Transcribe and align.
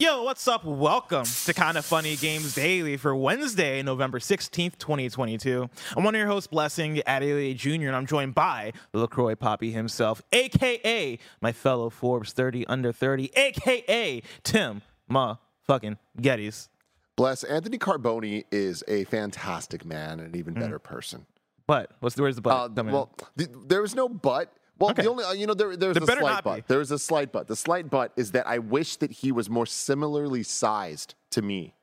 Yo, 0.00 0.22
what's 0.22 0.48
up? 0.48 0.64
Welcome 0.64 1.24
to 1.44 1.52
Kind 1.52 1.76
of 1.76 1.84
Funny 1.84 2.16
Games 2.16 2.54
Daily 2.54 2.96
for 2.96 3.14
Wednesday, 3.14 3.82
November 3.82 4.18
16th, 4.18 4.78
2022. 4.78 5.68
I'm 5.94 6.04
one 6.04 6.14
of 6.14 6.18
your 6.18 6.26
hosts, 6.26 6.46
Blessing 6.46 7.02
Adeoye 7.06 7.54
Jr., 7.54 7.88
and 7.88 7.94
I'm 7.94 8.06
joined 8.06 8.34
by 8.34 8.72
LaCroix 8.94 9.34
Poppy 9.34 9.72
himself, 9.72 10.22
aka 10.32 11.18
my 11.42 11.52
fellow 11.52 11.90
Forbes 11.90 12.32
30 12.32 12.66
under 12.66 12.92
30, 12.92 13.30
aka 13.36 14.22
Tim 14.42 14.80
Ma 15.06 15.36
fucking 15.66 15.98
Gettys. 16.18 16.68
Bless 17.16 17.44
Anthony 17.44 17.76
Carboni 17.76 18.44
is 18.50 18.82
a 18.88 19.04
fantastic 19.04 19.84
man 19.84 20.18
and 20.18 20.30
an 20.32 20.34
even 20.34 20.54
better 20.54 20.78
person. 20.78 21.26
But 21.66 21.90
what's 22.00 22.16
the 22.16 22.22
where's 22.22 22.36
the 22.36 22.40
but 22.40 22.78
Uh, 22.78 22.82
well, 22.84 23.10
th- 23.36 23.50
was 23.68 23.94
no 23.94 24.08
but. 24.08 24.50
Well, 24.80 24.90
Okay. 24.90 25.02
the 25.02 25.10
only 25.10 25.24
uh, 25.24 25.32
you 25.32 25.46
know 25.46 25.54
there, 25.54 25.76
there's 25.76 25.94
There 25.94 26.02
a 26.02 26.06
slight 26.06 26.20
not 26.22 26.44
be. 26.44 26.50
but. 26.50 26.66
There's 26.68 26.90
a 26.90 26.98
slight 26.98 27.32
but. 27.32 27.46
The 27.48 27.56
slight 27.56 27.90
but 27.90 28.12
is 28.16 28.32
that 28.32 28.46
I 28.46 28.58
wish 28.58 28.96
that 28.96 29.10
he 29.12 29.30
was 29.30 29.50
more 29.50 29.66
similarly 29.66 30.42
sized 30.42 31.14
to 31.32 31.42
me, 31.42 31.74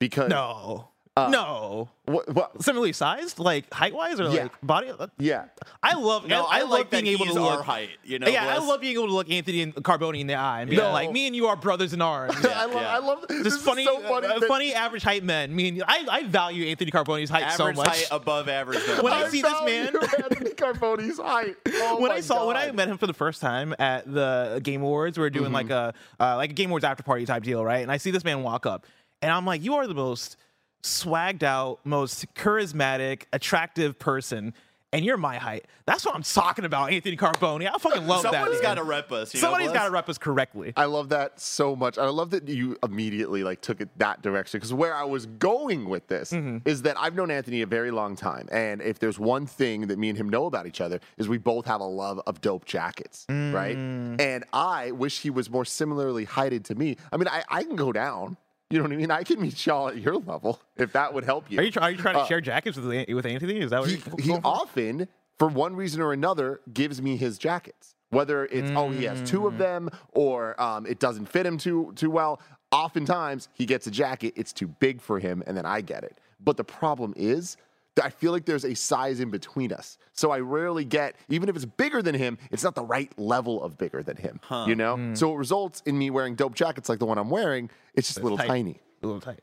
because 0.00 0.28
no. 0.28 0.88
Uh, 1.16 1.28
no. 1.28 1.90
What, 2.06 2.28
what, 2.34 2.62
Similarly 2.62 2.92
sized? 2.94 3.38
Like 3.38 3.72
height 3.72 3.94
wise 3.94 4.18
or 4.18 4.24
Yeah. 4.24 4.44
like 4.44 4.52
body? 4.62 4.90
yeah, 5.18 5.44
I 5.82 5.94
love 5.94 6.26
No, 6.26 6.44
I, 6.44 6.58
I, 6.58 6.60
love 6.62 6.70
like 6.70 6.90
being 6.90 7.06
able 7.06 7.26
to 7.26 7.34
look 7.34 7.58
our 7.58 7.62
height. 7.62 7.90
You 8.02 8.18
know, 8.18 8.28
yeah, 8.28 8.46
I 8.48 8.58
love 8.58 8.80
being 8.80 8.94
able 8.94 9.08
to 9.08 9.12
look 9.12 9.30
Anthony 9.30 9.60
and 9.62 9.74
Carboni 9.74 10.20
in 10.20 10.26
the 10.26 10.34
eye 10.34 10.62
and 10.62 10.70
be 10.70 10.76
No. 10.76 10.90
like, 10.90 11.12
me 11.12 11.26
and 11.26 11.36
you 11.36 11.46
are 11.48 11.56
brothers 11.56 11.92
in 11.92 12.00
arms. 12.00 12.34
I 12.46 12.64
love 12.64 12.74
yeah. 12.74 12.94
I 12.94 12.98
love 12.98 13.24
this 13.28 13.44
Just 13.44 13.56
is 13.58 13.62
funny, 13.62 13.84
so 13.84 14.00
funny. 14.00 14.26
uh, 14.26 14.40
funny 14.48 14.72
average 14.74 15.02
height 15.02 15.22
men. 15.22 15.50
I 15.50 15.52
mean, 15.52 15.82
I, 15.86 16.06
I 16.10 16.22
value 16.24 16.66
Anthony 16.66 16.90
Carboni's 16.90 17.28
height 17.30 17.42
average 17.44 17.76
so 17.76 17.82
much. 17.82 17.88
height 17.88 18.08
above 18.10 18.48
average. 18.48 18.80
though. 18.86 19.02
When 19.02 19.12
I 19.12 19.24
I 19.24 19.28
see 19.28 19.42
this 19.42 19.52
value 19.52 19.66
man- 19.84 19.96
Anthony 20.18 20.50
Carboni's 20.52 21.18
height. 21.18 21.56
Oh 21.74 22.00
when 22.00 22.08
my 22.10 22.16
I 22.16 22.20
saw 22.20 22.46
when 22.46 22.56
I 22.56 22.72
met 22.72 22.88
him 22.88 22.96
for 22.96 23.06
the 23.06 23.14
first 23.14 23.40
time 23.42 23.74
at 23.78 24.10
the 24.12 24.60
Game 24.62 24.80
Awards, 24.82 25.18
we 25.18 25.22
were 25.22 25.30
doing 25.30 25.52
like 25.52 25.68
a 25.70 25.92
uh, 26.18 26.36
like 26.36 26.50
a 26.50 26.54
Game 26.54 26.70
Awards 26.70 26.84
after 26.86 27.02
party 27.02 27.26
type 27.26 27.42
deal, 27.42 27.62
right? 27.64 27.82
And 27.82 27.92
I 27.92 27.98
see 27.98 28.10
this 28.10 28.24
man 28.24 28.42
walk 28.42 28.64
up, 28.66 28.86
and 29.20 29.30
I'm 29.30 29.44
like, 29.44 29.62
you 29.62 29.74
are 29.74 29.86
the 29.86 29.94
most 29.94 30.36
swagged 30.82 31.42
out, 31.42 31.78
most 31.84 32.32
charismatic, 32.34 33.22
attractive 33.32 33.98
person. 33.98 34.54
And 34.94 35.06
you're 35.06 35.16
my 35.16 35.36
height. 35.38 35.64
That's 35.86 36.04
what 36.04 36.14
I'm 36.14 36.22
talking 36.22 36.66
about, 36.66 36.92
Anthony 36.92 37.16
Carboni. 37.16 37.66
I 37.66 37.78
fucking 37.78 38.06
love 38.06 38.24
that. 38.24 38.32
Someone's 38.34 38.56
dude. 38.56 38.62
got 38.62 38.74
to 38.74 38.82
rep 38.82 39.10
us. 39.10 39.32
You 39.32 39.40
Somebody's 39.40 39.68
know, 39.68 39.72
got 39.72 39.84
to 39.84 39.90
Bless? 39.90 40.00
rep 40.02 40.08
us 40.10 40.18
correctly. 40.18 40.74
I 40.76 40.84
love 40.84 41.08
that 41.08 41.40
so 41.40 41.74
much. 41.74 41.96
I 41.96 42.04
love 42.10 42.28
that 42.32 42.46
you 42.46 42.76
immediately 42.82 43.42
like 43.42 43.62
took 43.62 43.80
it 43.80 43.88
that 43.96 44.20
direction 44.20 44.58
because 44.60 44.74
where 44.74 44.94
I 44.94 45.04
was 45.04 45.24
going 45.24 45.88
with 45.88 46.08
this 46.08 46.30
Mm-hmm. 46.32 46.68
is 46.68 46.82
that 46.82 46.96
I've 47.00 47.14
known 47.14 47.30
Anthony 47.30 47.62
a 47.62 47.66
very 47.66 47.90
long 47.90 48.16
time, 48.16 48.50
and 48.52 48.82
if 48.82 48.98
there's 48.98 49.18
one 49.18 49.46
thing 49.46 49.86
that 49.86 49.98
me 49.98 50.10
and 50.10 50.18
him 50.18 50.28
know 50.28 50.44
about 50.44 50.66
each 50.66 50.82
other 50.82 51.00
is 51.16 51.26
we 51.26 51.38
both 51.38 51.64
have 51.64 51.80
a 51.80 51.84
love 51.84 52.20
of 52.26 52.42
dope 52.42 52.66
jackets, 52.66 53.24
right? 53.30 53.78
Mm. 53.78 54.20
And 54.20 54.44
I 54.52 54.90
wish 54.90 55.20
he 55.20 55.30
was 55.30 55.48
more 55.48 55.64
similarly 55.64 56.26
heighted 56.26 56.66
to 56.66 56.74
me. 56.74 56.98
I 57.10 57.16
mean, 57.16 57.28
I, 57.28 57.44
I 57.48 57.62
can 57.64 57.76
go 57.76 57.92
down. 57.92 58.36
You 58.72 58.78
know 58.78 58.84
what 58.84 58.92
I 58.92 58.96
mean? 58.96 59.10
I 59.10 59.22
can 59.22 59.38
meet 59.40 59.66
y'all 59.66 59.88
at 59.88 59.98
your 59.98 60.16
level 60.16 60.58
if 60.76 60.92
that 60.94 61.12
would 61.12 61.24
help 61.24 61.50
you. 61.50 61.58
Are 61.58 61.62
you, 61.62 61.72
are 61.80 61.90
you 61.90 61.98
trying 61.98 62.14
to 62.14 62.20
Uh, 62.22 62.26
share 62.26 62.40
jackets 62.40 62.78
with 62.78 62.86
with 63.08 63.26
Anthony? 63.26 63.58
Is 63.60 63.70
that 63.70 63.80
what 63.80 63.90
he, 63.90 63.96
you're 63.96 64.36
he 64.36 64.40
for? 64.40 64.40
often, 64.44 65.08
for 65.38 65.48
one 65.48 65.76
reason 65.76 66.00
or 66.00 66.12
another, 66.14 66.60
gives 66.72 67.02
me 67.02 67.16
his 67.18 67.36
jackets. 67.36 67.94
Whether 68.08 68.46
it's 68.46 68.70
oh 68.74 68.90
he 68.90 69.04
has 69.04 69.20
two 69.22 69.40
Mm. 69.42 69.48
of 69.48 69.58
them 69.58 69.90
or 70.12 70.60
um, 70.60 70.86
it 70.86 70.98
doesn't 70.98 71.26
fit 71.26 71.44
him 71.44 71.58
too 71.58 71.92
too 71.96 72.10
well. 72.10 72.40
Oftentimes 72.72 73.48
he 73.52 73.66
gets 73.66 73.86
a 73.86 73.90
jacket, 73.90 74.32
it's 74.36 74.52
too 74.54 74.68
big 74.68 75.02
for 75.02 75.18
him, 75.18 75.42
and 75.46 75.54
then 75.56 75.66
I 75.66 75.82
get 75.82 76.02
it. 76.04 76.16
But 76.40 76.56
the 76.56 76.64
problem 76.64 77.12
is 77.16 77.58
I 78.02 78.10
feel 78.10 78.32
like 78.32 78.44
there's 78.46 78.64
a 78.64 78.74
size 78.74 79.20
in 79.20 79.30
between 79.30 79.72
us. 79.72 79.98
So 80.12 80.30
I 80.30 80.38
rarely 80.40 80.84
get, 80.84 81.16
even 81.28 81.48
if 81.48 81.56
it's 81.56 81.64
bigger 81.64 82.00
than 82.00 82.14
him, 82.14 82.38
it's 82.50 82.62
not 82.64 82.74
the 82.74 82.84
right 82.84 83.10
level 83.18 83.62
of 83.62 83.76
bigger 83.76 84.02
than 84.02 84.16
him. 84.16 84.40
You 84.66 84.74
know? 84.74 84.96
Mm. 84.96 85.18
So 85.18 85.34
it 85.34 85.36
results 85.36 85.82
in 85.84 85.98
me 85.98 86.08
wearing 86.10 86.34
dope 86.34 86.54
jackets 86.54 86.88
like 86.88 86.98
the 87.00 87.06
one 87.06 87.18
I'm 87.18 87.28
wearing. 87.30 87.68
It's 87.94 88.08
just 88.08 88.18
a 88.20 88.22
little 88.22 88.38
tight. 88.38 88.46
tiny. 88.48 88.80
A 89.02 89.06
little 89.06 89.20
tight. 89.20 89.40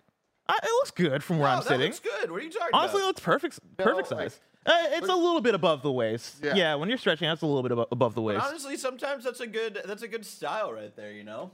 I, 0.47 0.57
it 0.63 0.65
looks 0.65 0.91
good 0.91 1.23
from 1.23 1.38
where 1.38 1.47
Oh, 1.47 1.51
I'm 1.51 1.57
that 1.59 1.67
sitting. 1.67 1.81
looks 1.88 1.99
good. 1.99 2.31
What 2.31 2.41
are 2.41 2.43
you 2.45 2.49
talking 2.51 2.69
Honestly, 2.73 3.01
it 3.01 3.05
looks 3.05 3.19
perfect. 3.21 3.59
Perfect 3.77 4.09
No, 4.11 4.17
like- 4.17 4.31
size. 4.31 4.39
Uh, 4.65 4.73
it's 4.91 5.07
a 5.07 5.15
little 5.15 5.41
bit 5.41 5.55
above 5.55 5.81
the 5.83 5.91
waist. 5.91 6.38
Yeah. 6.43 6.53
Yeah. 6.55 6.75
when 6.75 6.89
you're 6.89 6.97
stretching, 6.97 7.27
that's 7.29 7.41
a 7.41 7.45
little 7.45 7.63
bit 7.63 7.71
abo- 7.71 7.88
above 7.91 8.13
the 8.13 8.21
waist. 8.21 8.45
Honestly, 8.45 8.75
sometimes 8.77 9.23
that's 9.23 9.39
a 9.39 9.47
good 9.47 9.79
that's 9.85 10.01
a 10.01 10.07
good 10.07 10.25
style 10.25 10.73
right 10.73 10.93
there. 10.95 11.11
You 11.13 11.23
know, 11.23 11.51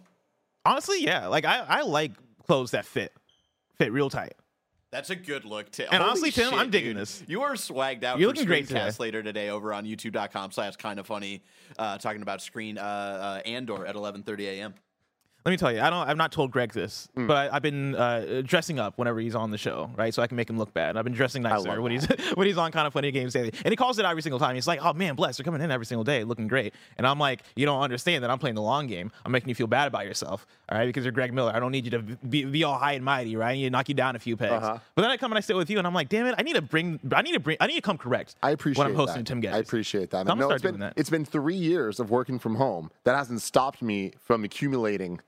Honestly, 0.66 1.03
yeah. 1.03 1.28
Like 1.28 1.45
I, 1.45 1.59
I 1.59 1.81
like 1.84 2.11
clothes 2.47 2.72
that 2.72 2.85
fit, 2.85 3.13
fit 3.78 3.91
real 3.91 4.09
tight. 4.09 4.34
That's 4.95 5.09
a 5.09 5.16
good 5.16 5.44
look. 5.44 5.72
Tim. 5.72 5.88
And 5.91 6.01
Holy 6.01 6.09
honestly, 6.09 6.31
Tim, 6.31 6.51
shit, 6.51 6.59
I'm 6.59 6.69
digging 6.69 6.91
dude. 6.91 7.01
this. 7.01 7.23
You 7.28 7.41
are 7.41 7.53
swagged 7.53 8.03
out. 8.03 8.17
You're 8.17 8.29
looking 8.29 8.45
great 8.45 8.67
today. 8.67 8.89
Later 8.97 9.22
today 9.22 9.50
over 9.50 9.73
on 9.73 9.85
YouTube.com/slash 9.85 10.78
Kind 10.78 11.00
of 11.00 11.07
Funny, 11.07 11.44
uh, 11.78 11.97
talking 11.97 12.22
about 12.22 12.41
Screen 12.41 12.78
uh, 12.78 12.81
uh, 12.81 13.41
Andor 13.45 13.85
at 13.85 13.95
11:30 13.95 14.39
a.m. 14.45 14.73
Let 15.45 15.51
me 15.51 15.57
tell 15.57 15.72
you, 15.72 15.79
I 15.79 15.91
don't. 15.91 16.09
I've 16.09 16.17
not 16.17 16.31
told 16.31 16.50
Greg 16.50 16.73
this, 16.73 17.07
Hmm. 17.13 17.28
but 17.28 17.38
I, 17.38 17.56
I've 17.57 17.61
been 17.61 17.94
uh, 17.94 18.41
dressing 18.44 18.79
up 18.79 18.97
whenever 18.97 19.19
he's 19.19 19.35
on 19.35 19.51
the 19.51 19.59
show, 19.59 19.91
right? 19.95 20.11
So 20.11 20.23
I 20.23 20.28
can 20.28 20.38
make 20.38 20.50
him 20.50 20.57
look 20.57 20.73
bad. 20.73 20.97
I've 20.97 21.03
been 21.03 21.13
dressing 21.13 21.44
nicer 21.44 21.79
when 21.83 21.91
he's 21.91 22.06
when 22.33 22.47
he's 22.47 22.57
on 22.57 22.72
kind 22.72 22.88
of 22.88 22.94
funny 22.94 23.11
games 23.11 23.33
daily, 23.33 23.53
and 23.63 23.72
he 23.72 23.75
calls 23.75 24.00
it 24.00 24.05
every 24.05 24.23
single 24.23 24.39
time. 24.39 24.55
He's 24.55 24.66
like, 24.66 24.79
"Oh 24.84 24.94
man, 24.94 25.13
bless, 25.13 25.38
you're 25.38 25.44
coming 25.44 25.61
in 25.61 25.69
every 25.69 25.85
single 25.85 26.03
day, 26.03 26.23
looking 26.23 26.47
great." 26.47 26.73
And 26.97 27.05
I'm 27.05 27.19
like, 27.19 27.44
"You 27.55 27.67
don't 27.67 27.79
understand 27.79 28.23
that 28.23 28.31
I'm 28.31 28.39
playing 28.39 28.55
the 28.55 28.63
long 28.63 28.88
game. 28.88 29.11
I'm 29.23 29.31
making 29.31 29.50
you 29.50 29.53
feel 29.53 29.67
bad 29.67 29.88
about 29.88 30.07
yourself, 30.07 30.47
all 30.67 30.79
right? 30.79 30.88
Because 30.88 31.05
you're 31.05 31.11
Greg 31.11 31.31
Miller. 31.31 31.51
I 31.53 31.59
don't 31.59 31.72
need 31.72 31.85
you 31.85 31.91
to 31.91 32.00
be, 32.00 32.45
be 32.45 32.63
all 32.63 32.79
high 32.79 32.94
and 32.94 33.05
mighty, 33.05 33.35
right? 33.35 33.51
I 33.51 33.53
need 33.53 33.66
to 33.66 33.69
knock 33.69 33.88
you 33.88 33.94
down 33.94 34.16
a 34.16 34.19
few 34.19 34.35
pegs." 34.35 34.51
Uh-huh. 34.51 34.79
But 34.95 35.03
then 35.03 35.11
I 35.11 35.17
come 35.17 35.31
and 35.31 35.38
I 35.38 35.41
sit 35.41 35.55
with 35.55 35.69
you, 35.69 35.78
and 35.78 35.85
I'm 35.85 35.94
like, 35.94 36.09
"Damn 36.09 36.25
it, 36.25 36.34
I 36.39 36.41
need 36.41 36.55
to 36.55 36.63
bring, 36.63 37.00
I 37.11 37.22
need 37.22 37.34
to 37.34 37.39
bring, 37.39 37.57
I 37.59 37.67
need 37.67 37.75
to 37.75 37.81
come 37.81 38.00
correct." 38.00 38.34
I 38.41 38.50
appreciate 38.50 38.79
when 38.84 38.88
I'm 38.91 38.95
hosting 38.95 39.23
that. 39.23 39.28
Tim 39.28 39.44
Gettys. 39.44 39.53
I 39.53 39.57
appreciate 39.59 40.09
that. 40.09 40.25
So 40.25 40.31
I'm 40.31 40.39
no, 40.39 40.50
it's 40.50 40.63
been, 40.63 40.79
that. 40.79 40.94
It's 40.95 41.11
been 41.11 41.23
three 41.23 41.53
years 41.53 42.00
of 42.00 42.09
working 42.09 42.39
from 42.39 42.55
home. 42.55 42.89
That 43.03 43.16
hasn't 43.16 43.44
stopped 43.44 43.84
me 43.84 44.13
from 44.19 44.44
accumulating 44.44 45.19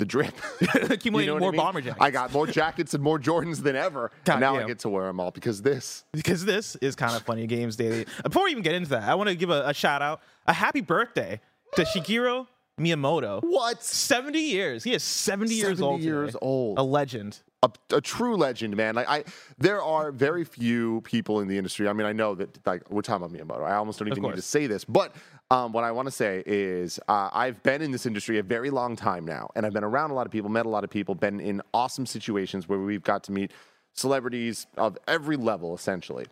the 0.00 0.04
drip. 0.06 0.34
Accumulating 0.90 1.10
You 1.10 1.26
know 1.26 1.34
what 1.34 1.36
I 1.36 1.40
more 1.40 1.52
mean? 1.52 1.60
bomber 1.60 1.80
jackets. 1.80 2.02
I 2.04 2.10
got 2.10 2.32
more 2.32 2.46
jackets 2.48 2.94
and 2.94 3.02
more 3.02 3.18
Jordans 3.20 3.62
than 3.62 3.76
ever. 3.76 4.10
God 4.24 4.40
now 4.40 4.56
I 4.56 4.64
get 4.66 4.80
to 4.80 4.88
wear 4.88 5.06
them 5.06 5.20
all 5.20 5.30
because 5.30 5.62
this. 5.62 6.04
because 6.12 6.44
this 6.44 6.74
is 6.76 6.96
kind 6.96 7.14
of 7.14 7.22
funny 7.22 7.46
games 7.46 7.76
daily. 7.76 8.06
Before 8.24 8.44
we 8.44 8.50
even 8.50 8.64
get 8.64 8.74
into 8.74 8.90
that, 8.90 9.04
I 9.08 9.14
want 9.14 9.28
to 9.28 9.36
give 9.36 9.50
a, 9.50 9.62
a 9.68 9.74
shout 9.74 10.02
out, 10.02 10.20
a 10.48 10.52
happy 10.52 10.80
birthday 10.80 11.40
to 11.76 11.82
Shigeru 11.82 12.48
Miyamoto. 12.80 13.42
What? 13.42 13.82
70 13.82 14.38
years. 14.38 14.82
He 14.84 14.94
is 14.94 15.02
70, 15.02 15.54
years 15.54 15.78
70 15.78 15.82
old. 15.82 16.00
years 16.00 16.26
today. 16.28 16.38
old. 16.42 16.78
A 16.78 16.82
legend. 16.82 17.40
A, 17.62 17.70
a 17.92 18.00
true 18.00 18.36
legend, 18.36 18.74
man. 18.76 18.94
Like 18.94 19.08
I, 19.08 19.24
there 19.58 19.82
are 19.82 20.10
very 20.10 20.44
few 20.44 21.02
people 21.02 21.40
in 21.40 21.48
the 21.48 21.58
industry. 21.58 21.88
I 21.88 21.92
mean, 21.92 22.06
I 22.06 22.12
know 22.12 22.34
that 22.34 22.66
like 22.66 22.90
we're 22.90 23.02
talking 23.02 23.26
about 23.26 23.36
Miyamoto. 23.36 23.64
I 23.64 23.74
almost 23.74 23.98
don't 23.98 24.08
even 24.08 24.22
need 24.22 24.36
to 24.36 24.42
say 24.42 24.66
this, 24.66 24.84
but 24.84 25.14
um, 25.50 25.72
what 25.72 25.84
I 25.84 25.90
want 25.90 26.06
to 26.06 26.12
say 26.12 26.42
is 26.46 26.98
uh, 27.08 27.28
I've 27.32 27.62
been 27.62 27.82
in 27.82 27.90
this 27.90 28.06
industry 28.06 28.38
a 28.38 28.42
very 28.42 28.70
long 28.70 28.96
time 28.96 29.26
now, 29.26 29.50
and 29.54 29.66
I've 29.66 29.74
been 29.74 29.84
around 29.84 30.10
a 30.10 30.14
lot 30.14 30.24
of 30.24 30.32
people, 30.32 30.48
met 30.48 30.64
a 30.64 30.70
lot 30.70 30.84
of 30.84 30.90
people, 30.90 31.14
been 31.14 31.38
in 31.40 31.60
awesome 31.74 32.06
situations 32.06 32.68
where 32.68 32.78
we've 32.78 33.02
got 33.02 33.24
to 33.24 33.32
meet 33.32 33.50
celebrities 33.92 34.66
of 34.78 34.96
every 35.06 35.36
level, 35.36 35.74
essentially. 35.74 36.26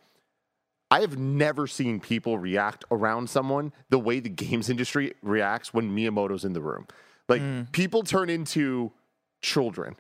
I 0.90 1.00
have 1.00 1.18
never 1.18 1.66
seen 1.66 2.00
people 2.00 2.38
react 2.38 2.84
around 2.90 3.28
someone 3.28 3.72
the 3.90 3.98
way 3.98 4.20
the 4.20 4.30
games 4.30 4.70
industry 4.70 5.12
reacts 5.22 5.74
when 5.74 5.94
Miyamoto's 5.94 6.44
in 6.44 6.54
the 6.54 6.60
room. 6.60 6.86
Like 7.28 7.42
hmm. 7.42 7.62
people 7.72 8.02
turn 8.02 8.30
into 8.30 8.92
children 9.42 9.96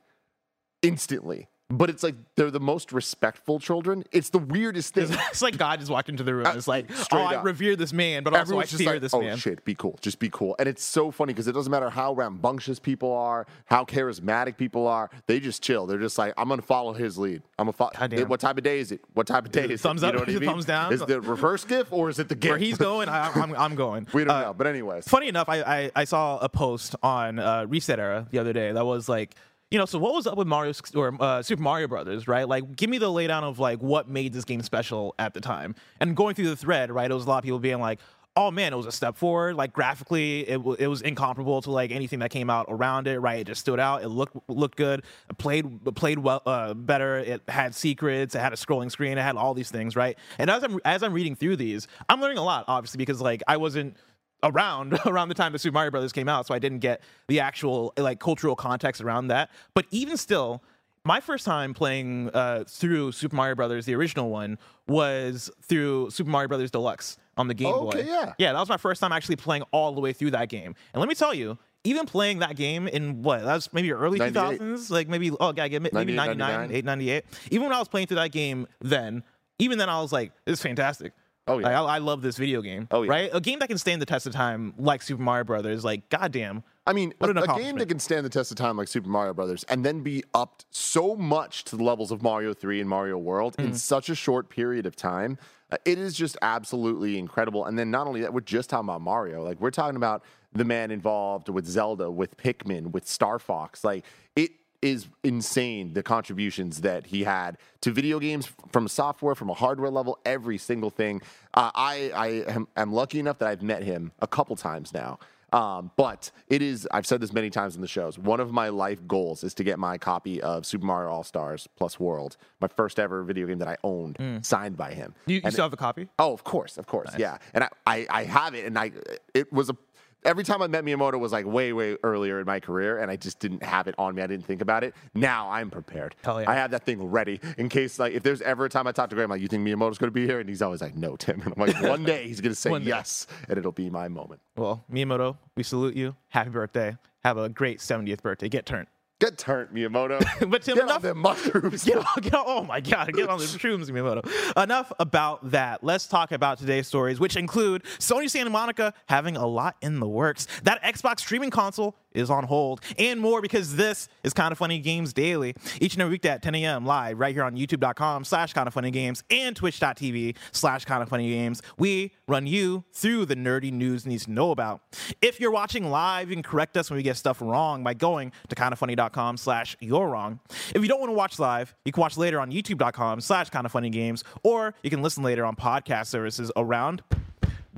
instantly. 0.82 1.48
But 1.70 1.90
it's 1.90 2.02
like 2.02 2.14
they're 2.34 2.50
the 2.50 2.60
most 2.60 2.92
respectful 2.92 3.60
children. 3.60 4.02
It's 4.10 4.30
the 4.30 4.38
weirdest 4.38 4.94
thing. 4.94 5.08
It's 5.10 5.42
like 5.42 5.58
God 5.58 5.80
just 5.80 5.90
walked 5.90 6.08
into 6.08 6.22
the 6.22 6.34
room. 6.34 6.46
It's 6.46 6.66
like, 6.66 6.86
oh, 7.12 7.18
I 7.18 7.36
up. 7.36 7.44
revere 7.44 7.76
this 7.76 7.92
man, 7.92 8.22
but 8.22 8.32
also 8.32 8.38
I 8.38 8.40
Everyone's 8.40 8.70
just 8.70 8.82
fear 8.82 8.92
like, 8.92 9.02
this 9.02 9.12
oh 9.12 9.20
man. 9.20 9.36
shit, 9.36 9.62
be 9.66 9.74
cool, 9.74 9.98
just 10.00 10.18
be 10.18 10.30
cool. 10.30 10.56
And 10.58 10.66
it's 10.66 10.82
so 10.82 11.10
funny 11.10 11.34
because 11.34 11.46
it 11.46 11.52
doesn't 11.52 11.70
matter 11.70 11.90
how 11.90 12.14
rambunctious 12.14 12.78
people 12.78 13.12
are, 13.12 13.46
how 13.66 13.84
charismatic 13.84 14.56
people 14.56 14.86
are. 14.86 15.10
They 15.26 15.40
just 15.40 15.62
chill. 15.62 15.86
They're 15.86 15.98
just 15.98 16.16
like, 16.16 16.32
I'm 16.38 16.48
gonna 16.48 16.62
follow 16.62 16.94
his 16.94 17.18
lead. 17.18 17.42
I'm 17.58 17.66
gonna 17.66 17.72
follow. 17.74 17.90
What 18.24 18.40
type 18.40 18.56
of 18.56 18.64
day 18.64 18.78
is 18.80 18.90
it? 18.90 19.02
What 19.12 19.26
type 19.26 19.44
of 19.44 19.52
day 19.52 19.64
it 19.64 19.70
is 19.72 19.82
thumbs 19.82 20.02
it? 20.02 20.06
up? 20.16 20.26
You 20.26 20.32
know 20.32 20.36
I 20.38 20.40
mean? 20.40 20.48
thumbs 20.48 20.64
down? 20.64 20.90
Is 20.94 21.00
the 21.00 21.20
reverse 21.20 21.64
GIF 21.64 21.92
or 21.92 22.08
is 22.08 22.18
it 22.18 22.30
the 22.30 22.34
GIF? 22.34 22.48
Where 22.52 22.58
he's 22.58 22.78
going, 22.78 23.10
I, 23.10 23.28
I'm, 23.34 23.54
I'm 23.54 23.74
going. 23.74 24.06
we 24.14 24.24
don't 24.24 24.34
Uh, 24.34 24.40
know. 24.44 24.54
But 24.54 24.68
anyways, 24.68 25.06
Funny 25.06 25.28
enough, 25.28 25.50
I, 25.50 25.58
I, 25.60 25.90
I 25.94 26.04
saw 26.04 26.38
a 26.38 26.48
post 26.48 26.96
on 27.02 27.38
uh, 27.38 27.66
ResetEra 27.66 28.30
the 28.30 28.38
other 28.38 28.54
day 28.54 28.72
that 28.72 28.86
was 28.86 29.06
like, 29.06 29.34
you 29.70 29.78
know, 29.78 29.84
so 29.84 29.98
what 29.98 30.14
was 30.14 30.26
up 30.26 30.38
with 30.38 30.46
Mario 30.46 30.72
or 30.94 31.14
uh, 31.20 31.42
Super 31.42 31.62
Mario 31.62 31.88
Brothers, 31.88 32.26
right? 32.26 32.48
Like, 32.48 32.74
give 32.74 32.88
me 32.88 32.98
the 32.98 33.08
laydown 33.08 33.42
of 33.42 33.58
like 33.58 33.80
what 33.80 34.08
made 34.08 34.32
this 34.32 34.44
game 34.44 34.62
special 34.62 35.14
at 35.18 35.34
the 35.34 35.40
time. 35.40 35.74
And 36.00 36.16
going 36.16 36.34
through 36.34 36.48
the 36.48 36.56
thread, 36.56 36.90
right, 36.90 37.10
it 37.10 37.14
was 37.14 37.26
a 37.26 37.28
lot 37.28 37.38
of 37.38 37.44
people 37.44 37.58
being 37.58 37.78
like, 37.78 38.00
"Oh 38.34 38.50
man, 38.50 38.72
it 38.72 38.76
was 38.76 38.86
a 38.86 38.92
step 38.92 39.16
forward. 39.16 39.56
Like 39.56 39.74
graphically, 39.74 40.48
it, 40.48 40.56
w- 40.56 40.76
it 40.78 40.86
was 40.86 41.02
incomparable 41.02 41.60
to 41.62 41.70
like 41.70 41.90
anything 41.90 42.20
that 42.20 42.30
came 42.30 42.48
out 42.48 42.64
around 42.70 43.08
it. 43.08 43.18
Right, 43.18 43.40
it 43.40 43.46
just 43.46 43.60
stood 43.60 43.78
out. 43.78 44.02
It 44.02 44.08
looked 44.08 44.36
looked 44.48 44.76
good. 44.76 45.02
It 45.28 45.36
played 45.36 45.66
played 45.94 46.18
well 46.18 46.40
uh, 46.46 46.72
better. 46.72 47.18
It 47.18 47.42
had 47.48 47.74
secrets. 47.74 48.34
It 48.34 48.38
had 48.38 48.54
a 48.54 48.56
scrolling 48.56 48.90
screen. 48.90 49.18
It 49.18 49.22
had 49.22 49.36
all 49.36 49.52
these 49.52 49.70
things, 49.70 49.96
right? 49.96 50.16
And 50.38 50.48
as 50.48 50.64
I'm 50.64 50.80
as 50.86 51.02
I'm 51.02 51.12
reading 51.12 51.36
through 51.36 51.56
these, 51.56 51.88
I'm 52.08 52.22
learning 52.22 52.38
a 52.38 52.44
lot, 52.44 52.64
obviously, 52.68 52.98
because 52.98 53.20
like 53.20 53.42
I 53.46 53.58
wasn't 53.58 53.98
around 54.42 54.98
around 55.06 55.28
the 55.28 55.34
time 55.34 55.52
the 55.52 55.58
Super 55.58 55.74
Mario 55.74 55.90
Brothers 55.90 56.12
came 56.12 56.28
out, 56.28 56.46
so 56.46 56.54
I 56.54 56.58
didn't 56.58 56.78
get 56.80 57.00
the 57.28 57.40
actual 57.40 57.92
like 57.96 58.20
cultural 58.20 58.56
context 58.56 59.00
around 59.00 59.28
that. 59.28 59.50
But 59.74 59.86
even 59.90 60.16
still, 60.16 60.62
my 61.04 61.20
first 61.20 61.44
time 61.44 61.74
playing 61.74 62.30
uh, 62.34 62.64
through 62.68 63.12
Super 63.12 63.34
Mario 63.36 63.54
Brothers, 63.54 63.86
the 63.86 63.94
original 63.94 64.30
one, 64.30 64.58
was 64.86 65.50
through 65.62 66.10
Super 66.10 66.30
Mario 66.30 66.48
Brothers 66.48 66.70
Deluxe 66.70 67.16
on 67.36 67.48
the 67.48 67.54
Game 67.54 67.72
Oh, 67.72 67.90
Boy. 67.90 68.04
yeah. 68.06 68.32
yeah, 68.38 68.52
that 68.52 68.58
was 68.58 68.68
my 68.68 68.76
first 68.76 69.00
time 69.00 69.12
actually 69.12 69.36
playing 69.36 69.62
all 69.70 69.92
the 69.92 70.00
way 70.00 70.12
through 70.12 70.32
that 70.32 70.48
game. 70.48 70.74
And 70.92 71.00
let 71.00 71.08
me 71.08 71.14
tell 71.14 71.34
you. 71.34 71.58
Even 71.84 72.06
playing 72.06 72.40
that 72.40 72.56
game 72.56 72.88
in 72.88 73.22
what 73.22 73.44
that 73.44 73.54
was 73.54 73.72
maybe 73.72 73.92
early 73.92 74.18
2000s, 74.18 74.90
like 74.90 75.08
maybe 75.08 75.30
oh 75.38 75.54
yeah, 75.56 75.62
maybe 75.68 75.88
98, 75.92 76.16
99, 76.16 76.36
99. 76.36 76.72
8, 76.76 76.84
98. 76.84 77.24
Even 77.52 77.62
when 77.68 77.72
I 77.72 77.78
was 77.78 77.86
playing 77.88 78.08
through 78.08 78.16
that 78.16 78.32
game 78.32 78.66
then, 78.80 79.22
even 79.60 79.78
then 79.78 79.88
I 79.88 80.00
was 80.02 80.12
like, 80.12 80.32
this 80.44 80.54
is 80.58 80.62
fantastic. 80.62 81.12
Oh, 81.48 81.58
yeah. 81.58 81.66
Like, 81.66 81.74
I, 81.90 81.96
I 81.96 81.98
love 81.98 82.22
this 82.22 82.36
video 82.36 82.62
game. 82.62 82.88
Oh, 82.90 83.02
yeah. 83.02 83.10
Right? 83.10 83.30
A 83.32 83.40
game 83.40 83.58
that 83.60 83.68
can 83.68 83.78
stand 83.78 84.00
the 84.02 84.06
test 84.06 84.26
of 84.26 84.32
time 84.32 84.74
like 84.78 85.02
Super 85.02 85.22
Mario 85.22 85.44
Brothers. 85.44 85.84
Like, 85.84 86.08
goddamn. 86.08 86.62
I 86.86 86.92
mean, 86.92 87.12
What 87.18 87.36
a, 87.36 87.42
a 87.42 87.58
game 87.58 87.76
that 87.78 87.88
can 87.88 87.98
stand 87.98 88.24
the 88.24 88.30
test 88.30 88.50
of 88.50 88.56
time 88.56 88.76
like 88.76 88.88
Super 88.88 89.08
Mario 89.10 89.34
Brothers 89.34 89.62
and 89.64 89.84
then 89.84 90.00
be 90.02 90.24
upped 90.34 90.64
so 90.70 91.14
much 91.16 91.64
to 91.64 91.76
the 91.76 91.82
levels 91.84 92.10
of 92.10 92.22
Mario 92.22 92.54
3 92.54 92.80
and 92.80 92.88
Mario 92.88 93.18
World 93.18 93.56
Mm. 93.58 93.64
in 93.66 93.74
such 93.74 94.08
a 94.08 94.14
short 94.14 94.48
period 94.48 94.86
of 94.86 94.96
time, 94.96 95.36
uh, 95.70 95.76
it 95.84 95.98
is 95.98 96.14
just 96.14 96.36
absolutely 96.40 97.18
incredible. 97.18 97.66
And 97.66 97.78
then 97.78 97.90
not 97.90 98.06
only 98.06 98.22
that, 98.22 98.32
we're 98.32 98.40
just 98.40 98.70
talking 98.70 98.86
about 98.88 99.02
Mario. 99.02 99.42
Like 99.44 99.60
we're 99.60 99.70
talking 99.70 99.96
about 99.96 100.24
the 100.52 100.64
man 100.64 100.90
involved 100.90 101.50
with 101.50 101.66
Zelda, 101.66 102.10
with 102.10 102.36
Pikmin, 102.38 102.92
with 102.92 103.06
Star 103.06 103.38
Fox. 103.38 103.84
Like 103.84 104.04
it 104.34 104.52
is 104.80 105.08
insane 105.24 105.92
the 105.94 106.02
contributions 106.02 106.82
that 106.82 107.06
he 107.06 107.24
had 107.24 107.58
to 107.80 107.90
video 107.90 108.18
games 108.18 108.48
from 108.70 108.88
software, 108.88 109.34
from 109.34 109.50
a 109.50 109.54
hardware 109.54 109.90
level, 109.90 110.18
every 110.24 110.58
single 110.58 110.90
thing. 110.90 111.20
Uh, 111.54 111.70
I 111.74 112.10
I 112.14 112.26
am, 112.52 112.68
am 112.76 112.92
lucky 112.92 113.18
enough 113.18 113.38
that 113.38 113.48
I've 113.48 113.62
met 113.62 113.82
him 113.82 114.12
a 114.20 114.26
couple 114.26 114.54
times 114.56 114.94
now. 114.94 115.18
Um, 115.50 115.90
but 115.96 116.30
it 116.48 116.60
is, 116.60 116.86
I've 116.90 117.06
said 117.06 117.22
this 117.22 117.32
many 117.32 117.48
times 117.48 117.74
in 117.74 117.80
the 117.80 117.88
shows, 117.88 118.18
one 118.18 118.38
of 118.38 118.52
my 118.52 118.68
life 118.68 118.98
goals 119.08 119.42
is 119.42 119.54
to 119.54 119.64
get 119.64 119.78
my 119.78 119.96
copy 119.96 120.42
of 120.42 120.66
Super 120.66 120.84
Mario 120.84 121.10
All 121.10 121.24
Stars 121.24 121.66
Plus 121.74 121.98
World, 121.98 122.36
my 122.60 122.68
first 122.68 122.98
ever 123.00 123.22
video 123.22 123.46
game 123.46 123.56
that 123.60 123.68
I 123.68 123.78
owned, 123.82 124.18
signed 124.42 124.76
by 124.76 124.92
him. 124.92 125.14
You, 125.24 125.40
you 125.42 125.50
still 125.50 125.64
have 125.64 125.72
a 125.72 125.78
copy? 125.78 126.08
Oh, 126.18 126.34
of 126.34 126.44
course, 126.44 126.76
of 126.76 126.86
course, 126.86 127.08
yeah. 127.16 127.38
And 127.54 127.64
I, 127.64 127.68
I, 127.86 128.06
I 128.10 128.24
have 128.24 128.54
it, 128.54 128.66
and 128.66 128.78
I, 128.78 128.92
it 129.32 129.50
was 129.50 129.70
a. 129.70 129.76
Every 130.24 130.42
time 130.44 130.62
I 130.62 130.66
met 130.66 130.84
Miyamoto 130.84 131.18
was 131.18 131.32
like 131.32 131.46
way, 131.46 131.72
way 131.72 131.96
earlier 132.02 132.40
in 132.40 132.46
my 132.46 132.58
career, 132.60 132.98
and 132.98 133.10
I 133.10 133.16
just 133.16 133.38
didn't 133.38 133.62
have 133.62 133.86
it 133.86 133.94
on 133.98 134.14
me. 134.14 134.22
I 134.22 134.26
didn't 134.26 134.46
think 134.46 134.60
about 134.60 134.82
it. 134.82 134.94
Now 135.14 135.48
I'm 135.50 135.70
prepared. 135.70 136.16
Hell 136.24 136.42
yeah. 136.42 136.50
I 136.50 136.54
have 136.54 136.72
that 136.72 136.84
thing 136.84 137.02
ready 137.04 137.40
in 137.56 137.68
case, 137.68 137.98
like, 137.98 138.12
if 138.14 138.22
there's 138.22 138.42
ever 138.42 138.64
a 138.64 138.68
time 138.68 138.86
I 138.86 138.92
talk 138.92 139.10
to 139.10 139.16
Graham, 139.16 139.30
like, 139.30 139.40
you 139.40 139.48
think 139.48 139.66
Miyamoto's 139.66 139.98
going 139.98 140.08
to 140.08 140.12
be 140.12 140.26
here, 140.26 140.40
and 140.40 140.48
he's 140.48 140.60
always 140.62 140.80
like, 140.80 140.96
no, 140.96 141.16
Tim. 141.16 141.40
And 141.48 141.54
I'm 141.56 141.66
like, 141.66 141.80
one 141.82 142.04
day 142.04 142.26
he's 142.26 142.40
going 142.40 142.52
to 142.52 142.60
say 142.60 142.76
yes, 142.82 143.26
and 143.48 143.56
it'll 143.58 143.72
be 143.72 143.88
my 143.90 144.08
moment. 144.08 144.40
Well, 144.56 144.84
Miyamoto, 144.92 145.36
we 145.56 145.62
salute 145.62 145.94
you. 145.96 146.16
Happy 146.28 146.50
birthday. 146.50 146.96
Have 147.24 147.38
a 147.38 147.48
great 147.48 147.78
70th 147.78 148.22
birthday. 148.22 148.48
Get 148.48 148.66
turned. 148.66 148.88
Get 149.20 149.36
turned, 149.36 149.70
Miyamoto. 149.70 150.20
But 150.50 150.62
Tim, 150.62 150.76
Get 150.76 150.84
enough- 150.84 150.96
on 150.96 151.02
them 151.02 151.18
mushrooms. 151.18 151.82
Get 151.88 151.96
on, 151.96 152.04
get 152.20 152.34
on, 152.34 152.44
oh 152.46 152.62
my 152.62 152.80
God, 152.80 153.12
get 153.12 153.28
on 153.28 153.38
the 153.38 153.44
shrooms, 153.62 153.90
Miyamoto. 153.90 154.62
Enough 154.62 154.92
about 155.00 155.50
that. 155.50 155.82
Let's 155.82 156.06
talk 156.06 156.30
about 156.30 156.58
today's 156.58 156.86
stories, 156.86 157.18
which 157.18 157.34
include 157.36 157.82
Sony 157.98 158.30
Santa 158.30 158.50
Monica 158.50 158.94
having 159.06 159.36
a 159.36 159.46
lot 159.46 159.76
in 159.82 159.98
the 159.98 160.08
works, 160.08 160.46
that 160.62 160.80
Xbox 160.84 161.18
streaming 161.20 161.50
console 161.50 161.96
is 162.12 162.30
on 162.30 162.44
hold, 162.44 162.80
and 162.98 163.20
more 163.20 163.40
because 163.40 163.76
this 163.76 164.08
is 164.22 164.32
Kind 164.32 164.52
of 164.52 164.58
Funny 164.58 164.78
Games 164.78 165.12
Daily. 165.12 165.54
Each 165.80 165.94
and 165.94 166.02
every 166.02 166.14
weekday 166.14 166.30
at 166.30 166.42
10 166.42 166.54
a.m. 166.56 166.86
live 166.86 167.18
right 167.18 167.34
here 167.34 167.44
on 167.44 167.56
youtube.com 167.56 168.24
slash 168.24 168.52
Kind 168.52 168.66
of 168.66 168.74
Funny 168.74 168.90
Games 168.90 169.22
and 169.30 169.54
twitch.tv 169.54 170.36
slash 170.52 170.84
Kind 170.84 171.02
of 171.02 171.08
Funny 171.08 171.28
Games. 171.28 171.62
We 171.78 172.12
run 172.26 172.46
you 172.46 172.84
through 172.92 173.26
the 173.26 173.36
nerdy 173.36 173.72
news 173.72 174.06
needs 174.06 174.24
to 174.24 174.30
know 174.32 174.50
about. 174.50 174.82
If 175.22 175.40
you're 175.40 175.50
watching 175.50 175.90
live, 175.90 176.28
you 176.28 176.36
can 176.36 176.42
correct 176.42 176.76
us 176.76 176.90
when 176.90 176.96
we 176.96 177.02
get 177.02 177.16
stuff 177.16 177.40
wrong 177.40 177.84
by 177.84 177.94
going 177.94 178.32
to 178.48 178.54
kindoffunny.com 178.54 179.36
slash 179.36 179.76
you're 179.80 180.08
wrong. 180.08 180.40
If 180.74 180.82
you 180.82 180.88
don't 180.88 181.00
want 181.00 181.10
to 181.10 181.14
watch 181.14 181.38
live, 181.38 181.74
you 181.84 181.92
can 181.92 182.00
watch 182.00 182.16
later 182.16 182.40
on 182.40 182.50
youtube.com 182.50 183.20
slash 183.20 183.50
kind 183.50 183.66
of 183.66 183.72
funny 183.72 183.90
games, 183.90 184.24
or 184.42 184.74
you 184.82 184.90
can 184.90 185.02
listen 185.02 185.22
later 185.22 185.44
on 185.44 185.56
podcast 185.56 186.06
services 186.06 186.50
around 186.56 187.02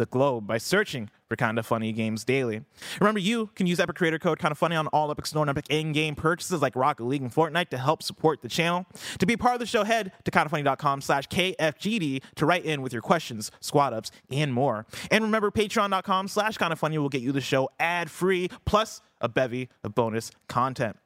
the 0.01 0.07
globe 0.07 0.47
by 0.47 0.57
searching 0.57 1.11
for 1.29 1.37
Kind 1.37 1.59
of 1.59 1.67
Funny 1.67 1.93
Games 1.93 2.25
Daily. 2.25 2.63
Remember, 3.01 3.21
you 3.21 3.51
can 3.55 3.67
use 3.67 3.79
Epic 3.79 3.97
Creator 3.97 4.19
Code 4.19 4.39
Kind 4.39 4.51
of 4.51 4.57
Funny 4.57 4.75
on 4.75 4.87
all 4.89 5.11
Epic 5.11 5.27
Store 5.27 5.43
and 5.43 5.51
Epic 5.51 5.67
in-game 5.69 6.15
purchases 6.15 6.63
like 6.63 6.75
Rocket 6.75 7.05
League 7.05 7.21
and 7.21 7.31
Fortnite 7.33 7.69
to 7.69 7.77
help 7.77 8.03
support 8.03 8.41
the 8.41 8.49
channel. 8.49 8.87
To 9.19 9.27
be 9.27 9.37
part 9.37 9.55
of 9.55 9.61
the 9.61 9.67
show, 9.67 9.85
head 9.85 10.13
to 10.25 10.31
kindoffunny.com 10.31 11.03
slash 11.03 11.29
KFGD 11.29 12.23
to 12.37 12.47
write 12.47 12.65
in 12.65 12.81
with 12.81 12.95
your 12.95 13.03
questions, 13.03 13.51
squad 13.61 13.93
ups, 13.93 14.11
and 14.31 14.55
more. 14.55 14.87
And 15.11 15.23
remember, 15.23 15.51
patreon.com 15.51 16.29
slash 16.29 16.57
kind 16.57 16.73
of 16.73 16.79
funny 16.79 16.97
will 16.97 17.11
get 17.11 17.21
you 17.21 17.31
the 17.31 17.43
show 17.43 17.69
ad-free, 17.79 18.49
plus 18.65 19.03
a 19.21 19.29
bevy 19.29 19.69
of 19.85 19.95
bonus 19.95 20.31
content. 20.49 20.97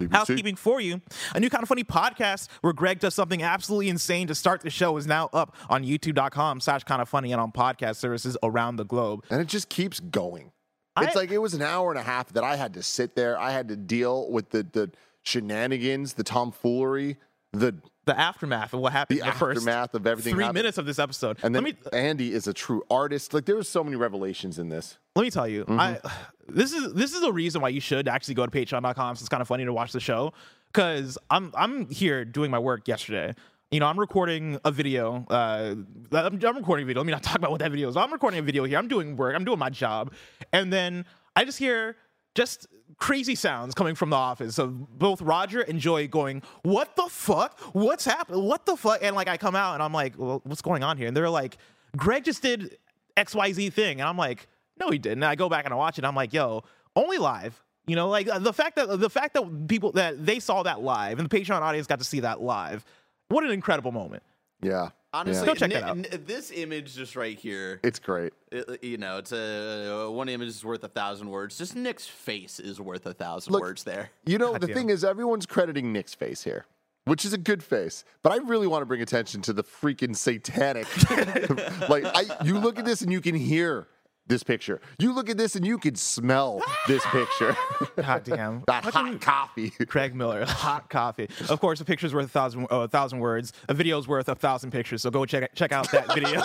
BBC. 0.00 0.12
Housekeeping 0.12 0.56
for 0.56 0.80
you. 0.80 1.00
A 1.34 1.40
new 1.40 1.48
kind 1.50 1.62
of 1.62 1.68
funny 1.68 1.84
podcast 1.84 2.48
where 2.60 2.72
Greg 2.72 2.98
does 3.00 3.14
something 3.14 3.42
absolutely 3.42 3.88
insane 3.88 4.26
to 4.26 4.34
start 4.34 4.60
the 4.60 4.70
show 4.70 4.96
is 4.98 5.06
now 5.06 5.30
up 5.32 5.54
on 5.70 5.84
youtube.com 5.84 6.60
slash 6.60 6.84
kind 6.84 7.00
of 7.00 7.08
funny 7.08 7.32
and 7.32 7.40
on 7.40 7.50
podcast 7.52 7.96
services 7.96 8.36
around 8.42 8.76
the 8.76 8.84
globe. 8.84 9.24
and 9.30 9.40
it 9.40 9.48
just 9.48 9.68
keeps 9.68 9.98
going. 10.00 10.52
I- 10.96 11.04
It's 11.06 11.16
like 11.16 11.30
it 11.30 11.38
was 11.38 11.54
an 11.54 11.62
hour 11.62 11.90
and 11.90 11.98
a 11.98 12.02
half 12.02 12.28
that 12.34 12.44
I 12.44 12.56
had 12.56 12.74
to 12.74 12.82
sit 12.82 13.14
there. 13.16 13.38
I 13.38 13.50
had 13.52 13.68
to 13.68 13.76
deal 13.76 14.30
with 14.30 14.50
the 14.50 14.62
the 14.64 14.90
shenanigans, 15.22 16.14
the 16.14 16.24
tomfoolery, 16.24 17.16
the 17.52 17.74
The 18.06 18.18
aftermath 18.18 18.72
of 18.72 18.80
what 18.80 18.92
happened 18.92 19.20
the 19.20 19.24
the 19.26 19.32
first 19.32 19.58
aftermath 19.58 19.94
of 19.94 20.06
everything. 20.06 20.34
three 20.34 20.44
happened. 20.44 20.58
minutes 20.58 20.78
of 20.78 20.86
this 20.86 20.98
episode. 21.00 21.38
And 21.42 21.54
then 21.54 21.64
me 21.64 21.74
Andy 21.92 22.32
is 22.32 22.46
a 22.46 22.52
true 22.54 22.82
artist. 22.88 23.34
Like 23.34 23.44
there 23.46 23.56
were 23.56 23.64
so 23.64 23.82
many 23.82 23.96
revelations 23.96 24.58
in 24.60 24.68
this. 24.68 24.98
let 25.16 25.22
me 25.22 25.30
tell 25.30 25.48
you, 25.48 25.64
Mm-hmm. 25.64 25.80
I 25.80 25.98
this 26.48 26.72
is 26.72 26.94
this 26.94 27.12
is 27.14 27.22
a 27.24 27.32
reason 27.32 27.60
why 27.60 27.68
you 27.70 27.80
should 27.80 28.06
actually 28.08 28.34
go 28.34 28.46
to 28.46 28.52
patreon.com. 28.52 29.16
So 29.16 29.20
it's 29.22 29.28
kind 29.28 29.40
of 29.40 29.48
funny 29.48 29.64
to 29.64 29.72
watch 29.72 29.90
the 29.92 30.00
show 30.00 30.32
because 30.72 31.18
I'm 31.30 31.52
I'm 31.56 31.90
here 31.90 32.24
doing 32.24 32.50
my 32.50 32.58
work 32.60 32.86
yesterday. 32.86 33.34
You 33.72 33.80
know, 33.80 33.86
I'm 33.86 33.98
recording 33.98 34.60
a 34.64 34.70
video. 34.70 35.26
Uh, 35.28 35.74
I'm, 36.12 36.38
I'm 36.40 36.56
recording 36.56 36.84
a 36.84 36.86
video. 36.86 37.00
Let 37.00 37.06
me 37.06 37.10
not 37.12 37.24
talk 37.24 37.34
about 37.34 37.50
what 37.50 37.58
that 37.58 37.72
video 37.72 37.88
is. 37.88 37.96
I'm 37.96 38.12
recording 38.12 38.38
a 38.38 38.42
video 38.42 38.62
here. 38.62 38.78
I'm 38.78 38.86
doing 38.86 39.16
work. 39.16 39.34
I'm 39.34 39.44
doing 39.44 39.58
my 39.58 39.70
job, 39.70 40.12
and 40.52 40.72
then 40.72 41.04
I 41.34 41.44
just 41.44 41.58
hear 41.58 41.96
just 42.36 42.68
crazy 42.98 43.34
sounds 43.34 43.74
coming 43.74 43.94
from 43.94 44.10
the 44.10 44.16
office 44.16 44.58
of 44.58 44.98
both 44.98 45.20
Roger 45.20 45.60
and 45.62 45.80
Joey 45.80 46.06
going, 46.06 46.42
"What 46.62 46.94
the 46.96 47.08
fuck? 47.10 47.58
What's 47.74 48.04
happening? 48.04 48.44
What 48.44 48.66
the 48.66 48.76
fuck?" 48.76 49.02
And 49.02 49.16
like 49.16 49.28
I 49.28 49.36
come 49.36 49.56
out 49.56 49.74
and 49.74 49.82
I'm 49.82 49.92
like, 49.92 50.14
"Well, 50.16 50.40
what's 50.44 50.62
going 50.62 50.82
on 50.84 50.96
here?" 50.96 51.08
And 51.08 51.16
they're 51.16 51.30
like, 51.30 51.58
"Greg 51.96 52.24
just 52.24 52.42
did 52.42 52.78
XYZ 53.16 53.72
thing," 53.72 54.00
and 54.00 54.08
I'm 54.08 54.16
like, 54.16 54.46
"No, 54.78 54.90
he 54.90 54.98
didn't." 54.98 55.22
And 55.22 55.24
I 55.24 55.34
go 55.34 55.48
back 55.48 55.64
and 55.64 55.74
I 55.74 55.76
watch 55.76 55.96
it. 55.96 56.00
And 56.00 56.06
I'm 56.06 56.14
like, 56.14 56.32
"Yo, 56.32 56.62
only 56.94 57.18
live." 57.18 57.60
You 57.86 57.96
know, 57.96 58.08
like 58.08 58.28
uh, 58.28 58.38
the 58.38 58.52
fact 58.52 58.76
that 58.76 58.98
the 59.00 59.10
fact 59.10 59.34
that 59.34 59.68
people 59.68 59.92
that 59.92 60.24
they 60.24 60.40
saw 60.40 60.62
that 60.62 60.80
live 60.82 61.18
and 61.18 61.28
the 61.28 61.36
Patreon 61.38 61.60
audience 61.60 61.86
got 61.86 61.98
to 61.98 62.04
see 62.04 62.20
that 62.20 62.40
live. 62.40 62.84
What 63.28 63.44
an 63.44 63.50
incredible 63.50 63.92
moment. 63.92 64.22
Yeah. 64.62 64.90
Honestly, 65.20 65.46
Go 65.46 65.54
check 65.54 65.68
Ni- 65.70 65.74
that 65.76 65.84
out. 65.84 65.96
n- 65.96 66.06
this 66.26 66.50
image 66.50 66.94
just 66.94 67.16
right 67.16 67.38
here, 67.38 67.80
It's 67.82 67.98
great. 67.98 68.32
it- 68.52 68.82
you 68.84 68.98
know, 68.98 69.18
it's 69.18 69.32
a 69.32 70.06
uh, 70.06 70.10
one 70.10 70.28
image 70.28 70.48
is 70.48 70.64
worth 70.64 70.84
a 70.84 70.88
thousand 70.88 71.30
words. 71.30 71.56
Just 71.56 71.74
Nick's 71.74 72.06
face 72.06 72.60
is 72.60 72.80
worth 72.80 73.06
a 73.06 73.14
thousand 73.14 73.52
Look, 73.52 73.62
words 73.62 73.84
there. 73.84 74.10
You 74.26 74.38
know, 74.38 74.52
God 74.52 74.60
the 74.60 74.66
damn. 74.68 74.76
thing 74.76 74.90
is, 74.90 75.04
everyone's 75.04 75.46
crediting 75.46 75.92
Nick's 75.92 76.14
face 76.14 76.42
here, 76.44 76.66
which 77.04 77.24
is 77.24 77.32
a 77.32 77.38
good 77.38 77.62
face. 77.62 78.04
But 78.22 78.32
I 78.32 78.36
really 78.36 78.66
want 78.66 78.82
to 78.82 78.86
bring 78.86 79.00
attention 79.00 79.40
to 79.42 79.52
the 79.52 79.64
freaking 79.64 80.14
satanic. 80.14 80.86
like, 81.88 82.04
I, 82.04 82.44
you 82.44 82.58
look 82.58 82.78
at 82.78 82.84
this 82.84 83.00
and 83.02 83.10
you 83.10 83.20
can 83.20 83.34
hear 83.34 83.88
this 84.26 84.42
picture. 84.42 84.80
You 84.98 85.14
look 85.14 85.28
at 85.28 85.36
this 85.36 85.56
and 85.56 85.66
you 85.66 85.78
can 85.78 85.94
smell 85.94 86.62
this 86.88 87.04
picture. 87.06 87.56
God 87.96 88.24
damn. 88.24 88.62
that 88.66 88.84
hot 88.84 89.20
coffee. 89.20 89.72
Greg 89.86 90.14
Miller, 90.14 90.44
hot 90.44 90.90
coffee. 90.90 91.28
Of 91.48 91.60
course, 91.60 91.80
a 91.80 91.84
picture's 91.84 92.14
worth 92.14 92.26
a 92.26 92.28
thousand, 92.28 92.66
uh, 92.70 92.80
a 92.80 92.88
thousand 92.88 93.20
words. 93.20 93.52
A 93.68 93.74
video's 93.74 94.08
worth 94.08 94.28
a 94.28 94.34
thousand 94.34 94.70
pictures. 94.70 95.02
So 95.02 95.10
go 95.10 95.24
check 95.24 95.54
check 95.54 95.72
out 95.72 95.90
that 95.92 96.12
video. 96.14 96.40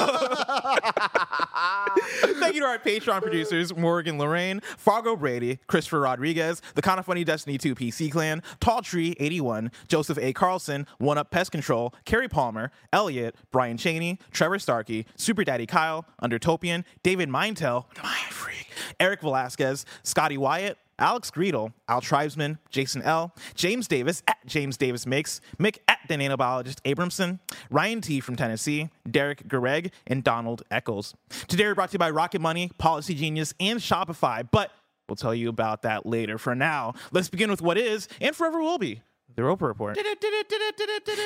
Thank 2.21 2.55
you 2.55 2.61
to 2.61 2.67
our 2.67 2.77
Patreon 2.79 3.21
producers, 3.21 3.75
Morgan 3.75 4.17
Lorraine, 4.17 4.61
Fargo 4.77 5.15
Brady, 5.15 5.59
Christopher 5.67 6.01
Rodriguez, 6.01 6.61
the 6.75 6.81
Kind 6.81 6.99
of 6.99 7.05
Funny 7.05 7.23
Destiny 7.23 7.57
2 7.57 7.75
PC 7.75 8.11
Clan, 8.11 8.41
Tall 8.59 8.81
Tree 8.81 9.15
81, 9.19 9.71
Joseph 9.87 10.17
A. 10.17 10.33
Carlson, 10.33 10.87
One 10.97 11.17
Up 11.17 11.31
Pest 11.31 11.51
Control, 11.51 11.93
Carrie 12.05 12.27
Palmer, 12.27 12.71
Elliot, 12.91 13.35
Brian 13.51 13.77
Cheney, 13.77 14.19
Trevor 14.31 14.59
Starkey, 14.59 15.05
Super 15.15 15.43
Daddy 15.43 15.65
Kyle, 15.65 16.05
Undertopian, 16.21 16.85
David 17.03 17.29
Mindtell, 17.29 17.85
Mind 18.01 18.15
Freak, 18.29 18.67
Eric 18.99 19.21
Velasquez, 19.21 19.85
Scotty 20.03 20.37
Wyatt, 20.37 20.77
Alex 20.99 21.31
Greedle, 21.31 21.73
Al 21.87 21.99
Tribesman, 21.99 22.59
Jason 22.69 23.01
L, 23.01 23.33
James 23.55 23.87
Davis 23.87 24.21
at 24.27 24.37
James 24.45 24.77
Davis 24.77 25.05
Makes, 25.05 25.41
Mick 25.59 25.79
at 25.87 25.97
the 26.07 26.15
nanobiologist 26.15 26.79
Abramson, 26.85 27.39
Ryan 27.69 28.01
T 28.01 28.19
from 28.19 28.35
Tennessee, 28.35 28.89
Derek 29.09 29.47
Gareg, 29.47 29.91
and 30.05 30.23
Donald 30.23 30.61
Eccles. 30.69 31.15
Today 31.47 31.65
we're 31.65 31.75
brought 31.75 31.89
to 31.89 31.93
you 31.93 31.99
by 31.99 32.11
Rocket 32.11 32.39
Money, 32.39 32.69
Policy 32.77 33.15
Genius, 33.15 33.53
and 33.59 33.79
Shopify, 33.79 34.47
but 34.49 34.71
we'll 35.09 35.15
tell 35.15 35.33
you 35.33 35.49
about 35.49 35.81
that 35.81 36.05
later. 36.05 36.37
For 36.37 36.53
now, 36.53 36.93
let's 37.11 37.29
begin 37.29 37.49
with 37.49 37.61
what 37.61 37.77
is 37.77 38.07
and 38.19 38.35
forever 38.35 38.61
will 38.61 38.77
be 38.77 39.01
the 39.41 39.47
Roper 39.47 39.67
Report. 39.67 39.97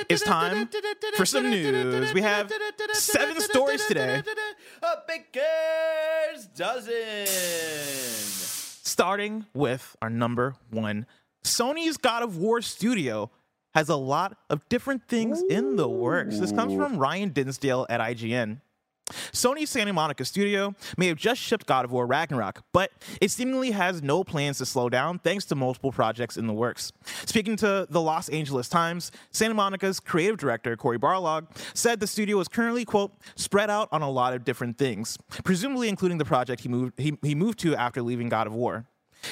It's 0.10 0.24
time 0.24 0.70
for 1.16 1.26
some 1.26 1.50
news. 1.50 2.14
We 2.14 2.22
have 2.22 2.52
seven 2.94 3.42
stories 3.42 3.86
today. 3.86 4.24
A 4.82 4.88
baker's 5.08 6.46
dozen. 6.56 7.26
starting 8.84 9.46
with 9.54 9.96
our 10.02 10.10
number 10.10 10.56
one. 10.70 11.06
Sony's 11.44 11.98
God 11.98 12.24
of 12.24 12.38
War 12.38 12.62
studio 12.62 13.30
has 13.74 13.90
a 13.90 13.96
lot 13.96 14.38
of 14.50 14.68
different 14.70 15.08
things 15.10 15.44
in 15.50 15.76
the 15.76 15.90
works. 15.90 16.40
This 16.40 16.54
comes 16.54 16.74
from 16.74 16.98
Ryan 16.98 17.30
Dinsdale 17.30 17.86
at 17.90 18.00
IGN. 18.00 18.62
Sony's 19.32 19.70
Santa 19.70 19.94
Monica 19.94 20.26
studio 20.26 20.74
may 20.98 21.08
have 21.08 21.18
just 21.18 21.40
shipped 21.40 21.68
God 21.68 21.86
of 21.86 21.92
War 21.92 22.08
Ragnarok, 22.08 22.64
but 22.72 22.92
it 23.22 23.30
seemingly 23.30 23.72
has 23.72 24.02
no 24.02 24.24
plans 24.24 24.58
to 24.58 24.66
slow 24.66 24.90
down 24.90 25.20
thanks 25.20 25.46
to 25.46 25.56
multiple 25.56 25.92
projects 25.92 26.38
in 26.38 26.48
the 26.48 26.54
works. 26.54 26.92
Speaking 27.26 27.56
to 27.58 27.86
the 27.90 28.02
Los 28.02 28.30
Angeles 28.30 28.68
Times, 28.68 29.12
Santa 29.32 29.54
Monica's 29.54 30.00
creative 30.00 30.38
director, 30.38 30.76
Cory 30.76 30.98
Barlog, 30.98 31.48
said 31.76 32.00
the 32.00 32.08
studio 32.08 32.40
is 32.40 32.48
currently, 32.48 32.84
quote, 32.84 33.12
spread 33.36 33.70
out 33.70 33.90
on 33.92 34.02
a 34.02 34.10
lot 34.10 34.34
of 34.34 34.44
different 34.44 34.78
things, 34.78 35.18
presumably 35.44 35.88
including 35.88 36.18
the 36.18 36.26
project 36.26 36.62
he 36.62 36.70
moved, 36.70 37.00
he, 37.00 37.18
he 37.22 37.36
moved 37.36 37.60
to 37.60 37.76
after 37.76 38.02
leaving 38.02 38.30
God 38.30 38.48
of 38.48 38.54
War. 38.54 38.86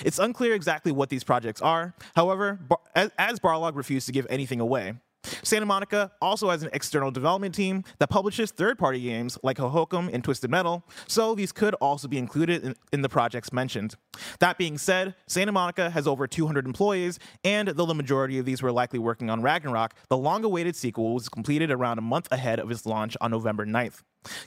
It's 0.03 0.19
unclear 0.19 0.53
exactly 0.53 0.91
what 0.91 1.09
these 1.09 1.23
projects 1.23 1.61
are. 1.61 1.93
However, 2.15 2.59
as 2.95 3.39
Barlog 3.39 3.75
refused 3.75 4.05
to 4.07 4.11
give 4.11 4.25
anything 4.29 4.59
away. 4.59 4.95
Santa 5.43 5.65
Monica 5.65 6.11
also 6.21 6.49
has 6.49 6.63
an 6.63 6.69
external 6.73 7.11
development 7.11 7.55
team 7.55 7.83
that 7.99 8.09
publishes 8.09 8.51
third 8.51 8.77
party 8.77 9.01
games 9.01 9.37
like 9.43 9.57
Hohokum 9.57 10.09
and 10.13 10.23
Twisted 10.23 10.49
Metal, 10.49 10.83
so 11.07 11.35
these 11.35 11.51
could 11.51 11.73
also 11.75 12.07
be 12.07 12.17
included 12.17 12.63
in, 12.63 12.75
in 12.91 13.01
the 13.01 13.09
projects 13.09 13.51
mentioned. 13.53 13.95
That 14.39 14.57
being 14.57 14.77
said, 14.77 15.15
Santa 15.27 15.51
Monica 15.51 15.89
has 15.89 16.07
over 16.07 16.27
200 16.27 16.65
employees, 16.65 17.19
and 17.43 17.69
though 17.69 17.85
the 17.85 17.93
majority 17.93 18.39
of 18.39 18.45
these 18.45 18.61
were 18.61 18.71
likely 18.71 18.99
working 18.99 19.29
on 19.29 19.41
Ragnarok, 19.41 19.93
the 20.09 20.17
long 20.17 20.43
awaited 20.43 20.75
sequel 20.75 21.13
was 21.13 21.29
completed 21.29 21.71
around 21.71 21.97
a 21.97 22.01
month 22.01 22.27
ahead 22.31 22.59
of 22.59 22.69
its 22.69 22.85
launch 22.85 23.15
on 23.21 23.31
November 23.31 23.65
9th. 23.65 24.01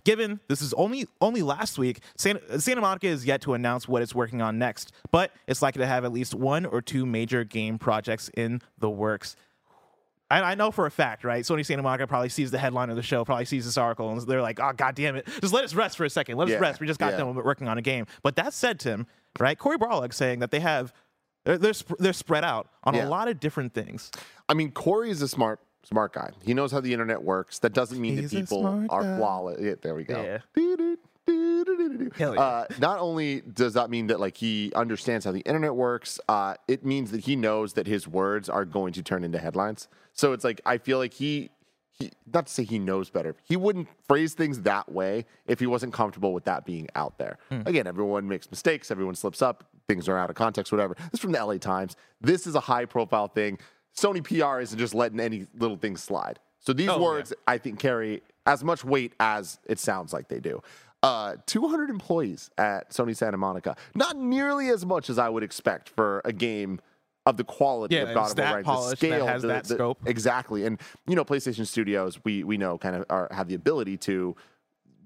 Given 0.05 0.41
this 0.49 0.63
is 0.63 0.73
only 0.75 1.07
only 1.21 1.43
last 1.43 1.79
week, 1.79 2.01
Santa, 2.17 2.61
Santa 2.61 2.81
Monica 2.81 3.07
is 3.07 3.27
yet 3.27 3.43
to 3.43 3.55
announce 3.55 3.87
what 3.87 4.03
it's 4.03 4.15
working 4.15 4.41
on 4.41 4.59
next, 4.59 4.93
but 5.11 5.33
it's 5.47 5.63
likely 5.63 5.81
to 5.81 5.87
have 5.87 6.05
at 6.05 6.13
least 6.13 6.35
one 6.35 6.65
or 6.65 6.81
two 6.81 7.05
major 7.05 7.45
game 7.45 7.79
projects 7.79 8.31
in 8.37 8.63
the 8.79 8.91
works. 8.91 9.37
I, 10.31 10.41
I 10.43 10.55
know 10.57 10.71
for 10.71 10.87
a 10.87 10.91
fact, 10.91 11.23
right? 11.25 11.45
Sony 11.45 11.65
Santa 11.65 11.83
Monica 11.83 12.07
probably 12.07 12.29
sees 12.29 12.51
the 12.51 12.59
headline 12.59 12.91
of 12.91 12.97
the 12.97 13.03
show, 13.03 13.25
probably 13.25 13.45
sees 13.45 13.65
this 13.65 13.79
article, 13.79 14.11
and 14.11 14.21
they're 14.23 14.43
like, 14.43 14.59
"Oh, 14.61 14.73
god 14.77 14.95
damn 14.97 15.15
it! 15.17 15.27
Just 15.41 15.53
let 15.55 15.65
us 15.65 15.75
rest 15.75 15.97
for 15.97 16.05
a 16.05 16.11
second. 16.11 16.37
Let 16.37 16.49
us 16.49 16.53
Yeah, 16.53 16.59
rest. 16.59 16.81
We 16.81 16.87
just 16.87 16.99
got 16.99 17.13
yeah. 17.13 17.19
done 17.19 17.35
working 17.35 17.69
on 17.69 17.79
a 17.79 17.83
game." 17.83 18.07
But 18.23 18.37
that 18.37 18.53
said, 18.53 18.81
Tim, 18.81 19.07
right? 19.39 19.57
Cory 19.59 19.79
Barlog 19.79 20.13
saying 20.13 20.41
that 20.41 20.51
they 20.51 20.61
have 20.61 20.93
they're 21.45 21.59
they're, 21.59 21.73
sp- 21.79 21.99
they're 22.01 22.13
spread 22.13 22.43
out 22.45 22.69
on 22.83 22.95
Yeah. 22.95 23.07
a 23.07 23.09
lot 23.09 23.29
of 23.29 23.39
different 23.39 23.73
things. 23.73 24.11
I 24.49 24.55
mean, 24.55 24.73
Corey 24.73 25.11
is 25.11 25.23
a 25.23 25.29
smart, 25.29 25.61
smart 25.85 26.13
guy. 26.13 26.31
He 26.45 26.55
knows 26.55 26.73
how 26.73 26.81
the 26.81 26.93
internet 26.93 27.23
works. 27.23 27.61
That 27.61 27.73
doesn't 27.73 28.01
mean 28.01 28.17
He's 28.19 28.33
that 28.33 28.41
people 28.41 28.67
are 28.67 29.03
guy. 29.05 29.17
flawless. 29.19 29.61
Yeah, 29.61 29.75
there 29.81 29.95
we 29.95 30.03
go. 30.03 30.21
Yeah. 30.23 30.39
Yeah. 31.29 32.31
Uh, 32.31 32.67
not 32.79 32.99
only 32.99 33.41
does 33.43 33.75
that 33.75 33.91
mean 33.91 34.07
that 34.09 34.21
like 34.21 34.37
he 34.37 34.73
understands 34.75 35.25
how 35.25 35.33
the 35.33 35.41
internet 35.41 35.75
works, 35.75 36.19
uh, 36.29 36.55
it 36.69 36.85
means 36.85 37.11
that 37.11 37.21
he 37.25 37.37
knows 37.37 37.75
that 37.75 37.87
his 37.87 38.07
words 38.09 38.49
are 38.49 38.65
going 38.65 38.93
to 38.95 39.03
turn 39.03 39.25
into 39.25 39.39
headlines. 39.39 39.89
So 40.13 40.33
it's 40.33 40.45
like 40.45 40.61
I 40.65 40.79
feel 40.79 40.99
like 40.99 41.15
he. 41.15 41.51
He, 41.99 42.11
not 42.31 42.47
to 42.47 42.53
say 42.53 42.63
he 42.65 42.79
knows 42.79 43.09
better. 43.09 43.35
He 43.45 43.57
wouldn't 43.57 43.89
phrase 44.07 44.35
things 44.35 44.61
that 44.63 44.93
way 44.93 45.25
if 45.47 45.59
he 45.59 45.67
wasn't 45.67 45.95
comfortable 45.95 46.35
with 46.35 46.45
that 46.45 46.67
being 46.67 46.89
out 46.95 47.17
there. 47.17 47.39
Hmm. 47.49 47.63
Again, 47.65 47.87
everyone 47.87 48.29
makes 48.29 48.51
mistakes. 48.51 48.91
Everyone 48.91 49.15
slips 49.15 49.41
up. 49.41 49.65
Things 49.89 50.07
are 50.07 50.19
out 50.19 50.29
of 50.29 50.37
context. 50.37 50.71
Whatever. 50.73 50.93
This 50.95 51.15
is 51.15 51.21
from 51.21 51.33
the 51.33 51.43
LA 51.43 51.57
Times. 51.57 51.97
This 52.21 52.47
is 52.47 52.55
a 52.55 52.61
high-profile 52.61 53.29
thing. 53.29 53.59
Sony 53.97 54.23
PR 54.23 54.61
isn't 54.61 54.79
just 54.79 54.95
letting 54.95 55.21
any 55.21 55.47
little 55.59 55.79
thing 55.79 55.97
slide. 55.97 56.39
So 56.59 56.75
these 56.75 56.91
Oh, 56.91 56.97
yeah. 56.97 57.03
words, 57.03 57.33
I 57.47 57.57
think, 57.57 57.79
carry 57.79 58.23
as 58.45 58.63
much 58.63 58.85
weight 58.85 59.15
as 59.19 59.59
it 59.65 59.79
sounds 59.79 60.13
like 60.13 60.29
they 60.29 60.39
do. 60.39 60.61
Uh, 61.03 61.37
200 61.47 61.91
employees 61.91 62.51
at 62.59 62.91
Sony 62.91 63.17
Santa 63.17 63.37
Monica. 63.37 63.77
Not 63.95 64.17
nearly 64.17 64.69
as 64.71 64.85
much 64.85 65.09
as 65.11 65.19
I 65.19 65.29
would 65.29 65.43
expect 65.43 65.89
for 65.91 66.21
a 66.25 66.33
game 66.33 66.81
of 67.27 67.37
the 67.37 67.45
quality 67.45 67.95
Yeah, 67.97 68.03
of 68.03 68.15
God 68.15 68.31
of 68.33 68.37
War. 68.39 68.45
that 68.45 68.55
Right? 68.55 68.65
polished, 68.65 69.01
the 69.01 69.09
that 69.09 69.15
scale, 69.17 69.27
has 69.27 69.43
the- 69.43 69.49
that 69.49 69.65
the- 69.65 69.75
scope. 69.75 69.99
Exactly. 70.07 70.65
And, 70.65 70.81
you 71.07 71.15
know, 71.15 71.25
PlayStation 71.25 71.67
Studios, 71.67 72.19
we, 72.25 72.43
we 72.45 72.57
know 72.57 72.79
kind 72.79 72.97
of 72.97 73.05
are, 73.11 73.29
have 73.31 73.47
the 73.49 73.55
ability 73.55 73.97
to 73.99 74.35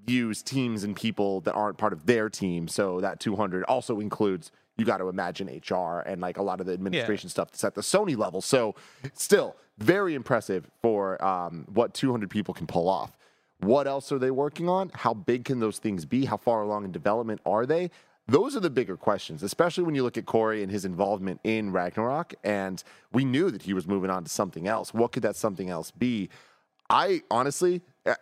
use 0.06 0.42
teams 0.42 0.84
and 0.84 0.96
people 0.96 1.40
that 1.42 1.52
aren't 1.54 1.76
part 1.78 1.92
of 1.92 2.06
their 2.06 2.28
team. 2.30 2.68
So 2.68 3.00
that 3.00 3.20
200 3.20 3.64
also 3.64 4.00
includes, 4.00 4.50
you 4.76 4.84
got 4.84 4.98
to 4.98 5.08
imagine 5.08 5.48
HR 5.48 6.00
and 6.00 6.20
like 6.20 6.36
a 6.38 6.42
lot 6.42 6.60
of 6.60 6.66
the 6.66 6.72
administration 6.72 7.28
stuff 7.28 7.50
that's 7.50 7.64
at 7.64 7.74
the 7.74 7.82
Sony 7.82 8.16
level. 8.16 8.40
So 8.40 8.74
still 9.14 9.56
very 9.78 10.14
impressive 10.14 10.70
for 10.82 11.22
um, 11.24 11.66
what 11.72 11.94
200 11.94 12.30
people 12.30 12.54
can 12.54 12.66
pull 12.66 12.88
off. 12.88 13.16
What 13.60 13.86
else 13.86 14.10
are 14.12 14.18
they 14.18 14.30
working 14.30 14.68
on? 14.68 14.90
How 14.94 15.12
big 15.14 15.44
can 15.44 15.60
those 15.60 15.78
things 15.78 16.04
be? 16.04 16.24
How 16.24 16.36
far 16.36 16.62
along 16.62 16.84
in 16.84 16.92
development 16.92 17.40
are 17.44 17.66
they? 17.66 17.90
Those 18.26 18.56
are 18.56 18.60
the 18.60 18.70
bigger 18.70 18.96
questions, 18.96 19.42
especially 19.42 19.84
when 19.84 19.94
you 19.94 20.02
look 20.02 20.16
at 20.16 20.24
Cory 20.24 20.62
and 20.62 20.70
his 20.70 20.84
involvement 20.84 21.40
in 21.42 21.72
Ragnarok. 21.72 22.34
And 22.44 22.82
we 23.12 23.24
knew 23.24 23.50
that 23.50 23.62
he 23.62 23.74
was 23.74 23.88
moving 23.88 24.08
on 24.08 24.22
to 24.24 24.30
something 24.30 24.68
else. 24.68 24.94
What 24.94 25.12
could 25.12 25.24
that 25.24 25.36
something 25.36 25.68
else 25.68 25.90
be? 25.90 26.28
I 26.88 27.22
honestly, 27.30 27.82
uh, 28.06 28.14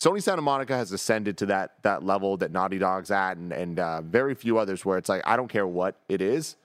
Sony 0.00 0.22
Santa 0.22 0.42
Monica 0.42 0.76
has 0.76 0.90
ascended 0.92 1.38
to 1.38 1.46
that 1.46 1.82
that 1.82 2.02
level 2.02 2.36
that 2.38 2.50
Naughty 2.50 2.78
Dog's 2.78 3.10
at, 3.10 3.36
and 3.36 3.52
and 3.52 3.78
uh, 3.78 4.02
very 4.02 4.34
few 4.34 4.58
others 4.58 4.84
where 4.84 4.98
it's 4.98 5.08
like 5.08 5.22
I 5.26 5.36
don't 5.36 5.48
care 5.48 5.66
what 5.66 6.00
it 6.08 6.20
is, 6.20 6.56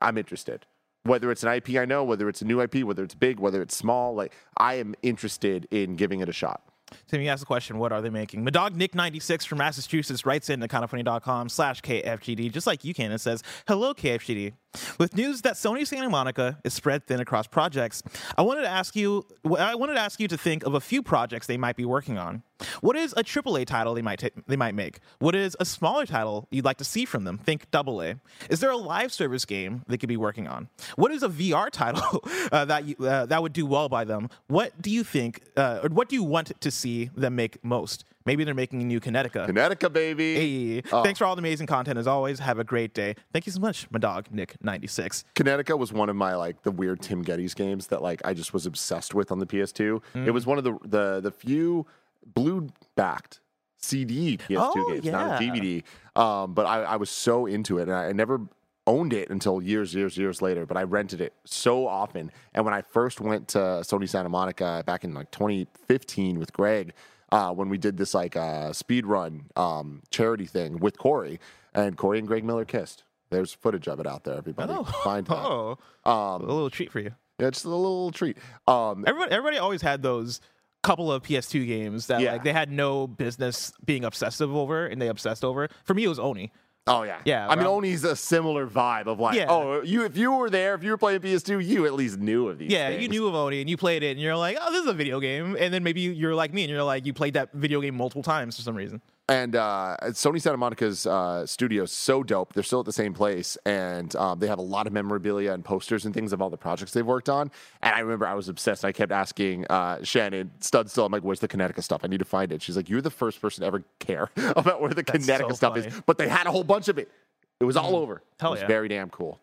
I'm 0.00 0.18
interested. 0.18 0.66
Whether 1.04 1.30
it's 1.30 1.44
an 1.44 1.52
IP 1.52 1.76
I 1.76 1.84
know, 1.84 2.02
whether 2.02 2.28
it's 2.28 2.42
a 2.42 2.44
new 2.44 2.60
IP, 2.60 2.82
whether 2.82 3.04
it's 3.04 3.14
big, 3.14 3.38
whether 3.38 3.62
it's 3.62 3.76
small, 3.76 4.14
like 4.14 4.34
I 4.56 4.74
am 4.74 4.94
interested 5.02 5.68
in 5.70 5.94
giving 5.94 6.20
it 6.20 6.28
a 6.28 6.32
shot. 6.32 6.62
Tim, 7.08 7.20
you 7.20 7.28
asked 7.28 7.40
the 7.40 7.46
question, 7.46 7.78
what 7.78 7.92
are 7.92 8.00
they 8.00 8.10
making? 8.10 8.44
My 8.44 8.50
dog 8.50 8.76
Nick96 8.76 9.46
from 9.46 9.58
Massachusetts 9.58 10.24
writes 10.24 10.50
in 10.50 10.60
to 10.60 10.68
kindoffunny.com 10.68 11.48
slash 11.48 11.82
KFGD, 11.82 12.52
just 12.52 12.66
like 12.66 12.84
you 12.84 12.94
can, 12.94 13.10
and 13.10 13.20
says, 13.20 13.42
Hello, 13.66 13.92
KFGD. 13.94 14.52
With 14.98 15.16
news 15.16 15.42
that 15.42 15.54
Sony 15.54 15.86
Santa 15.86 16.08
Monica 16.08 16.58
is 16.64 16.74
spread 16.74 17.06
thin 17.06 17.20
across 17.20 17.46
projects, 17.46 18.02
I 18.36 18.42
wanted 18.42 18.62
to 18.62 18.68
ask 18.68 18.96
you 18.96 19.26
I 19.58 19.74
wanted 19.74 19.94
to 19.94 20.00
ask 20.00 20.20
you 20.20 20.28
to 20.28 20.38
think 20.38 20.64
of 20.64 20.74
a 20.74 20.80
few 20.80 21.02
projects 21.02 21.46
they 21.46 21.56
might 21.56 21.76
be 21.76 21.84
working 21.84 22.18
on. 22.18 22.42
What 22.80 22.96
is 22.96 23.12
a 23.16 23.22
AAA 23.22 23.66
title 23.66 23.94
they 23.94 24.02
might 24.02 24.18
ta- 24.18 24.40
they 24.46 24.56
might 24.56 24.74
make? 24.74 25.00
What 25.18 25.34
is 25.34 25.56
a 25.60 25.64
smaller 25.64 26.06
title 26.06 26.48
you'd 26.50 26.64
like 26.64 26.78
to 26.78 26.84
see 26.84 27.04
from 27.04 27.24
them? 27.24 27.38
Think 27.38 27.66
AA. 27.72 28.14
Is 28.48 28.60
there 28.60 28.70
a 28.70 28.76
live 28.76 29.12
service 29.12 29.44
game 29.44 29.84
they 29.88 29.98
could 29.98 30.08
be 30.08 30.16
working 30.16 30.48
on? 30.48 30.68
What 30.96 31.12
is 31.12 31.22
a 31.22 31.28
VR 31.28 31.70
title 31.70 32.22
uh, 32.52 32.64
that 32.64 32.84
you, 32.84 32.96
uh, 33.06 33.26
that 33.26 33.42
would 33.42 33.52
do 33.52 33.66
well 33.66 33.88
by 33.88 34.04
them? 34.04 34.28
What 34.46 34.80
do 34.80 34.90
you 34.90 35.04
think, 35.04 35.42
uh, 35.56 35.80
or 35.82 35.90
what 35.90 36.08
do 36.08 36.16
you 36.16 36.22
want 36.22 36.58
to 36.60 36.70
see 36.70 37.10
them 37.14 37.36
make 37.36 37.62
most? 37.62 38.04
Maybe 38.26 38.44
they're 38.44 38.54
making 38.54 38.82
a 38.82 38.84
new 38.84 39.00
Kinetica. 39.00 39.46
Kinetica, 39.48 39.92
baby. 39.92 40.34
Hey, 40.34 40.80
thanks 40.82 41.18
for 41.18 41.24
all 41.24 41.36
the 41.36 41.40
amazing 41.40 41.66
content 41.68 41.96
as 41.98 42.06
always. 42.06 42.40
Have 42.40 42.58
a 42.58 42.64
great 42.64 42.92
day. 42.92 43.14
Thank 43.32 43.46
you 43.46 43.52
so 43.52 43.60
much, 43.60 43.86
my 43.90 43.98
dog 43.98 44.26
Nick96. 44.34 45.24
Kinetica 45.34 45.78
was 45.78 45.92
one 45.92 46.08
of 46.08 46.16
my 46.16 46.34
like 46.34 46.62
the 46.62 46.70
weird 46.72 47.00
Tim 47.00 47.24
Gettys 47.24 47.54
games 47.54 47.86
that 47.88 48.02
like 48.02 48.20
I 48.24 48.34
just 48.34 48.52
was 48.52 48.66
obsessed 48.66 49.14
with 49.14 49.30
on 49.32 49.38
the 49.38 49.46
PS2. 49.46 50.02
Mm. 50.14 50.26
It 50.26 50.32
was 50.32 50.44
one 50.44 50.58
of 50.58 50.64
the 50.64 50.76
the 50.84 51.20
the 51.20 51.30
few 51.30 51.86
blue 52.34 52.68
backed 52.96 53.40
CD 53.78 54.36
PS2 54.36 54.56
Oh, 54.58 54.92
games, 54.92 55.06
not 55.06 55.40
a. 55.40 55.44
DVD. 55.44 55.82
Um, 56.20 56.54
but 56.54 56.66
I, 56.66 56.82
I 56.82 56.96
was 56.96 57.10
so 57.10 57.46
into 57.46 57.78
it, 57.78 57.82
and 57.82 57.92
I, 57.92 58.06
I 58.06 58.12
never 58.12 58.40
owned 58.88 59.12
it 59.12 59.30
until 59.30 59.60
years, 59.62 59.94
years, 59.94 60.16
years 60.16 60.40
later. 60.42 60.66
But 60.66 60.76
I 60.76 60.82
rented 60.82 61.20
it 61.20 61.34
so 61.44 61.86
often, 61.86 62.32
and 62.54 62.64
when 62.64 62.74
I 62.74 62.82
first 62.82 63.20
went 63.20 63.46
to 63.48 63.58
Sony 63.58 64.08
Santa 64.08 64.28
Monica 64.28 64.82
back 64.86 65.04
in 65.04 65.14
like 65.14 65.30
2015 65.30 66.38
with 66.40 66.52
Greg. 66.52 66.92
Uh, 67.32 67.52
when 67.52 67.68
we 67.68 67.76
did 67.76 67.96
this 67.96 68.14
like 68.14 68.36
uh, 68.36 68.72
speed 68.72 69.04
run 69.04 69.46
um, 69.56 70.00
charity 70.10 70.46
thing 70.46 70.78
with 70.78 70.96
Cory, 70.98 71.40
and 71.74 71.96
Cory 71.96 72.18
and 72.20 72.28
Greg 72.28 72.44
Miller 72.44 72.64
kissed. 72.64 73.02
There's 73.30 73.52
footage 73.52 73.88
of 73.88 73.98
it 73.98 74.06
out 74.06 74.22
there. 74.22 74.36
Everybody, 74.36 74.72
find 75.02 75.26
that. 75.26 75.34
Oh, 75.36 75.76
Um, 76.04 76.42
a 76.42 76.46
little 76.46 76.70
treat 76.70 76.92
for 76.92 77.00
you. 77.00 77.10
yeah, 77.40 77.50
just 77.50 77.64
a 77.64 77.68
little 77.68 78.12
treat. 78.12 78.38
Um, 78.68 79.04
Everybody, 79.06 79.32
everybody 79.32 79.58
always 79.58 79.82
had 79.82 80.02
those 80.02 80.40
couple 80.84 81.10
of 81.10 81.24
PS2 81.24 81.66
games 81.66 82.06
that 82.06 82.20
Yeah. 82.20 82.34
like 82.34 82.44
they 82.44 82.52
had 82.52 82.70
no 82.70 83.08
business 83.08 83.72
being 83.84 84.04
obsessive 84.04 84.54
over, 84.54 84.86
and 84.86 85.02
they 85.02 85.08
obsessed 85.08 85.44
over. 85.44 85.68
For 85.82 85.94
me, 85.94 86.04
it 86.04 86.08
was 86.08 86.20
Oni. 86.20 86.52
Oh 86.86 87.02
yeah, 87.02 87.20
Yeah, 87.24 87.48
I 87.48 87.56
mean, 87.56 87.66
Oni's 87.66 88.04
a 88.04 88.14
similar 88.16 88.66
vibe 88.66 89.06
of 89.06 89.18
like, 89.18 89.36
Yeah. 89.36 89.46
oh, 89.48 89.82
you 89.82 90.04
if 90.04 90.16
you 90.16 90.32
were 90.32 90.50
there, 90.50 90.74
if 90.74 90.82
you 90.82 90.90
were 90.90 90.98
playing 90.98 91.20
PS2, 91.20 91.64
you 91.64 91.86
at 91.86 91.94
least 91.94 92.18
knew 92.18 92.48
of 92.48 92.58
these. 92.58 92.70
Yeah, 92.70 92.90
you 92.90 93.08
knew 93.08 93.26
of 93.26 93.34
Oni 93.34 93.60
and 93.60 93.68
you 93.70 93.76
played 93.76 94.02
it, 94.02 94.12
and 94.12 94.20
you're 94.20 94.36
like, 94.36 94.56
oh, 94.60 94.72
this 94.72 94.82
is 94.82 94.88
a 94.88 94.94
video 94.94 95.20
game. 95.20 95.56
And 95.58 95.72
then 95.72 95.82
maybe 95.82 96.00
you're 96.02 96.34
like 96.34 96.52
me, 96.52 96.62
and 96.62 96.70
you're 96.70 96.82
like, 96.82 97.06
you 97.06 97.12
played 97.12 97.34
that 97.34 97.52
video 97.52 97.80
game 97.80 97.96
multiple 97.96 98.22
times 98.22 98.56
for 98.56 98.62
some 98.62 98.74
reason. 98.76 99.00
And 99.28 99.56
uh, 99.56 99.96
Sony 100.04 100.40
Santa 100.40 100.56
Monica's 100.56 101.04
uh, 101.04 101.44
studio 101.46 101.82
is 101.82 101.90
so 101.90 102.22
dope. 102.22 102.52
They're 102.52 102.62
still 102.62 102.78
at 102.78 102.86
the 102.86 102.92
same 102.92 103.12
place, 103.12 103.58
and 103.66 104.14
um, 104.14 104.38
they 104.38 104.46
have 104.46 104.60
a 104.60 104.62
lot 104.62 104.86
of 104.86 104.92
memorabilia 104.92 105.52
and 105.52 105.64
posters 105.64 106.04
and 106.04 106.14
things 106.14 106.32
of 106.32 106.40
all 106.40 106.48
the 106.48 106.56
projects 106.56 106.92
they've 106.92 107.04
worked 107.04 107.28
on. 107.28 107.50
And 107.82 107.92
I 107.92 107.98
remember 108.00 108.24
I 108.28 108.34
was 108.34 108.48
obsessed. 108.48 108.84
I 108.84 108.92
kept 108.92 109.10
asking 109.10 109.66
uh, 109.66 110.04
Shannon 110.04 110.52
Studstill. 110.60 111.06
I'm 111.06 111.10
like, 111.10 111.24
"Where's 111.24 111.40
the 111.40 111.48
Kinetica 111.48 111.82
stuff? 111.82 112.02
I 112.04 112.06
need 112.06 112.20
to 112.20 112.24
find 112.24 112.52
it." 112.52 112.62
She's 112.62 112.76
like, 112.76 112.88
"You're 112.88 113.00
the 113.00 113.10
first 113.10 113.40
person 113.40 113.62
to 113.62 113.66
ever 113.66 113.82
care 113.98 114.30
about 114.36 114.80
where 114.80 114.90
the 114.90 115.02
That's 115.02 115.26
Kinetica 115.26 115.48
so 115.48 115.54
stuff 115.54 115.76
is." 115.76 116.02
But 116.06 116.18
they 116.18 116.28
had 116.28 116.46
a 116.46 116.52
whole 116.52 116.64
bunch 116.64 116.86
of 116.86 116.96
it. 116.96 117.10
It 117.58 117.64
was 117.64 117.76
all 117.76 117.96
over. 117.96 118.22
Hell 118.38 118.50
it 118.50 118.54
was 118.54 118.60
yeah. 118.60 118.68
very 118.68 118.86
damn 118.86 119.10
cool. 119.10 119.40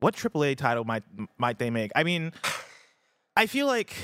what 0.00 0.16
AAA 0.16 0.56
title 0.56 0.82
might 0.82 1.04
might 1.38 1.60
they 1.60 1.70
make? 1.70 1.92
I 1.94 2.02
mean, 2.02 2.32
I 3.36 3.46
feel 3.46 3.68
like 3.68 3.94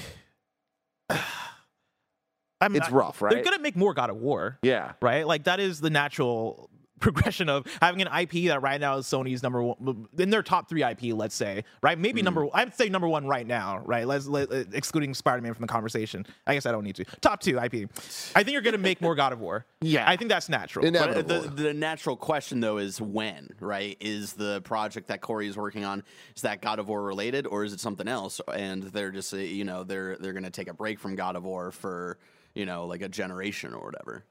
I'm 2.62 2.76
It's 2.76 2.88
not- 2.90 2.92
rough, 2.97 3.23
right? 3.23 3.35
They're 3.35 3.45
gonna 3.45 3.59
make 3.59 3.76
more 3.76 3.92
God 3.95 4.11
of 4.11 4.16
War, 4.16 4.59
Yeah. 4.62 4.92
right? 5.02 5.26
Like 5.26 5.45
that 5.45 5.61
is 5.61 5.81
the 5.81 5.90
natural 5.90 6.69
progression 7.02 7.49
of 7.49 7.66
having 7.81 8.00
an 8.00 8.07
IP 8.16 8.47
that 8.47 8.62
right 8.62 8.81
now 8.81 8.97
is 8.99 9.07
Sony's 9.07 9.42
number 9.42 9.61
one 9.61 10.07
in 10.19 10.31
their 10.31 10.40
top 10.45 10.69
three 10.69 10.85
IP, 10.85 11.12
let's 11.12 11.35
say, 11.35 11.64
right? 11.83 11.99
Maybe 11.99 12.21
Mm. 12.21 12.26
number 12.26 12.47
I'd 12.54 12.76
say 12.76 12.88
number 12.88 13.09
one 13.09 13.26
right 13.26 13.45
now, 13.45 13.78
right? 13.85 14.07
Let's 14.07 14.28
let, 14.28 14.52
uh, 14.52 14.62
excluding 14.73 15.12
Spider-Man 15.12 15.52
from 15.52 15.62
the 15.62 15.73
conversation. 15.73 16.25
I 16.47 16.54
guess 16.54 16.64
I 16.64 16.71
don't 16.71 16.85
need 16.85 16.95
to. 16.95 17.04
Top 17.21 17.40
two 17.40 17.59
IP. 17.59 17.88
I 18.37 18.45
think 18.45 18.52
you're 18.52 18.62
gonna 18.62 18.78
make 18.78 19.00
more 19.00 19.16
God 19.16 19.33
of 19.33 19.40
War. 19.40 19.66
Yeah. 19.81 20.09
I 20.09 20.14
think 20.16 20.31
that's 20.31 20.49
natural. 20.49 20.88
But 20.92 21.26
the, 21.26 21.40
the 21.40 21.75
natural 21.75 22.14
question 22.16 22.61
though 22.61 22.78
is 22.78 23.00
when, 23.00 23.49
right? 23.59 23.97
Is 23.99 24.35
the 24.35 24.61
project 24.61 25.09
that 25.09 25.21
Cory 25.21 25.49
is 25.49 25.57
working 25.57 25.85
on 25.85 26.04
is 26.37 26.42
that 26.42 26.62
God 26.62 26.78
of 26.78 26.87
War 26.88 27.02
related, 27.02 27.49
or 27.49 27.64
is 27.64 27.73
it 27.73 27.81
something 27.81 28.07
else? 28.07 28.40
And 28.54 28.85
they're 28.85 29.11
just 29.11 29.35
uh, 29.35 29.38
you 29.38 29.64
know 29.64 29.83
they're 29.83 30.16
they're 30.19 30.33
gonna 30.35 30.50
take 30.52 30.69
a 30.69 30.75
break 30.75 31.00
from 31.00 31.16
God 31.16 31.35
of 31.35 31.42
War 31.42 31.73
for 31.73 32.16
you 32.54 32.66
know 32.66 32.87
like 32.87 33.02
a 33.02 33.09
generation 33.09 33.75
or 33.75 33.85
whatever. 33.85 34.25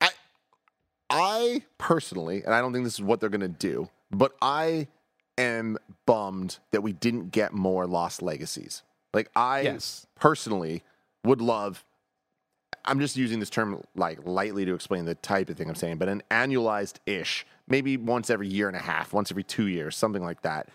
I, 0.00 0.10
I 1.10 1.62
personally, 1.78 2.42
and 2.44 2.54
I 2.54 2.60
don't 2.60 2.72
think 2.72 2.84
this 2.84 2.94
is 2.94 3.02
what 3.02 3.20
they're 3.20 3.28
going 3.30 3.40
to 3.40 3.48
do, 3.48 3.88
but 4.10 4.32
I 4.42 4.88
am 5.36 5.78
bummed 6.06 6.58
that 6.72 6.82
we 6.82 6.92
didn't 6.92 7.30
get 7.30 7.52
more 7.52 7.86
Lost 7.86 8.22
Legacies. 8.22 8.82
Like, 9.14 9.30
I 9.34 9.62
Yes. 9.62 10.06
personally 10.18 10.82
would 11.24 11.40
love. 11.40 11.84
I'm 12.84 13.00
just 13.00 13.16
using 13.16 13.38
this 13.40 13.50
term 13.50 13.82
like 13.94 14.18
lightly 14.24 14.64
to 14.64 14.74
explain 14.74 15.04
the 15.04 15.14
type 15.14 15.48
of 15.50 15.56
thing 15.56 15.68
I'm 15.68 15.74
saying, 15.74 15.98
but 15.98 16.08
an 16.08 16.22
annualized 16.30 16.96
ish, 17.06 17.46
maybe 17.66 17.96
once 17.96 18.30
every 18.30 18.48
year 18.48 18.68
and 18.68 18.76
a 18.76 18.80
half, 18.80 19.12
once 19.12 19.30
every 19.30 19.44
two 19.44 19.66
years, 19.66 19.96
something 19.96 20.22
like 20.22 20.42
that. 20.42 20.68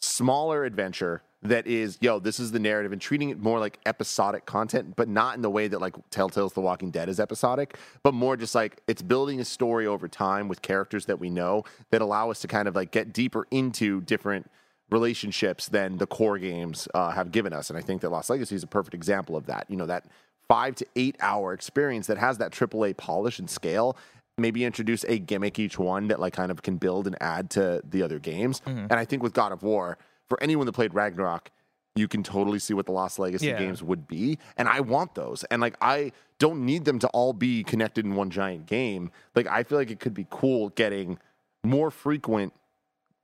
Smaller 0.00 0.64
adventure 0.64 1.22
that 1.44 1.66
is, 1.66 1.98
yo, 2.00 2.18
this 2.18 2.40
is 2.40 2.52
the 2.52 2.58
narrative 2.58 2.92
and 2.92 3.00
treating 3.00 3.28
it 3.28 3.38
more 3.38 3.60
like 3.60 3.78
episodic 3.84 4.46
content, 4.46 4.96
but 4.96 5.08
not 5.08 5.36
in 5.36 5.42
the 5.42 5.50
way 5.50 5.68
that 5.68 5.78
like 5.78 5.94
Telltale's 6.10 6.54
The 6.54 6.62
Walking 6.62 6.90
Dead 6.90 7.08
is 7.08 7.20
episodic, 7.20 7.76
but 8.02 8.14
more 8.14 8.36
just 8.36 8.54
like 8.54 8.80
it's 8.88 9.02
building 9.02 9.40
a 9.40 9.44
story 9.44 9.86
over 9.86 10.08
time 10.08 10.48
with 10.48 10.62
characters 10.62 11.04
that 11.06 11.20
we 11.20 11.28
know 11.28 11.62
that 11.90 12.00
allow 12.00 12.30
us 12.30 12.40
to 12.40 12.48
kind 12.48 12.66
of 12.66 12.74
like 12.74 12.90
get 12.90 13.12
deeper 13.12 13.46
into 13.50 14.00
different 14.00 14.50
relationships 14.90 15.68
than 15.68 15.98
the 15.98 16.06
core 16.06 16.38
games 16.38 16.88
uh, 16.94 17.10
have 17.10 17.30
given 17.30 17.52
us. 17.52 17.68
And 17.68 17.78
I 17.78 17.82
think 17.82 18.00
that 18.00 18.10
Lost 18.10 18.30
Legacy 18.30 18.54
is 18.54 18.62
a 18.62 18.66
perfect 18.66 18.94
example 18.94 19.36
of 19.36 19.46
that. 19.46 19.66
You 19.68 19.76
know, 19.76 19.86
that 19.86 20.06
five 20.48 20.74
to 20.76 20.86
eight 20.96 21.16
hour 21.20 21.52
experience 21.52 22.06
that 22.06 22.16
has 22.16 22.38
that 22.38 22.52
AAA 22.52 22.96
polish 22.96 23.38
and 23.38 23.48
scale. 23.50 23.96
Maybe 24.36 24.64
introduce 24.64 25.04
a 25.04 25.18
gimmick 25.18 25.58
each 25.58 25.78
one 25.78 26.08
that 26.08 26.20
like 26.20 26.32
kind 26.32 26.50
of 26.50 26.62
can 26.62 26.76
build 26.76 27.06
and 27.06 27.16
add 27.22 27.50
to 27.50 27.82
the 27.88 28.02
other 28.02 28.18
games. 28.18 28.62
And 28.90 28.94
I 28.94 29.04
think 29.04 29.22
with 29.22 29.32
God 29.32 29.52
of 29.52 29.62
War, 29.62 29.96
for 30.28 30.42
anyone 30.42 30.66
that 30.66 30.72
played 30.72 30.94
Ragnarok, 30.94 31.50
you 31.96 32.08
can 32.08 32.22
totally 32.22 32.58
see 32.58 32.74
what 32.74 32.86
the 32.86 32.92
Lost 32.92 33.18
Legacy 33.18 33.46
Yeah. 33.46 33.58
games 33.58 33.82
would 33.82 34.08
be. 34.08 34.38
And 34.56 34.68
I 34.68 34.80
want 34.80 35.14
those. 35.14 35.44
And 35.44 35.62
like 35.62 35.76
I 35.80 36.12
don't 36.38 36.64
need 36.66 36.84
them 36.84 36.98
to 37.00 37.08
all 37.08 37.32
be 37.32 37.62
connected 37.62 38.04
in 38.04 38.16
one 38.16 38.30
giant 38.30 38.66
game. 38.66 39.10
Like 39.34 39.46
I 39.46 39.62
feel 39.62 39.78
like 39.78 39.90
it 39.90 40.00
could 40.00 40.14
be 40.14 40.26
cool 40.30 40.70
getting 40.70 41.18
more 41.62 41.90
frequent 41.90 42.52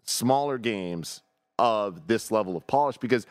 smaller 0.04 0.58
games 0.58 1.22
of 1.58 2.06
this 2.06 2.30
level 2.30 2.56
of 2.56 2.66
polish 2.66 2.96
because 2.98 3.26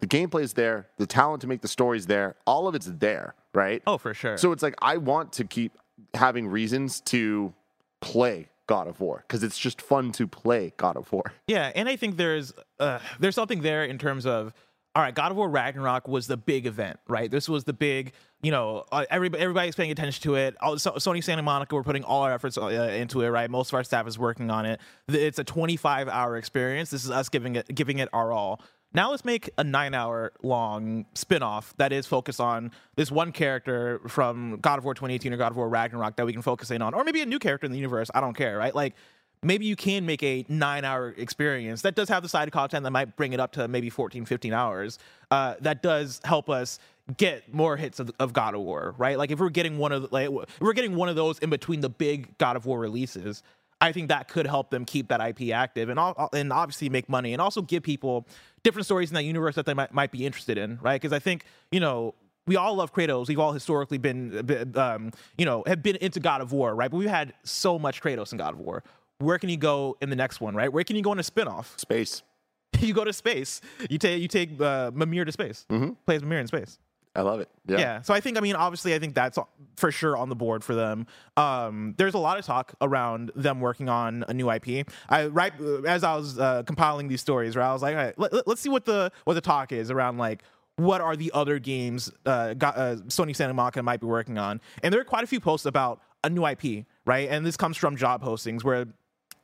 the 0.00 0.06
gameplay 0.06 0.42
is 0.42 0.52
there, 0.54 0.88
the 0.98 1.06
talent 1.06 1.40
to 1.42 1.46
make 1.46 1.60
the 1.62 1.68
stories 1.68 2.06
there, 2.06 2.36
all 2.46 2.68
of 2.68 2.74
it's 2.74 2.86
there, 2.86 3.34
right? 3.54 3.82
Oh, 3.86 3.98
for 3.98 4.14
sure. 4.14 4.36
So 4.36 4.52
it's 4.52 4.62
like 4.62 4.74
I 4.82 4.96
want 4.98 5.32
to 5.34 5.44
keep 5.44 5.72
having 6.14 6.48
reasons 6.48 7.00
to 7.02 7.54
play 8.00 8.48
God 8.66 8.88
of 8.88 9.00
War 9.00 9.24
because 9.26 9.42
it's 9.42 9.58
just 9.58 9.80
fun 9.80 10.12
to 10.12 10.26
play 10.26 10.72
God 10.76 10.96
of 10.96 11.10
War. 11.12 11.32
Yeah, 11.46 11.72
and 11.74 11.88
I 11.88 11.96
think 11.96 12.16
there's 12.16 12.52
uh, 12.78 12.98
there's 13.20 13.34
something 13.34 13.62
there 13.62 13.84
in 13.84 13.98
terms 13.98 14.26
of 14.26 14.52
all 14.94 15.02
right, 15.02 15.14
God 15.14 15.30
of 15.30 15.38
War 15.38 15.48
Ragnarok 15.48 16.06
was 16.06 16.26
the 16.26 16.36
big 16.36 16.66
event, 16.66 16.98
right? 17.08 17.30
This 17.30 17.48
was 17.48 17.64
the 17.64 17.72
big, 17.72 18.12
you 18.42 18.50
know, 18.50 18.84
uh, 18.92 19.06
everybody, 19.10 19.42
everybody's 19.42 19.74
paying 19.74 19.90
attention 19.90 20.22
to 20.24 20.34
it. 20.34 20.54
All, 20.60 20.78
so, 20.78 20.92
Sony 20.92 21.24
Santa 21.24 21.42
Monica, 21.42 21.74
we're 21.74 21.82
putting 21.82 22.04
all 22.04 22.22
our 22.22 22.32
efforts 22.32 22.58
uh, 22.58 22.66
into 22.66 23.22
it, 23.22 23.28
right? 23.28 23.50
Most 23.50 23.70
of 23.70 23.74
our 23.74 23.84
staff 23.84 24.06
is 24.06 24.18
working 24.18 24.50
on 24.50 24.66
it. 24.66 24.80
It's 25.08 25.38
a 25.38 25.44
25 25.44 26.08
hour 26.08 26.36
experience. 26.36 26.90
This 26.90 27.04
is 27.04 27.10
us 27.10 27.30
giving 27.30 27.56
it 27.56 27.74
giving 27.74 27.98
it 27.98 28.10
our 28.12 28.32
all. 28.32 28.60
Now 28.94 29.10
let's 29.10 29.24
make 29.24 29.50
a 29.56 29.64
nine 29.64 29.94
hour 29.94 30.32
long 30.42 31.06
spin-off 31.14 31.74
that 31.78 31.92
is 31.92 32.06
focused 32.06 32.40
on 32.40 32.72
this 32.96 33.10
one 33.10 33.32
character 33.32 34.00
from 34.06 34.58
God 34.60 34.78
of 34.78 34.84
War 34.84 34.94
2018 34.94 35.32
or 35.32 35.36
God 35.36 35.52
of 35.52 35.56
War 35.56 35.68
Ragnarok 35.68 36.16
that 36.16 36.26
we 36.26 36.32
can 36.32 36.42
focus 36.42 36.70
in 36.70 36.82
on, 36.82 36.92
or 36.92 37.02
maybe 37.04 37.22
a 37.22 37.26
new 37.26 37.38
character 37.38 37.64
in 37.64 37.72
the 37.72 37.78
universe. 37.78 38.10
I 38.14 38.20
don't 38.20 38.36
care, 38.36 38.58
right? 38.58 38.74
Like 38.74 38.94
maybe 39.42 39.66
you 39.66 39.76
can 39.76 40.06
make 40.06 40.22
a 40.22 40.44
nine 40.48 40.84
hour 40.84 41.14
experience 41.16 41.82
that 41.82 41.94
does 41.94 42.08
have 42.08 42.22
the 42.22 42.28
side 42.28 42.50
content 42.52 42.84
that 42.84 42.90
might 42.90 43.16
bring 43.16 43.32
it 43.32 43.40
up 43.40 43.52
to 43.52 43.66
maybe 43.68 43.90
14 43.90 44.24
15 44.24 44.52
hours 44.52 44.98
uh, 45.30 45.54
that 45.60 45.82
does 45.82 46.20
help 46.24 46.48
us 46.48 46.78
get 47.16 47.52
more 47.52 47.76
hits 47.76 47.98
of, 47.98 48.10
of 48.20 48.32
god 48.32 48.54
of 48.54 48.60
war 48.60 48.94
right 48.98 49.18
like 49.18 49.30
if 49.30 49.40
we're 49.40 49.50
getting 49.50 49.78
one 49.78 49.90
of 49.90 50.12
like 50.12 50.30
if 50.30 50.60
we're 50.60 50.72
getting 50.72 50.94
one 50.94 51.08
of 51.08 51.16
those 51.16 51.38
in 51.40 51.50
between 51.50 51.80
the 51.80 51.88
big 51.88 52.36
god 52.38 52.56
of 52.56 52.66
war 52.66 52.78
releases 52.78 53.42
i 53.82 53.92
think 53.92 54.08
that 54.08 54.28
could 54.28 54.46
help 54.46 54.70
them 54.70 54.84
keep 54.84 55.08
that 55.08 55.20
ip 55.20 55.52
active 55.52 55.88
and 55.88 55.98
all, 55.98 56.28
and 56.32 56.52
obviously 56.52 56.88
make 56.88 57.08
money 57.08 57.32
and 57.32 57.42
also 57.42 57.60
give 57.62 57.82
people 57.82 58.26
different 58.62 58.86
stories 58.86 59.10
in 59.10 59.14
that 59.14 59.24
universe 59.24 59.54
that 59.54 59.66
they 59.66 59.74
might, 59.74 59.92
might 59.92 60.10
be 60.10 60.24
interested 60.24 60.56
in 60.56 60.78
right 60.80 61.00
because 61.00 61.12
i 61.12 61.18
think 61.18 61.44
you 61.70 61.80
know 61.80 62.14
we 62.46 62.56
all 62.56 62.74
love 62.74 62.92
Kratos. 62.92 63.28
We've 63.28 63.38
all 63.38 63.52
historically 63.52 63.98
been, 63.98 64.44
been, 64.44 64.76
um, 64.76 65.12
you 65.38 65.44
know, 65.44 65.62
have 65.66 65.82
been 65.82 65.96
into 65.96 66.20
God 66.20 66.40
of 66.40 66.52
War, 66.52 66.74
right? 66.74 66.90
But 66.90 66.96
we've 66.96 67.08
had 67.08 67.34
so 67.44 67.78
much 67.78 68.02
Kratos 68.02 68.32
in 68.32 68.38
God 68.38 68.54
of 68.54 68.60
War. 68.60 68.82
Where 69.18 69.38
can 69.38 69.48
you 69.48 69.56
go 69.56 69.96
in 70.00 70.10
the 70.10 70.16
next 70.16 70.40
one, 70.40 70.54
right? 70.54 70.72
Where 70.72 70.82
can 70.82 70.96
you 70.96 71.02
go 71.02 71.12
in 71.12 71.20
a 71.20 71.22
spinoff? 71.22 71.78
Space. 71.78 72.22
you 72.80 72.94
go 72.94 73.04
to 73.04 73.12
space. 73.12 73.60
You 73.88 73.98
take 73.98 74.20
you 74.20 74.28
take 74.28 74.60
uh, 74.60 74.90
Mimir 74.92 75.24
to 75.24 75.32
space. 75.32 75.66
Mm-hmm. 75.70 75.92
Plays 76.06 76.22
Mimir 76.22 76.40
in 76.40 76.46
space. 76.46 76.78
I 77.14 77.20
love 77.22 77.40
it. 77.40 77.48
Yeah. 77.68 77.78
Yeah. 77.78 78.02
So 78.02 78.14
I 78.14 78.20
think, 78.20 78.38
I 78.38 78.40
mean, 78.40 78.56
obviously, 78.56 78.94
I 78.94 78.98
think 78.98 79.14
that's 79.14 79.38
for 79.76 79.92
sure 79.92 80.16
on 80.16 80.28
the 80.28 80.34
board 80.34 80.64
for 80.64 80.74
them. 80.74 81.06
Um, 81.36 81.94
there's 81.98 82.14
a 82.14 82.18
lot 82.18 82.38
of 82.38 82.44
talk 82.44 82.74
around 82.80 83.30
them 83.34 83.60
working 83.60 83.88
on 83.88 84.24
a 84.28 84.34
new 84.34 84.50
IP. 84.50 84.88
I 85.08 85.26
right 85.26 85.52
as 85.86 86.04
I 86.04 86.16
was 86.16 86.38
uh, 86.38 86.62
compiling 86.62 87.08
these 87.08 87.20
stories, 87.20 87.54
right, 87.54 87.68
I 87.68 87.72
was 87.72 87.82
like, 87.82 87.96
all 87.96 88.02
right, 88.02 88.18
let, 88.18 88.48
us 88.48 88.60
see 88.60 88.70
what 88.70 88.86
the 88.86 89.12
what 89.24 89.34
the 89.34 89.40
talk 89.40 89.72
is 89.72 89.90
around 89.90 90.18
like. 90.18 90.42
What 90.76 91.02
are 91.02 91.16
the 91.16 91.30
other 91.34 91.58
games 91.58 92.10
uh, 92.24 92.54
got, 92.54 92.78
uh, 92.78 92.96
Sony 93.06 93.36
Santa 93.36 93.52
Monica 93.52 93.82
might 93.82 94.00
be 94.00 94.06
working 94.06 94.38
on? 94.38 94.58
And 94.82 94.92
there 94.92 95.02
are 95.02 95.04
quite 95.04 95.22
a 95.22 95.26
few 95.26 95.38
posts 95.38 95.66
about 95.66 96.00
a 96.24 96.30
new 96.30 96.46
IP, 96.46 96.86
right? 97.04 97.28
And 97.28 97.44
this 97.44 97.58
comes 97.58 97.76
from 97.76 97.94
job 97.94 98.22
postings 98.22 98.64
where 98.64 98.86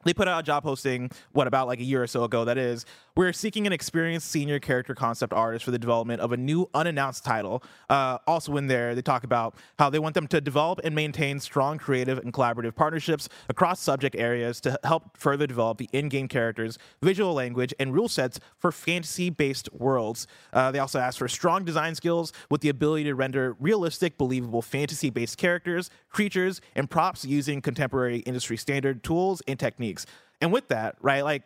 they 0.08 0.14
put 0.14 0.26
out 0.26 0.40
a 0.40 0.42
job 0.42 0.62
posting 0.62 1.10
what 1.32 1.46
about 1.46 1.66
like 1.66 1.80
a 1.80 1.84
year 1.84 2.02
or 2.02 2.06
so 2.06 2.24
ago 2.24 2.44
that 2.46 2.56
is 2.56 2.86
we're 3.14 3.32
seeking 3.32 3.66
an 3.66 3.72
experienced 3.72 4.30
senior 4.30 4.58
character 4.58 4.94
concept 4.94 5.32
artist 5.32 5.64
for 5.64 5.70
the 5.70 5.78
development 5.78 6.20
of 6.20 6.30
a 6.30 6.36
new 6.36 6.70
unannounced 6.72 7.24
title. 7.24 7.64
Uh, 7.90 8.16
also 8.26 8.56
in 8.56 8.68
there 8.68 8.94
they 8.94 9.02
talk 9.02 9.24
about 9.24 9.56
how 9.78 9.90
they 9.90 9.98
want 9.98 10.14
them 10.14 10.26
to 10.28 10.40
develop 10.40 10.80
and 10.84 10.94
maintain 10.94 11.40
strong 11.40 11.78
creative 11.78 12.18
and 12.18 12.32
collaborative 12.32 12.74
partnerships 12.74 13.28
across 13.48 13.80
subject 13.80 14.16
areas 14.16 14.60
to 14.60 14.78
help 14.84 15.16
further 15.18 15.46
develop 15.46 15.78
the 15.78 15.88
in-game 15.92 16.28
characters 16.28 16.78
visual 17.02 17.34
language 17.34 17.74
and 17.78 17.92
rule 17.92 18.08
sets 18.08 18.38
for 18.56 18.72
fantasy-based 18.72 19.68
worlds. 19.74 20.26
Uh, 20.52 20.70
they 20.70 20.78
also 20.78 20.98
ask 20.98 21.18
for 21.18 21.28
strong 21.28 21.64
design 21.64 21.94
skills 21.94 22.32
with 22.50 22.60
the 22.60 22.68
ability 22.68 23.04
to 23.04 23.14
render 23.14 23.56
realistic 23.60 24.16
believable 24.16 24.62
fantasy-based 24.62 25.36
characters 25.36 25.90
creatures 26.08 26.60
and 26.74 26.88
props 26.88 27.24
using 27.24 27.60
contemporary 27.60 28.18
industry 28.20 28.56
standard 28.56 29.02
tools 29.02 29.42
and 29.46 29.58
techniques 29.58 29.97
and 30.40 30.52
with 30.52 30.68
that, 30.68 30.96
right, 31.00 31.22
like 31.22 31.42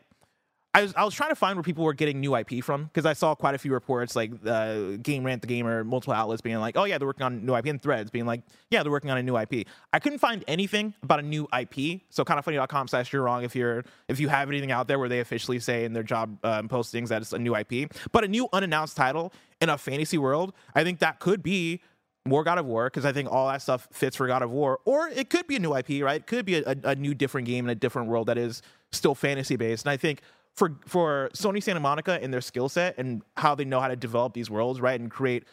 I 0.74 0.82
was, 0.82 0.94
I 0.94 1.04
was 1.04 1.14
trying 1.14 1.28
to 1.28 1.36
find 1.36 1.56
where 1.56 1.62
people 1.62 1.84
were 1.84 1.92
getting 1.92 2.20
new 2.20 2.34
IP 2.34 2.64
from 2.64 2.84
because 2.84 3.04
I 3.04 3.12
saw 3.12 3.34
quite 3.34 3.54
a 3.54 3.58
few 3.58 3.72
reports 3.72 4.16
like 4.16 4.32
uh, 4.46 4.96
Game 5.02 5.22
Rant, 5.22 5.42
the 5.42 5.46
Gamer, 5.46 5.84
multiple 5.84 6.14
outlets 6.14 6.40
being 6.40 6.56
like, 6.60 6.78
oh 6.78 6.84
yeah, 6.84 6.96
they're 6.96 7.06
working 7.06 7.24
on 7.24 7.44
new 7.44 7.54
IP, 7.54 7.66
and 7.66 7.82
Threads 7.82 8.10
being 8.10 8.24
like, 8.24 8.40
yeah, 8.70 8.82
they're 8.82 8.90
working 8.90 9.10
on 9.10 9.18
a 9.18 9.22
new 9.22 9.36
IP. 9.36 9.66
I 9.92 9.98
couldn't 9.98 10.18
find 10.18 10.42
anything 10.48 10.94
about 11.02 11.20
a 11.20 11.22
new 11.22 11.46
IP. 11.58 12.00
So 12.08 12.24
kindoffunny.com 12.24 12.88
slash 12.88 13.12
you're 13.12 13.22
wrong 13.22 13.44
if 13.44 13.54
you're 13.54 13.84
if 14.08 14.18
you 14.18 14.28
have 14.28 14.48
anything 14.48 14.72
out 14.72 14.88
there 14.88 14.98
where 14.98 15.10
they 15.10 15.20
officially 15.20 15.58
say 15.58 15.84
in 15.84 15.92
their 15.92 16.02
job 16.02 16.38
um, 16.42 16.70
postings 16.70 17.08
that 17.08 17.20
it's 17.20 17.34
a 17.34 17.38
new 17.38 17.54
IP, 17.54 17.92
but 18.10 18.24
a 18.24 18.28
new 18.28 18.48
unannounced 18.54 18.96
title 18.96 19.30
in 19.60 19.68
a 19.68 19.76
fantasy 19.76 20.16
world, 20.16 20.54
I 20.74 20.84
think 20.84 21.00
that 21.00 21.18
could 21.18 21.42
be 21.42 21.82
more 22.24 22.44
God 22.44 22.58
of 22.58 22.66
War 22.66 22.86
because 22.86 23.04
I 23.04 23.12
think 23.12 23.30
all 23.30 23.48
that 23.48 23.62
stuff 23.62 23.88
fits 23.92 24.16
for 24.16 24.26
God 24.26 24.42
of 24.42 24.50
War, 24.50 24.78
or 24.84 25.08
it 25.08 25.30
could 25.30 25.46
be 25.46 25.56
a 25.56 25.58
new 25.58 25.74
IP, 25.74 26.02
right? 26.02 26.20
It 26.20 26.26
could 26.26 26.44
be 26.44 26.56
a, 26.56 26.76
a, 26.84 26.94
new 26.94 27.14
different 27.14 27.46
game 27.46 27.64
in 27.64 27.70
a 27.70 27.74
different 27.74 28.08
world 28.08 28.28
that 28.28 28.38
is 28.38 28.62
still 28.92 29.14
fantasy 29.14 29.56
based. 29.56 29.84
And 29.84 29.90
I 29.90 29.96
think 29.96 30.20
for 30.54 30.76
for 30.86 31.30
Sony 31.34 31.62
Santa 31.62 31.80
Monica 31.80 32.18
and 32.22 32.32
their 32.32 32.40
skill 32.40 32.68
set 32.68 32.96
and 32.98 33.22
how 33.36 33.54
they 33.54 33.64
know 33.64 33.80
how 33.80 33.88
to 33.88 33.96
develop 33.96 34.34
these 34.34 34.50
worlds, 34.50 34.80
right, 34.80 35.00
and 35.00 35.10
create 35.10 35.44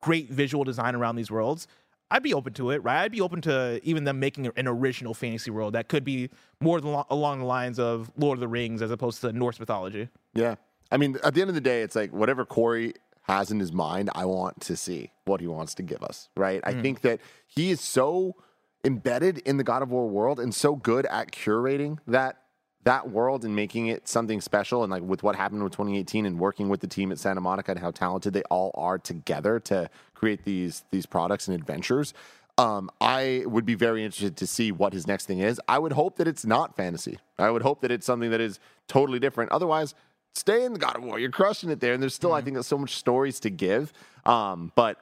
great 0.00 0.30
visual 0.30 0.64
design 0.64 0.94
around 0.94 1.16
these 1.16 1.30
worlds, 1.30 1.66
I'd 2.10 2.22
be 2.22 2.34
open 2.34 2.52
to 2.54 2.70
it, 2.70 2.82
right? 2.82 3.02
I'd 3.02 3.12
be 3.12 3.20
open 3.20 3.40
to 3.42 3.80
even 3.82 4.04
them 4.04 4.20
making 4.20 4.50
an 4.56 4.68
original 4.68 5.14
fantasy 5.14 5.50
world 5.50 5.74
that 5.74 5.88
could 5.88 6.04
be 6.04 6.30
more 6.60 6.80
than, 6.80 7.02
along 7.10 7.40
the 7.40 7.44
lines 7.44 7.78
of 7.78 8.10
Lord 8.16 8.36
of 8.36 8.40
the 8.40 8.48
Rings 8.48 8.82
as 8.82 8.90
opposed 8.90 9.20
to 9.22 9.32
Norse 9.32 9.60
mythology. 9.60 10.08
Yeah. 10.34 10.56
I 10.90 10.96
mean, 10.96 11.18
at 11.22 11.34
the 11.34 11.42
end 11.42 11.50
of 11.50 11.54
the 11.54 11.60
day, 11.60 11.82
it's 11.82 11.94
like 11.94 12.12
whatever 12.12 12.44
Cory 12.46 12.94
has 13.28 13.50
in 13.50 13.60
his 13.60 13.72
mind, 13.72 14.10
I 14.14 14.24
want 14.24 14.60
to 14.62 14.76
see 14.76 15.12
what 15.26 15.40
he 15.40 15.46
wants 15.46 15.74
to 15.74 15.82
give 15.82 16.02
us, 16.02 16.30
right? 16.36 16.60
I 16.64 16.72
think 16.72 17.02
that 17.02 17.20
he 17.46 17.70
is 17.70 17.80
so 17.80 18.36
embedded 18.84 19.38
in 19.38 19.58
the 19.58 19.64
God 19.64 19.82
of 19.82 19.90
War 19.90 20.08
world 20.08 20.40
and 20.40 20.54
so 20.54 20.74
good 20.74 21.04
at 21.06 21.30
curating 21.30 21.98
that 22.06 22.42
that 22.84 23.10
world 23.10 23.44
and 23.44 23.54
making 23.54 23.88
it 23.88 24.08
something 24.08 24.40
special 24.40 24.82
and 24.82 24.90
like 24.90 25.02
with 25.02 25.22
what 25.22 25.36
happened 25.36 25.62
with 25.62 25.72
2018 25.72 26.24
and 26.24 26.38
working 26.38 26.70
with 26.70 26.80
the 26.80 26.86
team 26.86 27.12
at 27.12 27.18
Santa 27.18 27.40
Monica 27.40 27.72
and 27.72 27.80
how 27.80 27.90
talented 27.90 28.32
they 28.32 28.42
all 28.44 28.70
are 28.74 28.98
together 28.98 29.60
to 29.60 29.90
create 30.14 30.44
these 30.44 30.84
these 30.90 31.04
products 31.04 31.48
and 31.48 31.54
adventures. 31.54 32.14
Um, 32.56 32.90
I 33.00 33.44
would 33.46 33.66
be 33.66 33.74
very 33.74 34.04
interested 34.04 34.36
to 34.38 34.46
see 34.46 34.72
what 34.72 34.92
his 34.92 35.06
next 35.06 35.26
thing 35.26 35.38
is. 35.38 35.60
I 35.68 35.78
would 35.78 35.92
hope 35.92 36.16
that 36.16 36.26
it's 36.26 36.46
not 36.46 36.76
fantasy. 36.76 37.18
I 37.38 37.50
would 37.50 37.62
hope 37.62 37.82
that 37.82 37.92
it's 37.92 38.06
something 38.06 38.30
that 38.30 38.40
is 38.40 38.58
totally 38.88 39.20
different. 39.20 39.52
Otherwise, 39.52 39.94
stay 40.34 40.64
in 40.64 40.72
the 40.72 40.78
God 40.78 40.96
of 40.96 41.02
War. 41.04 41.18
You're 41.18 41.30
crushing 41.30 41.70
it 41.70 41.80
there, 41.80 41.92
and 41.92 42.02
there's 42.02 42.14
still, 42.14 42.32
I 42.32 42.40
think, 42.40 42.54
there's 42.54 42.66
so 42.66 42.78
much 42.78 42.96
stories 42.96 43.40
to 43.40 43.50
give. 43.50 43.92
Um, 44.24 44.72
but 44.74 44.98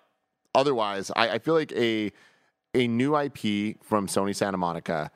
otherwise, 0.55 1.11
I, 1.17 1.31
I 1.31 1.39
feel 1.39 1.55
like 1.55 1.73
a 1.73 2.12
a 2.75 2.87
new 2.89 3.17
IP 3.17 3.83
from 3.83 4.07
Sony 4.07 4.35
Santa 4.37 4.59
Monica, 4.59 5.11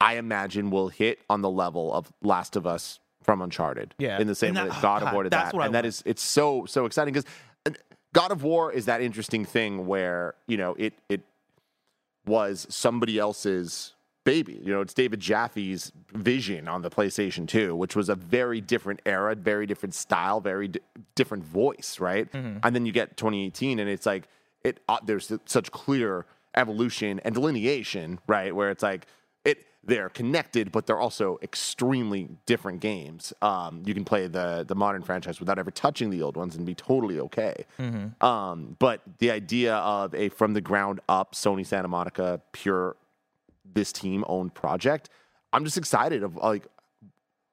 I 0.00 0.16
imagine, 0.16 0.70
will 0.70 0.88
hit 0.88 1.20
on 1.30 1.40
the 1.40 1.50
level 1.50 1.92
of 1.94 2.12
Last 2.22 2.56
of 2.56 2.66
Us 2.66 2.98
from 3.22 3.40
Uncharted. 3.40 3.94
Yeah. 3.98 4.18
in 4.20 4.26
the 4.26 4.34
same 4.34 4.50
And 4.56 4.58
way 4.58 4.62
that- 4.68 4.74
that 4.74 4.82
God 4.82 5.02
of 5.04 5.12
War 5.12 5.22
did 5.22 5.32
that, 5.32 5.54
I 5.54 5.64
and 5.66 5.74
that 5.74 5.84
want. 5.84 5.86
is 5.86 6.02
it's 6.04 6.22
so 6.22 6.66
so 6.66 6.84
exciting 6.86 7.14
because 7.14 7.28
God 8.12 8.30
of 8.32 8.42
War 8.42 8.70
is 8.72 8.86
that 8.86 9.00
interesting 9.00 9.44
thing 9.44 9.86
where 9.86 10.34
you 10.46 10.56
know 10.56 10.74
it 10.78 10.94
it 11.08 11.22
was 12.26 12.66
somebody 12.70 13.18
else's 13.18 13.93
baby. 14.24 14.60
You 14.62 14.72
know, 14.72 14.80
it's 14.80 14.94
David 14.94 15.20
Jaffe's 15.20 15.92
vision 16.12 16.66
on 16.66 16.82
the 16.82 16.90
PlayStation 16.90 17.46
2, 17.46 17.76
which 17.76 17.94
was 17.94 18.08
a 18.08 18.14
very 18.14 18.60
different 18.60 19.00
era, 19.06 19.34
very 19.34 19.66
different 19.66 19.94
style, 19.94 20.40
very 20.40 20.68
di- 20.68 20.80
different 21.14 21.44
voice, 21.44 21.98
right? 22.00 22.30
Mm-hmm. 22.32 22.58
And 22.62 22.74
then 22.74 22.86
you 22.86 22.92
get 22.92 23.16
2018 23.16 23.78
and 23.78 23.88
it's 23.88 24.06
like 24.06 24.28
it 24.62 24.80
uh, 24.88 24.98
there's 25.04 25.30
such 25.44 25.70
clear 25.70 26.26
evolution 26.56 27.20
and 27.24 27.34
delineation, 27.34 28.18
right? 28.26 28.54
Where 28.54 28.70
it's 28.70 28.82
like 28.82 29.06
it 29.44 29.66
they're 29.86 30.08
connected, 30.08 30.72
but 30.72 30.86
they're 30.86 30.98
also 30.98 31.38
extremely 31.42 32.28
different 32.46 32.80
games. 32.80 33.34
Um, 33.42 33.82
you 33.84 33.92
can 33.92 34.04
play 34.04 34.26
the 34.26 34.64
the 34.66 34.74
modern 34.74 35.02
franchise 35.02 35.38
without 35.38 35.58
ever 35.58 35.70
touching 35.70 36.08
the 36.08 36.22
old 36.22 36.36
ones 36.36 36.56
and 36.56 36.64
be 36.64 36.74
totally 36.74 37.20
okay. 37.20 37.66
Um, 38.22 38.76
but 38.78 39.02
the 39.18 39.30
idea 39.30 39.74
of 39.76 40.14
a 40.14 40.30
from 40.30 40.54
the 40.54 40.62
ground 40.62 41.00
up 41.10 41.34
Sony 41.34 41.66
Santa 41.66 41.88
Monica 41.88 42.40
pure 42.52 42.96
this 43.64 43.92
team 43.92 44.24
owned 44.28 44.54
project, 44.54 45.10
I'm 45.52 45.64
just 45.64 45.78
excited 45.78 46.22
of 46.22 46.36
like 46.36 46.66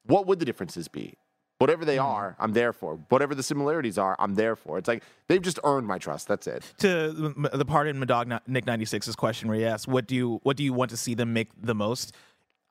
what 0.06 0.28
would 0.28 0.40
the 0.40 0.46
differences 0.46 0.88
be? 0.88 1.16
Whatever 1.60 1.86
they 1.86 1.98
hmm. 1.98 2.06
are, 2.06 2.36
I'm 2.40 2.54
there 2.54 2.74
for. 2.74 2.96
Whatever 3.10 3.36
the 3.36 3.44
similarities 3.44 4.00
are, 4.00 4.16
I'm 4.18 4.34
there 4.34 4.56
for. 4.56 4.80
It's 4.80 4.88
like 4.88 5.04
they've 5.28 5.42
just 5.42 5.60
earned 5.64 5.88
my 5.88 6.00
trust. 6.00 6.28
That's 6.28 6.48
it. 6.48 6.74
to 6.80 7.12
the, 7.12 7.50
the 7.54 7.66
part 7.66 7.88
in 7.88 8.00
Madog 8.00 8.40
Nick 8.48 8.66
96's 8.66 9.16
question 9.16 9.48
where 9.48 9.58
he 9.58 9.66
asked, 9.66 9.88
"What 9.88 10.08
do 10.08 10.16
you 10.16 10.40
what 10.44 10.58
do 10.58 10.64
you 10.64 10.74
want 10.74 10.90
to 10.92 10.98
see 10.98 11.14
them 11.14 11.34
make 11.34 11.50
the 11.62 11.76
most?" 11.76 12.14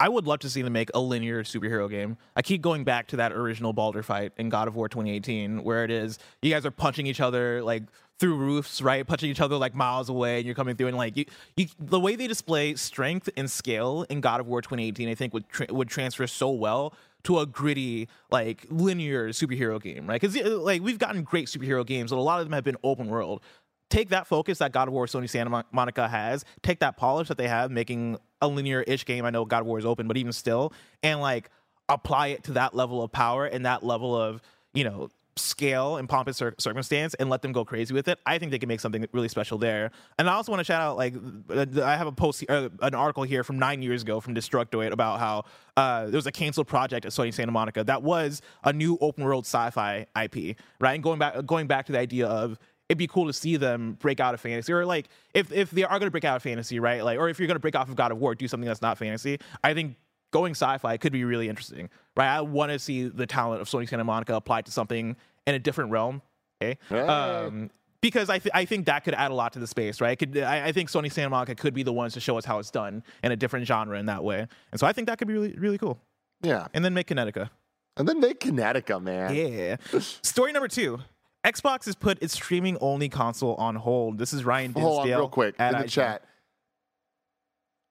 I 0.00 0.08
would 0.08 0.26
love 0.26 0.38
to 0.40 0.50
see 0.50 0.62
them 0.62 0.72
make 0.72 0.90
a 0.94 0.98
linear 0.98 1.44
superhero 1.44 1.88
game. 1.88 2.16
I 2.34 2.40
keep 2.40 2.62
going 2.62 2.84
back 2.84 3.08
to 3.08 3.16
that 3.16 3.32
original 3.32 3.74
Baldur 3.74 4.02
fight 4.02 4.32
in 4.38 4.48
God 4.48 4.66
of 4.66 4.74
War 4.74 4.88
2018, 4.88 5.62
where 5.62 5.84
it 5.84 5.90
is 5.90 6.18
you 6.42 6.50
guys 6.50 6.66
are 6.66 6.70
punching 6.70 7.06
each 7.06 7.20
other 7.20 7.62
like 7.62 7.84
through 8.20 8.36
roofs, 8.36 8.80
right? 8.80 9.06
Punching 9.06 9.30
each 9.30 9.40
other 9.40 9.56
like 9.56 9.74
miles 9.74 10.08
away, 10.08 10.36
and 10.36 10.46
you're 10.46 10.54
coming 10.54 10.76
through, 10.76 10.88
and 10.88 10.96
like 10.96 11.16
you, 11.16 11.24
you 11.56 11.66
the 11.78 11.98
way 11.98 12.14
they 12.14 12.26
display 12.26 12.74
strength 12.76 13.28
and 13.36 13.50
scale 13.50 14.06
in 14.08 14.20
God 14.20 14.40
of 14.40 14.46
War 14.46 14.62
2018, 14.62 15.08
I 15.08 15.14
think 15.14 15.34
would 15.34 15.48
tra- 15.48 15.66
would 15.70 15.88
transfer 15.88 16.26
so 16.26 16.50
well 16.50 16.94
to 17.24 17.38
a 17.40 17.46
gritty 17.46 18.08
like 18.30 18.66
linear 18.70 19.30
superhero 19.30 19.82
game, 19.82 20.06
right? 20.06 20.20
Because 20.20 20.36
uh, 20.36 20.58
like 20.58 20.82
we've 20.82 20.98
gotten 20.98 21.22
great 21.22 21.48
superhero 21.48 21.84
games, 21.84 22.10
but 22.10 22.18
a 22.18 22.20
lot 22.20 22.40
of 22.40 22.46
them 22.46 22.52
have 22.52 22.64
been 22.64 22.76
open 22.84 23.08
world 23.08 23.42
take 23.90 24.08
that 24.10 24.26
focus 24.26 24.58
that 24.58 24.72
God 24.72 24.88
of 24.88 24.94
War 24.94 25.06
Sony 25.06 25.28
Santa 25.28 25.64
Monica 25.72 26.08
has, 26.08 26.44
take 26.62 26.78
that 26.78 26.96
polish 26.96 27.28
that 27.28 27.36
they 27.36 27.48
have, 27.48 27.70
making 27.70 28.16
a 28.40 28.48
linear-ish 28.48 29.04
game. 29.04 29.24
I 29.24 29.30
know 29.30 29.44
God 29.44 29.62
of 29.62 29.66
War 29.66 29.78
is 29.78 29.84
open, 29.84 30.08
but 30.08 30.16
even 30.16 30.32
still, 30.32 30.72
and 31.02 31.20
like 31.20 31.50
apply 31.88 32.28
it 32.28 32.44
to 32.44 32.52
that 32.52 32.74
level 32.74 33.02
of 33.02 33.10
power 33.10 33.46
and 33.46 33.66
that 33.66 33.82
level 33.82 34.16
of 34.16 34.40
you 34.72 34.84
know 34.84 35.10
scale 35.36 35.96
and 35.96 36.08
pompous 36.08 36.36
cir- 36.36 36.54
circumstance 36.58 37.14
and 37.14 37.30
let 37.30 37.42
them 37.42 37.52
go 37.52 37.64
crazy 37.64 37.94
with 37.94 38.08
it. 38.08 38.18
I 38.26 38.38
think 38.38 38.50
they 38.50 38.58
can 38.58 38.68
make 38.68 38.80
something 38.80 39.06
really 39.12 39.28
special 39.28 39.58
there. 39.58 39.90
And 40.18 40.28
I 40.28 40.34
also 40.34 40.52
want 40.52 40.60
to 40.60 40.64
shout 40.64 40.82
out 40.82 40.96
like 40.96 41.14
uh, 41.50 41.66
I 41.82 41.96
have 41.96 42.06
a 42.06 42.12
post, 42.12 42.44
uh, 42.48 42.68
an 42.82 42.94
article 42.94 43.22
here 43.22 43.44
from 43.44 43.58
nine 43.58 43.82
years 43.82 44.02
ago 44.02 44.20
from 44.20 44.34
Destructoid 44.34 44.92
about 44.92 45.20
how 45.20 45.44
uh, 45.76 46.04
there 46.04 46.16
was 46.16 46.26
a 46.26 46.32
canceled 46.32 46.66
project 46.66 47.06
at 47.06 47.12
Sony 47.12 47.32
Santa 47.32 47.52
Monica 47.52 47.84
that 47.84 48.02
was 48.02 48.42
a 48.64 48.72
new 48.72 48.98
open 49.00 49.24
world 49.24 49.44
sci-fi 49.44 50.06
IP, 50.20 50.56
right? 50.80 50.94
And 50.94 51.02
going 51.02 51.18
back 51.18 51.46
going 51.46 51.66
back 51.66 51.86
to 51.86 51.92
the 51.92 51.98
idea 51.98 52.26
of 52.26 52.58
it'd 52.88 52.98
be 52.98 53.06
cool 53.06 53.26
to 53.26 53.32
see 53.32 53.56
them 53.56 53.96
break 54.00 54.18
out 54.18 54.34
of 54.34 54.40
fantasy 54.40 54.72
or 54.72 54.84
like 54.84 55.08
if 55.32 55.52
if 55.52 55.70
they 55.70 55.84
are 55.84 55.98
going 55.98 56.08
to 56.08 56.10
break 56.10 56.24
out 56.24 56.36
of 56.36 56.42
fantasy 56.42 56.80
right 56.80 57.04
like 57.04 57.18
or 57.18 57.28
if 57.28 57.38
you're 57.38 57.46
going 57.46 57.54
to 57.54 57.60
break 57.60 57.76
off 57.76 57.88
of 57.88 57.94
god 57.94 58.10
of 58.10 58.18
war 58.18 58.34
do 58.34 58.48
something 58.48 58.66
that's 58.66 58.82
not 58.82 58.98
fantasy 58.98 59.38
i 59.62 59.72
think 59.72 59.96
going 60.32 60.52
sci-fi 60.52 60.96
could 60.96 61.12
be 61.12 61.24
really 61.24 61.48
interesting 61.48 61.88
right 62.20 62.36
i 62.36 62.40
want 62.40 62.70
to 62.72 62.78
see 62.78 63.04
the 63.08 63.26
talent 63.26 63.60
of 63.60 63.68
sony 63.68 63.88
santa 63.88 64.04
monica 64.04 64.34
applied 64.34 64.64
to 64.66 64.72
something 64.72 65.16
in 65.46 65.54
a 65.54 65.58
different 65.58 65.90
realm 65.90 66.22
okay 66.62 66.78
Hey. 66.88 67.00
um 67.00 67.70
because 68.02 68.30
I, 68.30 68.38
th- 68.38 68.52
I 68.54 68.64
think 68.64 68.86
that 68.86 69.04
could 69.04 69.12
add 69.12 69.30
a 69.30 69.34
lot 69.34 69.52
to 69.52 69.58
the 69.58 69.66
space, 69.66 70.00
right? 70.00 70.18
Could 70.18 70.38
I, 70.38 70.68
I 70.68 70.72
think 70.72 70.88
Sony 70.90 71.12
Santa 71.12 71.28
Monica 71.28 71.54
could 71.54 71.74
be 71.74 71.82
the 71.82 71.92
ones 71.92 72.14
to 72.14 72.20
show 72.20 72.38
us 72.38 72.46
how 72.46 72.58
it's 72.58 72.70
done 72.70 73.02
in 73.22 73.30
a 73.30 73.36
different 73.36 73.66
genre 73.66 73.98
in 73.98 74.06
that 74.06 74.24
way, 74.24 74.46
and 74.72 74.80
so 74.80 74.86
I 74.86 74.94
think 74.94 75.06
that 75.08 75.18
could 75.18 75.28
be 75.28 75.34
really 75.34 75.52
really 75.58 75.76
cool. 75.76 75.98
Yeah. 76.40 76.68
And 76.72 76.82
then 76.82 76.94
make 76.94 77.08
Kinetica. 77.08 77.50
And 77.98 78.08
then 78.08 78.18
make 78.18 78.40
Kinetica, 78.40 79.02
man. 79.02 79.34
Yeah. 79.34 79.76
Story 80.22 80.50
number 80.52 80.66
two. 80.68 81.00
Xbox 81.44 81.84
has 81.84 81.94
put 81.94 82.22
its 82.22 82.32
streaming 82.32 82.78
only 82.80 83.10
console 83.10 83.54
on 83.56 83.76
hold. 83.76 84.16
This 84.16 84.32
is 84.32 84.44
Ryan 84.46 84.72
Dinsdale. 84.72 84.88
Hold 84.88 85.00
on, 85.00 85.06
real 85.08 85.28
quick 85.28 85.54
in 85.58 85.72
the 85.72 85.86
chat. 85.86 86.22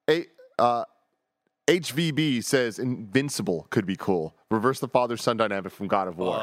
A, 0.10 0.26
uh, 0.58 0.86
HVB 1.70 2.44
says 2.44 2.80
Invincible 2.80 3.68
could 3.70 3.86
be 3.86 3.96
cool. 3.96 4.36
Reverse 4.50 4.80
the 4.80 4.88
father 4.88 5.16
son 5.18 5.38
dynamic 5.38 5.72
from 5.72 5.88
God 5.88 6.08
of 6.08 6.18
War. 6.18 6.36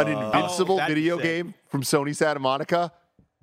An 0.00 0.08
Invincible 0.08 0.80
Oh, 0.82 0.86
video 0.88 1.18
game 1.18 1.54
from 1.68 1.82
Sony 1.82 2.16
Santa 2.16 2.40
Monica. 2.40 2.90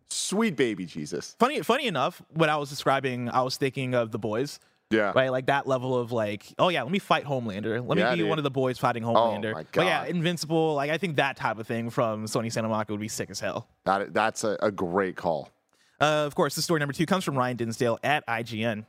Sweet 0.09 0.57
baby 0.57 0.85
Jesus. 0.85 1.37
Funny, 1.39 1.61
funny 1.61 1.87
enough, 1.87 2.21
when 2.33 2.49
I 2.49 2.57
was 2.57 2.69
describing, 2.69 3.29
I 3.29 3.41
was 3.41 3.55
thinking 3.55 3.93
of 3.95 4.11
the 4.11 4.19
boys, 4.19 4.59
Yeah. 4.89 5.13
right? 5.15 5.29
Like 5.31 5.45
that 5.45 5.65
level 5.65 5.95
of 5.97 6.11
like, 6.11 6.43
oh 6.59 6.67
yeah, 6.67 6.83
let 6.83 6.91
me 6.91 6.99
fight 6.99 7.23
Homelander. 7.23 7.87
Let 7.87 7.97
Yeah, 7.97 8.09
me 8.09 8.15
be 8.17 8.21
dude. 8.23 8.29
one 8.29 8.37
of 8.39 8.43
the 8.43 8.51
boys 8.51 8.77
fighting 8.77 9.03
Homelander. 9.03 9.53
my 9.53 9.65
But 9.71 9.85
yeah, 9.85 10.03
Invincible. 10.07 10.73
Like 10.73 10.91
I 10.91 10.97
think 10.97 11.15
that 11.15 11.37
type 11.37 11.57
of 11.57 11.65
thing 11.67 11.89
from 11.89 12.25
Sony 12.25 12.51
Santa 12.51 12.67
Monica 12.67 12.91
would 12.91 12.99
be 12.99 13.07
sick 13.07 13.29
as 13.29 13.39
hell. 13.39 13.69
That, 13.85 14.13
that's 14.13 14.43
a, 14.43 14.57
a 14.61 14.71
great 14.71 15.15
call. 15.15 15.51
Uh, 16.01 16.25
of 16.27 16.35
course, 16.35 16.55
the 16.55 16.61
story 16.61 16.79
number 16.81 16.91
two 16.93 17.05
comes 17.05 17.23
from 17.23 17.37
Ryan 17.37 17.55
Dinsdale 17.55 17.97
at 18.03 18.27
IGN. 18.27 18.85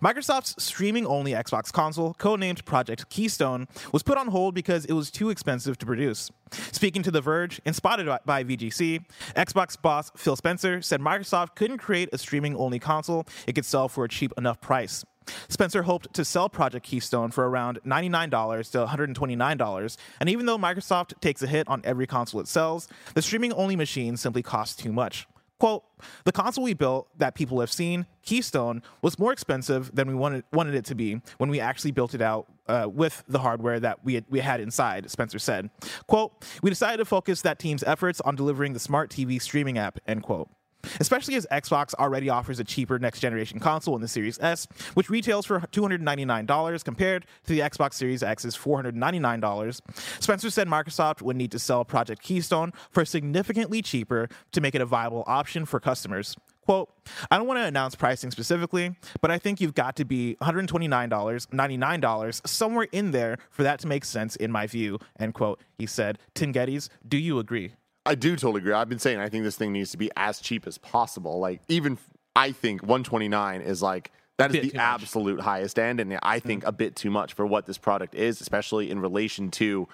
Microsoft's 0.00 0.62
streaming 0.62 1.06
only 1.06 1.32
Xbox 1.32 1.72
console, 1.72 2.14
codenamed 2.14 2.64
Project 2.64 3.08
Keystone, 3.08 3.68
was 3.92 4.02
put 4.02 4.18
on 4.18 4.28
hold 4.28 4.54
because 4.54 4.84
it 4.84 4.92
was 4.92 5.10
too 5.10 5.30
expensive 5.30 5.78
to 5.78 5.86
produce. 5.86 6.30
Speaking 6.50 7.02
to 7.02 7.10
The 7.10 7.20
Verge 7.20 7.60
and 7.64 7.74
spotted 7.74 8.06
by 8.24 8.44
VGC, 8.44 9.04
Xbox 9.36 9.80
boss 9.80 10.10
Phil 10.16 10.36
Spencer 10.36 10.82
said 10.82 11.00
Microsoft 11.00 11.54
couldn't 11.54 11.78
create 11.78 12.08
a 12.12 12.18
streaming 12.18 12.56
only 12.56 12.78
console 12.78 13.26
it 13.46 13.54
could 13.54 13.64
sell 13.64 13.88
for 13.88 14.04
a 14.04 14.08
cheap 14.08 14.32
enough 14.36 14.60
price. 14.60 15.04
Spencer 15.48 15.82
hoped 15.82 16.12
to 16.14 16.24
sell 16.24 16.48
Project 16.48 16.84
Keystone 16.84 17.30
for 17.30 17.48
around 17.48 17.80
$99 17.84 18.70
to 18.72 18.86
$129, 18.86 19.96
and 20.20 20.28
even 20.28 20.46
though 20.46 20.58
Microsoft 20.58 21.18
takes 21.20 21.42
a 21.42 21.46
hit 21.46 21.68
on 21.68 21.80
every 21.84 22.06
console 22.06 22.40
it 22.40 22.48
sells, 22.48 22.88
the 23.14 23.22
streaming 23.22 23.52
only 23.52 23.76
machine 23.76 24.16
simply 24.16 24.42
costs 24.42 24.74
too 24.74 24.92
much. 24.92 25.26
Quote, 25.62 25.84
the 26.24 26.32
console 26.32 26.64
we 26.64 26.74
built 26.74 27.06
that 27.18 27.36
people 27.36 27.60
have 27.60 27.70
seen, 27.70 28.06
Keystone, 28.24 28.82
was 29.00 29.16
more 29.16 29.32
expensive 29.32 29.94
than 29.94 30.08
we 30.08 30.14
wanted, 30.14 30.42
wanted 30.52 30.74
it 30.74 30.84
to 30.86 30.96
be 30.96 31.20
when 31.38 31.50
we 31.50 31.60
actually 31.60 31.92
built 31.92 32.14
it 32.14 32.20
out 32.20 32.48
uh, 32.66 32.88
with 32.92 33.22
the 33.28 33.38
hardware 33.38 33.78
that 33.78 34.04
we 34.04 34.14
had, 34.14 34.24
we 34.28 34.40
had 34.40 34.60
inside, 34.60 35.08
Spencer 35.08 35.38
said. 35.38 35.70
Quote, 36.08 36.32
we 36.64 36.70
decided 36.70 36.96
to 36.96 37.04
focus 37.04 37.42
that 37.42 37.60
team's 37.60 37.84
efforts 37.84 38.20
on 38.22 38.34
delivering 38.34 38.72
the 38.72 38.80
smart 38.80 39.08
TV 39.08 39.40
streaming 39.40 39.78
app, 39.78 40.00
end 40.04 40.24
quote. 40.24 40.48
Especially 41.00 41.34
as 41.34 41.46
Xbox 41.50 41.94
already 41.94 42.28
offers 42.28 42.58
a 42.58 42.64
cheaper 42.64 42.98
next 42.98 43.20
generation 43.20 43.58
console 43.60 43.94
in 43.94 44.02
the 44.02 44.08
Series 44.08 44.38
S, 44.40 44.66
which 44.94 45.10
retails 45.10 45.46
for 45.46 45.60
$299 45.60 46.84
compared 46.84 47.26
to 47.46 47.52
the 47.52 47.60
Xbox 47.60 47.94
Series 47.94 48.22
X's 48.22 48.56
$499. 48.56 49.80
Spencer 50.20 50.50
said 50.50 50.68
Microsoft 50.68 51.22
would 51.22 51.36
need 51.36 51.50
to 51.52 51.58
sell 51.58 51.84
Project 51.84 52.22
Keystone 52.22 52.72
for 52.90 53.04
significantly 53.04 53.82
cheaper 53.82 54.28
to 54.52 54.60
make 54.60 54.74
it 54.74 54.80
a 54.80 54.86
viable 54.86 55.24
option 55.26 55.64
for 55.64 55.80
customers. 55.80 56.36
Quote, 56.64 56.90
I 57.28 57.38
don't 57.38 57.48
want 57.48 57.58
to 57.58 57.64
announce 57.64 57.96
pricing 57.96 58.30
specifically, 58.30 58.94
but 59.20 59.32
I 59.32 59.38
think 59.38 59.60
you've 59.60 59.74
got 59.74 59.96
to 59.96 60.04
be 60.04 60.36
$129, 60.40 60.68
$99, 61.08 62.46
somewhere 62.46 62.86
in 62.92 63.10
there 63.10 63.38
for 63.50 63.64
that 63.64 63.80
to 63.80 63.88
make 63.88 64.04
sense 64.04 64.36
in 64.36 64.52
my 64.52 64.68
view, 64.68 65.00
end 65.18 65.34
quote. 65.34 65.60
He 65.76 65.86
said, 65.86 66.20
Tim 66.34 66.52
Gettys, 66.52 66.88
do 67.06 67.16
you 67.16 67.40
agree? 67.40 67.72
I 68.04 68.14
do 68.14 68.36
totally 68.36 68.60
agree. 68.60 68.72
I've 68.72 68.88
been 68.88 68.98
saying 68.98 69.18
I 69.18 69.28
think 69.28 69.44
this 69.44 69.56
thing 69.56 69.72
needs 69.72 69.92
to 69.92 69.96
be 69.96 70.10
as 70.16 70.40
cheap 70.40 70.66
as 70.66 70.78
possible. 70.78 71.38
Like 71.38 71.60
even 71.68 71.98
I 72.34 72.52
think 72.52 72.82
129 72.82 73.60
is 73.60 73.82
like 73.82 74.10
that 74.38 74.54
is 74.54 74.62
the 74.62 74.70
too 74.70 74.76
much. 74.76 74.84
absolute 74.84 75.40
highest 75.40 75.78
end, 75.78 76.00
and 76.00 76.18
I 76.22 76.38
think 76.40 76.64
a 76.64 76.72
bit 76.72 76.96
too 76.96 77.10
much 77.10 77.34
for 77.34 77.46
what 77.46 77.66
this 77.66 77.78
product 77.78 78.14
is, 78.14 78.40
especially 78.40 78.90
in 78.90 78.98
relation 79.00 79.50
to 79.52 79.88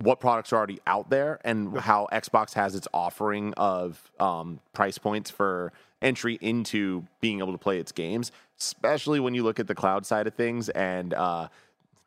what 0.00 0.20
products 0.20 0.52
are 0.52 0.56
already 0.56 0.78
out 0.86 1.10
there 1.10 1.40
and 1.44 1.76
how 1.78 2.06
Xbox 2.12 2.54
has 2.54 2.74
its 2.76 2.86
offering 2.94 3.52
of 3.54 4.10
um, 4.20 4.60
price 4.72 4.98
points 4.98 5.30
for 5.30 5.72
entry 6.00 6.38
into 6.40 7.04
being 7.20 7.40
able 7.40 7.52
to 7.52 7.58
play 7.58 7.78
its 7.78 7.90
games, 7.90 8.30
especially 8.60 9.18
when 9.18 9.34
you 9.34 9.42
look 9.42 9.58
at 9.58 9.66
the 9.66 9.74
cloud 9.74 10.06
side 10.06 10.28
of 10.28 10.34
things 10.34 10.68
and 10.68 11.14
uh, 11.14 11.48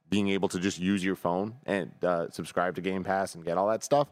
being 0.10 0.30
able 0.30 0.48
to 0.48 0.60
just 0.60 0.80
use 0.80 1.04
your 1.04 1.18
phone 1.18 1.56
and 1.66 1.92
uh, 2.04 2.30
subscribe 2.30 2.76
to 2.76 2.82
Game 2.82 3.04
Pass 3.04 3.36
and 3.36 3.44
get 3.44 3.58
all 3.58 3.68
that 3.68 3.84
stuff. 3.84 4.08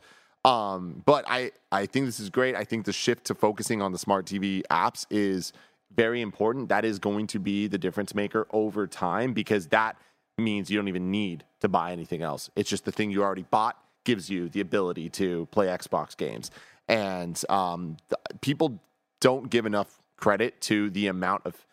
Um, 0.46 1.04
but 1.06 1.26
I, 1.28 1.52
I 1.72 1.86
think 1.86 2.06
this 2.06 2.20
is 2.20 2.30
great. 2.30 2.56
I 2.56 2.64
think 2.64 2.86
the 2.86 2.94
shift 2.94 3.26
to 3.26 3.36
focusing 3.36 3.82
on 3.82 3.92
the 3.92 3.98
smart 3.98 4.26
TV 4.26 4.64
apps 4.72 5.06
is 5.10 5.52
very 5.96 6.22
important. 6.22 6.70
That 6.70 6.86
is 6.86 7.00
going 7.00 7.28
to 7.28 7.40
be 7.40 7.68
the 7.68 7.78
difference 7.78 8.16
maker 8.16 8.48
over 8.52 8.88
time 8.88 9.34
because 9.34 9.68
that 9.68 9.98
means 10.38 10.70
you 10.70 10.78
don't 10.78 10.88
even 10.88 11.12
need 11.12 11.44
to 11.60 11.68
buy 11.68 11.92
anything 11.92 12.22
else. 12.22 12.50
It's 12.56 12.70
just 12.70 12.86
the 12.86 12.92
thing 12.92 13.12
you 13.12 13.22
already 13.22 13.44
bought 13.44 13.78
gives 14.06 14.30
you 14.30 14.50
the 14.50 14.62
ability 14.62 15.10
to 15.10 15.48
play 15.52 15.68
Xbox 15.68 16.16
games. 16.16 16.52
And 16.88 17.40
um, 17.50 17.98
th- 18.10 18.42
people 18.42 18.80
don't 19.20 19.50
give 19.50 19.66
enough 19.66 20.00
credit 20.18 20.60
to 20.62 20.90
the 20.90 21.08
amount 21.08 21.46
of 21.46 21.66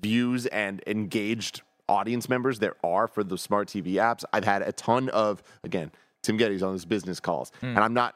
views 0.00 0.46
and 0.46 0.82
engaged 0.86 1.62
audience 1.88 2.28
members 2.28 2.58
there 2.58 2.76
are 2.82 3.08
for 3.08 3.24
the 3.24 3.36
smart 3.36 3.68
TV 3.68 3.94
apps. 3.94 4.24
I've 4.32 4.44
had 4.44 4.62
a 4.62 4.72
ton 4.72 5.08
of 5.10 5.42
again, 5.64 5.90
Tim 6.22 6.38
Gettys 6.38 6.62
on 6.62 6.72
his 6.72 6.84
business 6.84 7.20
calls, 7.20 7.50
hmm. 7.60 7.66
and 7.66 7.78
I'm 7.80 7.94
not 7.94 8.14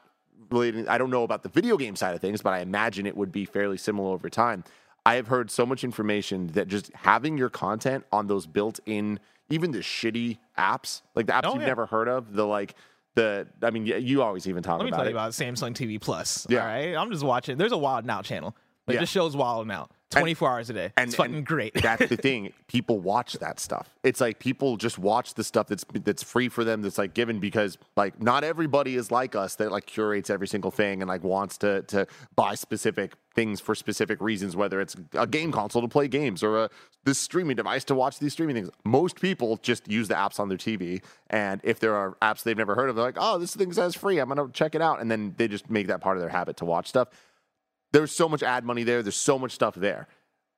relating. 0.49 0.87
I 0.87 0.97
don't 0.97 1.09
know 1.09 1.23
about 1.23 1.43
the 1.43 1.49
video 1.49 1.77
game 1.77 1.95
side 1.95 2.15
of 2.15 2.21
things, 2.21 2.41
but 2.41 2.53
I 2.53 2.59
imagine 2.59 3.05
it 3.05 3.17
would 3.17 3.31
be 3.31 3.45
fairly 3.45 3.77
similar 3.77 4.11
over 4.13 4.29
time. 4.29 4.63
I 5.05 5.15
have 5.15 5.27
heard 5.27 5.49
so 5.51 5.65
much 5.65 5.83
information 5.83 6.47
that 6.47 6.67
just 6.67 6.91
having 6.93 7.37
your 7.37 7.49
content 7.49 8.05
on 8.11 8.27
those 8.27 8.45
built-in, 8.45 9.19
even 9.49 9.71
the 9.71 9.79
shitty 9.79 10.37
apps, 10.57 11.01
like 11.15 11.27
the 11.27 11.33
apps 11.33 11.41
Oh, 11.45 11.53
you've 11.53 11.61
yeah. 11.61 11.67
never 11.67 11.85
heard 11.85 12.07
of, 12.09 12.33
the 12.33 12.45
like 12.45 12.75
the. 13.15 13.47
I 13.61 13.69
mean, 13.71 13.85
you 13.85 14.21
always 14.21 14.47
even 14.47 14.63
talk 14.63 14.75
about 14.75 14.81
it. 14.81 14.91
Let 14.91 14.91
me 14.91 14.97
tell 14.97 15.07
it. 15.07 15.09
you 15.09 15.15
about 15.15 15.31
Samsung 15.31 15.73
TV 15.73 15.99
Plus. 15.99 16.45
Yeah. 16.49 16.59
All 16.61 16.65
right. 16.67 16.95
I'm 16.95 17.11
just 17.11 17.23
watching. 17.23 17.57
There's 17.57 17.71
a 17.71 17.77
Wild 17.77 18.05
Now 18.05 18.21
channel. 18.21 18.55
Like 18.85 18.95
Yeah. 18.95 18.99
this 19.01 19.09
show's 19.09 19.35
Wild 19.35 19.67
Now. 19.67 19.89
24 20.09 20.49
hours 20.49 20.69
a 20.69 20.73
day. 20.73 20.91
and- 20.95 21.07
it's 21.07 21.15
fucking 21.15 21.35
and 21.35 21.45
great. 21.45 21.73
that's 21.81 22.07
the 22.07 22.17
thing. 22.27 22.53
People 22.67 22.99
watch 22.99 23.33
that 23.33 23.59
stuff. 23.59 23.89
It's 24.03 24.21
like 24.21 24.39
people 24.39 24.77
just 24.77 24.97
watch 24.97 25.33
the 25.33 25.43
stuff 25.43 25.67
that's 25.67 25.85
that's 26.03 26.23
free 26.23 26.49
for 26.49 26.63
them. 26.63 26.81
That's 26.81 26.97
like 26.97 27.13
given 27.13 27.39
because 27.39 27.77
like 27.95 28.21
not 28.21 28.43
everybody 28.43 28.95
is 28.95 29.11
like 29.11 29.35
us 29.35 29.55
that 29.55 29.71
like 29.71 29.85
curates 29.85 30.29
every 30.29 30.47
single 30.47 30.71
thing 30.71 31.01
and 31.01 31.09
like 31.09 31.23
wants 31.23 31.57
to 31.59 31.81
to 31.83 32.07
buy 32.35 32.55
specific 32.55 33.13
things 33.35 33.59
for 33.59 33.75
specific 33.75 34.21
reasons. 34.21 34.55
Whether 34.55 34.79
it's 34.79 34.95
a 35.13 35.27
game 35.27 35.51
console 35.51 35.81
to 35.81 35.87
play 35.87 36.07
games 36.07 36.41
or 36.41 36.63
a 36.65 36.69
this 37.03 37.19
streaming 37.19 37.55
device 37.55 37.83
to 37.85 37.95
watch 37.95 38.19
these 38.19 38.33
streaming 38.33 38.55
things. 38.55 38.69
Most 38.85 39.19
people 39.21 39.57
just 39.61 39.89
use 39.89 40.07
the 40.07 40.13
apps 40.15 40.39
on 40.39 40.49
their 40.49 40.57
TV, 40.57 41.01
and 41.29 41.61
if 41.63 41.79
there 41.79 41.95
are 41.95 42.17
apps 42.21 42.43
they've 42.43 42.57
never 42.57 42.75
heard 42.75 42.89
of, 42.89 42.95
they're 42.95 43.05
like, 43.05 43.17
oh, 43.17 43.37
this 43.37 43.55
thing 43.55 43.71
says 43.71 43.95
free. 43.95 44.19
I'm 44.19 44.27
gonna 44.29 44.49
check 44.53 44.75
it 44.75 44.81
out, 44.81 44.99
and 45.01 45.09
then 45.11 45.33
they 45.37 45.47
just 45.47 45.69
make 45.69 45.87
that 45.87 46.01
part 46.01 46.17
of 46.17 46.21
their 46.21 46.29
habit 46.29 46.57
to 46.57 46.65
watch 46.65 46.87
stuff 46.87 47.09
there's 47.91 48.11
so 48.11 48.27
much 48.29 48.43
ad 48.43 48.63
money 48.65 48.83
there. 48.83 49.01
There's 49.01 49.15
so 49.15 49.37
much 49.39 49.51
stuff 49.51 49.75
there. 49.75 50.07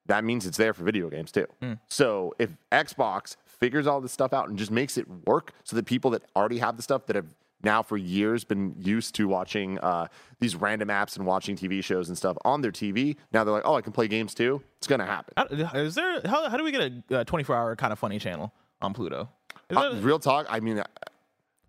That 0.08 0.24
means 0.24 0.46
it's 0.48 0.58
there 0.58 0.74
for 0.74 0.84
video 0.84 1.10
games 1.10 1.32
too. 1.32 1.46
So 1.88 2.34
if 2.40 2.50
Xbox 2.72 3.36
figures 3.46 3.86
all 3.88 4.02
this 4.02 4.12
stuff 4.12 4.34
out 4.34 4.50
and 4.50 4.58
just 4.58 4.72
makes 4.72 4.98
it 4.98 5.06
work 5.28 5.52
so 5.64 5.76
that 5.76 5.86
people 5.86 6.12
that 6.12 6.24
already 6.36 6.58
have 6.60 6.78
the 6.78 6.84
stuff 6.84 7.06
that 7.08 7.16
have 7.16 7.28
now 7.62 7.84
for 7.84 7.98
years 7.98 8.44
been 8.46 8.74
used 8.80 9.14
to 9.16 9.28
watching 9.28 9.78
uh, 9.80 10.08
these 10.40 10.56
random 10.56 10.88
apps 10.88 11.18
and 11.18 11.26
watching 11.28 11.56
TV 11.58 11.84
shows 11.84 12.08
and 12.08 12.18
stuff 12.18 12.38
on 12.46 12.62
their 12.62 12.72
TV, 12.72 13.18
now 13.34 13.44
they're 13.44 13.54
like, 13.54 13.64
oh, 13.66 13.76
I 13.76 13.82
can 13.82 13.92
play 13.92 14.08
games 14.08 14.34
too. 14.34 14.62
It's 14.78 14.88
going 14.88 15.00
to 15.00 15.06
happen. 15.06 15.34
How- 15.36 15.78
Is 15.78 15.94
there 15.94 16.22
how, 16.26 16.50
how 16.50 16.58
do 16.58 16.64
we 16.64 16.72
get 16.72 16.92
a 17.12 17.26
24 17.26 17.56
hour 17.56 17.76
kind 17.76 17.92
of 17.94 18.00
funny 18.00 18.18
channel 18.18 18.52
on 18.82 18.94
Pluto? 18.94 19.30
Uh, 19.76 19.96
real 20.00 20.18
talk. 20.20 20.48
I 20.50 20.60
mean, 20.62 20.82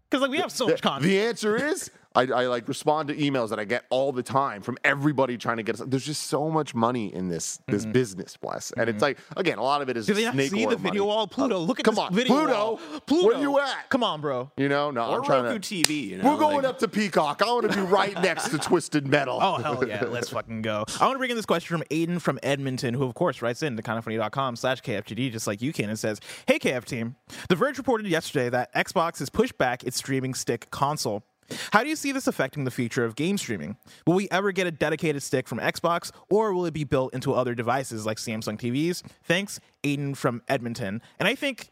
Because 0.08 0.22
like 0.22 0.30
we 0.30 0.38
have 0.38 0.52
so 0.52 0.64
the, 0.66 0.70
much 0.72 0.80
content. 0.82 1.02
the 1.10 1.20
answer 1.20 1.56
is 1.56 1.90
I, 2.14 2.22
I 2.22 2.46
like 2.46 2.66
respond 2.66 3.08
to 3.08 3.14
emails 3.16 3.50
that 3.50 3.60
I 3.60 3.64
get 3.64 3.84
all 3.88 4.10
the 4.10 4.22
time 4.24 4.62
from 4.62 4.76
everybody 4.82 5.36
trying 5.36 5.58
to 5.58 5.62
get 5.62 5.76
us. 5.80 5.82
There's 5.86 6.04
just 6.04 6.24
so 6.26 6.50
much 6.50 6.74
money 6.74 7.14
in 7.14 7.28
this 7.28 7.60
this 7.68 7.86
business, 7.86 8.36
bless, 8.36 8.72
and 8.72 8.88
it's 8.90 9.00
like 9.00 9.18
again, 9.36 9.58
a 9.58 9.62
lot 9.62 9.80
of 9.80 9.88
it 9.88 9.96
is 9.96 10.06
Mm-hmm. 10.08 10.14
Do 10.16 10.20
they 10.20 10.24
not 10.24 10.50
see 10.50 10.66
the 10.66 10.76
video 10.76 10.82
money. 10.82 11.00
wall? 11.00 11.26
Pluto, 11.28 11.58
look 11.58 11.78
at 11.78 11.84
come 11.84 11.94
this 11.94 12.02
on, 12.04 12.12
video 12.14 12.34
Pluto, 12.34 12.52
wall. 12.52 12.80
Pluto, 13.06 13.26
where 13.28 13.38
you 13.40 13.58
at? 13.60 13.88
Come 13.90 14.02
on, 14.02 14.20
bro. 14.20 14.50
You 14.56 14.68
know, 14.68 14.90
no, 14.90 15.04
Or 15.06 15.18
I'm 15.18 15.24
trying 15.24 15.44
Roku 15.44 15.58
to. 15.60 15.74
TV. 15.84 16.08
You 16.08 16.18
know, 16.18 16.32
We're 16.32 16.38
going 16.38 16.56
like- 16.56 16.64
up 16.64 16.78
to 16.80 16.88
Peacock. 16.88 17.42
I 17.42 17.46
want 17.52 17.70
to 17.70 17.76
be 17.76 17.82
right 17.82 18.14
next 18.20 18.48
to 18.48 18.58
Twisted 18.58 19.06
Metal. 19.06 19.38
Oh 19.40 19.58
hell 19.58 19.86
yeah, 19.86 20.02
let's 20.04 20.30
fucking 20.30 20.62
go. 20.62 20.84
I 21.00 21.04
want 21.04 21.14
to 21.14 21.18
bring 21.18 21.30
in 21.30 21.36
this 21.36 21.46
question 21.46 21.78
from 21.78 21.86
Aiden 21.90 22.20
from 22.20 22.40
Edmonton, 22.42 22.92
who 22.94 23.04
of 23.04 23.14
course 23.14 23.40
writes 23.40 23.62
in 23.62 23.76
to 23.76 23.82
kindoffunny.com 23.84 24.56
slash 24.56 24.82
KFGD, 24.82 25.30
just 25.30 25.46
like 25.46 25.62
you 25.62 25.72
can, 25.72 25.88
and 25.88 25.98
says, 25.98 26.20
Hey 26.46 26.58
KF 26.58 26.84
team, 26.86 27.14
The 27.48 27.54
Verge 27.54 27.78
reported 27.78 28.06
yesterday 28.08 28.48
that 28.48 28.74
Xbox 28.74 29.20
has 29.20 29.30
pushed 29.30 29.56
back 29.58 29.84
its 29.84 29.96
streaming 29.96 30.34
stick 30.34 30.70
console. 30.72 31.22
How 31.72 31.82
do 31.82 31.88
you 31.88 31.96
see 31.96 32.12
this 32.12 32.26
affecting 32.26 32.64
the 32.64 32.70
future 32.70 33.04
of 33.04 33.16
game 33.16 33.38
streaming? 33.38 33.76
Will 34.06 34.14
we 34.14 34.28
ever 34.30 34.52
get 34.52 34.66
a 34.66 34.70
dedicated 34.70 35.22
stick 35.22 35.48
from 35.48 35.58
Xbox, 35.58 36.10
or 36.28 36.52
will 36.52 36.66
it 36.66 36.74
be 36.74 36.84
built 36.84 37.14
into 37.14 37.32
other 37.32 37.54
devices 37.54 38.06
like 38.06 38.18
Samsung 38.18 38.58
TVs? 38.58 39.02
Thanks, 39.24 39.60
Aiden 39.82 40.16
from 40.16 40.42
Edmonton. 40.48 41.02
And 41.18 41.28
I 41.28 41.34
think 41.34 41.70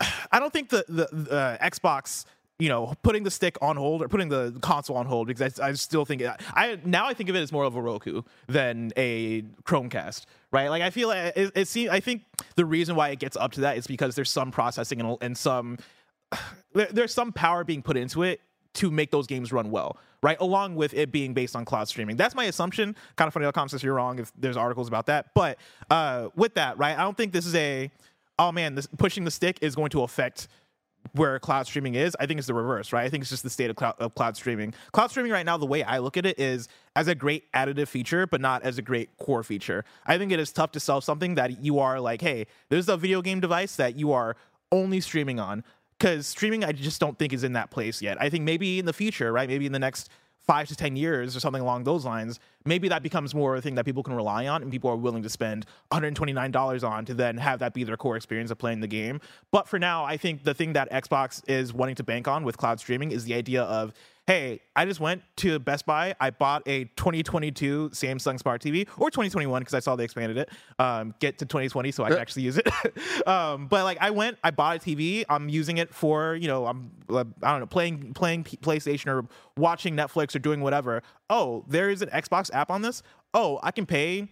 I 0.32 0.38
don't 0.38 0.52
think 0.52 0.70
the 0.70 0.84
the, 0.88 1.08
the 1.12 1.32
uh, 1.32 1.58
Xbox, 1.58 2.24
you 2.58 2.68
know, 2.68 2.94
putting 3.02 3.22
the 3.22 3.30
stick 3.30 3.56
on 3.62 3.76
hold 3.76 4.02
or 4.02 4.08
putting 4.08 4.28
the 4.28 4.56
console 4.60 4.96
on 4.96 5.06
hold 5.06 5.28
because 5.28 5.58
I, 5.58 5.68
I 5.68 5.72
still 5.74 6.04
think 6.04 6.22
I 6.54 6.78
now 6.84 7.06
I 7.06 7.14
think 7.14 7.28
of 7.30 7.36
it 7.36 7.40
as 7.40 7.52
more 7.52 7.64
of 7.64 7.76
a 7.76 7.82
Roku 7.82 8.22
than 8.48 8.92
a 8.96 9.42
Chromecast, 9.64 10.24
right? 10.50 10.68
Like 10.68 10.82
I 10.82 10.90
feel 10.90 11.08
like 11.08 11.36
it, 11.36 11.52
it 11.54 11.68
seems 11.68 11.90
I 11.90 12.00
think 12.00 12.22
the 12.56 12.64
reason 12.64 12.96
why 12.96 13.10
it 13.10 13.18
gets 13.18 13.36
up 13.36 13.52
to 13.52 13.60
that 13.62 13.76
is 13.76 13.86
because 13.86 14.14
there's 14.14 14.30
some 14.30 14.50
processing 14.50 15.00
and, 15.00 15.16
and 15.20 15.36
some 15.36 15.78
there, 16.74 16.88
there's 16.90 17.14
some 17.14 17.32
power 17.32 17.64
being 17.64 17.82
put 17.82 17.96
into 17.96 18.22
it 18.22 18.40
to 18.74 18.90
make 18.90 19.10
those 19.10 19.26
games 19.26 19.52
run 19.52 19.70
well, 19.70 19.96
right? 20.22 20.36
Along 20.40 20.76
with 20.76 20.94
it 20.94 21.10
being 21.10 21.34
based 21.34 21.56
on 21.56 21.64
cloud 21.64 21.88
streaming. 21.88 22.16
That's 22.16 22.34
my 22.34 22.44
assumption. 22.44 22.94
Kind 23.16 23.28
of 23.28 23.34
funny 23.34 23.44
funny.com 23.44 23.68
says 23.68 23.82
you're 23.82 23.94
wrong 23.94 24.18
if 24.18 24.32
there's 24.38 24.56
articles 24.56 24.88
about 24.88 25.06
that. 25.06 25.34
But 25.34 25.58
uh, 25.90 26.28
with 26.36 26.54
that, 26.54 26.78
right, 26.78 26.96
I 26.96 27.02
don't 27.02 27.16
think 27.16 27.32
this 27.32 27.46
is 27.46 27.54
a, 27.54 27.90
oh 28.38 28.52
man, 28.52 28.74
this 28.74 28.86
pushing 28.98 29.24
the 29.24 29.30
stick 29.30 29.58
is 29.60 29.74
going 29.74 29.90
to 29.90 30.02
affect 30.02 30.48
where 31.12 31.38
cloud 31.38 31.66
streaming 31.66 31.94
is. 31.94 32.16
I 32.20 32.26
think 32.26 32.38
it's 32.38 32.46
the 32.46 32.54
reverse, 32.54 32.92
right? 32.92 33.04
I 33.04 33.08
think 33.08 33.22
it's 33.22 33.30
just 33.30 33.42
the 33.42 33.50
state 33.50 33.70
of 33.70 33.76
cloud, 33.76 33.94
of 33.98 34.14
cloud 34.14 34.36
streaming. 34.36 34.74
Cloud 34.92 35.10
streaming 35.10 35.32
right 35.32 35.46
now, 35.46 35.56
the 35.56 35.66
way 35.66 35.82
I 35.82 35.98
look 35.98 36.16
at 36.16 36.26
it 36.26 36.38
is 36.38 36.68
as 36.94 37.08
a 37.08 37.14
great 37.14 37.50
additive 37.52 37.88
feature, 37.88 38.26
but 38.26 38.40
not 38.40 38.62
as 38.62 38.78
a 38.78 38.82
great 38.82 39.16
core 39.16 39.42
feature. 39.42 39.84
I 40.06 40.18
think 40.18 40.30
it 40.30 40.38
is 40.38 40.52
tough 40.52 40.72
to 40.72 40.80
sell 40.80 41.00
something 41.00 41.34
that 41.36 41.64
you 41.64 41.78
are 41.78 42.00
like, 42.00 42.20
hey, 42.20 42.46
there's 42.68 42.88
a 42.88 42.96
video 42.96 43.22
game 43.22 43.40
device 43.40 43.76
that 43.76 43.96
you 43.96 44.12
are 44.12 44.36
only 44.70 45.00
streaming 45.00 45.40
on 45.40 45.64
because 46.00 46.26
streaming 46.26 46.64
i 46.64 46.72
just 46.72 47.00
don't 47.00 47.18
think 47.18 47.32
is 47.32 47.44
in 47.44 47.52
that 47.52 47.70
place 47.70 48.00
yet. 48.02 48.20
I 48.20 48.30
think 48.30 48.44
maybe 48.44 48.78
in 48.78 48.86
the 48.86 48.92
future 48.92 49.32
right 49.32 49.48
maybe 49.48 49.66
in 49.66 49.72
the 49.72 49.78
next 49.78 50.08
five 50.46 50.66
to 50.68 50.74
ten 50.74 50.96
years 50.96 51.36
or 51.36 51.40
something 51.40 51.62
along 51.62 51.84
those 51.84 52.04
lines 52.04 52.40
maybe 52.64 52.88
that 52.88 53.02
becomes 53.02 53.34
more 53.34 53.56
a 53.56 53.60
thing 53.60 53.74
that 53.76 53.84
people 53.84 54.02
can 54.02 54.14
rely 54.14 54.46
on 54.46 54.62
and 54.62 54.70
people 54.70 54.90
are 54.90 54.96
willing 54.96 55.22
to 55.22 55.28
spend 55.28 55.64
$129 55.92 56.88
on 56.88 57.04
to 57.04 57.14
then 57.14 57.36
have 57.36 57.58
that 57.60 57.72
be 57.72 57.84
their 57.84 57.96
core 57.96 58.16
experience 58.16 58.50
of 58.50 58.58
playing 58.58 58.80
the 58.80 58.86
game. 58.86 59.20
But 59.52 59.68
for 59.68 59.78
now 59.78 60.04
i 60.04 60.16
think 60.16 60.44
the 60.44 60.54
thing 60.54 60.72
that 60.72 60.90
xbox 60.90 61.42
is 61.48 61.72
wanting 61.72 61.96
to 61.96 62.02
bank 62.02 62.26
on 62.26 62.44
with 62.44 62.56
cloud 62.56 62.80
streaming 62.80 63.12
is 63.12 63.24
the 63.24 63.34
idea 63.34 63.62
of 63.62 63.92
hey 64.30 64.60
i 64.76 64.84
just 64.84 65.00
went 65.00 65.20
to 65.34 65.58
best 65.58 65.84
buy. 65.84 66.14
I 66.20 66.30
bought 66.30 66.62
a 66.66 66.84
2022 66.84 67.90
samsung 67.92 68.38
smart 68.38 68.62
tv 68.62 68.86
or 68.96 69.10
2021 69.10 69.60
because 69.60 69.74
i 69.74 69.80
saw 69.80 69.96
they 69.96 70.04
expanded 70.04 70.38
it 70.38 70.50
um, 70.78 71.16
get 71.18 71.38
to 71.38 71.46
2020 71.46 71.90
so 71.90 72.04
i 72.04 72.10
can 72.10 72.18
actually 72.18 72.42
use 72.42 72.56
it. 72.56 72.68
Um, 73.26 73.66
but 73.66 73.82
like 73.84 73.98
i 74.00 74.10
went 74.10 74.38
i 74.44 74.52
bought 74.52 74.76
a 74.76 74.78
tv 74.78 75.24
i'm 75.28 75.48
using 75.48 75.78
it 75.78 75.92
for 75.92 76.36
you 76.36 76.46
know 76.46 76.66
i'm 76.66 76.92
uh, 77.08 77.24
i 77.42 77.50
don't 77.50 77.60
know 77.60 77.66
playing 77.66 78.14
playing 78.14 78.44
playstation 78.44 79.08
or 79.08 79.26
watching 79.56 79.96
netflix 79.96 80.36
or 80.36 80.38
doing 80.38 80.60
whatever. 80.60 81.02
Oh 81.28 81.64
there 81.66 81.90
is 81.90 82.00
an 82.00 82.08
xbox 82.10 82.50
app 82.54 82.70
on 82.70 82.82
this? 82.82 83.02
Oh 83.34 83.58
i 83.64 83.72
can 83.72 83.84
pay 83.84 84.28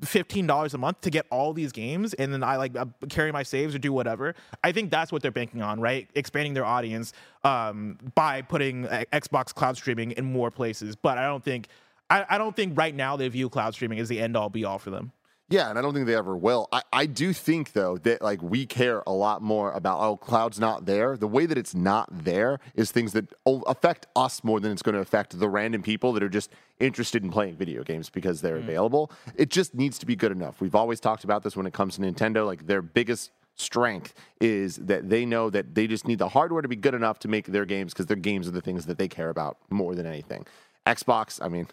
$15 0.00 0.74
a 0.74 0.78
month 0.78 1.00
to 1.02 1.10
get 1.10 1.26
all 1.30 1.52
these 1.52 1.72
games 1.72 2.14
and 2.14 2.32
then 2.32 2.42
I 2.42 2.56
like 2.56 2.76
uh, 2.76 2.86
carry 3.08 3.32
my 3.32 3.42
saves 3.42 3.74
or 3.74 3.78
do 3.78 3.92
whatever. 3.92 4.34
I 4.62 4.72
think 4.72 4.90
that's 4.90 5.12
what 5.12 5.22
they're 5.22 5.30
banking 5.30 5.62
on, 5.62 5.80
right? 5.80 6.08
Expanding 6.14 6.54
their 6.54 6.64
audience 6.64 7.12
um, 7.44 7.98
by 8.14 8.42
putting 8.42 8.86
uh, 8.86 9.04
Xbox 9.12 9.54
cloud 9.54 9.76
streaming 9.76 10.12
in 10.12 10.24
more 10.24 10.50
places. 10.50 10.96
But 10.96 11.18
I 11.18 11.26
don't 11.26 11.44
think 11.44 11.68
I, 12.10 12.24
I 12.28 12.38
don't 12.38 12.56
think 12.56 12.78
right 12.78 12.94
now 12.94 13.16
they 13.16 13.28
view 13.28 13.48
cloud 13.48 13.74
streaming 13.74 13.98
as 13.98 14.08
the 14.08 14.20
end 14.20 14.36
all 14.36 14.48
be 14.48 14.64
all 14.64 14.78
for 14.78 14.90
them. 14.90 15.12
Yeah, 15.50 15.70
and 15.70 15.78
I 15.78 15.82
don't 15.82 15.94
think 15.94 16.06
they 16.06 16.14
ever 16.14 16.36
will. 16.36 16.68
I, 16.72 16.82
I 16.92 17.06
do 17.06 17.32
think 17.32 17.72
though 17.72 17.96
that 17.98 18.20
like 18.20 18.42
we 18.42 18.66
care 18.66 19.02
a 19.06 19.12
lot 19.12 19.40
more 19.40 19.72
about 19.72 20.00
oh 20.00 20.16
cloud's 20.16 20.60
not 20.60 20.84
there. 20.84 21.16
The 21.16 21.26
way 21.26 21.46
that 21.46 21.56
it's 21.56 21.74
not 21.74 22.08
there 22.24 22.60
is 22.74 22.90
things 22.90 23.14
that 23.14 23.32
affect 23.46 24.06
us 24.14 24.44
more 24.44 24.60
than 24.60 24.72
it's 24.72 24.82
going 24.82 24.94
to 24.94 25.00
affect 25.00 25.38
the 25.38 25.48
random 25.48 25.82
people 25.82 26.12
that 26.12 26.22
are 26.22 26.28
just 26.28 26.50
interested 26.80 27.24
in 27.24 27.30
playing 27.30 27.56
video 27.56 27.82
games 27.82 28.10
because 28.10 28.42
they're 28.42 28.58
mm. 28.58 28.64
available. 28.64 29.10
It 29.36 29.48
just 29.48 29.74
needs 29.74 29.98
to 30.00 30.06
be 30.06 30.16
good 30.16 30.32
enough. 30.32 30.60
We've 30.60 30.74
always 30.74 31.00
talked 31.00 31.24
about 31.24 31.42
this 31.42 31.56
when 31.56 31.66
it 31.66 31.72
comes 31.72 31.96
to 31.96 32.02
Nintendo. 32.02 32.44
Like 32.44 32.66
their 32.66 32.82
biggest 32.82 33.30
strength 33.54 34.14
is 34.40 34.76
that 34.76 35.08
they 35.08 35.24
know 35.24 35.48
that 35.50 35.74
they 35.74 35.86
just 35.86 36.06
need 36.06 36.18
the 36.18 36.28
hardware 36.28 36.62
to 36.62 36.68
be 36.68 36.76
good 36.76 36.94
enough 36.94 37.18
to 37.20 37.28
make 37.28 37.46
their 37.46 37.64
games 37.64 37.94
because 37.94 38.06
their 38.06 38.16
games 38.16 38.46
are 38.46 38.52
the 38.52 38.60
things 38.60 38.84
that 38.84 38.98
they 38.98 39.08
care 39.08 39.30
about 39.30 39.56
more 39.70 39.94
than 39.94 40.04
anything. 40.04 40.46
Xbox, 40.86 41.42
I 41.42 41.48
mean, 41.48 41.66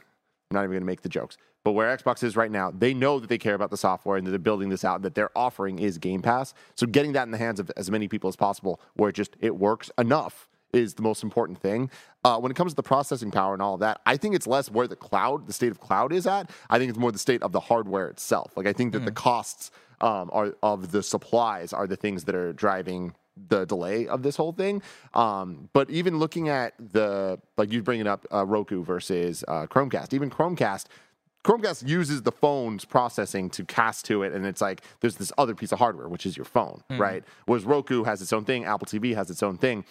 I'm 0.52 0.56
not 0.56 0.62
even 0.62 0.72
going 0.72 0.82
to 0.82 0.86
make 0.86 1.02
the 1.02 1.10
jokes. 1.10 1.38
But 1.64 1.72
where 1.72 1.96
Xbox 1.96 2.24
is 2.24 2.36
right 2.36 2.52
now, 2.52 2.72
they 2.72 2.94
know 2.94 3.20
that 3.20 3.28
they 3.28 3.40
care 3.40 3.56
about 3.56 3.72
the 3.72 3.78
software 3.78 4.18
and 4.18 4.28
that 4.28 4.32
they're 4.32 4.40
building 4.40 4.70
this 4.70 4.86
out, 4.86 4.98
and 4.98 5.06
that 5.06 5.16
their 5.16 5.36
offering 5.36 5.80
is 5.80 5.98
Game 5.98 6.22
Pass. 6.22 6.54
So 6.76 6.86
getting 6.86 7.14
that 7.14 7.24
in 7.24 7.32
the 7.32 7.40
hands 7.40 7.60
of 7.60 7.72
as 7.76 7.90
many 7.90 8.08
people 8.08 8.28
as 8.28 8.36
possible, 8.36 8.80
where 8.94 9.10
it 9.10 9.14
just 9.14 9.36
it 9.40 9.56
works 9.58 9.90
enough, 9.98 10.48
is 10.74 10.94
the 10.94 11.02
most 11.02 11.24
important 11.24 11.60
thing. 11.60 11.90
Uh, 12.24 12.38
when 12.38 12.52
it 12.52 12.56
comes 12.56 12.74
to 12.74 12.76
the 12.76 12.84
processing 12.84 13.32
power 13.32 13.54
and 13.54 13.62
all 13.62 13.76
of 13.76 13.80
that, 13.80 14.02
I 14.06 14.18
think 14.18 14.36
it's 14.36 14.46
less 14.46 14.70
where 14.70 14.88
the 14.88 14.96
cloud, 14.96 15.48
the 15.48 15.54
state 15.54 15.72
of 15.72 15.80
cloud 15.80 16.14
is 16.14 16.28
at. 16.28 16.52
I 16.70 16.78
think 16.78 16.90
it's 16.90 17.00
more 17.00 17.12
the 17.12 17.18
state 17.18 17.42
of 17.42 17.52
the 17.52 17.62
hardware 17.62 18.08
itself. 18.10 18.56
Like 18.56 18.68
I 18.68 18.74
think 18.74 18.94
that 18.94 19.06
the 19.06 19.12
costs 19.12 19.72
um, 20.02 20.30
are 20.34 20.56
of 20.62 20.92
the 20.92 21.02
supplies 21.02 21.74
are 21.74 21.88
the 21.88 21.96
things 21.96 22.26
that 22.26 22.36
are 22.36 22.54
driving 22.54 23.16
the 23.50 23.66
delay 23.66 24.08
of 24.08 24.24
this 24.24 24.36
whole 24.36 24.52
thing. 24.52 24.82
Um, 25.14 25.70
but 25.74 25.90
even 25.90 26.20
looking 26.20 26.50
at 26.50 26.74
the 26.94 27.40
like 27.58 27.72
you 27.72 27.82
bringing 27.82 28.08
up 28.08 28.26
uh, 28.34 28.46
Roku 28.46 28.84
versus 28.84 29.44
uh, 29.48 29.68
Chromecast, 29.68 30.14
even 30.14 30.30
Chromecast. 30.30 30.86
Chromecast 31.44 31.88
uses 31.88 32.24
the 32.24 32.32
phone's 32.32 32.86
processing 32.86 33.52
to 33.52 33.64
cast 33.66 34.06
to 34.06 34.24
it, 34.24 34.34
and 34.34 34.48
it's 34.48 34.62
like 34.62 34.82
there's 35.02 35.18
this 35.18 35.32
other 35.38 35.54
piece 35.54 35.72
of 35.72 35.78
hardware, 35.78 36.08
which 36.08 36.26
is 36.26 36.36
your 36.36 36.44
phone, 36.46 36.82
right? 36.98 37.24
Whereas 37.46 37.66
Roku 37.66 38.04
has 38.04 38.20
its 38.20 38.34
own 38.34 38.46
thing, 38.46 38.66
Apple 38.66 38.88
TV 38.88 39.14
has 39.14 39.30
its 39.30 39.44
own 39.44 39.60
thing. 39.60 39.86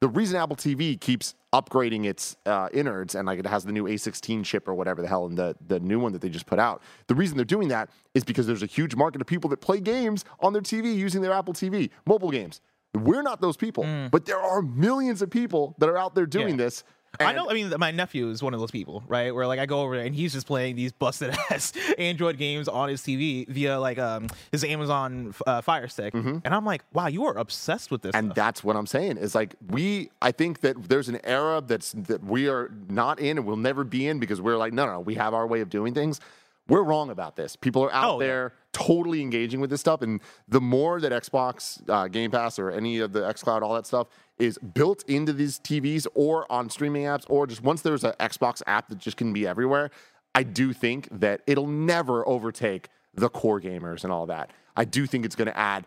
The 0.00 0.06
reason 0.08 0.36
Apple 0.36 0.54
TV 0.54 0.98
keeps 0.98 1.34
upgrading 1.52 2.06
its 2.06 2.36
uh, 2.46 2.68
innards 2.72 3.16
and 3.16 3.26
like 3.26 3.40
it 3.40 3.46
has 3.46 3.64
the 3.64 3.72
new 3.72 3.84
A16 3.84 4.44
chip 4.44 4.68
or 4.68 4.74
whatever 4.74 5.02
the 5.02 5.08
hell, 5.08 5.26
and 5.26 5.36
the 5.36 5.56
the 5.66 5.80
new 5.80 5.98
one 5.98 6.12
that 6.12 6.22
they 6.22 6.28
just 6.28 6.46
put 6.46 6.60
out, 6.60 6.80
the 7.08 7.16
reason 7.16 7.36
they're 7.36 7.44
doing 7.44 7.68
that 7.68 7.90
is 8.14 8.22
because 8.22 8.46
there's 8.46 8.62
a 8.62 8.66
huge 8.66 8.94
market 8.94 9.20
of 9.20 9.26
people 9.26 9.50
that 9.50 9.60
play 9.60 9.80
games 9.80 10.24
on 10.38 10.52
their 10.52 10.62
TV 10.62 10.94
using 10.94 11.22
their 11.22 11.32
Apple 11.32 11.54
TV, 11.54 11.90
mobile 12.06 12.30
games. 12.30 12.60
We're 12.94 13.22
not 13.22 13.40
those 13.40 13.56
people, 13.56 13.86
but 14.10 14.24
there 14.26 14.40
are 14.40 14.62
millions 14.62 15.22
of 15.22 15.30
people 15.30 15.74
that 15.78 15.88
are 15.88 15.96
out 15.98 16.14
there 16.14 16.26
doing 16.26 16.50
Yeah. 16.50 16.64
this. 16.64 16.84
I 17.18 17.32
know. 17.32 17.50
I 17.50 17.54
mean, 17.54 17.72
my 17.76 17.90
nephew 17.90 18.30
is 18.30 18.40
one 18.40 18.54
of 18.54 18.60
those 18.60 18.70
people, 18.70 19.02
right? 19.08 19.34
Where 19.34 19.44
like 19.44 19.58
I 19.58 19.66
go 19.66 19.80
over 19.82 19.96
there 19.96 20.06
and 20.06 20.14
he's 20.14 20.32
just 20.32 20.46
playing 20.46 20.76
these 20.76 20.92
busted 20.92 21.30
ass 21.50 21.72
Android 21.98 22.38
games 22.38 22.68
on 22.68 22.88
his 22.88 23.02
TV 23.02 23.48
via 23.48 23.80
like 23.80 23.98
um 23.98 24.28
his 24.52 24.62
Amazon 24.62 25.34
uh, 25.44 25.60
Fire 25.60 25.88
Stick, 25.88 26.14
and 26.14 26.46
I'm 26.46 26.64
like, 26.64 26.84
wow, 26.92 27.08
you 27.08 27.24
are 27.26 27.36
obsessed 27.36 27.90
with 27.90 28.02
this. 28.02 28.10
Mm-hmm. 28.10 28.18
And 28.18 28.26
stuff. 28.28 28.36
that's 28.36 28.62
what 28.64 28.76
I'm 28.76 28.86
saying 28.86 29.16
is 29.18 29.34
like 29.34 29.56
we 29.68 30.10
I 30.22 30.30
think 30.30 30.60
that 30.60 30.88
there's 30.88 31.08
an 31.08 31.18
era 31.24 31.60
that's 31.66 31.92
that 31.92 32.22
we 32.22 32.48
are 32.48 32.70
not 32.88 33.18
in 33.18 33.38
and 33.38 33.46
we'll 33.46 33.56
never 33.56 33.82
be 33.82 34.06
in 34.06 34.20
because 34.20 34.40
we're 34.40 34.56
like 34.56 34.72
no 34.72 34.86
no, 34.86 34.92
no 34.92 35.00
we 35.00 35.16
have 35.16 35.34
our 35.34 35.48
way 35.48 35.60
of 35.62 35.68
doing 35.68 35.94
things. 35.94 36.20
We're 36.68 36.82
wrong 36.84 37.10
about 37.10 37.34
this. 37.34 37.56
People 37.56 37.82
are 37.82 37.92
out 37.92 38.14
Oh, 38.14 38.20
yeah. 38.20 38.50
Totally 38.72 39.20
engaging 39.20 39.60
with 39.60 39.70
this 39.70 39.80
stuff, 39.80 40.02
and 40.02 40.20
the 40.48 40.60
more 40.60 41.00
that 41.00 41.12
Xbox 41.12 41.82
uh, 41.88 42.08
Game 42.08 42.30
Pass 42.30 42.58
or 42.58 42.70
any 42.70 42.98
of 42.98 43.12
the 43.12 43.20
XCloud, 43.20 43.62
all 43.62 43.74
that 43.74 43.86
stuff 43.86 44.08
is 44.38 44.58
built 44.58 45.04
into 45.08 45.32
these 45.32 45.58
TVs 45.58 46.06
or 46.14 46.50
on 46.50 46.70
streaming 46.70 47.04
apps, 47.04 47.24
or 47.28 47.46
just 47.46 47.62
once 47.62 47.82
there's 47.82 48.04
an 48.04 48.12
Xbox 48.20 48.62
app 48.66 48.88
that 48.88 48.98
just 48.98 49.16
can 49.16 49.32
be 49.32 49.46
everywhere, 49.46 49.90
I 50.34 50.44
do 50.44 50.72
think 50.72 51.08
that 51.10 51.42
it'll 51.46 51.66
never 51.66 52.26
overtake 52.28 52.88
the 53.14 53.28
core 53.28 53.60
gamers 53.60 54.04
and 54.04 54.12
all 54.12 54.26
that. 54.26 54.50
I 54.76 54.84
do 54.84 55.06
think 55.06 55.24
it's 55.24 55.36
going 55.36 55.46
to 55.46 55.58
add 55.58 55.86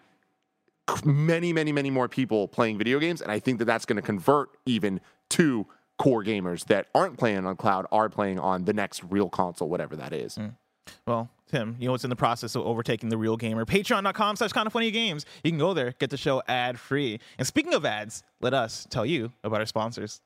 many, 1.06 1.54
many, 1.54 1.72
many 1.72 1.90
more 1.90 2.08
people 2.08 2.48
playing 2.48 2.78
video 2.78 3.00
games. 3.00 3.22
And 3.22 3.32
I 3.32 3.40
think 3.40 3.60
that 3.60 3.66
that's 3.66 3.86
going 3.86 3.96
to 3.96 4.02
convert 4.02 4.50
even 4.66 5.00
to 5.30 5.66
core 5.98 6.24
gamers 6.24 6.66
that 6.66 6.88
aren't 6.94 7.18
playing 7.18 7.46
on 7.46 7.56
cloud, 7.56 7.86
are 7.92 8.10
playing 8.10 8.40
on 8.40 8.66
the 8.66 8.74
next 8.74 9.04
real 9.10 9.30
console, 9.30 9.70
whatever 9.70 9.96
that 9.96 10.12
is. 10.12 10.38
Well, 11.08 11.30
Tim, 11.54 11.76
you 11.78 11.88
know 11.88 11.94
it's 11.94 12.04
in 12.04 12.10
the 12.10 12.16
process 12.16 12.56
of 12.56 12.66
overtaking 12.66 13.10
the 13.10 13.18
real 13.18 13.38
gamer? 13.38 13.64
Patreon.com 13.64 14.38
slash 14.38 14.52
kind 14.54 14.66
of 14.66 14.74
funny 14.74 14.90
games. 14.90 15.24
You 15.44 15.52
can 15.52 15.60
go 15.60 15.76
there, 15.76 15.94
get 16.00 16.10
the 16.10 16.18
show 16.18 16.42
ad 16.48 16.80
free. 16.80 17.20
And 17.38 17.46
speaking 17.46 17.76
of 17.76 17.86
ads, 17.86 18.24
let 18.42 18.56
us 18.56 18.88
tell 18.90 19.06
you 19.06 19.32
about 19.44 19.60
our 19.60 19.68
sponsors. 19.68 20.20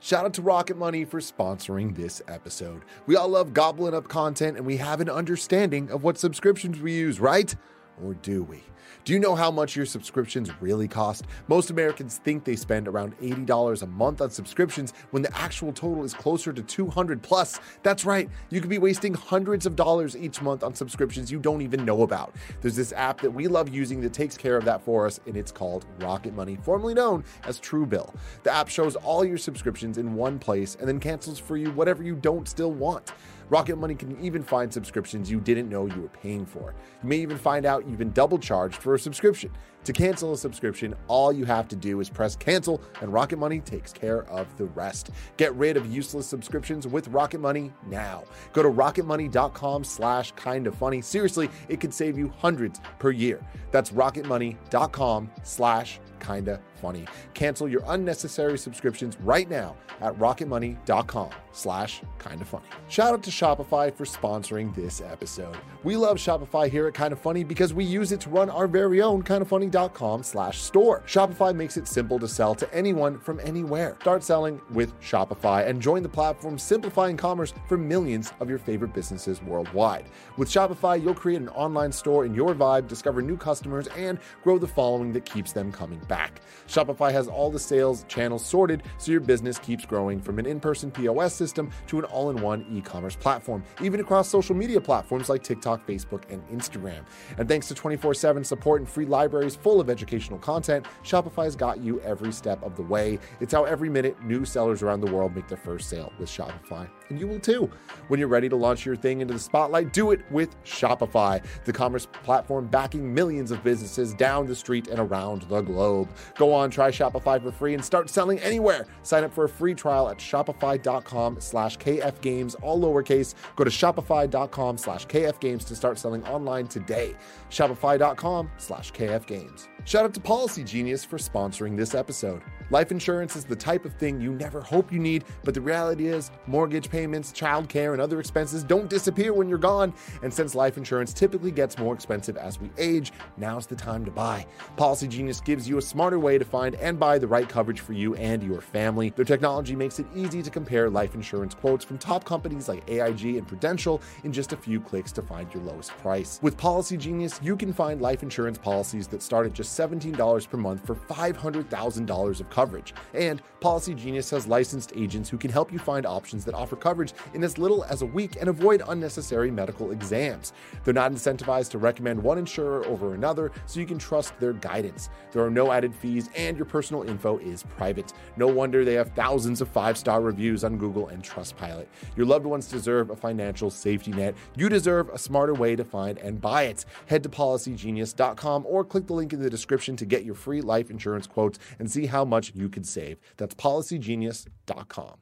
Shout 0.00 0.24
out 0.24 0.34
to 0.34 0.42
Rocket 0.42 0.76
Money 0.76 1.04
for 1.04 1.20
sponsoring 1.20 1.94
this 1.94 2.20
episode. 2.26 2.82
We 3.06 3.14
all 3.14 3.28
love 3.28 3.54
gobbling 3.54 3.94
up 3.94 4.08
content 4.08 4.56
and 4.56 4.66
we 4.66 4.78
have 4.78 5.00
an 5.00 5.08
understanding 5.08 5.92
of 5.92 6.02
what 6.02 6.18
subscriptions 6.18 6.80
we 6.80 6.92
use, 6.92 7.20
right? 7.20 7.54
Or 8.02 8.14
do 8.14 8.42
we? 8.42 8.62
Do 9.04 9.12
you 9.12 9.18
know 9.18 9.34
how 9.34 9.50
much 9.50 9.76
your 9.76 9.86
subscriptions 9.86 10.50
really 10.60 10.88
cost? 10.88 11.26
Most 11.48 11.70
Americans 11.70 12.18
think 12.24 12.44
they 12.44 12.56
spend 12.56 12.88
around 12.88 13.18
$80 13.18 13.82
a 13.82 13.86
month 13.86 14.20
on 14.20 14.30
subscriptions 14.30 14.94
when 15.10 15.22
the 15.22 15.36
actual 15.36 15.72
total 15.72 16.04
is 16.04 16.14
closer 16.14 16.52
to 16.52 16.62
200 16.62 17.22
plus. 17.22 17.60
That's 17.82 18.04
right. 18.04 18.28
You 18.50 18.60
could 18.60 18.70
be 18.70 18.78
wasting 18.78 19.12
hundreds 19.12 19.66
of 19.66 19.76
dollars 19.76 20.16
each 20.16 20.40
month 20.40 20.64
on 20.64 20.74
subscriptions 20.74 21.30
you 21.30 21.38
don't 21.38 21.60
even 21.60 21.84
know 21.84 22.02
about. 22.02 22.34
There's 22.60 22.76
this 22.76 22.92
app 22.92 23.20
that 23.20 23.30
we 23.30 23.46
love 23.46 23.68
using 23.68 24.00
that 24.00 24.12
takes 24.12 24.36
care 24.36 24.56
of 24.56 24.64
that 24.64 24.82
for 24.82 25.06
us 25.06 25.20
and 25.26 25.36
it's 25.36 25.52
called 25.52 25.86
Rocket 26.00 26.34
Money, 26.34 26.56
formerly 26.62 26.94
known 26.94 27.24
as 27.44 27.60
Truebill. 27.60 28.14
The 28.42 28.52
app 28.52 28.68
shows 28.68 28.96
all 28.96 29.24
your 29.24 29.38
subscriptions 29.38 29.98
in 29.98 30.14
one 30.14 30.38
place 30.38 30.76
and 30.78 30.88
then 30.88 30.98
cancels 30.98 31.38
for 31.38 31.56
you 31.56 31.70
whatever 31.72 32.02
you 32.02 32.14
don't 32.14 32.48
still 32.48 32.72
want. 32.72 33.12
Rocket 33.50 33.76
Money 33.76 33.94
can 33.94 34.18
even 34.20 34.42
find 34.42 34.72
subscriptions 34.72 35.30
you 35.30 35.40
didn't 35.40 35.68
know 35.68 35.86
you 35.86 36.02
were 36.02 36.08
paying 36.08 36.46
for. 36.46 36.74
You 37.02 37.08
may 37.08 37.18
even 37.18 37.36
find 37.36 37.66
out 37.66 37.86
you've 37.86 37.98
been 37.98 38.12
double 38.12 38.38
charged 38.38 38.76
for 38.76 38.94
a 38.94 38.98
subscription. 38.98 39.50
To 39.84 39.92
cancel 39.92 40.32
a 40.32 40.38
subscription, 40.38 40.94
all 41.08 41.30
you 41.30 41.44
have 41.44 41.68
to 41.68 41.76
do 41.76 42.00
is 42.00 42.08
press 42.08 42.36
cancel, 42.36 42.80
and 43.02 43.12
Rocket 43.12 43.38
Money 43.38 43.60
takes 43.60 43.92
care 43.92 44.24
of 44.30 44.56
the 44.56 44.64
rest. 44.64 45.10
Get 45.36 45.54
rid 45.56 45.76
of 45.76 45.92
useless 45.92 46.26
subscriptions 46.26 46.86
with 46.86 47.08
Rocket 47.08 47.38
Money 47.40 47.70
now. 47.86 48.24
Go 48.54 48.62
to 48.62 48.70
rocketmoney.com 48.70 49.84
slash 49.84 50.32
kind 50.32 50.66
of 50.66 50.74
funny. 50.74 51.02
Seriously, 51.02 51.50
it 51.68 51.80
could 51.80 51.92
save 51.92 52.16
you 52.16 52.32
hundreds 52.38 52.80
per 52.98 53.10
year. 53.10 53.40
That's 53.72 53.90
rocketmoney.com 53.90 55.30
slash 55.42 56.00
kinda 56.24 56.60
funny. 56.74 57.06
Cancel 57.34 57.68
your 57.68 57.82
unnecessary 57.86 58.58
subscriptions 58.58 59.16
right 59.20 59.48
now 59.48 59.76
at 60.00 60.18
rocketmoney.com 60.18 61.30
slash 61.52 62.02
kinda 62.18 62.44
funny. 62.44 62.64
Shout 62.88 63.14
out 63.14 63.22
to 63.22 63.30
Shopify 63.30 63.92
for 63.94 64.04
sponsoring 64.04 64.74
this 64.74 65.00
episode. 65.00 65.56
We 65.82 65.96
love 65.96 66.16
Shopify 66.16 66.68
here 66.68 66.86
at 66.86 66.94
Kinda 66.94 67.16
Funny 67.16 67.44
because 67.44 67.72
we 67.72 67.84
use 67.84 68.12
it 68.12 68.20
to 68.22 68.30
run 68.30 68.50
our 68.50 68.66
very 68.66 69.02
own 69.02 69.22
kindafunny.com 69.22 70.22
slash 70.22 70.60
store. 70.60 71.02
Shopify 71.06 71.54
makes 71.54 71.76
it 71.76 71.86
simple 71.86 72.18
to 72.18 72.28
sell 72.28 72.54
to 72.54 72.74
anyone 72.74 73.18
from 73.18 73.40
anywhere. 73.40 73.96
Start 74.00 74.22
selling 74.22 74.60
with 74.70 74.98
Shopify 75.00 75.66
and 75.66 75.80
join 75.80 76.02
the 76.02 76.08
platform 76.08 76.58
simplifying 76.58 77.16
commerce 77.16 77.52
for 77.68 77.76
millions 77.76 78.32
of 78.40 78.48
your 78.48 78.58
favorite 78.58 78.94
businesses 78.94 79.42
worldwide. 79.42 80.06
With 80.36 80.48
Shopify, 80.48 81.02
you'll 81.02 81.14
create 81.14 81.40
an 81.40 81.48
online 81.50 81.92
store 81.92 82.24
in 82.24 82.34
your 82.34 82.54
vibe, 82.54 82.88
discover 82.88 83.22
new 83.22 83.36
customers, 83.36 83.86
and 83.96 84.18
grow 84.42 84.58
the 84.58 84.66
following 84.68 85.12
that 85.12 85.24
keeps 85.24 85.52
them 85.52 85.70
coming 85.70 86.00
back. 86.14 86.40
Shopify 86.68 87.10
has 87.10 87.26
all 87.26 87.50
the 87.50 87.58
sales 87.58 88.04
channels 88.06 88.46
sorted 88.46 88.84
so 88.98 89.10
your 89.10 89.20
business 89.20 89.58
keeps 89.58 89.84
growing 89.84 90.20
from 90.20 90.38
an 90.38 90.46
in 90.46 90.60
person 90.60 90.88
POS 90.92 91.34
system 91.34 91.70
to 91.88 91.98
an 91.98 92.04
all 92.04 92.30
in 92.30 92.40
one 92.40 92.64
e 92.70 92.80
commerce 92.80 93.16
platform, 93.16 93.64
even 93.82 93.98
across 93.98 94.28
social 94.28 94.54
media 94.54 94.80
platforms 94.80 95.28
like 95.28 95.42
TikTok, 95.42 95.84
Facebook, 95.86 96.22
and 96.30 96.40
Instagram. 96.48 97.04
And 97.36 97.48
thanks 97.48 97.66
to 97.68 97.74
24 97.74 98.14
7 98.14 98.44
support 98.44 98.80
and 98.80 98.88
free 98.88 99.06
libraries 99.06 99.56
full 99.56 99.80
of 99.80 99.90
educational 99.90 100.38
content, 100.38 100.86
Shopify's 101.02 101.56
got 101.56 101.80
you 101.80 102.00
every 102.00 102.32
step 102.32 102.62
of 102.62 102.76
the 102.76 102.82
way. 102.82 103.18
It's 103.40 103.52
how 103.52 103.64
every 103.64 103.88
minute 103.88 104.22
new 104.22 104.44
sellers 104.44 104.82
around 104.82 105.00
the 105.00 105.10
world 105.10 105.34
make 105.34 105.48
their 105.48 105.58
first 105.58 105.90
sale 105.90 106.12
with 106.18 106.28
Shopify. 106.28 106.88
And 107.10 107.20
you 107.20 107.26
will 107.26 107.40
too. 107.40 107.70
When 108.08 108.18
you're 108.18 108.28
ready 108.28 108.48
to 108.48 108.56
launch 108.56 108.86
your 108.86 108.96
thing 108.96 109.20
into 109.20 109.34
the 109.34 109.40
spotlight, 109.40 109.92
do 109.92 110.10
it 110.10 110.20
with 110.30 110.62
Shopify, 110.64 111.44
the 111.64 111.72
commerce 111.72 112.06
platform 112.06 112.66
backing 112.66 113.12
millions 113.12 113.50
of 113.50 113.62
businesses 113.62 114.14
down 114.14 114.46
the 114.46 114.54
street 114.54 114.88
and 114.88 114.98
around 114.98 115.42
the 115.42 115.60
globe. 115.60 116.08
Go 116.36 116.52
on, 116.52 116.70
try 116.70 116.90
Shopify 116.90 117.42
for 117.42 117.52
free 117.52 117.74
and 117.74 117.84
start 117.84 118.08
selling 118.08 118.38
anywhere. 118.40 118.86
Sign 119.02 119.24
up 119.24 119.32
for 119.32 119.44
a 119.44 119.48
free 119.48 119.74
trial 119.74 120.08
at 120.08 120.18
shopify.com 120.18 121.40
slash 121.40 121.78
kfgames, 121.78 122.56
all 122.62 122.80
lowercase. 122.80 123.34
Go 123.56 123.64
to 123.64 123.70
shopify.com 123.70 124.78
slash 124.78 125.06
kfgames 125.06 125.66
to 125.66 125.76
start 125.76 125.98
selling 125.98 126.24
online 126.24 126.66
today. 126.66 127.14
Shopify.com 127.50 128.50
slash 128.58 128.92
kfgames. 128.92 129.68
Shout 129.86 130.06
out 130.06 130.14
to 130.14 130.20
Policy 130.20 130.64
Genius 130.64 131.04
for 131.04 131.18
sponsoring 131.18 131.76
this 131.76 131.94
episode. 131.94 132.40
Life 132.70 132.90
insurance 132.90 133.36
is 133.36 133.44
the 133.44 133.54
type 133.54 133.84
of 133.84 133.92
thing 133.92 134.18
you 134.18 134.32
never 134.32 134.62
hope 134.62 134.90
you 134.90 134.98
need, 134.98 135.24
but 135.44 135.52
the 135.52 135.60
reality 135.60 136.06
is 136.06 136.30
mortgage 136.46 136.88
payments, 136.88 137.32
childcare, 137.32 137.92
and 137.92 138.00
other 138.00 138.18
expenses 138.18 138.64
don't 138.64 138.88
disappear 138.88 139.34
when 139.34 139.46
you're 139.46 139.58
gone. 139.58 139.92
And 140.22 140.32
since 140.32 140.54
life 140.54 140.78
insurance 140.78 141.12
typically 141.12 141.50
gets 141.50 141.76
more 141.76 141.92
expensive 141.92 142.38
as 142.38 142.58
we 142.58 142.70
age, 142.78 143.12
now's 143.36 143.66
the 143.66 143.76
time 143.76 144.06
to 144.06 144.10
buy. 144.10 144.46
Policy 144.78 145.06
Genius 145.06 145.40
gives 145.40 145.68
you 145.68 145.76
a 145.76 145.82
smarter 145.82 146.18
way 146.18 146.38
to 146.38 146.46
find 146.46 146.76
and 146.76 146.98
buy 146.98 147.18
the 147.18 147.28
right 147.28 147.46
coverage 147.46 147.80
for 147.80 147.92
you 147.92 148.14
and 148.14 148.42
your 148.42 148.62
family. 148.62 149.10
Their 149.10 149.26
technology 149.26 149.76
makes 149.76 149.98
it 149.98 150.06
easy 150.16 150.42
to 150.42 150.50
compare 150.50 150.88
life 150.88 151.14
insurance 151.14 151.52
quotes 151.52 151.84
from 151.84 151.98
top 151.98 152.24
companies 152.24 152.68
like 152.68 152.88
AIG 152.88 153.36
and 153.36 153.46
Prudential 153.46 154.00
in 154.24 154.32
just 154.32 154.54
a 154.54 154.56
few 154.56 154.80
clicks 154.80 155.12
to 155.12 155.20
find 155.20 155.52
your 155.52 155.62
lowest 155.64 155.90
price. 155.98 156.38
With 156.40 156.56
Policy 156.56 156.96
Genius, 156.96 157.38
you 157.42 157.54
can 157.54 157.74
find 157.74 158.00
life 158.00 158.22
insurance 158.22 158.56
policies 158.56 159.06
that 159.08 159.22
start 159.22 159.44
at 159.44 159.52
just 159.52 159.73
$17 159.74 160.48
per 160.48 160.56
month 160.56 160.86
for 160.86 160.94
$500,000 160.94 162.40
of 162.40 162.50
coverage. 162.50 162.94
And 163.12 163.42
Policy 163.60 163.94
Genius 163.94 164.30
has 164.30 164.46
licensed 164.46 164.92
agents 164.94 165.28
who 165.28 165.38
can 165.38 165.50
help 165.50 165.72
you 165.72 165.78
find 165.78 166.06
options 166.06 166.44
that 166.44 166.54
offer 166.54 166.76
coverage 166.76 167.12
in 167.34 167.42
as 167.42 167.58
little 167.58 167.84
as 167.84 168.02
a 168.02 168.06
week 168.06 168.36
and 168.38 168.48
avoid 168.48 168.82
unnecessary 168.88 169.50
medical 169.50 169.90
exams. 169.90 170.52
They're 170.84 170.94
not 170.94 171.12
incentivized 171.12 171.70
to 171.70 171.78
recommend 171.78 172.22
one 172.22 172.38
insurer 172.38 172.86
over 172.86 173.14
another, 173.14 173.52
so 173.66 173.80
you 173.80 173.86
can 173.86 173.98
trust 173.98 174.38
their 174.38 174.52
guidance. 174.52 175.10
There 175.32 175.44
are 175.44 175.50
no 175.50 175.72
added 175.72 175.94
fees, 175.94 176.30
and 176.36 176.56
your 176.56 176.66
personal 176.66 177.02
info 177.02 177.38
is 177.38 177.62
private. 177.62 178.12
No 178.36 178.46
wonder 178.46 178.84
they 178.84 178.94
have 178.94 179.12
thousands 179.12 179.60
of 179.60 179.68
five 179.68 179.98
star 179.98 180.20
reviews 180.20 180.62
on 180.62 180.78
Google 180.78 181.08
and 181.08 181.22
Trustpilot. 181.22 181.86
Your 182.16 182.26
loved 182.26 182.46
ones 182.46 182.68
deserve 182.68 183.10
a 183.10 183.16
financial 183.16 183.70
safety 183.70 184.12
net. 184.12 184.34
You 184.56 184.68
deserve 184.68 185.08
a 185.08 185.18
smarter 185.18 185.54
way 185.54 185.74
to 185.74 185.84
find 185.84 186.18
and 186.18 186.40
buy 186.40 186.64
it. 186.64 186.84
Head 187.06 187.22
to 187.24 187.28
policygenius.com 187.28 188.66
or 188.66 188.84
click 188.84 189.06
the 189.06 189.14
link 189.14 189.32
in 189.32 189.40
the 189.40 189.50
description 189.50 189.63
to 189.66 190.04
get 190.04 190.24
your 190.24 190.34
free 190.34 190.60
life 190.60 190.90
insurance 190.90 191.26
quotes 191.26 191.58
and 191.78 191.90
see 191.90 192.06
how 192.06 192.24
much 192.24 192.52
you 192.54 192.68
could 192.68 192.86
save. 192.86 193.18
That's 193.36 193.54
policygenius.com. 193.54 195.16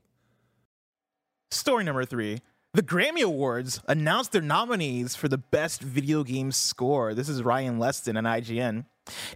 Story 1.51 1.85
number 1.85 2.05
three. 2.05 2.41
The 2.75 2.83
Grammy 2.83 3.23
Awards 3.23 3.83
announced 3.87 4.33
their 4.33 4.41
nominees 4.41 5.15
for 5.15 5.29
the 5.29 5.37
Best 5.37 5.83
Video 5.83 6.25
Game 6.25 6.51
Score. 6.51 7.13
This 7.13 7.29
is 7.29 7.43
Ryan 7.43 7.79
Leston 7.79 8.17
and 8.17 8.27
IGN. 8.27 8.87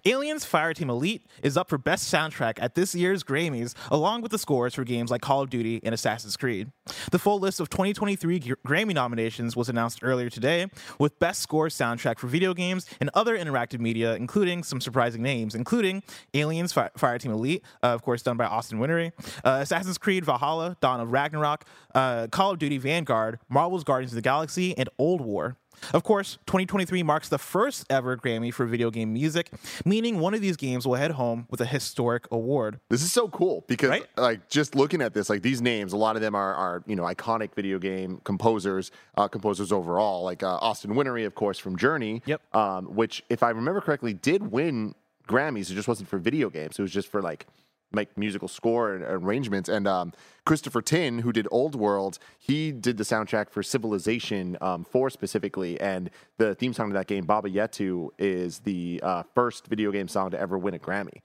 Aliens 0.04 0.44
Fireteam 0.44 0.88
Elite 0.88 1.26
is 1.42 1.56
up 1.56 1.68
for 1.68 1.78
Best 1.78 2.12
Soundtrack 2.12 2.58
at 2.60 2.74
this 2.74 2.94
year's 2.94 3.24
Grammys, 3.24 3.74
along 3.90 4.22
with 4.22 4.30
the 4.30 4.38
scores 4.38 4.74
for 4.74 4.84
games 4.84 5.10
like 5.10 5.20
Call 5.22 5.42
of 5.42 5.50
Duty 5.50 5.80
and 5.82 5.92
Assassin's 5.94 6.36
Creed. 6.36 6.70
The 7.10 7.18
full 7.18 7.38
list 7.38 7.58
of 7.60 7.68
2023 7.70 8.40
Grammy 8.66 8.94
nominations 8.94 9.56
was 9.56 9.68
announced 9.68 10.00
earlier 10.02 10.30
today, 10.30 10.66
with 10.98 11.18
Best 11.18 11.42
Score 11.42 11.68
Soundtrack 11.68 12.18
for 12.18 12.28
video 12.28 12.54
games 12.54 12.86
and 13.00 13.10
other 13.14 13.36
interactive 13.36 13.80
media, 13.80 14.14
including 14.14 14.62
some 14.62 14.80
surprising 14.80 15.22
names, 15.22 15.54
including 15.54 16.02
Aliens 16.34 16.72
Fi- 16.72 16.90
Fireteam 16.96 17.30
Elite, 17.30 17.62
uh, 17.82 17.88
of 17.88 18.02
course, 18.02 18.22
done 18.22 18.36
by 18.36 18.44
Austin 18.44 18.78
Wintory, 18.78 19.12
uh, 19.44 19.58
Assassin's 19.62 19.98
Creed 19.98 20.24
Valhalla, 20.24 20.76
Dawn 20.80 21.00
of 21.00 21.10
Ragnarok, 21.10 21.64
uh, 21.94 22.28
Call 22.28 22.52
of 22.52 22.58
Duty 22.58 22.78
Vanguard, 22.78 23.38
Marvel's 23.48 23.84
Guardians 23.84 24.12
of 24.12 24.16
the 24.16 24.22
Galaxy, 24.22 24.76
and 24.78 24.88
Old 24.98 25.20
World. 25.20 25.54
Of 25.92 26.02
course, 26.04 26.38
2023 26.46 27.02
marks 27.02 27.28
the 27.28 27.38
first 27.38 27.84
ever 27.90 28.16
Grammy 28.16 28.52
for 28.52 28.66
video 28.66 28.90
game 28.90 29.12
music, 29.12 29.50
meaning 29.84 30.18
one 30.18 30.34
of 30.34 30.40
these 30.40 30.56
games 30.56 30.86
will 30.86 30.94
head 30.94 31.12
home 31.12 31.46
with 31.50 31.60
a 31.60 31.66
historic 31.66 32.26
award. 32.30 32.80
This 32.88 33.02
is 33.02 33.12
so 33.12 33.28
cool 33.28 33.64
because, 33.68 33.90
Right? 33.90 34.06
like, 34.16 34.48
just 34.48 34.74
looking 34.74 35.00
at 35.02 35.14
this, 35.14 35.30
like 35.30 35.42
these 35.42 35.60
names, 35.62 35.92
a 35.92 35.96
lot 35.96 36.16
of 36.16 36.22
them 36.22 36.34
are, 36.34 36.54
are 36.54 36.82
you 36.86 36.96
know, 36.96 37.04
iconic 37.04 37.54
video 37.54 37.78
game 37.78 38.20
composers, 38.24 38.90
uh, 39.16 39.28
composers 39.28 39.72
overall. 39.72 40.24
Like 40.24 40.42
uh, 40.42 40.58
Austin 40.60 40.94
Wintory, 40.94 41.24
of 41.24 41.34
course, 41.34 41.58
from 41.58 41.76
Journey. 41.76 42.22
Yep. 42.26 42.42
Um, 42.54 42.86
which, 42.94 43.22
if 43.28 43.42
I 43.42 43.50
remember 43.50 43.80
correctly, 43.80 44.12
did 44.14 44.50
win 44.50 44.94
Grammys. 45.28 45.70
It 45.70 45.74
just 45.74 45.88
wasn't 45.88 46.08
for 46.08 46.18
video 46.18 46.50
games. 46.50 46.78
It 46.78 46.82
was 46.82 46.92
just 46.92 47.08
for 47.08 47.20
like 47.22 47.46
like 47.92 48.16
musical 48.18 48.48
score 48.48 48.94
and 48.94 49.02
arrangements. 49.04 49.68
And 49.68 49.86
um, 49.86 50.12
Christopher 50.44 50.82
Tin, 50.82 51.20
who 51.20 51.32
did 51.32 51.46
Old 51.50 51.74
World, 51.74 52.18
he 52.38 52.72
did 52.72 52.96
the 52.96 53.04
soundtrack 53.04 53.50
for 53.50 53.62
Civilization 53.62 54.56
um, 54.60 54.84
4 54.84 55.10
specifically. 55.10 55.80
And 55.80 56.10
the 56.38 56.54
theme 56.54 56.72
song 56.72 56.88
to 56.90 56.94
that 56.94 57.06
game, 57.06 57.24
Baba 57.24 57.48
Yetu, 57.48 58.10
is 58.18 58.60
the 58.60 59.00
uh, 59.02 59.22
first 59.34 59.66
video 59.68 59.92
game 59.92 60.08
song 60.08 60.30
to 60.32 60.38
ever 60.38 60.58
win 60.58 60.74
a 60.74 60.78
Grammy. 60.78 61.22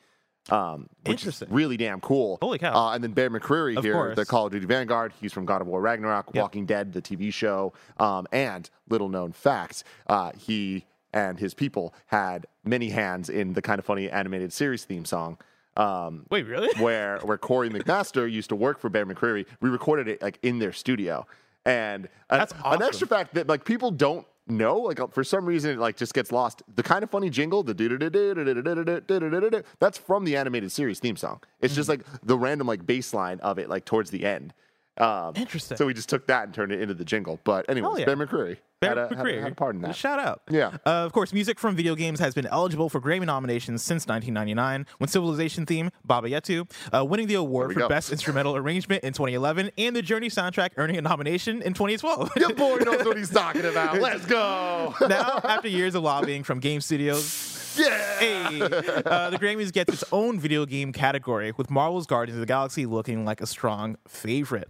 Um, 0.49 0.89
which 1.05 1.19
Interesting. 1.19 1.49
is 1.49 1.53
really 1.53 1.77
damn 1.77 2.01
cool. 2.01 2.39
Holy 2.41 2.57
cow. 2.57 2.73
Uh, 2.73 2.95
and 2.95 3.03
then 3.03 3.11
Bear 3.11 3.29
McCreary 3.29 3.77
Of 3.77 3.83
here, 3.83 3.93
course. 3.93 4.15
the 4.15 4.25
Call 4.25 4.47
of 4.47 4.51
Duty 4.51 4.65
Vanguard. 4.65 5.13
He's 5.21 5.31
from 5.31 5.45
God 5.45 5.61
of 5.61 5.67
War 5.67 5.79
Ragnarok, 5.81 6.31
Yep. 6.33 6.41
Walking 6.41 6.65
Dead, 6.65 6.93
the 6.93 7.01
TV 7.01 7.31
show. 7.31 7.73
Um, 7.97 8.25
and 8.31 8.67
little 8.89 9.07
known 9.09 9.33
fact, 9.33 9.83
uh, 10.07 10.31
he 10.35 10.85
and 11.13 11.37
his 11.39 11.53
people 11.53 11.93
had 12.07 12.47
many 12.65 12.89
hands 12.89 13.29
in 13.29 13.53
the 13.53 13.61
kind 13.61 13.77
of 13.77 13.85
funny 13.85 14.09
animated 14.09 14.51
series 14.51 14.83
theme 14.83 15.05
song. 15.05 15.37
Um, 15.77 16.25
Wait, 16.29 16.45
really? 16.47 16.69
where 16.79 17.19
where 17.19 17.37
Corey 17.37 17.69
McMaster 17.69 18.29
used 18.31 18.49
to 18.49 18.55
work 18.55 18.79
for 18.79 18.89
Bear 18.89 19.05
McCreary. 19.05 19.45
We 19.61 19.69
recorded 19.69 20.07
it 20.07 20.21
like 20.21 20.39
in 20.43 20.59
their 20.59 20.73
studio, 20.73 21.25
and 21.65 22.05
an, 22.29 22.39
That's 22.39 22.51
an 22.53 22.59
awesome. 22.63 22.81
extra 22.83 23.07
fact 23.07 23.33
that 23.35 23.47
like 23.47 23.63
people 23.65 23.91
don't 23.91 24.25
know, 24.47 24.77
like 24.77 24.99
uh, 24.99 25.07
for 25.07 25.23
some 25.23 25.45
reason 25.45 25.71
it 25.71 25.79
like 25.79 25.95
just 25.97 26.13
gets 26.13 26.31
lost. 26.31 26.61
The 26.75 26.83
kind 26.83 27.03
of 27.03 27.09
funny 27.09 27.29
jingle, 27.29 27.63
the 27.63 27.73
do-do-do-do-do-do-do-do-do-do-do, 27.73 29.63
that's 29.79 29.97
from 29.97 30.25
the 30.25 30.35
animated 30.35 30.71
series 30.71 30.99
theme 30.99 31.15
song. 31.15 31.41
It's 31.61 31.75
just 31.75 31.87
like 31.89 32.01
the 32.23 32.37
random 32.37 32.67
like 32.67 32.85
bass 32.85 33.13
line 33.13 33.39
of 33.39 33.57
it, 33.59 33.69
like 33.69 33.85
towards 33.85 34.11
the 34.11 34.25
end. 34.25 34.53
Um, 34.97 35.33
Interesting. 35.35 35.77
So 35.77 35.85
we 35.85 35.93
just 35.93 36.09
took 36.09 36.27
that 36.27 36.45
and 36.45 36.53
turned 36.53 36.71
it 36.71 36.81
into 36.81 36.93
the 36.93 37.05
jingle. 37.05 37.39
But 37.43 37.69
anyways, 37.69 37.99
yeah. 37.99 38.05
Bear 38.05 38.17
McCreary 38.17 38.57
Bear 38.81 38.89
had, 38.89 38.97
a, 38.97 39.01
had, 39.01 39.11
a, 39.11 39.15
McCreary. 39.15 39.43
had 39.43 39.57
part 39.57 39.79
that. 39.81 39.95
Shout 39.95 40.19
out. 40.19 40.41
Yeah. 40.49 40.77
Uh, 40.85 41.05
of 41.05 41.13
course, 41.13 41.33
music 41.33 41.59
from 41.59 41.75
video 41.75 41.93
games 41.93 42.19
has 42.19 42.33
been 42.33 42.47
eligible 42.47 42.89
for 42.89 42.99
Grammy 42.99 43.27
nominations 43.27 43.83
since 43.83 44.07
1999, 44.07 44.87
when 44.97 45.07
Civilization 45.07 45.67
theme, 45.67 45.91
Baba 46.03 46.29
Yetu, 46.29 46.69
uh, 46.91 47.05
winning 47.05 47.27
the 47.27 47.35
award 47.35 47.73
for 47.73 47.79
go. 47.81 47.87
Best 47.87 48.11
Instrumental 48.11 48.55
Arrangement 48.55 49.03
in 49.03 49.13
2011, 49.13 49.69
and 49.77 49.95
the 49.95 50.01
Journey 50.01 50.29
soundtrack 50.29 50.71
earning 50.77 50.97
a 50.97 51.01
nomination 51.01 51.61
in 51.61 51.73
2012. 51.73 52.31
Your 52.37 52.53
boy 52.55 52.77
knows 52.77 53.05
what 53.05 53.17
he's 53.17 53.29
talking 53.29 53.65
about. 53.65 54.01
Let's 54.01 54.25
go. 54.25 54.95
now, 55.07 55.39
after 55.43 55.67
years 55.67 55.93
of 55.93 56.01
lobbying 56.01 56.41
from 56.41 56.59
game 56.59 56.81
studios, 56.81 57.75
yeah. 57.77 58.19
hey, 58.19 58.61
uh, 58.61 59.29
the 59.29 59.37
Grammys 59.37 59.71
gets 59.71 59.93
its 59.93 60.03
own 60.11 60.39
video 60.39 60.65
game 60.65 60.91
category, 60.91 61.53
with 61.55 61.69
Marvel's 61.69 62.07
Guardians 62.07 62.37
of 62.37 62.41
the 62.41 62.47
Galaxy 62.47 62.87
looking 62.87 63.25
like 63.25 63.41
a 63.41 63.47
strong 63.47 63.95
favorite. 64.07 64.67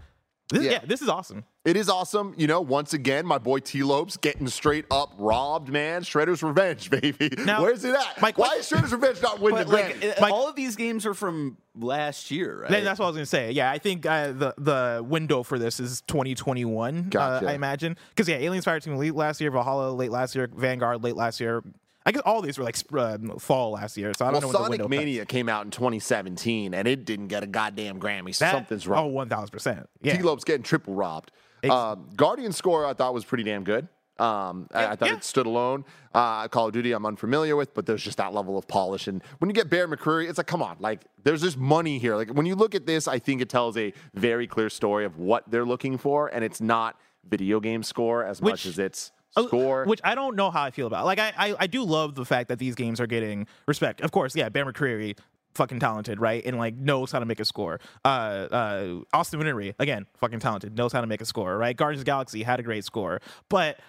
This, 0.51 0.63
Yeah. 0.63 0.71
yeah, 0.71 0.79
this 0.85 1.01
is 1.01 1.09
awesome. 1.09 1.43
It 1.63 1.77
is 1.77 1.89
awesome. 1.89 2.33
You 2.37 2.47
know, 2.47 2.59
once 2.61 2.93
again, 2.93 3.25
my 3.25 3.37
boy 3.37 3.59
Tee 3.59 3.83
Lopes 3.83 4.17
getting 4.17 4.47
straight 4.47 4.85
up 4.91 5.13
robbed, 5.17 5.69
man. 5.69 6.01
Shredder's 6.03 6.41
Revenge, 6.43 6.89
baby. 7.01 7.29
Now, 7.45 7.61
Where's 7.61 7.83
it 7.85 7.95
at? 7.95 8.21
Mike, 8.21 8.37
Why 8.37 8.55
is 8.59 8.69
Shredder's 8.69 8.91
Revenge 8.91 9.21
not 9.21 9.39
winning 9.39 9.65
the 9.67 9.71
like, 9.73 9.95
Grammy? 9.99 10.11
uh, 10.17 10.21
Mike- 10.21 10.33
all 10.33 10.47
of 10.49 10.55
these 10.55 10.75
games 10.75 11.05
are 11.05 11.13
from 11.13 11.57
last 11.75 12.31
year, 12.31 12.61
right? 12.63 12.83
That's 12.83 12.99
what 12.99 13.05
I 13.05 13.09
was 13.09 13.15
gonna 13.15 13.25
say. 13.25 13.51
Yeah, 13.51 13.71
I 13.71 13.77
think 13.77 14.05
uh, 14.05 14.31
the 14.33 14.53
the 14.57 15.05
window 15.07 15.43
for 15.43 15.57
this 15.59 15.79
is 15.79 16.01
2021. 16.07 17.09
Gotcha. 17.09 17.45
Uh, 17.45 17.49
I 17.49 17.53
imagine 17.53 17.95
because 18.09 18.27
yeah, 18.27 18.37
Aliens 18.37 18.65
Fireteam 18.65 18.97
late 18.97 19.15
last 19.15 19.39
year, 19.39 19.51
Valhalla 19.51 19.91
late 19.91 20.11
last 20.11 20.35
year, 20.35 20.49
Vanguard 20.53 21.03
late 21.03 21.15
last 21.15 21.39
year. 21.39 21.63
I 22.05 22.11
guess 22.11 22.21
all 22.25 22.41
these 22.41 22.57
were 22.57 22.63
like 22.63 22.77
uh, 22.93 23.17
fall 23.39 23.71
last 23.71 23.95
year, 23.97 24.11
so 24.17 24.25
I 24.25 24.31
don't 24.31 24.41
Well, 24.41 24.41
know 24.41 24.47
what 24.47 24.51
the 24.53 24.57
Sonic 24.65 24.79
window. 24.81 24.87
Mania 24.87 25.25
came 25.25 25.47
out 25.47 25.65
in 25.65 25.71
2017 25.71 26.73
and 26.73 26.87
it 26.87 27.05
didn't 27.05 27.27
get 27.27 27.43
a 27.43 27.47
goddamn 27.47 27.99
Grammy. 27.99 28.33
So 28.33 28.45
That- 28.45 28.51
something's 28.53 28.87
wrong. 28.87 29.05
Oh, 29.05 29.07
one 29.07 29.29
thousand 29.29 29.51
percent. 29.51 29.89
Yeah. 30.01 30.17
Tee 30.17 30.23
Lopes 30.23 30.43
getting 30.43 30.63
triple 30.63 30.93
robbed. 30.95 31.31
Ex- 31.63 31.71
Um, 31.73 32.09
Guardian 32.15 32.51
score 32.53 32.85
I 32.85 32.93
thought 32.93 33.13
was 33.13 33.23
pretty 33.25 33.43
damn 33.43 33.63
good. 33.63 33.87
Um, 34.19 34.67
I, 34.71 34.87
I 34.87 34.95
thought 34.95 35.09
yeah. 35.09 35.15
it 35.15 35.23
stood 35.23 35.47
alone. 35.47 35.83
Uh, 36.13 36.47
Call 36.47 36.67
of 36.67 36.73
Duty 36.73 36.91
I'm 36.91 37.05
unfamiliar 37.07 37.55
with, 37.55 37.73
but 37.73 37.85
there's 37.87 38.03
just 38.03 38.17
that 38.17 38.33
level 38.33 38.55
of 38.57 38.67
polish. 38.67 39.07
And 39.07 39.23
when 39.39 39.49
you 39.49 39.53
get 39.53 39.67
Bear 39.69 39.87
McCreary, 39.87 40.29
it's 40.29 40.37
like, 40.37 40.45
come 40.47 40.61
on, 40.61 40.77
like 40.79 41.01
there's 41.23 41.41
this 41.41 41.57
money 41.57 41.97
here. 41.97 42.15
Like 42.15 42.29
when 42.29 42.45
you 42.45 42.53
look 42.55 42.75
at 42.75 42.85
this, 42.85 43.07
I 43.07 43.17
think 43.19 43.41
it 43.41 43.49
tells 43.49 43.77
a 43.77 43.93
very 44.13 44.45
clear 44.47 44.69
story 44.69 45.05
of 45.05 45.17
what 45.17 45.49
they're 45.49 45.65
looking 45.65 45.97
for, 45.97 46.27
and 46.27 46.43
it's 46.43 46.61
not 46.61 46.99
video 47.27 47.59
game 47.59 47.81
score 47.83 48.23
as 48.23 48.41
much 48.41 48.65
as 48.65 48.77
it's 48.79 49.11
score. 49.37 49.85
Which 49.85 50.01
I 50.03 50.15
don't 50.15 50.35
know 50.35 50.51
how 50.51 50.63
I 50.63 50.71
feel 50.71 50.87
about. 50.87 51.05
Like 51.05 51.19
I, 51.19 51.33
I, 51.37 51.55
I 51.59 51.67
do 51.67 51.83
love 51.83 52.15
the 52.15 52.25
fact 52.25 52.49
that 52.49 52.59
these 52.59 52.75
games 52.75 52.99
are 52.99 53.07
getting 53.07 53.47
respect. 53.67 54.01
Of 54.01 54.11
course, 54.11 54.35
yeah, 54.35 54.49
Bear 54.49 54.65
McCreary, 54.65 55.17
fucking 55.55 55.79
talented, 55.79 56.19
right? 56.19 56.43
And 56.45 56.57
like 56.57 56.75
knows 56.75 57.11
how 57.11 57.19
to 57.19 57.25
make 57.25 57.39
a 57.39 57.45
score. 57.45 57.79
Uh, 58.03 58.07
uh, 58.07 58.99
Austin 59.13 59.39
Wintory, 59.39 59.75
again, 59.79 60.05
fucking 60.17 60.39
talented, 60.39 60.77
knows 60.77 60.91
how 60.91 61.01
to 61.01 61.07
make 61.07 61.21
a 61.21 61.25
score, 61.25 61.57
right? 61.57 61.75
Guardians 61.75 62.01
of 62.01 62.05
the 62.05 62.09
Galaxy 62.09 62.43
had 62.43 62.59
a 62.59 62.63
great 62.63 62.85
score, 62.85 63.21
but. 63.49 63.79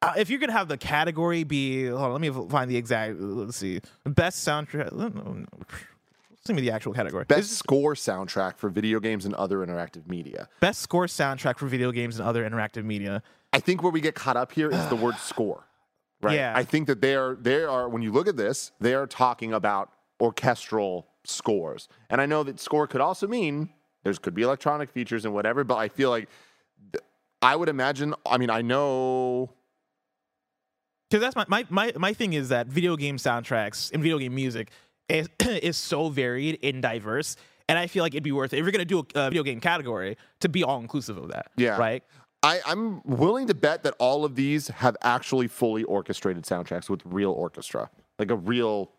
Uh, 0.00 0.12
if 0.16 0.30
you're 0.30 0.38
gonna 0.38 0.52
have 0.52 0.68
the 0.68 0.76
category 0.76 1.42
be, 1.42 1.86
hold 1.86 2.00
on, 2.00 2.12
let 2.12 2.20
me 2.20 2.30
find 2.48 2.70
the 2.70 2.76
exact. 2.76 3.18
Let's 3.18 3.56
see, 3.56 3.80
best 4.04 4.46
soundtrack. 4.46 4.92
Send 6.48 6.56
me 6.56 6.62
the 6.62 6.70
actual 6.70 6.94
category. 6.94 7.24
Best 7.24 7.58
score 7.58 7.94
soundtrack 7.94 8.56
for 8.56 8.70
video 8.70 9.00
games 9.00 9.26
and 9.26 9.34
other 9.34 9.58
interactive 9.58 10.08
media. 10.08 10.48
Best 10.60 10.80
score 10.80 11.06
soundtrack 11.06 11.58
for 11.58 11.66
video 11.66 11.92
games 11.92 12.18
and 12.18 12.26
other 12.26 12.48
interactive 12.48 12.84
media. 12.84 13.22
I 13.52 13.60
think 13.60 13.82
where 13.82 13.92
we 13.92 14.00
get 14.00 14.14
caught 14.14 14.36
up 14.36 14.52
here 14.52 14.70
is 14.70 14.86
the 14.88 14.96
word 14.96 15.16
score. 15.18 15.64
Right. 16.20 16.34
Yeah. 16.34 16.52
I 16.56 16.64
think 16.64 16.86
that 16.88 17.00
they 17.00 17.14
are 17.14 17.36
they 17.40 17.62
are 17.62 17.88
when 17.88 18.02
you 18.02 18.12
look 18.12 18.26
at 18.28 18.36
this, 18.36 18.72
they 18.80 18.94
are 18.94 19.06
talking 19.06 19.52
about 19.52 19.90
orchestral 20.20 21.06
scores. 21.24 21.88
And 22.10 22.20
I 22.20 22.26
know 22.26 22.42
that 22.42 22.58
score 22.58 22.86
could 22.86 23.00
also 23.00 23.26
mean 23.28 23.70
there's 24.02 24.18
could 24.18 24.34
be 24.34 24.42
electronic 24.42 24.90
features 24.90 25.24
and 25.24 25.32
whatever, 25.32 25.62
but 25.64 25.76
I 25.76 25.88
feel 25.88 26.10
like 26.10 26.28
th- 26.92 27.04
I 27.40 27.54
would 27.54 27.68
imagine 27.68 28.14
I 28.26 28.36
mean 28.38 28.50
I 28.50 28.62
know 28.62 29.50
because 31.10 31.22
that's 31.22 31.36
my, 31.36 31.44
my 31.48 31.64
my 31.70 31.92
my 31.96 32.12
thing 32.12 32.32
is 32.32 32.48
that 32.50 32.66
video 32.66 32.96
game 32.96 33.16
soundtracks 33.16 33.92
and 33.92 34.02
video 34.02 34.18
game 34.18 34.34
music 34.34 34.70
is 35.08 35.28
is 35.40 35.76
so 35.76 36.08
varied 36.10 36.58
and 36.62 36.82
diverse 36.82 37.36
and 37.68 37.78
i 37.78 37.86
feel 37.86 38.02
like 38.04 38.12
it'd 38.12 38.22
be 38.22 38.32
worth 38.32 38.52
it 38.52 38.58
if 38.58 38.62
you're 38.64 38.72
gonna 38.72 38.84
do 38.84 38.98
a, 39.14 39.20
a 39.20 39.30
video 39.30 39.42
game 39.42 39.58
category 39.60 40.16
to 40.40 40.48
be 40.50 40.62
all 40.62 40.80
inclusive 40.80 41.16
of 41.16 41.28
that 41.28 41.50
Yeah. 41.56 41.78
right 41.78 42.02
I, 42.42 42.60
I'm 42.66 43.02
willing 43.04 43.48
to 43.48 43.54
bet 43.54 43.82
that 43.82 43.94
all 43.98 44.24
of 44.24 44.34
these 44.36 44.68
have 44.68 44.96
actually 45.02 45.48
fully 45.48 45.82
orchestrated 45.84 46.44
soundtracks 46.44 46.88
with 46.88 47.00
real 47.04 47.32
orchestra, 47.32 47.90
like 48.18 48.30
a 48.30 48.36
real, 48.36 48.92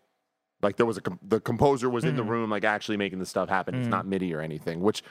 like 0.62 0.76
there 0.76 0.84
was 0.86 0.98
a 0.98 1.00
com- 1.00 1.18
the 1.26 1.40
composer 1.40 1.88
was 1.88 2.04
in 2.04 2.16
the 2.16 2.22
Mm-hmm. 2.22 2.30
room, 2.30 2.50
like 2.50 2.64
actually 2.64 2.98
making 2.98 3.18
the 3.18 3.24
stuff 3.26 3.48
happen. 3.48 3.74
It's 3.74 3.88
not 3.88 4.06
MIDI 4.06 4.34
or 4.34 4.40
anything. 4.42 4.80
Which 4.80 5.02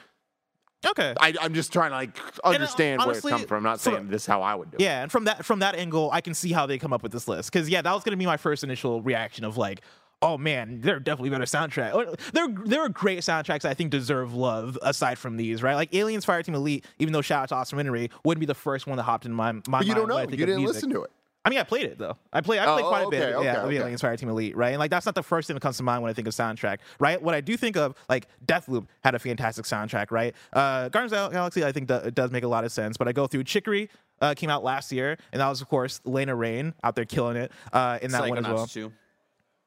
okay 0.86 1.12
I, 1.20 1.34
I'm 1.42 1.52
just 1.52 1.72
trying 1.74 1.90
to 1.90 1.96
like 1.96 2.16
understand 2.42 3.02
honestly, 3.02 3.30
where 3.32 3.38
it's 3.38 3.42
come 3.42 3.48
from. 3.48 3.56
I'm 3.58 3.62
not 3.64 3.80
so- 3.80 3.90
saying 3.92 4.08
this 4.08 4.22
is 4.22 4.26
how 4.26 4.40
I 4.42 4.54
would 4.54 4.70
do 4.70 4.76
it. 4.76 4.80
yeah 4.80 5.02
and 5.02 5.12
from 5.12 5.24
that 5.24 5.44
from 5.44 5.58
that 5.58 5.74
angle 5.74 6.08
i 6.10 6.22
can 6.22 6.32
see 6.32 6.52
how 6.52 6.64
they 6.64 6.78
come 6.78 6.94
up 6.94 7.02
with 7.02 7.12
this 7.12 7.28
list 7.28 7.52
because 7.52 7.68
yeah 7.68 7.82
that 7.82 7.92
was 7.92 8.02
gonna 8.02 8.16
be 8.16 8.24
my 8.24 8.38
first 8.38 8.64
initial 8.64 9.02
reaction 9.02 9.44
of 9.44 9.58
like 9.58 9.82
oh 10.22 10.36
man, 10.38 10.80
they're 10.82 11.00
definitely 11.00 11.30
better 11.30 11.44
soundtrack. 11.44 11.94
Or, 11.94 12.14
There, 12.32 12.48
there 12.66 12.80
are 12.82 12.88
great 12.88 13.20
soundtracks 13.20 13.64
I 13.64 13.74
think 13.74 13.90
deserve 13.90 14.34
love 14.34 14.78
aside 14.82 15.18
from 15.18 15.36
these, 15.36 15.62
right? 15.62 15.74
Like 15.74 15.94
Aliens 15.94 16.26
Fireteam 16.26 16.54
Elite, 16.54 16.84
even 16.98 17.12
though 17.12 17.22
shout 17.22 17.42
out 17.44 17.48
to 17.50 17.54
Austin 17.56 17.76
Wintory, 17.78 18.10
wouldn't 18.24 18.40
be 18.40 18.46
the 18.46 18.54
first 18.54 18.86
one 18.86 18.96
that 18.98 19.04
hopped 19.04 19.24
in 19.26 19.32
my, 19.32 19.52
my 19.52 19.60
But 19.66 19.86
you 19.86 19.94
mind 19.94 19.96
don't 19.96 20.08
know. 20.08 20.16
I 20.18 20.22
You 20.22 20.26
think 20.28 20.40
of 20.42 20.46
didn't 20.48 20.56
music. 20.62 20.74
listen 20.74 20.90
to 20.90 21.02
it. 21.04 21.10
I 21.42 21.48
mean, 21.48 21.58
I 21.58 21.62
played 21.62 21.86
it 21.86 21.96
though. 21.96 22.18
I 22.34 22.42
play. 22.42 22.58
I 22.58 22.66
Oh, 22.66 22.74
played 22.74 22.84
quite 22.84 23.02
a 23.02 23.06
okay, 23.06 23.18
bit. 23.18 23.34
okay, 23.34 23.44
yeah, 23.46 23.54
of 23.62 23.64
okay. 23.68 23.78
Aliens 23.78 24.02
Fireteam 24.02 24.28
Elite, 24.28 24.54
right? 24.54 24.70
And 24.72 24.78
like 24.78 24.90
that's 24.90 25.06
not 25.06 25.14
the 25.14 25.22
first 25.22 25.46
thing 25.46 25.54
that 25.54 25.60
comes 25.62 25.78
to 25.78 25.82
mind 25.82 26.02
when 26.02 26.10
I 26.10 26.12
think 26.12 26.28
of 26.28 26.34
soundtrack, 26.34 26.80
right? 26.98 27.20
What 27.22 27.34
I 27.34 27.40
do 27.40 27.56
think 27.56 27.78
of, 27.78 27.94
like 28.10 28.26
Deathloop 28.44 28.88
had 29.02 29.14
a 29.14 29.18
fantastic 29.18 29.64
soundtrack, 29.64 30.10
right? 30.10 30.34
Uh, 30.52 30.90
Guardians 30.90 31.14
of 31.14 31.30
the 31.30 31.36
Galaxy, 31.36 31.64
I 31.64 31.72
think 31.72 31.88
that 31.88 32.04
it 32.04 32.14
does 32.14 32.30
make 32.30 32.44
a 32.44 32.48
lot 32.48 32.64
of 32.64 32.72
sense. 32.72 32.98
But 32.98 33.08
I 33.08 33.12
go 33.12 33.26
through 33.26 33.44
Chicory. 33.44 33.88
Uh, 34.20 34.34
came 34.34 34.50
out 34.50 34.62
last 34.62 34.92
year, 34.92 35.16
and 35.32 35.40
that 35.40 35.48
was 35.48 35.62
of 35.62 35.68
course 35.70 35.98
Lena 36.04 36.36
Raine 36.36 36.74
out 36.84 36.94
there 36.94 37.06
killing 37.06 37.38
it 37.38 37.50
uh, 37.72 37.98
in 38.02 38.10
that 38.10 38.28
one 38.28 38.36
as 38.36 38.46
well. 38.46 38.66
Too. 38.66 38.92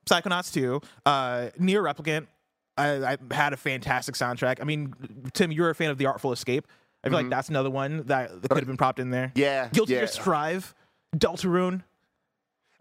Psychonauts 0.06 0.54
2, 0.54 0.82
uh, 1.06 1.50
NieR 1.60 1.82
Replicant. 1.84 2.28
I, 2.78 3.14
I 3.14 3.18
had 3.34 3.54
a 3.54 3.58
fantastic 3.58 4.16
soundtrack. 4.16 4.60
I 4.62 4.64
mean, 4.64 4.94
Tim, 5.34 5.52
you're 5.52 5.70
a 5.70 5.76
fan 5.76 5.92
of 5.92 5.98
The 5.98 6.06
Artful 6.08 6.32
Escape. 6.32 6.68
I 7.04 7.10
feel 7.10 7.18
like 7.18 7.30
that's 7.30 7.50
another 7.50 7.70
one 7.70 8.04
that 8.08 8.30
could 8.50 8.58
have 8.58 8.66
been 8.68 8.78
propped 8.78 9.00
in 9.00 9.10
there. 9.10 9.28
Mm-hmm. 9.28 9.40
Yeah, 9.40 9.68
Guilty 9.74 9.94
yeah. 9.94 10.00
Gear 10.00 10.08
Strive, 10.08 10.74
Deltarune. 11.16 11.84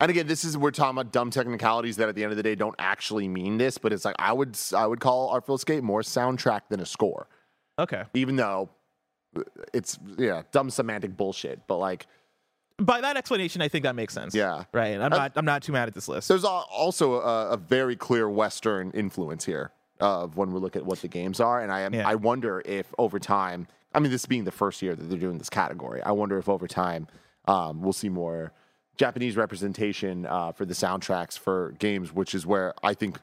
And 0.01 0.11
again, 0.11 0.27
this 0.27 0.45
is 0.45 0.57
we're 0.57 0.71
talking 0.71 0.99
about 0.99 1.13
dumb 1.13 1.31
technicalities 1.31 1.97
that 1.97 2.09
at 2.09 2.15
the 2.15 2.23
end 2.23 2.33
of 2.33 2.37
the 2.37 2.43
day 2.43 2.55
don't 2.55 2.75
actually 2.79 3.29
mean 3.29 3.59
this, 3.59 3.79
but 3.79 3.93
it's 3.93 4.05
like 4.05 4.17
I 4.19 4.33
would 4.33 4.57
I 4.77 4.87
would 4.87 5.01
call 5.01 5.29
Artful 5.29 5.55
Escape 5.57 5.83
more 5.85 6.03
soundtrack 6.03 6.63
than 6.71 6.81
a 6.81 6.87
score, 6.87 7.29
Okay. 7.79 8.05
even 8.15 8.37
though 8.37 8.71
it's 9.73 9.99
yeah 10.19 10.43
dumb 10.53 10.71
semantic 10.71 11.17
bullshit. 11.17 11.61
But 11.67 11.77
like 11.79 12.07
By 12.85 13.01
that 13.01 13.17
explanation, 13.17 13.63
I 13.63 13.69
think 13.69 13.85
that 13.85 13.95
makes 13.95 14.13
sense. 14.15 14.35
Yeah. 14.35 14.65
Right. 14.73 14.99
I'm 15.01 15.11
not. 15.11 15.33
I'm 15.37 15.45
not 15.45 15.63
too 15.63 15.73
mad 15.73 15.89
at 15.89 15.95
this 15.95 16.09
list. 16.09 16.29
there's 16.29 16.45
also 16.45 17.15
a, 17.21 17.51
a 17.51 17.57
very 17.57 17.97
clear 17.97 18.29
Western 18.29 18.91
influence 18.93 19.45
here 19.45 19.71
of 20.01 20.37
when 20.37 20.53
we 20.53 20.59
look 20.61 20.75
at 20.77 20.85
what 20.85 21.01
the 21.01 21.09
games 21.09 21.39
are, 21.41 21.61
and 21.63 21.71
I 21.71 21.81
am 21.83 21.95
Yeah. 21.95 22.09
I 22.09 22.17
wonder 22.17 22.61
if 22.65 22.93
over 22.99 23.19
time, 23.19 23.69
I 23.95 24.01
mean, 24.01 24.11
this 24.11 24.27
being 24.27 24.45
the 24.45 24.51
first 24.51 24.83
year 24.83 24.95
that 24.97 25.05
they're 25.05 25.19
doing 25.19 25.39
this 25.39 25.51
category, 25.51 26.03
I 26.03 26.11
wonder 26.13 26.39
if 26.39 26.49
over 26.49 26.67
time 26.67 27.07
um, 27.47 27.83
we'll 27.83 27.93
see 27.93 28.09
more 28.09 28.53
Japanese 28.97 29.37
representation 29.37 30.27
uh, 30.27 30.53
for 30.53 30.65
the 30.65 30.75
soundtracks 30.75 31.39
for 31.39 31.73
games, 31.79 32.13
which 32.13 32.35
is 32.35 32.45
where 32.47 32.75
I 32.83 32.95
think 32.95 33.19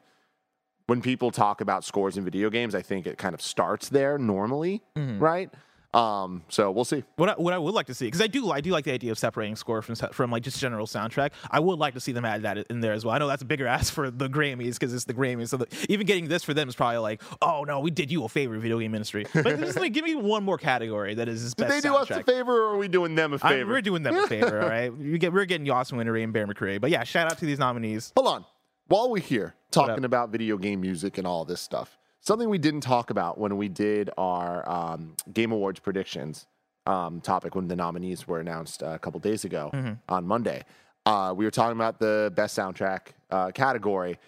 when 0.86 1.00
people 1.02 1.30
talk 1.30 1.60
about 1.60 1.84
scores 1.84 2.16
in 2.16 2.24
video 2.24 2.50
games, 2.50 2.74
I 2.74 2.82
think 2.82 3.06
it 3.06 3.18
kind 3.18 3.34
of 3.34 3.42
starts 3.42 3.88
there 3.90 4.18
normally, 4.18 4.82
Mm-hmm. 4.96 5.18
right? 5.22 5.50
Um, 5.92 6.44
so 6.48 6.70
we'll 6.70 6.84
see. 6.84 7.02
What 7.16 7.30
I, 7.30 7.32
what 7.32 7.52
I 7.52 7.58
would 7.58 7.74
like 7.74 7.86
to 7.86 7.94
see, 7.94 8.06
because 8.06 8.20
I 8.20 8.28
do 8.28 8.50
I 8.50 8.60
do 8.60 8.70
like 8.70 8.84
the 8.84 8.92
idea 8.92 9.10
of 9.10 9.18
separating 9.18 9.56
score 9.56 9.82
from 9.82 9.96
from 9.96 10.30
like 10.30 10.44
just 10.44 10.60
general 10.60 10.86
soundtrack. 10.86 11.32
I 11.50 11.58
would 11.58 11.78
like 11.80 11.94
to 11.94 12.00
see 12.00 12.12
them 12.12 12.24
add 12.24 12.42
that 12.42 12.58
in 12.70 12.80
there 12.80 12.92
as 12.92 13.04
well. 13.04 13.14
I 13.14 13.18
know 13.18 13.26
that's 13.26 13.42
a 13.42 13.46
bigger 13.46 13.66
ask 13.66 13.92
for 13.92 14.10
the 14.10 14.28
Grammys 14.28 14.74
because 14.74 14.94
it's 14.94 15.04
the 15.04 15.14
Grammys. 15.14 15.48
So 15.48 15.56
the, 15.56 15.66
even 15.88 16.06
getting 16.06 16.28
this 16.28 16.44
for 16.44 16.54
them 16.54 16.68
is 16.68 16.76
probably 16.76 16.98
like, 16.98 17.22
oh 17.42 17.64
no, 17.66 17.80
we 17.80 17.90
did 17.90 18.12
you 18.12 18.24
a 18.24 18.28
favor, 18.28 18.56
video 18.58 18.78
game 18.78 18.94
industry. 18.94 19.26
But 19.34 19.58
just 19.58 19.78
like 19.78 19.92
give 19.92 20.04
me 20.04 20.14
one 20.14 20.44
more 20.44 20.58
category 20.58 21.14
that 21.14 21.28
is 21.28 21.54
Did 21.54 21.66
best 21.66 21.82
they 21.82 21.88
do 21.88 21.96
us 21.96 22.08
a 22.10 22.22
favor, 22.22 22.56
or 22.56 22.74
are 22.74 22.78
we 22.78 22.86
doing 22.86 23.16
them 23.16 23.32
a 23.32 23.38
favor? 23.38 23.70
we're 23.72 23.82
doing 23.82 24.02
them 24.02 24.14
a 24.16 24.26
favor, 24.26 24.60
all 24.62 24.68
right? 24.68 24.92
We 25.00 25.18
get, 25.18 25.32
we're 25.32 25.44
getting 25.44 25.68
Austin 25.70 25.98
Wintory 25.98 26.22
and 26.22 26.32
Bear 26.32 26.46
McCreary. 26.46 26.80
But 26.80 26.90
yeah, 26.90 27.02
shout 27.04 27.30
out 27.30 27.38
to 27.38 27.46
these 27.46 27.58
nominees. 27.58 28.12
Hold 28.16 28.28
on. 28.28 28.44
While 28.86 29.10
we're 29.10 29.22
here 29.22 29.54
talking 29.70 30.04
about 30.04 30.30
video 30.30 30.56
game 30.56 30.80
music 30.80 31.18
and 31.18 31.26
all 31.26 31.44
this 31.44 31.60
stuff, 31.60 31.98
something 32.20 32.48
we 32.48 32.58
didn't 32.58 32.82
talk 32.82 33.10
about 33.10 33.38
when 33.38 33.56
we 33.56 33.68
did 33.68 34.10
our 34.18 34.68
um, 34.68 35.14
Game 35.32 35.52
Awards 35.52 35.80
predictions 35.80 36.46
um, 36.86 37.20
topic 37.20 37.54
when 37.54 37.68
the 37.68 37.76
nominees 37.76 38.26
were 38.26 38.40
announced 38.40 38.82
uh, 38.82 38.88
a 38.88 38.98
couple 38.98 39.20
days 39.20 39.44
ago 39.44 39.70
on 40.08 40.26
Monday. 40.26 40.62
Uh, 41.06 41.32
we 41.36 41.44
were 41.44 41.50
talking 41.50 41.76
about 41.76 41.98
the 41.98 42.32
best 42.36 42.56
soundtrack 42.56 43.08
uh, 43.30 43.50
category. 43.52 44.18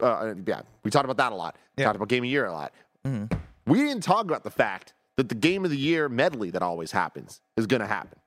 Uh, 0.00 0.34
yeah, 0.46 0.62
we 0.84 0.90
talked 0.90 1.04
about 1.04 1.16
that 1.18 1.32
a 1.32 1.34
lot. 1.34 1.56
We 1.76 1.82
Yeah. 1.82 1.86
talked 1.86 1.96
about 1.96 2.08
Game 2.08 2.22
of 2.22 2.26
the 2.26 2.28
Year 2.30 2.46
a 2.46 2.52
lot. 2.52 2.72
We 3.66 3.78
didn't 3.78 4.02
talk 4.02 4.24
about 4.24 4.44
the 4.44 4.50
fact 4.50 4.94
that 5.16 5.28
the 5.28 5.34
Game 5.34 5.64
of 5.64 5.70
the 5.70 5.76
Year 5.76 6.08
medley 6.08 6.50
that 6.50 6.62
always 6.62 6.92
happens 6.92 7.40
is 7.56 7.66
going 7.66 7.80
to 7.80 7.86
happen 7.86 8.18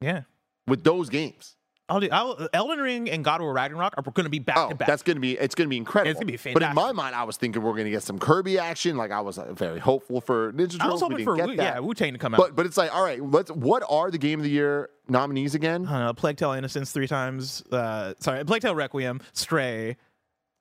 Yeah. 0.00 0.22
with 0.66 0.84
those 0.84 1.08
games. 1.08 1.55
I'll 1.88 2.00
do, 2.00 2.08
I'll, 2.10 2.48
Elden 2.52 2.80
Ring 2.80 3.08
and 3.08 3.24
God 3.24 3.36
of 3.40 3.44
War 3.44 3.52
Ragnarok 3.52 3.94
are 3.96 4.02
going 4.02 4.24
to 4.24 4.30
be 4.30 4.40
back 4.40 4.56
Oh, 4.58 4.68
to 4.70 4.74
back. 4.74 4.88
that's 4.88 5.04
gonna 5.04 5.20
be 5.20 5.34
it's 5.38 5.54
gonna 5.54 5.68
be 5.68 5.76
incredible. 5.76 6.10
It's 6.10 6.18
gonna 6.18 6.32
be 6.36 6.52
But 6.52 6.64
in 6.64 6.74
my 6.74 6.90
mind, 6.90 7.14
I 7.14 7.22
was 7.22 7.36
thinking 7.36 7.62
we're 7.62 7.76
gonna 7.76 7.90
get 7.90 8.02
some 8.02 8.18
Kirby 8.18 8.58
action. 8.58 8.96
Like 8.96 9.12
I 9.12 9.20
was 9.20 9.38
uh, 9.38 9.52
very 9.52 9.78
hopeful 9.78 10.20
for 10.20 10.52
Ninja 10.52 10.72
Turtles. 10.72 10.80
I 10.80 10.88
was 10.88 11.00
hoping 11.00 11.18
we 11.18 11.24
for 11.24 11.36
Wu, 11.36 11.52
yeah 11.52 11.78
Wu 11.78 11.94
Tang 11.94 12.12
to 12.12 12.18
come 12.18 12.34
out. 12.34 12.38
but 12.38 12.56
but 12.56 12.66
it's 12.66 12.76
like 12.76 12.92
all 12.92 13.04
right. 13.04 13.22
Let's. 13.22 13.52
What 13.52 13.84
are 13.88 14.10
the 14.10 14.18
Game 14.18 14.40
of 14.40 14.44
the 14.44 14.50
Year 14.50 14.90
nominees 15.08 15.54
again? 15.54 15.86
I 15.86 15.90
don't 15.92 16.00
know, 16.06 16.12
Plague 16.14 16.36
Tale 16.38 16.52
Innocence 16.52 16.90
three 16.90 17.06
times. 17.06 17.62
Uh, 17.70 18.14
sorry, 18.18 18.44
Plague 18.44 18.62
Tale 18.62 18.74
Requiem, 18.74 19.20
Stray, 19.32 19.96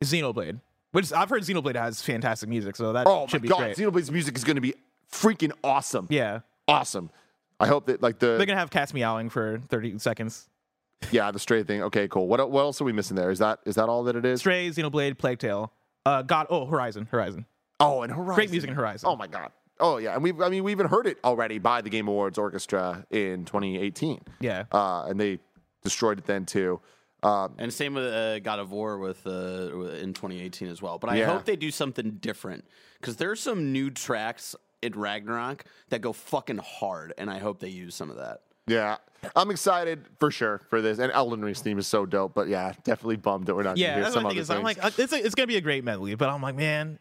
Xenoblade. 0.04 0.60
Which 0.92 1.12
I've 1.12 1.30
heard 1.30 1.42
Xenoblade 1.42 1.76
has 1.76 2.02
fantastic 2.02 2.48
music, 2.50 2.76
so 2.76 2.94
that 2.94 3.06
Oh 3.08 3.22
my 3.22 3.28
should 3.28 3.42
be 3.42 3.48
god, 3.50 3.58
great. 3.60 3.78
Xenoblade's 3.78 4.12
music 4.12 4.38
is 4.38 4.44
gonna 4.44 4.62
be 4.62 4.76
freaking 5.12 5.52
awesome. 5.64 6.08
yeah, 6.10 6.42
Awesome. 6.68 7.10
I 7.60 7.68
hope 7.68 7.88
that 7.88 8.02
like 8.02 8.20
the 8.20 8.38
they're 8.38 8.46
gonna 8.46 8.60
have 8.60 8.70
cats 8.70 8.94
meowing 8.94 9.30
for 9.30 9.60
thirty 9.70 9.98
seconds. 9.98 10.48
Yeah 11.12 11.32
the 11.32 11.40
stray 11.40 11.64
thing. 11.64 11.82
Okay, 11.84 12.08
cool. 12.08 12.28
What 12.28 12.50
what 12.52 12.62
else 12.62 12.82
are 12.82 12.86
we 12.86 12.92
missing 12.94 13.16
there? 13.16 13.32
Is 13.32 13.40
that 13.40 13.60
is 13.66 13.76
that 13.76 13.90
all 13.90 14.04
that 14.04 14.16
it 14.16 14.26
is? 14.26 14.40
Stray, 14.40 14.70
Xenoblade, 14.70 15.18
Plague 15.18 15.40
Tale. 15.40 15.72
Uh, 16.06 16.22
God, 16.22 16.48
oh 16.50 16.66
Horizon, 16.66 17.08
Horizon. 17.12 17.46
Oh, 17.80 18.02
and 18.04 18.12
Horizon. 18.12 18.36
Great 18.36 18.52
music 18.52 18.70
in 18.70 18.76
Horizon. 18.76 19.10
Oh 19.10 19.16
my 19.16 19.28
god. 19.28 19.52
Oh 19.80 19.98
yeah, 19.98 20.14
and 20.14 20.24
we 20.24 20.32
I 20.42 20.50
mean 20.50 20.64
we 20.64 20.72
even 20.72 20.88
heard 20.88 21.06
it 21.08 21.18
already 21.24 21.60
by 21.60 21.82
the 21.82 21.90
Game 21.90 22.08
Awards 22.08 22.38
Orchestra 22.38 23.06
in 23.12 23.46
2018. 23.46 24.22
Yeah, 24.40 24.66
Uh, 24.72 25.06
and 25.08 25.20
they 25.20 25.40
destroyed 25.84 26.18
it 26.20 26.26
then 26.26 26.46
too. 26.46 26.80
Um, 27.24 27.56
And 27.58 27.74
same 27.74 27.96
with 27.96 28.06
uh, 28.06 28.40
God 28.40 28.60
of 28.60 28.72
War 28.72 28.98
with 29.00 29.26
uh, 29.26 29.32
in 30.00 30.14
2018 30.14 30.68
as 30.70 30.82
well. 30.82 30.98
But 31.00 31.10
I 31.10 31.18
Yeah. 31.18 31.26
hope 31.34 31.46
they 31.46 31.56
do 31.56 31.72
something 31.72 32.12
different 32.22 32.66
because 33.02 33.18
there's 33.18 33.40
some 33.42 33.72
new 33.74 33.90
tracks 33.90 34.56
in 34.82 34.94
Ragnarok 34.94 35.66
that 35.90 36.02
go 36.02 36.14
fucking 36.14 36.60
hard, 36.60 37.14
and 37.18 37.30
I 37.30 37.40
hope 37.40 37.60
they 37.60 37.70
use 37.70 37.96
some 37.96 38.10
of 38.12 38.18
that. 38.18 38.42
Yeah, 38.68 38.98
I'm 39.36 39.52
excited 39.52 40.06
for 40.20 40.32
sure 40.32 40.62
for 40.70 40.82
this. 40.82 41.00
And 41.00 41.12
Elden 41.12 41.42
Ring's 41.42 41.62
theme 41.62 41.78
is 41.80 41.88
so 41.88 42.06
dope. 42.06 42.34
But 42.34 42.48
yeah, 42.48 42.74
definitely 42.84 43.18
bummed 43.18 43.46
that 43.48 43.56
we're 43.56 43.64
not. 43.64 43.78
yeah. 43.78 43.92
gonna 43.96 44.04
hear 44.04 44.12
some 44.14 44.24
what 44.24 44.30
I 44.30 44.34
other 44.34 44.42
is. 44.42 44.50
I'm 44.50 44.64
like, 44.64 44.84
uh, 44.84 44.92
it's 44.98 45.14
a, 45.14 45.18
it's 45.18 45.36
gonna 45.36 45.48
be 45.48 45.58
a 45.58 45.62
great 45.62 45.84
medley, 45.84 46.16
but 46.16 46.30
I'm 46.30 46.42
like, 46.42 46.56
man. 46.56 47.00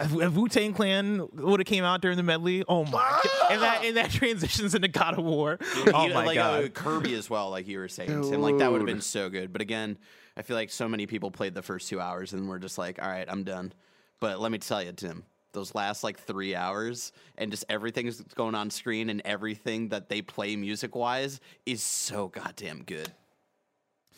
If, 0.00 0.14
if 0.14 0.32
Wu 0.34 0.46
Tang 0.48 0.74
Clan 0.74 1.26
would 1.32 1.58
have 1.58 1.66
came 1.66 1.82
out 1.82 2.00
during 2.00 2.16
the 2.16 2.22
medley, 2.22 2.62
oh 2.68 2.84
my 2.84 2.90
god! 2.90 3.50
And 3.50 3.62
that 3.62 3.84
and 3.84 3.96
that 3.96 4.10
transitions 4.12 4.72
into 4.76 4.86
God 4.86 5.18
of 5.18 5.24
War. 5.24 5.58
Oh 5.60 5.82
You 6.04 6.10
know, 6.10 6.14
my 6.14 6.24
like 6.24 6.36
god! 6.36 6.64
uh, 6.64 6.68
Kirby 6.68 7.14
as 7.14 7.28
well, 7.28 7.50
like 7.50 7.66
you 7.66 7.80
were 7.80 7.88
saying, 7.88 8.08
Tim. 8.30 8.40
Like 8.40 8.58
that 8.58 8.70
would 8.70 8.80
have 8.80 8.86
been 8.86 9.00
so 9.00 9.28
good. 9.28 9.52
But 9.52 9.60
again, 9.60 9.98
I 10.36 10.42
feel 10.42 10.54
like 10.54 10.70
so 10.70 10.88
many 10.88 11.06
people 11.06 11.32
played 11.32 11.52
the 11.52 11.62
first 11.62 11.88
two 11.88 12.00
hours 12.00 12.32
and 12.32 12.48
we're 12.48 12.60
just 12.60 12.78
like, 12.78 13.02
all 13.02 13.08
right, 13.08 13.24
I'm 13.28 13.42
done. 13.42 13.72
But 14.20 14.38
let 14.40 14.52
me 14.52 14.58
tell 14.58 14.80
you, 14.80 14.92
Tim, 14.92 15.24
those 15.52 15.74
last 15.74 16.04
like 16.04 16.18
three 16.20 16.54
hours 16.54 17.12
and 17.36 17.50
just 17.50 17.64
everything's 17.68 18.20
going 18.34 18.54
on 18.54 18.70
screen 18.70 19.10
and 19.10 19.22
everything 19.24 19.88
that 19.88 20.08
they 20.08 20.22
play 20.22 20.56
music 20.56 20.94
wise 20.94 21.40
is 21.66 21.82
so 21.82 22.28
goddamn 22.28 22.82
good. 22.84 23.12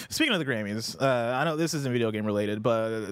Speaking 0.08 0.32
of 0.32 0.38
the 0.38 0.46
Grammys, 0.46 1.00
uh, 1.00 1.36
I 1.36 1.44
know 1.44 1.56
this 1.56 1.74
isn't 1.74 1.92
video 1.92 2.10
game 2.10 2.24
related, 2.24 2.62
but 2.62 3.04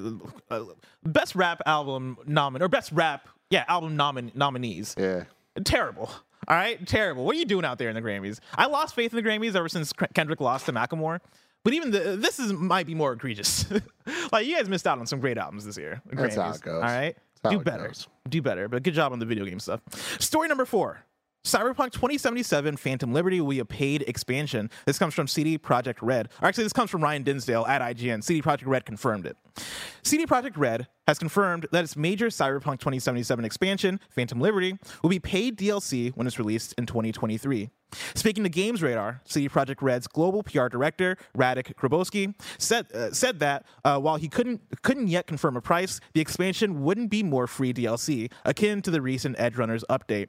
uh, 0.51 0.65
best 1.05 1.35
rap 1.35 1.61
album 1.67 2.17
nomin 2.27 2.61
or 2.63 2.69
best 2.69 2.93
rap 2.93 3.29
yeah 3.51 3.65
album 3.69 3.97
nomin- 3.97 4.35
nominees. 4.35 4.95
yeah. 4.99 5.25
Terrible. 5.65 6.09
All 6.47 6.57
right, 6.57 6.87
terrible. 6.87 7.25
What 7.25 7.35
are 7.35 7.39
you 7.39 7.45
doing 7.45 7.65
out 7.65 7.79
there 7.79 7.89
in 7.89 7.95
the 7.95 8.01
Grammys? 8.01 8.39
I 8.55 8.67
lost 8.67 8.95
faith 8.95 9.13
in 9.13 9.23
the 9.23 9.29
Grammys 9.29 9.55
ever 9.55 9.69
since 9.69 9.93
Kendrick 10.15 10.41
lost 10.41 10.67
to 10.67 10.73
Macklemore. 10.73 11.21
But 11.65 11.75
even 11.75 11.91
the, 11.91 12.17
this 12.17 12.39
is 12.39 12.53
might 12.53 12.87
be 12.87 12.95
more 12.95 13.13
egregious. 13.13 13.67
like 14.33 14.47
you 14.47 14.57
guys 14.57 14.69
missed 14.69 14.87
out 14.87 14.99
on 14.99 15.07
some 15.07 15.21
great 15.21 15.37
albums 15.37 15.67
this 15.67 15.77
year. 15.77 16.01
the 16.07 16.17
That's 16.17 16.37
how 16.37 16.51
it 16.53 16.61
goes. 16.63 16.75
All 16.77 16.81
right, 16.81 17.15
That's 17.15 17.28
do 17.51 17.61
better. 17.61 17.89
goes. 17.89 18.09
Do 18.29 18.43
better. 18.43 18.69
But 18.69 18.83
good 18.83 18.95
job 18.95 19.13
on 19.13 19.19
the 19.19 19.27
video 19.27 19.45
game 19.45 19.61
stuff. 19.61 19.81
Story 20.21 20.49
number 20.49 20.65
four. 20.65 21.05
Cyberpunk 21.45 21.93
2077 21.93 22.77
Phantom 22.77 23.13
Liberty 23.13 23.41
will 23.41 23.51
be 23.51 23.59
a 23.61 23.65
paid 23.65 24.03
expansion. 24.03 24.71
This 24.87 24.99
comes 24.99 25.15
from 25.15 25.27
CD 25.27 25.57
Projekt 25.57 25.99
Red. 26.03 26.29
Or 26.43 26.49
actually, 26.49 26.65
this 26.65 26.73
comes 26.73 26.91
from 26.91 27.03
Ryan 27.03 27.23
Dinsdale 27.23 27.65
at 27.67 27.81
IGN. 27.81 28.23
CD 28.23 28.43
Projekt 28.43 28.67
Red 28.67 28.85
confirmed 28.85 29.25
it. 29.25 29.37
CD 30.03 30.27
Projekt 30.27 30.57
Red 30.59 30.89
has 31.07 31.19
confirmed 31.19 31.67
that 31.73 31.85
its 31.85 31.97
major 31.97 32.27
Cyberpunk 32.27 32.81
2077 32.81 33.45
expansion, 33.45 34.01
Phantom 34.11 34.41
Liberty, 34.41 34.77
will 35.03 35.11
be 35.11 35.21
paid 35.21 35.57
DLC 35.57 36.13
when 36.17 36.27
it's 36.27 36.39
released 36.39 36.75
in 36.77 36.85
2023. 36.87 37.71
Speaking 38.15 38.45
to 38.45 38.51
Games 38.51 38.83
Radar, 38.83 39.21
CD 39.25 39.49
Projekt 39.49 39.83
Red's 39.83 40.07
global 40.07 40.43
PR 40.43 40.69
director 40.69 41.17
Radek 41.37 41.75
Grabowski 41.75 42.35
said 42.59 42.93
uh, 42.93 43.13
said 43.13 43.39
that 43.41 43.65
uh, 43.85 43.99
while 43.99 44.17
he 44.17 44.29
couldn't 44.29 44.61
couldn't 44.83 45.09
yet 45.09 45.27
confirm 45.27 45.57
a 45.57 45.61
price, 45.61 46.01
the 46.13 46.21
expansion 46.21 46.83
wouldn't 46.83 47.11
be 47.11 47.23
more 47.23 47.47
free 47.47 47.73
DLC, 47.73 48.31
akin 48.45 48.83
to 48.83 48.91
the 48.91 49.01
recent 49.01 49.37
Edgerunners 49.37 49.85
update. 49.91 50.29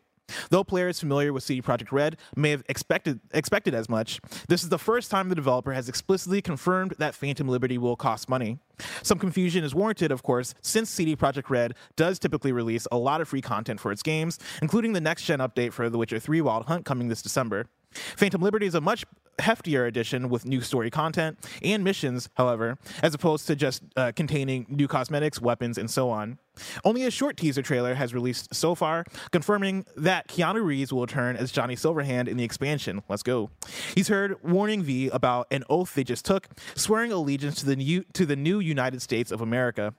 Though 0.49 0.63
players 0.63 0.99
familiar 0.99 1.33
with 1.33 1.43
CD 1.43 1.61
Projekt 1.61 1.91
Red 1.91 2.17
may 2.35 2.51
have 2.51 2.63
expected 2.69 3.19
expected 3.31 3.73
as 3.73 3.89
much, 3.89 4.19
this 4.47 4.63
is 4.63 4.69
the 4.69 4.79
first 4.79 5.11
time 5.11 5.29
the 5.29 5.35
developer 5.35 5.73
has 5.73 5.89
explicitly 5.89 6.41
confirmed 6.41 6.95
that 6.97 7.15
Phantom 7.15 7.47
Liberty 7.47 7.77
will 7.77 7.95
cost 7.95 8.29
money. 8.29 8.59
Some 9.03 9.19
confusion 9.19 9.63
is 9.63 9.75
warranted, 9.75 10.11
of 10.11 10.23
course, 10.23 10.53
since 10.61 10.89
CD 10.89 11.15
Projekt 11.15 11.49
Red 11.49 11.75
does 11.95 12.19
typically 12.19 12.51
release 12.51 12.87
a 12.91 12.97
lot 12.97 13.21
of 13.21 13.27
free 13.27 13.41
content 13.41 13.79
for 13.79 13.91
its 13.91 14.03
games, 14.03 14.39
including 14.61 14.93
the 14.93 15.01
next 15.01 15.23
gen 15.23 15.39
update 15.39 15.73
for 15.73 15.89
The 15.89 15.97
Witcher 15.97 16.19
3 16.19 16.41
Wild 16.41 16.65
Hunt 16.65 16.85
coming 16.85 17.09
this 17.09 17.21
December. 17.21 17.65
Phantom 17.91 18.41
Liberty 18.41 18.67
is 18.67 18.75
a 18.75 18.81
much 18.81 19.03
heftier 19.39 19.87
edition 19.87 20.29
with 20.29 20.45
new 20.45 20.61
story 20.61 20.89
content 20.89 21.37
and 21.63 21.83
missions, 21.83 22.29
however, 22.35 22.77
as 23.01 23.13
opposed 23.13 23.47
to 23.47 23.55
just 23.55 23.83
uh, 23.95 24.11
containing 24.15 24.65
new 24.69 24.87
cosmetics, 24.87 25.41
weapons, 25.41 25.77
and 25.77 25.89
so 25.89 26.09
on. 26.09 26.37
Only 26.83 27.05
a 27.05 27.11
short 27.11 27.37
teaser 27.37 27.61
trailer 27.61 27.93
has 27.95 28.13
released 28.13 28.53
so 28.53 28.75
far, 28.75 29.05
confirming 29.31 29.85
that 29.95 30.27
Keanu 30.27 30.63
Reeves 30.63 30.91
will 30.91 31.01
return 31.01 31.37
as 31.37 31.51
Johnny 31.51 31.75
Silverhand 31.75 32.27
in 32.27 32.37
the 32.37 32.43
expansion. 32.43 33.01
Let's 33.07 33.23
go. 33.23 33.49
He's 33.95 34.09
heard 34.09 34.43
warning 34.43 34.83
V 34.83 35.09
about 35.09 35.47
an 35.51 35.63
oath 35.69 35.93
they 35.95 36.03
just 36.03 36.25
took, 36.25 36.47
swearing 36.75 37.11
allegiance 37.11 37.59
to 37.61 37.65
the 37.65 37.75
new 37.75 38.03
to 38.13 38.25
the 38.25 38.35
new 38.35 38.59
United 38.59 39.01
States 39.01 39.31
of 39.31 39.41
America. 39.41 39.93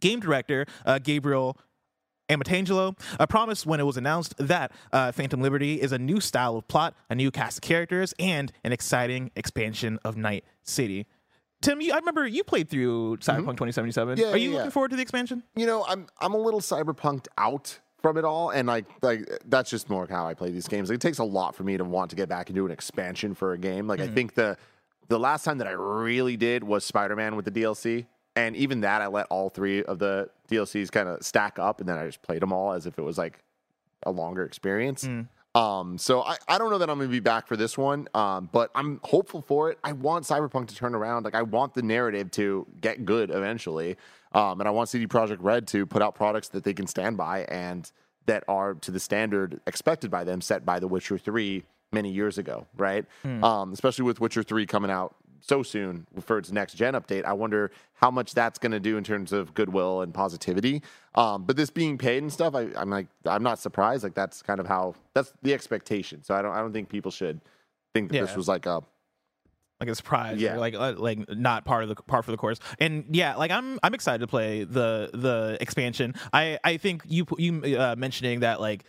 Game 0.00 0.20
director 0.20 0.64
uh, 0.86 0.98
Gabriel 0.98 1.58
Amatangelo 2.30 2.98
uh, 3.18 3.26
promised 3.26 3.66
when 3.66 3.80
it 3.80 3.84
was 3.84 3.96
announced 3.96 4.34
that 4.38 4.72
uh, 4.92 5.12
Phantom 5.12 5.40
Liberty 5.40 5.80
is 5.80 5.92
a 5.92 5.98
new 5.98 6.20
style 6.20 6.56
of 6.56 6.66
plot, 6.68 6.94
a 7.10 7.14
new 7.14 7.30
cast 7.30 7.58
of 7.58 7.62
characters, 7.62 8.14
and 8.18 8.52
an 8.64 8.72
exciting 8.72 9.30
expansion 9.36 9.98
of 10.04 10.16
Night 10.16 10.44
City. 10.62 11.06
Tim, 11.60 11.80
you, 11.80 11.92
I 11.92 11.96
remember 11.96 12.26
you 12.26 12.42
played 12.42 12.70
through 12.70 13.18
Cyberpunk 13.18 13.58
2077. 13.58 14.14
Mm-hmm. 14.16 14.22
Yeah, 14.24 14.32
Are 14.32 14.36
you 14.36 14.50
yeah, 14.50 14.54
looking 14.54 14.66
yeah. 14.66 14.70
forward 14.70 14.90
to 14.90 14.96
the 14.96 15.02
expansion? 15.02 15.42
you 15.54 15.66
know, 15.66 15.84
I'm 15.86 16.06
I'm 16.20 16.32
a 16.32 16.38
little 16.38 16.60
cyberpunked 16.60 17.26
out 17.36 17.78
from 18.00 18.16
it 18.16 18.24
all, 18.24 18.48
and 18.50 18.66
like 18.66 18.86
like 19.02 19.28
that's 19.44 19.68
just 19.68 19.90
more 19.90 20.06
how 20.08 20.26
I 20.26 20.32
play 20.32 20.50
these 20.50 20.68
games. 20.68 20.88
Like, 20.88 20.96
it 20.96 21.00
takes 21.02 21.18
a 21.18 21.24
lot 21.24 21.54
for 21.54 21.64
me 21.64 21.76
to 21.76 21.84
want 21.84 22.10
to 22.10 22.16
get 22.16 22.28
back 22.30 22.48
into 22.48 22.64
an 22.64 22.72
expansion 22.72 23.34
for 23.34 23.52
a 23.52 23.58
game. 23.58 23.86
Like 23.86 24.00
I 24.00 24.06
think 24.08 24.34
the 24.34 24.56
the 25.08 25.18
last 25.18 25.44
time 25.44 25.58
that 25.58 25.66
I 25.66 25.72
really 25.72 26.36
did 26.38 26.64
was 26.64 26.84
Spider 26.84 27.16
Man 27.16 27.36
with 27.36 27.44
the 27.44 27.50
DLC, 27.50 28.06
and 28.36 28.54
even 28.56 28.80
that 28.82 29.02
I 29.02 29.06
let 29.08 29.26
all 29.26 29.48
three 29.50 29.82
of 29.82 29.98
the 29.98 30.30
DLCs 30.50 30.90
kind 30.90 31.08
of 31.08 31.22
stack 31.22 31.58
up, 31.58 31.80
and 31.80 31.88
then 31.88 31.98
I 31.98 32.06
just 32.06 32.22
played 32.22 32.42
them 32.42 32.52
all 32.52 32.72
as 32.72 32.86
if 32.86 32.98
it 32.98 33.02
was 33.02 33.18
like 33.18 33.40
a 34.04 34.10
longer 34.10 34.44
experience. 34.44 35.08
Um, 35.52 35.98
so 35.98 36.22
I, 36.22 36.36
I 36.46 36.58
don't 36.58 36.70
know 36.70 36.78
that 36.78 36.88
I'm 36.88 36.98
gonna 36.98 37.10
be 37.10 37.18
back 37.18 37.48
for 37.48 37.56
this 37.56 37.76
one, 37.76 38.08
um, 38.14 38.48
but 38.52 38.70
I'm 38.74 39.00
hopeful 39.02 39.42
for 39.42 39.70
it. 39.70 39.78
I 39.82 39.92
want 39.92 40.24
Cyberpunk 40.24 40.68
to 40.68 40.76
turn 40.76 40.94
around. 40.94 41.24
Like 41.24 41.34
I 41.34 41.42
want 41.42 41.74
the 41.74 41.82
narrative 41.82 42.30
to 42.32 42.66
get 42.80 43.04
good 43.04 43.30
eventually, 43.30 43.96
um, 44.32 44.60
and 44.60 44.68
I 44.68 44.70
want 44.70 44.88
CD 44.90 45.08
Projekt 45.08 45.38
Red 45.40 45.66
to 45.68 45.86
put 45.86 46.02
out 46.02 46.14
products 46.14 46.48
that 46.50 46.62
they 46.62 46.72
can 46.72 46.86
stand 46.86 47.16
by 47.16 47.42
and 47.48 47.90
that 48.26 48.44
are 48.46 48.74
to 48.74 48.92
the 48.92 49.00
standard 49.00 49.60
expected 49.66 50.08
by 50.08 50.22
them, 50.22 50.40
set 50.40 50.64
by 50.64 50.78
The 50.78 50.86
Witcher 50.86 51.18
Three 51.18 51.64
many 51.90 52.12
years 52.12 52.38
ago, 52.38 52.68
right? 52.76 53.04
Um, 53.42 53.72
especially 53.72 54.04
with 54.04 54.20
Witcher 54.20 54.44
Three 54.44 54.66
coming 54.66 54.92
out 54.92 55.16
so 55.40 55.62
soon 55.62 56.06
for 56.20 56.38
its 56.38 56.50
next 56.52 56.74
gen 56.74 56.94
update. 56.94 57.24
I 57.24 57.32
wonder 57.32 57.70
how 57.94 58.10
much 58.10 58.34
that's 58.34 58.58
going 58.58 58.72
to 58.72 58.80
do 58.80 58.96
in 58.96 59.04
terms 59.04 59.32
of 59.32 59.54
goodwill 59.54 60.02
and 60.02 60.12
positivity. 60.12 60.82
Um, 61.14 61.44
but 61.44 61.56
this 61.56 61.70
being 61.70 61.98
paid 61.98 62.22
and 62.22 62.32
stuff, 62.32 62.54
I, 62.54 62.68
I'm 62.76 62.90
like, 62.90 63.06
I'm 63.26 63.42
not 63.42 63.58
surprised. 63.58 64.02
Like 64.04 64.14
that's 64.14 64.42
kind 64.42 64.60
of 64.60 64.66
how 64.66 64.94
that's 65.14 65.32
the 65.42 65.54
expectation. 65.54 66.22
So 66.24 66.34
I 66.34 66.42
don't, 66.42 66.52
I 66.52 66.60
don't 66.60 66.72
think 66.72 66.88
people 66.88 67.10
should 67.10 67.40
think 67.94 68.10
that 68.10 68.16
Yeah. 68.16 68.22
this 68.22 68.36
was 68.36 68.48
like 68.48 68.66
a 68.66 68.82
like 69.80 69.88
a 69.88 69.94
surprise 69.94 70.38
Yeah. 70.38 70.58
like 70.58 70.74
uh, 70.74 70.92
like 70.98 71.26
not 71.30 71.64
part 71.64 71.82
of 71.84 71.88
the 71.88 71.94
part 71.96 72.26
for 72.26 72.32
the 72.32 72.36
course 72.36 72.58
and 72.78 73.06
yeah 73.12 73.36
like 73.36 73.50
i'm 73.50 73.78
i'm 73.82 73.94
excited 73.94 74.18
to 74.18 74.26
play 74.26 74.64
the 74.64 75.08
the 75.14 75.56
expansion 75.58 76.14
i 76.34 76.58
i 76.62 76.76
think 76.76 77.02
you 77.08 77.24
you 77.38 77.78
uh, 77.78 77.94
mentioning 77.96 78.40
that 78.40 78.60
like 78.60 78.84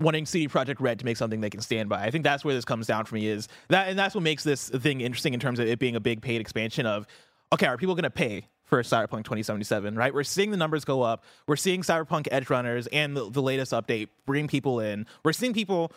wanting 0.00 0.26
CD 0.26 0.48
Projekt 0.48 0.80
Red 0.80 0.98
to 0.98 1.04
make 1.04 1.16
something 1.16 1.40
they 1.40 1.50
can 1.50 1.60
stand 1.60 1.88
by. 1.88 2.02
I 2.02 2.10
think 2.10 2.24
that's 2.24 2.44
where 2.44 2.54
this 2.54 2.64
comes 2.64 2.86
down 2.86 3.04
for 3.04 3.14
me 3.14 3.26
is 3.26 3.48
that, 3.68 3.88
and 3.88 3.98
that's 3.98 4.14
what 4.14 4.22
makes 4.22 4.42
this 4.42 4.68
thing 4.68 5.00
interesting 5.00 5.34
in 5.34 5.40
terms 5.40 5.58
of 5.58 5.68
it 5.68 5.78
being 5.78 5.96
a 5.96 6.00
big 6.00 6.22
paid 6.22 6.40
expansion 6.40 6.86
of, 6.86 7.06
okay, 7.52 7.66
are 7.66 7.76
people 7.76 7.94
going 7.94 8.04
to 8.04 8.10
pay 8.10 8.48
for 8.64 8.82
Cyberpunk 8.82 9.24
2077? 9.24 9.94
Right, 9.94 10.12
we're 10.12 10.24
seeing 10.24 10.50
the 10.50 10.56
numbers 10.56 10.84
go 10.84 11.02
up. 11.02 11.24
We're 11.46 11.56
seeing 11.56 11.82
Cyberpunk 11.82 12.28
Edgerunners 12.28 12.88
and 12.92 13.16
the, 13.16 13.30
the 13.30 13.42
latest 13.42 13.72
update 13.72 14.08
bring 14.26 14.48
people 14.48 14.80
in. 14.80 15.06
We're 15.24 15.32
seeing 15.32 15.52
people 15.52 15.92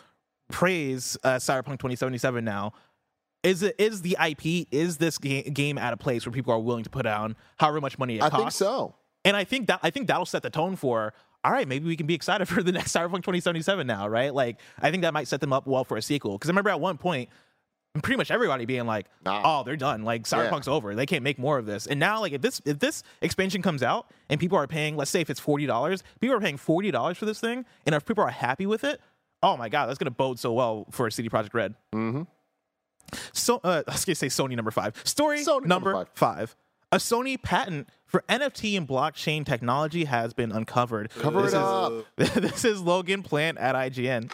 praise 0.50 1.16
uh, 1.24 1.36
Cyberpunk 1.36 1.78
2077 1.78 2.44
now. 2.44 2.72
Is 3.42 3.62
it 3.62 3.74
is 3.78 4.00
the 4.00 4.16
IP 4.26 4.66
is 4.70 4.96
this 4.96 5.18
ga- 5.18 5.42
game 5.50 5.76
at 5.76 5.92
a 5.92 5.98
place 5.98 6.24
where 6.24 6.32
people 6.32 6.54
are 6.54 6.58
willing 6.58 6.84
to 6.84 6.88
put 6.88 7.02
down 7.02 7.36
however 7.58 7.78
much 7.78 7.98
money 7.98 8.16
it 8.16 8.22
I 8.22 8.30
costs? 8.30 8.62
I 8.62 8.64
think 8.64 8.76
so. 8.78 8.94
And 9.26 9.36
I 9.36 9.44
think 9.44 9.66
that 9.66 9.80
I 9.82 9.90
think 9.90 10.06
that'll 10.06 10.24
set 10.24 10.42
the 10.42 10.50
tone 10.50 10.76
for 10.76 11.12
all 11.44 11.52
right, 11.52 11.68
maybe 11.68 11.86
we 11.86 11.96
can 11.96 12.06
be 12.06 12.14
excited 12.14 12.46
for 12.48 12.62
the 12.62 12.72
next 12.72 12.92
Cyberpunk 12.94 13.22
2077 13.22 13.86
now, 13.86 14.08
right? 14.08 14.34
Like 14.34 14.58
I 14.80 14.90
think 14.90 15.02
that 15.02 15.12
might 15.12 15.28
set 15.28 15.40
them 15.40 15.52
up 15.52 15.66
well 15.66 15.84
for 15.84 15.96
a 15.96 16.02
sequel. 16.02 16.32
Because 16.38 16.48
I 16.48 16.52
remember 16.52 16.70
at 16.70 16.80
one 16.80 16.96
point, 16.98 17.28
pretty 18.02 18.16
much 18.16 18.30
everybody 18.30 18.64
being 18.64 18.86
like, 18.86 19.06
Nah. 19.24 19.42
"Oh, 19.44 19.62
they're 19.62 19.76
done. 19.76 20.02
Like 20.02 20.24
Cyberpunk's 20.24 20.66
over. 20.68 20.94
They 20.94 21.06
can't 21.06 21.22
make 21.22 21.38
more 21.38 21.58
of 21.58 21.66
this." 21.66 21.86
And 21.86 22.00
now, 22.00 22.20
like 22.20 22.32
if 22.32 22.40
this 22.40 22.60
if 22.64 22.78
this 22.80 23.02
expansion 23.20 23.62
comes 23.62 23.82
out 23.82 24.10
and 24.28 24.40
people 24.40 24.58
are 24.58 24.66
paying, 24.66 24.96
let's 24.96 25.10
say 25.10 25.20
if 25.20 25.30
it's 25.30 25.40
forty 25.40 25.66
dollars, 25.66 26.02
people 26.20 26.34
are 26.36 26.40
paying 26.40 26.56
forty 26.56 26.90
dollars 26.90 27.18
for 27.18 27.24
this 27.26 27.38
thing, 27.40 27.64
and 27.86 27.94
if 27.94 28.04
people 28.04 28.24
are 28.24 28.30
happy 28.30 28.66
with 28.66 28.82
it, 28.82 29.00
oh 29.42 29.56
my 29.56 29.68
god, 29.68 29.86
that's 29.86 29.98
gonna 29.98 30.10
bode 30.10 30.38
so 30.40 30.52
well 30.52 30.86
for 30.90 31.08
CD 31.10 31.28
Projekt 31.28 31.54
Red. 31.54 31.74
Mm-hmm. 31.94 32.22
So 33.32 33.60
uh, 33.62 33.82
I 33.88 33.92
was 33.92 34.04
gonna 34.04 34.16
say 34.16 34.26
Sony 34.28 34.56
number 34.56 34.70
five. 34.70 35.00
Story 35.04 35.44
Sony 35.44 35.66
number 35.66 35.92
number 35.92 36.08
five. 36.14 36.56
A 36.90 36.96
Sony 36.96 37.40
patent 37.40 37.88
for 38.06 38.22
NFT 38.28 38.76
and 38.76 38.86
blockchain 38.86 39.44
technology 39.44 40.04
has 40.04 40.32
been 40.34 40.52
uncovered. 40.52 41.10
Cover 41.10 41.42
This 41.42 41.52
it 41.52 41.56
is- 41.56 41.62
up. 41.62 41.92
this 42.16 42.64
is 42.64 42.80
Logan 42.80 43.22
Plant 43.22 43.58
at 43.58 43.74
IGN. 43.74 44.30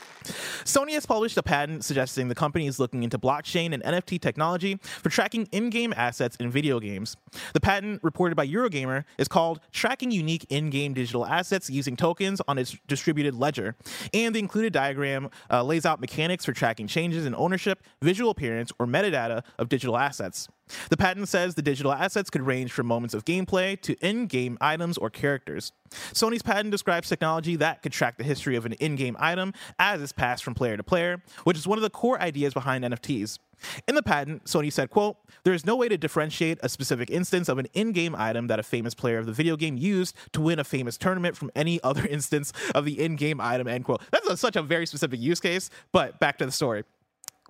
Sony 0.64 0.92
has 0.92 1.06
published 1.06 1.36
a 1.38 1.42
patent 1.42 1.84
suggesting 1.84 2.28
the 2.28 2.34
company 2.34 2.66
is 2.66 2.78
looking 2.78 3.02
into 3.02 3.18
blockchain 3.18 3.72
and 3.72 3.82
NFT 3.82 4.20
technology 4.20 4.78
for 4.82 5.08
tracking 5.08 5.48
in-game 5.52 5.94
assets 5.96 6.36
in 6.36 6.50
video 6.50 6.78
games. 6.80 7.16
The 7.54 7.60
patent, 7.60 8.02
reported 8.04 8.34
by 8.36 8.46
Eurogamer, 8.46 9.04
is 9.16 9.28
called 9.28 9.60
Tracking 9.72 10.10
Unique 10.10 10.44
In-Game 10.50 10.92
Digital 10.92 11.24
Assets 11.24 11.70
Using 11.70 11.96
Tokens 11.96 12.42
on 12.46 12.58
its 12.58 12.76
Distributed 12.86 13.34
Ledger, 13.34 13.76
and 14.12 14.34
the 14.34 14.38
included 14.38 14.72
diagram 14.72 15.30
uh, 15.50 15.62
lays 15.62 15.86
out 15.86 16.00
mechanics 16.00 16.44
for 16.44 16.52
tracking 16.52 16.86
changes 16.86 17.24
in 17.24 17.34
ownership, 17.34 17.80
visual 18.02 18.30
appearance, 18.30 18.70
or 18.78 18.86
metadata 18.86 19.42
of 19.58 19.68
digital 19.70 19.96
assets. 19.96 20.48
The 20.88 20.96
patent 20.96 21.28
says 21.28 21.56
the 21.56 21.62
digital 21.62 21.92
assets 21.92 22.30
could 22.30 22.42
range 22.42 22.70
from 22.70 22.86
moments 22.86 23.12
of 23.14 23.24
gameplay 23.24 23.69
to 23.76 23.94
in 24.06 24.26
game 24.26 24.58
items 24.60 24.98
or 24.98 25.10
characters. 25.10 25.72
Sony's 26.12 26.42
patent 26.42 26.70
describes 26.70 27.08
technology 27.08 27.56
that 27.56 27.82
could 27.82 27.92
track 27.92 28.16
the 28.16 28.24
history 28.24 28.56
of 28.56 28.66
an 28.66 28.72
in 28.74 28.96
game 28.96 29.16
item 29.18 29.52
as 29.78 30.00
it's 30.00 30.12
passed 30.12 30.44
from 30.44 30.54
player 30.54 30.76
to 30.76 30.82
player, 30.82 31.22
which 31.44 31.56
is 31.56 31.66
one 31.66 31.78
of 31.78 31.82
the 31.82 31.90
core 31.90 32.20
ideas 32.20 32.54
behind 32.54 32.84
NFTs. 32.84 33.38
In 33.86 33.94
the 33.94 34.02
patent, 34.02 34.44
Sony 34.44 34.72
said, 34.72 34.90
quote, 34.90 35.16
there 35.44 35.52
is 35.52 35.66
no 35.66 35.76
way 35.76 35.88
to 35.88 35.98
differentiate 35.98 36.58
a 36.62 36.68
specific 36.68 37.10
instance 37.10 37.48
of 37.48 37.58
an 37.58 37.66
in-game 37.74 38.14
item 38.16 38.46
that 38.46 38.58
a 38.58 38.62
famous 38.62 38.94
player 38.94 39.18
of 39.18 39.26
the 39.26 39.32
video 39.32 39.56
game 39.56 39.76
used 39.76 40.16
to 40.32 40.40
win 40.40 40.58
a 40.58 40.64
famous 40.64 40.96
tournament 40.96 41.36
from 41.36 41.50
any 41.54 41.82
other 41.82 42.06
instance 42.10 42.52
of 42.74 42.84
the 42.84 42.98
in-game 43.02 43.40
item, 43.40 43.68
end 43.68 43.84
quote. 43.84 44.02
That's 44.10 44.28
a, 44.28 44.36
such 44.36 44.56
a 44.56 44.62
very 44.62 44.86
specific 44.86 45.20
use 45.20 45.40
case, 45.40 45.70
but 45.92 46.18
back 46.20 46.38
to 46.38 46.46
the 46.46 46.52
story. 46.52 46.84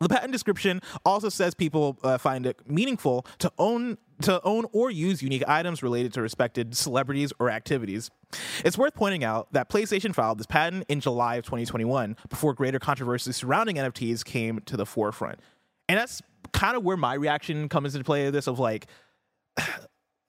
The 0.00 0.08
patent 0.08 0.32
description 0.32 0.80
also 1.04 1.28
says 1.28 1.54
people 1.54 1.98
uh, 2.02 2.16
find 2.18 2.46
it 2.46 2.58
meaningful 2.68 3.26
to 3.38 3.52
own 3.58 3.98
to 4.22 4.42
own 4.42 4.66
or 4.72 4.90
use 4.90 5.22
unique 5.22 5.44
items 5.48 5.82
related 5.82 6.12
to 6.12 6.20
respected 6.20 6.76
celebrities 6.76 7.32
or 7.38 7.48
activities. 7.50 8.10
It's 8.64 8.76
worth 8.76 8.94
pointing 8.94 9.24
out 9.24 9.50
that 9.52 9.70
PlayStation 9.70 10.14
filed 10.14 10.38
this 10.38 10.46
patent 10.46 10.84
in 10.88 11.00
July 11.00 11.36
of 11.36 11.44
2021 11.44 12.16
before 12.28 12.52
greater 12.52 12.78
controversy 12.78 13.32
surrounding 13.32 13.76
NFTs 13.76 14.24
came 14.24 14.60
to 14.66 14.76
the 14.76 14.84
forefront. 14.84 15.40
And 15.88 15.98
that's 15.98 16.20
kind 16.52 16.76
of 16.76 16.84
where 16.84 16.98
my 16.98 17.14
reaction 17.14 17.68
comes 17.68 17.94
into 17.94 18.04
play 18.04 18.28
this 18.30 18.46
of 18.46 18.58
like 18.58 18.86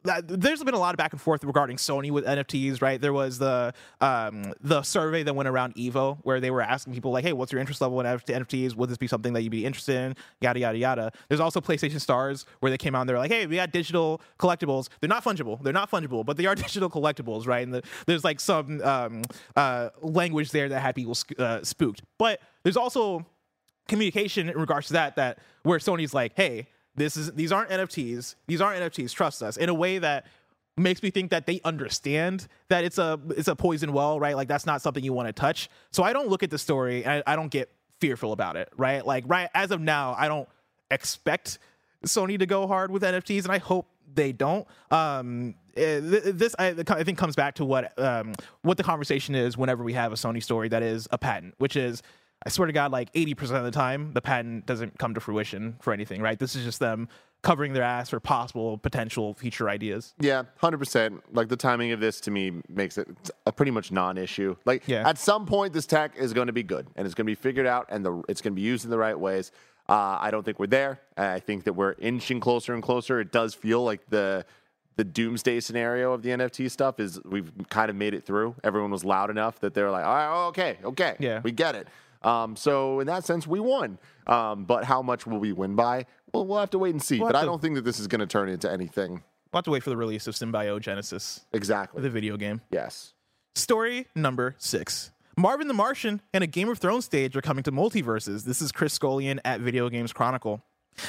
there's 0.04 0.64
been 0.64 0.74
a 0.74 0.80
lot 0.80 0.94
of 0.94 0.98
back 0.98 1.14
and 1.14 1.22
forth 1.22 1.44
regarding 1.44 1.78
Sony 1.78 2.12
with 2.12 2.26
NFTs, 2.26 2.82
right? 2.82 3.00
There 3.00 3.14
was 3.14 3.38
the 3.38 3.74
um, 4.00 4.54
the 4.62 4.82
survey 4.82 5.24
that 5.24 5.36
went 5.36 5.48
around 5.48 5.76
Evo 5.76 6.18
where 6.24 6.40
they 6.40 6.52
were 6.52 6.62
asking 6.62 6.94
people 6.94 7.12
like, 7.12 7.24
"Hey, 7.24 7.34
what's 7.34 7.52
your 7.52 7.62
interest 7.62 7.82
level 7.82 8.00
in 8.00 8.06
NFTs? 8.06 8.76
Would 8.76 8.90
this 8.90 8.98
be 8.98 9.08
something 9.08 9.34
that 9.34 9.42
you'd 9.44 9.52
be 9.52 9.66
interested 9.66 9.96
in?" 9.96 10.16
Yada 10.42 10.60
yada 10.60 10.78
yada. 10.78 11.12
There's 11.28 11.40
also 11.40 11.62
PlayStation 11.62 12.02
Stars 12.02 12.46
where 12.60 12.70
they 12.72 12.78
came 12.78 12.96
out 12.96 13.02
and 13.02 13.10
they're 13.10 13.20
like, 13.20 13.32
"Hey, 13.32 13.46
we 13.46 13.58
got 13.58 13.72
digital 13.72 14.22
collectibles. 14.40 14.90
They're 15.00 15.08
not 15.08 15.24
fungible. 15.24 15.62
They're 15.62 15.74
not 15.74 15.92
fungible, 15.92 16.26
but 16.26 16.38
they 16.38 16.46
are 16.46 16.56
digital 16.68 16.90
collectibles, 16.90 17.48
right?" 17.48 17.64
And 17.64 17.76
the, 17.76 17.84
there's 18.08 18.24
like 18.24 18.40
some 18.40 18.82
um, 18.82 19.24
uh, 19.56 19.90
language 20.02 20.52
there 20.52 20.70
that 20.70 20.80
had 20.80 20.96
people 20.96 21.16
uh, 21.38 21.64
spooked. 21.64 22.02
But 22.18 22.40
there's 22.64 22.78
also 22.78 23.26
communication 23.88 24.50
in 24.50 24.58
regards 24.58 24.88
to 24.88 24.94
that 24.94 25.16
that 25.18 25.40
where 25.64 25.80
Sony's 25.80 26.14
like, 26.14 26.34
hey, 26.36 26.68
this 26.96 27.18
is 27.18 27.32
these 27.34 27.52
aren't 27.52 27.70
NFTs. 27.70 28.36
These 28.48 28.62
aren't 28.62 28.82
NFTs. 28.82 29.14
Trust 29.14 29.42
us. 29.42 29.58
In 29.58 29.70
a 29.70 29.74
way 29.74 30.00
that 30.00 30.26
makes 30.78 31.04
me 31.04 31.10
think 31.10 31.32
that 31.32 31.46
they 31.46 31.62
understand 31.64 32.48
that 32.70 32.84
it's 32.84 32.98
a 32.98 33.20
it's 33.30 33.48
a 33.48 33.56
poison 33.56 33.94
well, 33.94 34.20
right? 34.20 34.36
Like 34.36 34.48
that's 34.48 34.66
not 34.66 34.82
something 34.82 35.04
you 35.04 35.14
want 35.14 35.28
to 35.28 35.34
touch. 35.34 35.70
So 35.92 36.04
I 36.04 36.14
don't 36.14 36.30
look 36.30 36.44
at 36.44 36.50
the 36.50 36.58
story 36.58 37.04
and 37.04 37.24
I, 37.28 37.34
I 37.34 37.36
don't 37.36 37.52
get 37.52 37.72
fearful 38.00 38.34
about 38.34 38.56
it, 38.56 38.70
right? 38.78 39.06
Like 39.06 39.24
right 39.28 39.50
as 39.54 39.72
of 39.72 39.80
now, 39.80 40.16
I 40.18 40.28
don't 40.28 40.50
expect 40.90 41.60
Sony 42.06 42.38
to 42.40 42.46
go 42.46 42.68
hard 42.68 42.92
with 42.92 43.04
NFTs, 43.04 43.44
and 43.44 43.52
I 43.52 43.60
hope 43.60 43.88
they 44.14 44.32
don't. 44.32 44.68
Um, 44.90 45.56
eh, 45.78 46.00
this 46.02 46.56
I, 46.58 46.76
I 46.90 47.04
think 47.04 47.18
comes 47.18 47.36
back 47.36 47.56
to 47.56 47.66
what 47.66 47.98
um, 48.00 48.34
what 48.64 48.78
the 48.78 48.84
conversation 48.84 49.36
is 49.36 49.58
whenever 49.58 49.84
we 49.84 49.94
have 49.94 50.12
a 50.12 50.16
Sony 50.16 50.44
story 50.44 50.68
that 50.70 50.84
is 50.84 51.08
a 51.12 51.18
patent, 51.18 51.56
which 51.58 51.76
is 51.76 52.02
I 52.46 52.50
swear 52.50 52.66
to 52.68 52.74
God, 52.74 52.92
like 52.92 53.10
eighty 53.14 53.34
percent 53.34 53.60
of 53.60 53.66
the 53.66 53.72
time, 53.72 54.14
the 54.14 54.22
patent 54.22 54.66
doesn't 54.66 54.98
come 54.98 55.14
to 55.14 55.20
fruition 55.20 55.76
for 55.82 55.94
anything, 55.94 56.22
right? 56.22 56.38
This 56.40 56.56
is 56.56 56.64
just 56.64 56.80
them 56.80 57.08
covering 57.44 57.74
their 57.74 57.84
ass 57.84 58.10
for 58.10 58.20
possible 58.20 58.78
potential 58.78 59.34
future 59.34 59.68
ideas. 59.70 60.14
Yeah, 60.20 60.44
hundred 60.58 60.78
percent. 60.80 61.22
Like 61.34 61.50
the 61.50 61.56
timing 61.58 61.92
of 61.92 62.00
this 62.00 62.20
to 62.22 62.32
me 62.32 62.62
makes 62.70 62.98
it 62.98 63.08
a 63.46 63.52
pretty 63.52 63.72
much 63.72 63.92
non-issue. 63.92 64.56
Like 64.66 64.88
Yeah. 64.88 65.08
at 65.08 65.18
some 65.18 65.46
point, 65.46 65.74
this 65.74 65.86
tech 65.86 66.16
is 66.18 66.34
going 66.34 66.48
to 66.48 66.54
be 66.54 66.64
good 66.64 66.88
and 66.96 67.06
it's 67.06 67.16
going 67.16 67.26
to 67.26 67.32
be 67.32 67.36
figured 67.36 67.66
out 67.68 67.88
and 67.90 68.06
the 68.06 68.24
it's 68.28 68.42
going 68.42 68.54
to 68.54 68.56
be 68.56 68.62
used 68.62 68.86
in 68.86 68.92
the 68.92 68.98
right 68.98 69.20
ways. 69.20 69.52
Uh, 69.90 70.18
I 70.22 70.30
don't 70.32 70.44
think 70.44 70.60
we're 70.60 70.68
there. 70.68 71.00
I 71.18 71.40
think 71.40 71.64
that 71.66 71.74
we're 71.74 71.96
inching 72.00 72.40
closer 72.40 72.74
and 72.74 72.82
closer. 72.82 73.20
It 73.20 73.32
does 73.32 73.54
feel 73.54 73.84
like 73.84 74.02
the 74.10 74.46
the 74.98 75.04
doomsday 75.04 75.60
scenario 75.62 76.14
of 76.14 76.22
the 76.22 76.30
NFT 76.30 76.70
stuff 76.70 77.00
is 77.00 77.20
we've 77.26 77.52
kind 77.70 77.90
of 77.90 77.96
made 77.96 78.14
it 78.14 78.24
through. 78.26 78.56
Everyone 78.64 78.92
was 78.92 79.04
loud 79.04 79.30
enough 79.30 79.60
that 79.62 79.74
they're 79.74 79.90
like, 79.90 80.06
all 80.06 80.14
right, 80.14 80.30
oh, 80.46 80.48
okay, 80.50 80.78
okay, 80.84 81.16
Yeah. 81.20 81.42
we 81.44 81.52
get 81.52 81.76
it. 81.76 81.88
Um, 82.24 82.56
so 82.56 83.00
in 83.00 83.08
that 83.08 83.26
sense, 83.26 83.48
we 83.48 83.60
won. 83.60 83.98
Um, 84.28 84.66
but 84.66 84.84
how 84.84 85.02
much 85.02 85.26
will 85.26 85.40
we 85.40 85.52
win 85.54 85.76
by? 85.76 86.06
Well, 86.34 86.46
we'll 86.46 86.60
have 86.60 86.70
to 86.72 86.80
wait 86.80 86.92
and 86.92 87.02
see. 87.02 87.20
We'll 87.20 87.30
but 87.30 87.36
I 87.36 87.42
to- 87.42 87.46
don't 87.48 87.62
think 87.62 87.76
that 87.76 87.84
this 87.86 88.00
is 88.00 88.08
going 88.08 88.20
to 88.20 88.28
turn 88.28 88.50
into 88.50 88.72
anything 88.72 89.24
We'll 89.54 89.58
have 89.60 89.66
to 89.66 89.72
wait 89.72 89.84
for 89.84 89.90
the 89.90 89.98
release 89.98 90.28
of 90.28 90.36
Symbiogenesis, 90.36 91.42
exactly. 91.52 92.02
the 92.02 92.10
video 92.10 92.38
game. 92.38 92.62
Yes. 92.72 93.14
Story 93.56 94.08
number 94.16 94.56
six. 94.58 95.12
Marvin 95.38 95.68
the 95.68 95.74
Martian 95.74 96.22
and 96.34 96.42
a 96.44 96.48
Game 96.48 96.70
of 96.70 96.78
Thrones 96.78 97.04
stage 97.06 97.36
are 97.36 97.42
coming 97.42 97.64
to 97.64 97.72
MultiVersus. 97.72 98.44
This 98.46 98.62
is 98.62 98.72
Chris 98.72 98.94
Scullion 98.98 99.40
at 99.44 99.60
Video 99.60 99.90
Games 99.90 100.14
Chronicle. 100.14 100.64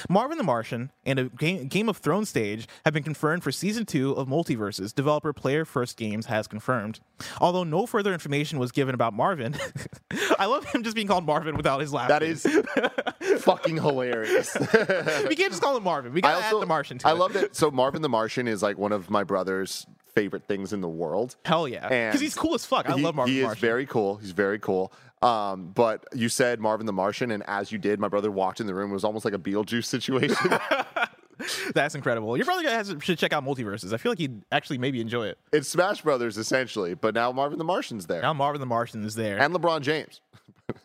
Marvin 0.09 0.39
the 0.39 0.45
Martian 0.45 0.91
and 1.05 1.19
a 1.19 1.25
Game 1.25 1.89
of 1.89 1.97
Thrones 1.99 2.29
stage 2.29 2.67
have 2.85 2.95
been 2.95 3.03
confirmed 3.03 3.43
for 3.43 3.53
season 3.53 3.85
two 3.85 4.13
of 4.13 4.29
MultiVersus. 4.29 4.95
Developer 4.95 5.33
Player 5.33 5.65
First 5.65 5.97
Games 5.97 6.27
has 6.27 6.47
confirmed. 6.47 7.01
Although 7.41 7.65
no 7.65 7.87
further 7.87 8.13
information 8.13 8.59
was 8.59 8.73
given 8.73 8.95
about 8.95 9.13
Marvin, 9.13 9.55
I 10.39 10.47
love 10.47 10.65
him 10.67 10.83
just 10.83 10.95
being 10.97 11.07
called 11.09 11.27
Marvin 11.27 11.57
without 11.57 11.81
his 11.81 11.93
last 11.93 12.09
That 12.09 12.23
name. 12.23 12.33
is 12.33 13.43
fucking 13.43 13.77
hilarious. 13.77 14.57
we 15.29 15.37
can't 15.37 15.51
just 15.53 15.63
call 15.63 15.77
him 15.77 15.83
Marvin. 15.85 16.13
We 16.13 16.21
gotta 16.21 16.37
also 16.45 16.57
add 16.59 16.63
the 16.63 16.67
Martian 16.67 16.99
to 16.99 17.09
I 17.09 17.13
it. 17.13 17.15
love 17.15 17.33
that. 17.35 17.55
So 17.57 17.71
Marvin 17.71 18.03
the 18.03 18.09
Martian 18.09 18.49
is 18.49 18.63
like 18.63 18.79
one 18.79 18.93
of 18.93 19.11
my 19.11 19.25
brother's 19.25 19.87
favorite 20.15 20.45
things 20.47 20.73
in 20.73 20.81
the 20.81 20.89
world. 20.89 21.37
Hell 21.45 21.67
yeah, 21.67 21.89
because 21.89 22.21
he's 22.21 22.35
cool 22.35 22.55
as 22.55 22.65
fuck. 22.65 22.89
I 22.89 22.97
he, 22.97 23.03
love 23.03 23.15
Marvin 23.15 23.33
He 23.33 23.41
is 23.41 23.45
Martian. 23.47 23.61
very 23.61 23.87
cool. 23.87 24.17
He's 24.17 24.33
very 24.33 24.59
cool. 24.59 24.93
Um, 25.23 25.71
but 25.75 26.05
you 26.15 26.29
said 26.29 26.61
Marvin 26.61 26.87
the 26.87 26.93
Martian, 26.93 27.31
and 27.31 27.43
as 27.47 27.71
you 27.71 27.79
did, 27.79 28.01
my 28.01 28.09
brother 28.09 28.31
walked 28.31 28.61
in 28.61 28.67
the 28.67 28.75
room. 28.75 28.91
It 28.91 28.95
was 28.95 29.05
almost 29.05 29.25
like 29.25 29.35
a 29.35 29.39
Beetlejuice 29.39 29.85
situation. 29.85 30.37
That's 31.75 31.95
incredible. 31.95 32.37
Your 32.37 32.47
brother 32.47 32.69
has, 32.69 32.95
should 33.01 33.19
check 33.19 33.33
out 33.33 33.45
MultiVersus. 33.45 33.93
I 33.93 33.97
feel 33.97 34.13
like 34.13 34.19
he'd 34.19 34.43
actually 34.53 34.79
maybe 34.79 35.01
enjoy 35.01 35.27
it. 35.27 35.39
it's 35.53 35.69
Smash 35.69 36.03
Brothers 36.03 36.39
essentially, 36.39 36.95
but 36.95 37.15
now 37.15 37.33
Marvin 37.33 37.59
the 37.59 37.65
Martian's 37.65 38.07
there, 38.07 38.23
Now 38.23 38.33
Marvin 38.33 38.61
the 38.61 38.67
Martian 38.67 39.05
is 39.05 39.15
there. 39.15 39.39
and 39.41 39.55
LeBron 39.55 39.81
James. 39.81 40.21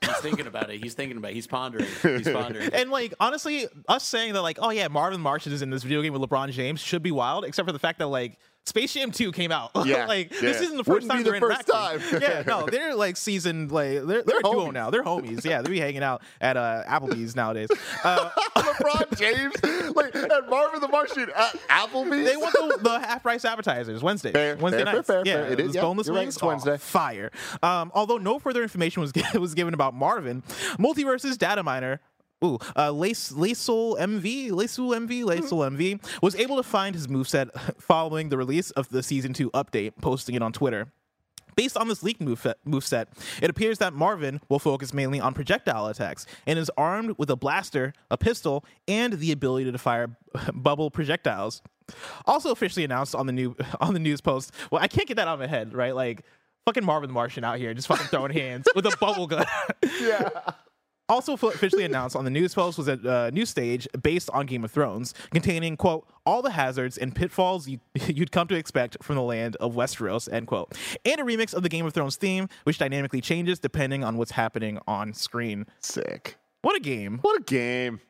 He's 0.01 0.17
thinking 0.17 0.47
about 0.47 0.69
it. 0.69 0.81
He's 0.83 0.95
thinking 0.95 1.17
about 1.17 1.31
it. 1.31 1.35
He's 1.35 1.47
pondering. 1.47 1.85
He's 2.01 2.27
pondering. 2.27 2.71
And 2.73 2.89
like 2.89 3.13
honestly, 3.19 3.67
us 3.87 4.03
saying 4.03 4.33
that 4.33 4.41
like, 4.41 4.57
oh 4.61 4.69
yeah, 4.71 4.87
Marvin 4.87 5.19
the 5.19 5.23
Martian 5.23 5.53
is 5.53 5.61
in 5.61 5.69
this 5.69 5.83
video 5.83 6.01
game 6.01 6.13
with 6.13 6.21
LeBron 6.21 6.51
James 6.51 6.81
should 6.81 7.03
be 7.03 7.11
wild, 7.11 7.45
except 7.45 7.67
for 7.67 7.71
the 7.73 7.79
fact 7.79 7.99
that 7.99 8.07
like 8.07 8.37
Space 8.67 8.93
Jam 8.93 9.11
2 9.11 9.31
came 9.31 9.51
out. 9.51 9.71
Yeah, 9.87 10.05
like 10.05 10.33
yeah. 10.33 10.41
this 10.41 10.61
isn't 10.61 10.75
the 10.75 10.83
1st 10.83 10.87
Wouldn't 10.87 11.11
time 11.11 11.23
they're 11.23 11.33
the 11.33 11.39
first 11.39 11.67
time. 11.67 12.01
yeah, 12.21 12.43
no, 12.45 12.65
they're 12.71 12.93
like 12.93 13.15
seasoned 13.15 13.71
like 13.71 14.05
they're, 14.05 14.21
they're, 14.21 14.39
a 14.39 14.43
duo 14.43 14.71
now. 14.71 14.89
They're 14.89 15.03
homies. 15.03 15.45
Yeah, 15.45 15.61
they 15.61 15.69
be 15.69 15.79
hanging 15.79 16.03
out 16.03 16.21
at 16.41 16.57
uh, 16.57 16.83
Applebee's 16.87 17.33
nowadays. 17.33 17.69
Uh, 18.03 18.29
LeBron 18.57 19.17
James, 19.17 19.95
like 19.95 20.13
at 20.13 20.49
Marvin 20.49 20.81
the 20.81 20.89
Martian 20.89 21.29
at 21.33 21.53
Applebee's. 21.69 22.25
they 22.25 22.35
want 22.35 22.53
the, 22.53 22.79
the 22.81 22.99
half 22.99 23.23
price 23.23 23.45
appetizers 23.45 24.03
Wednesday. 24.03 24.33
Fair, 24.33 24.57
Wednesday 24.57 24.83
fair, 24.83 24.93
nights. 24.93 25.07
fair, 25.07 25.23
yeah, 25.25 25.33
fair. 25.35 25.53
It 25.53 25.59
is, 25.61 25.75
yeah. 25.75 25.81
boneless 25.81 26.09
right, 26.09 26.19
wings. 26.19 26.41
Wednesday. 26.41 26.73
Oh, 26.73 26.77
fire. 26.77 27.31
Um, 27.63 27.91
although 27.95 28.17
no 28.17 28.39
further 28.39 28.61
information 28.61 29.01
was 29.01 29.13
was 29.35 29.53
given 29.53 29.73
about 29.73 29.93
Marvin, 29.93 30.41
MultiVersus's 30.77 31.37
data 31.37 31.63
miner. 31.63 32.01
Ooh, 32.43 32.59
uh, 32.75 32.91
Lace, 32.91 33.31
MV, 33.31 34.51
Laceul 34.51 34.95
MV, 34.95 35.23
Laceul 35.23 35.75
MV 35.75 36.21
was 36.21 36.35
able 36.35 36.57
to 36.57 36.63
find 36.63 36.93
his 36.93 37.07
moveset 37.07 37.49
following 37.81 38.29
the 38.29 38.37
release 38.37 38.69
of 38.71 38.89
the 38.89 39.01
season 39.01 39.33
two 39.33 39.49
update, 39.51 39.93
posting 40.01 40.35
it 40.35 40.41
on 40.43 40.53
Twitter. 40.53 40.87
Based 41.55 41.75
on 41.75 41.87
this 41.87 42.03
leaked 42.03 42.21
move 42.21 42.45
moveset, 42.67 43.07
it 43.41 43.49
appears 43.49 43.79
that 43.79 43.91
Marvin 43.91 44.39
will 44.47 44.59
focus 44.59 44.93
mainly 44.93 45.19
on 45.19 45.33
projectile 45.33 45.87
attacks 45.87 46.27
and 46.45 46.59
is 46.59 46.69
armed 46.77 47.15
with 47.17 47.31
a 47.31 47.35
blaster, 47.35 47.93
a 48.11 48.17
pistol, 48.17 48.63
and 48.87 49.13
the 49.13 49.31
ability 49.31 49.71
to 49.71 49.77
fire 49.79 50.15
bubble 50.53 50.91
projectiles. 50.91 51.63
Also 52.25 52.51
officially 52.51 52.83
announced 52.83 53.15
on 53.15 53.25
the 53.25 53.33
new 53.33 53.55
on 53.81 53.95
the 53.95 53.99
news 53.99 54.21
post. 54.21 54.53
Well, 54.71 54.83
I 54.83 54.87
can't 54.87 55.07
get 55.07 55.17
that 55.17 55.27
out 55.27 55.33
of 55.33 55.39
my 55.39 55.47
head, 55.47 55.73
right? 55.73 55.95
Like 55.95 56.23
fucking 56.65 56.85
Marvin 56.85 57.07
the 57.07 57.13
Martian 57.15 57.43
out 57.43 57.57
here 57.57 57.73
just 57.73 57.87
fucking 57.87 58.07
throwing 58.07 58.33
hands 58.33 58.67
with 58.75 58.85
a 58.85 58.95
bubble 58.99 59.25
gun. 59.25 59.45
yeah. 59.99 60.29
Also 61.09 61.33
officially 61.33 61.85
announced 61.85 62.15
on 62.15 62.25
the 62.25 62.31
news 62.31 62.53
post 62.53 62.77
was 62.77 62.89
a 62.89 62.93
uh, 63.09 63.29
new 63.31 63.45
stage 63.45 63.87
based 64.01 64.29
on 64.31 64.45
Game 64.45 64.65
of 64.65 64.71
Thrones, 64.71 65.13
containing 65.31 65.77
quote 65.77 66.05
all 66.25 66.41
the 66.41 66.51
hazards 66.51 66.97
and 66.97 67.15
pitfalls 67.15 67.67
you, 67.69 67.79
you'd 68.07 68.33
come 68.33 68.47
to 68.49 68.55
expect 68.55 68.97
from 69.01 69.15
the 69.15 69.21
land 69.21 69.55
of 69.57 69.73
Westeros 69.73 70.31
end 70.31 70.47
quote, 70.47 70.75
and 71.05 71.21
a 71.21 71.23
remix 71.23 71.53
of 71.53 71.63
the 71.63 71.69
Game 71.69 71.85
of 71.85 71.93
Thrones 71.93 72.17
theme, 72.17 72.49
which 72.65 72.77
dynamically 72.77 73.21
changes 73.21 73.59
depending 73.59 74.03
on 74.03 74.17
what's 74.17 74.31
happening 74.31 74.79
on 74.85 75.13
screen. 75.13 75.65
Sick. 75.79 76.37
What 76.61 76.75
a 76.75 76.81
game! 76.81 77.19
What 77.21 77.39
a 77.39 77.43
game. 77.43 78.01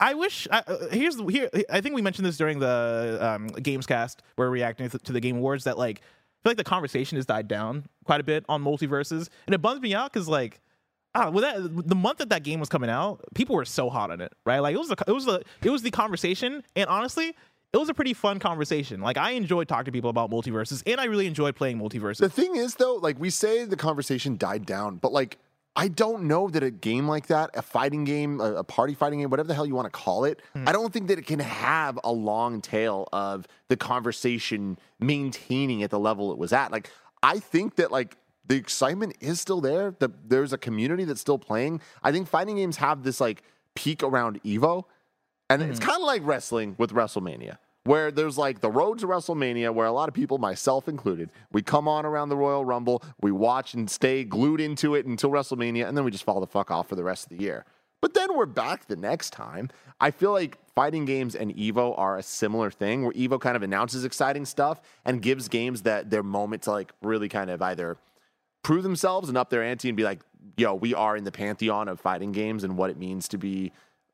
I 0.00 0.14
wish. 0.14 0.48
Uh, 0.50 0.62
here's 0.90 1.20
here. 1.28 1.50
I 1.70 1.80
think 1.80 1.94
we 1.94 2.02
mentioned 2.02 2.26
this 2.26 2.38
during 2.38 2.58
the 2.58 3.18
um, 3.20 3.50
Gamescast 3.50 4.16
where 4.36 4.48
we're 4.48 4.54
reacting 4.54 4.88
to 4.88 5.12
the 5.12 5.20
Game 5.20 5.36
Awards 5.36 5.64
that 5.64 5.76
like 5.76 5.98
I 5.98 6.02
feel 6.42 6.50
like 6.50 6.56
the 6.56 6.64
conversation 6.64 7.16
has 7.16 7.26
died 7.26 7.48
down 7.48 7.86
quite 8.04 8.20
a 8.20 8.24
bit 8.24 8.44
on 8.48 8.64
MultiVersus, 8.64 9.28
and 9.46 9.54
it 9.54 9.58
bums 9.58 9.80
me 9.80 9.94
out 9.94 10.12
because 10.12 10.28
like. 10.28 10.60
Ah, 11.16 11.30
well, 11.30 11.40
that 11.40 11.88
the 11.88 11.94
month 11.94 12.18
that 12.18 12.28
that 12.28 12.42
game 12.42 12.60
was 12.60 12.68
coming 12.68 12.90
out, 12.90 13.24
people 13.34 13.56
were 13.56 13.64
so 13.64 13.88
hot 13.88 14.10
on 14.10 14.20
it, 14.20 14.32
right? 14.44 14.58
Like 14.58 14.74
it 14.74 14.78
was 14.78 14.88
the 14.88 14.96
it 15.06 15.12
was 15.12 15.24
the 15.24 15.42
it 15.62 15.70
was 15.70 15.80
the 15.80 15.90
conversation, 15.90 16.62
and 16.76 16.88
honestly, 16.90 17.34
it 17.72 17.76
was 17.78 17.88
a 17.88 17.94
pretty 17.94 18.12
fun 18.12 18.38
conversation. 18.38 19.00
Like 19.00 19.16
I 19.16 19.30
enjoyed 19.30 19.66
talking 19.66 19.86
to 19.86 19.92
people 19.92 20.10
about 20.10 20.30
MultiVersus, 20.30 20.82
and 20.86 21.00
I 21.00 21.04
really 21.04 21.26
enjoyed 21.26 21.56
playing 21.56 21.78
MultiVersus. 21.78 22.18
The 22.18 22.28
thing 22.28 22.56
is, 22.56 22.74
though, 22.74 22.96
like 22.96 23.18
we 23.18 23.30
say 23.30 23.64
the 23.64 23.76
conversation 23.76 24.36
died 24.36 24.66
down, 24.66 24.96
but 24.96 25.10
like 25.10 25.38
I 25.74 25.88
don't 25.88 26.24
know 26.24 26.48
that 26.48 26.62
a 26.62 26.70
game 26.70 27.08
like 27.08 27.28
that, 27.28 27.48
a 27.54 27.62
fighting 27.62 28.04
game, 28.04 28.40
a, 28.40 28.56
a 28.56 28.64
party 28.64 28.94
fighting 28.94 29.20
game, 29.20 29.30
whatever 29.30 29.48
the 29.48 29.54
hell 29.54 29.66
you 29.66 29.74
want 29.74 29.86
to 29.86 29.90
call 29.98 30.24
it, 30.24 30.40
I 30.66 30.72
don't 30.72 30.92
think 30.92 31.08
that 31.08 31.18
it 31.18 31.26
can 31.26 31.38
have 31.38 31.98
a 32.04 32.12
long 32.12 32.60
tail 32.60 33.08
of 33.12 33.46
the 33.68 33.76
conversation 33.76 34.78
maintaining 35.00 35.82
at 35.82 35.90
the 35.90 35.98
level 35.98 36.30
it 36.32 36.36
was 36.38 36.52
at. 36.52 36.72
Like 36.72 36.90
I 37.22 37.38
think 37.38 37.76
that 37.76 37.90
like 37.90 38.16
the 38.48 38.56
excitement 38.56 39.16
is 39.20 39.40
still 39.40 39.60
there. 39.60 39.94
The, 39.98 40.10
there's 40.26 40.52
a 40.52 40.58
community 40.58 41.04
that's 41.04 41.20
still 41.20 41.38
playing. 41.38 41.80
I 42.02 42.12
think 42.12 42.28
fighting 42.28 42.56
games 42.56 42.76
have 42.76 43.02
this 43.02 43.20
like 43.20 43.42
peak 43.74 44.02
around 44.02 44.42
Evo, 44.44 44.84
and 45.50 45.62
it's 45.62 45.78
mm-hmm. 45.78 45.88
kind 45.88 46.02
of 46.02 46.06
like 46.06 46.22
wrestling 46.24 46.74
with 46.78 46.92
WrestleMania, 46.92 47.58
where 47.84 48.10
there's 48.10 48.38
like 48.38 48.60
the 48.60 48.70
road 48.70 48.98
to 49.00 49.06
WrestleMania, 49.06 49.72
where 49.72 49.86
a 49.86 49.92
lot 49.92 50.08
of 50.08 50.14
people, 50.14 50.38
myself 50.38 50.88
included, 50.88 51.30
we 51.52 51.62
come 51.62 51.88
on 51.88 52.04
around 52.04 52.28
the 52.28 52.36
Royal 52.36 52.64
Rumble, 52.64 53.02
we 53.20 53.32
watch 53.32 53.74
and 53.74 53.90
stay 53.90 54.24
glued 54.24 54.60
into 54.60 54.94
it 54.94 55.06
until 55.06 55.30
WrestleMania, 55.30 55.86
and 55.86 55.96
then 55.96 56.04
we 56.04 56.10
just 56.10 56.24
fall 56.24 56.40
the 56.40 56.46
fuck 56.46 56.70
off 56.70 56.88
for 56.88 56.96
the 56.96 57.04
rest 57.04 57.30
of 57.30 57.36
the 57.36 57.42
year. 57.42 57.64
But 58.02 58.14
then 58.14 58.36
we're 58.36 58.46
back 58.46 58.86
the 58.86 58.96
next 58.96 59.30
time. 59.30 59.70
I 60.00 60.10
feel 60.10 60.30
like 60.30 60.58
fighting 60.74 61.06
games 61.06 61.34
and 61.34 61.54
Evo 61.56 61.98
are 61.98 62.18
a 62.18 62.22
similar 62.22 62.70
thing, 62.70 63.02
where 63.02 63.12
Evo 63.12 63.40
kind 63.40 63.56
of 63.56 63.62
announces 63.62 64.04
exciting 64.04 64.44
stuff 64.44 64.80
and 65.04 65.22
gives 65.22 65.48
games 65.48 65.82
that 65.82 66.10
their 66.10 66.22
moment 66.22 66.62
to 66.64 66.72
like 66.72 66.92
really 67.02 67.28
kind 67.28 67.50
of 67.50 67.62
either 67.62 67.96
prove 68.66 68.82
themselves 68.82 69.28
and 69.28 69.38
up 69.38 69.48
their 69.48 69.62
ante 69.62 69.88
and 69.88 69.96
be 69.96 70.02
like, 70.02 70.20
yo, 70.56 70.74
we 70.74 70.92
are 70.92 71.16
in 71.16 71.22
the 71.22 71.30
pantheon 71.30 71.86
of 71.86 72.00
fighting 72.00 72.32
games 72.32 72.64
and 72.64 72.76
what 72.76 72.90
it 72.90 72.98
means 72.98 73.28
to 73.28 73.38
be 73.38 73.70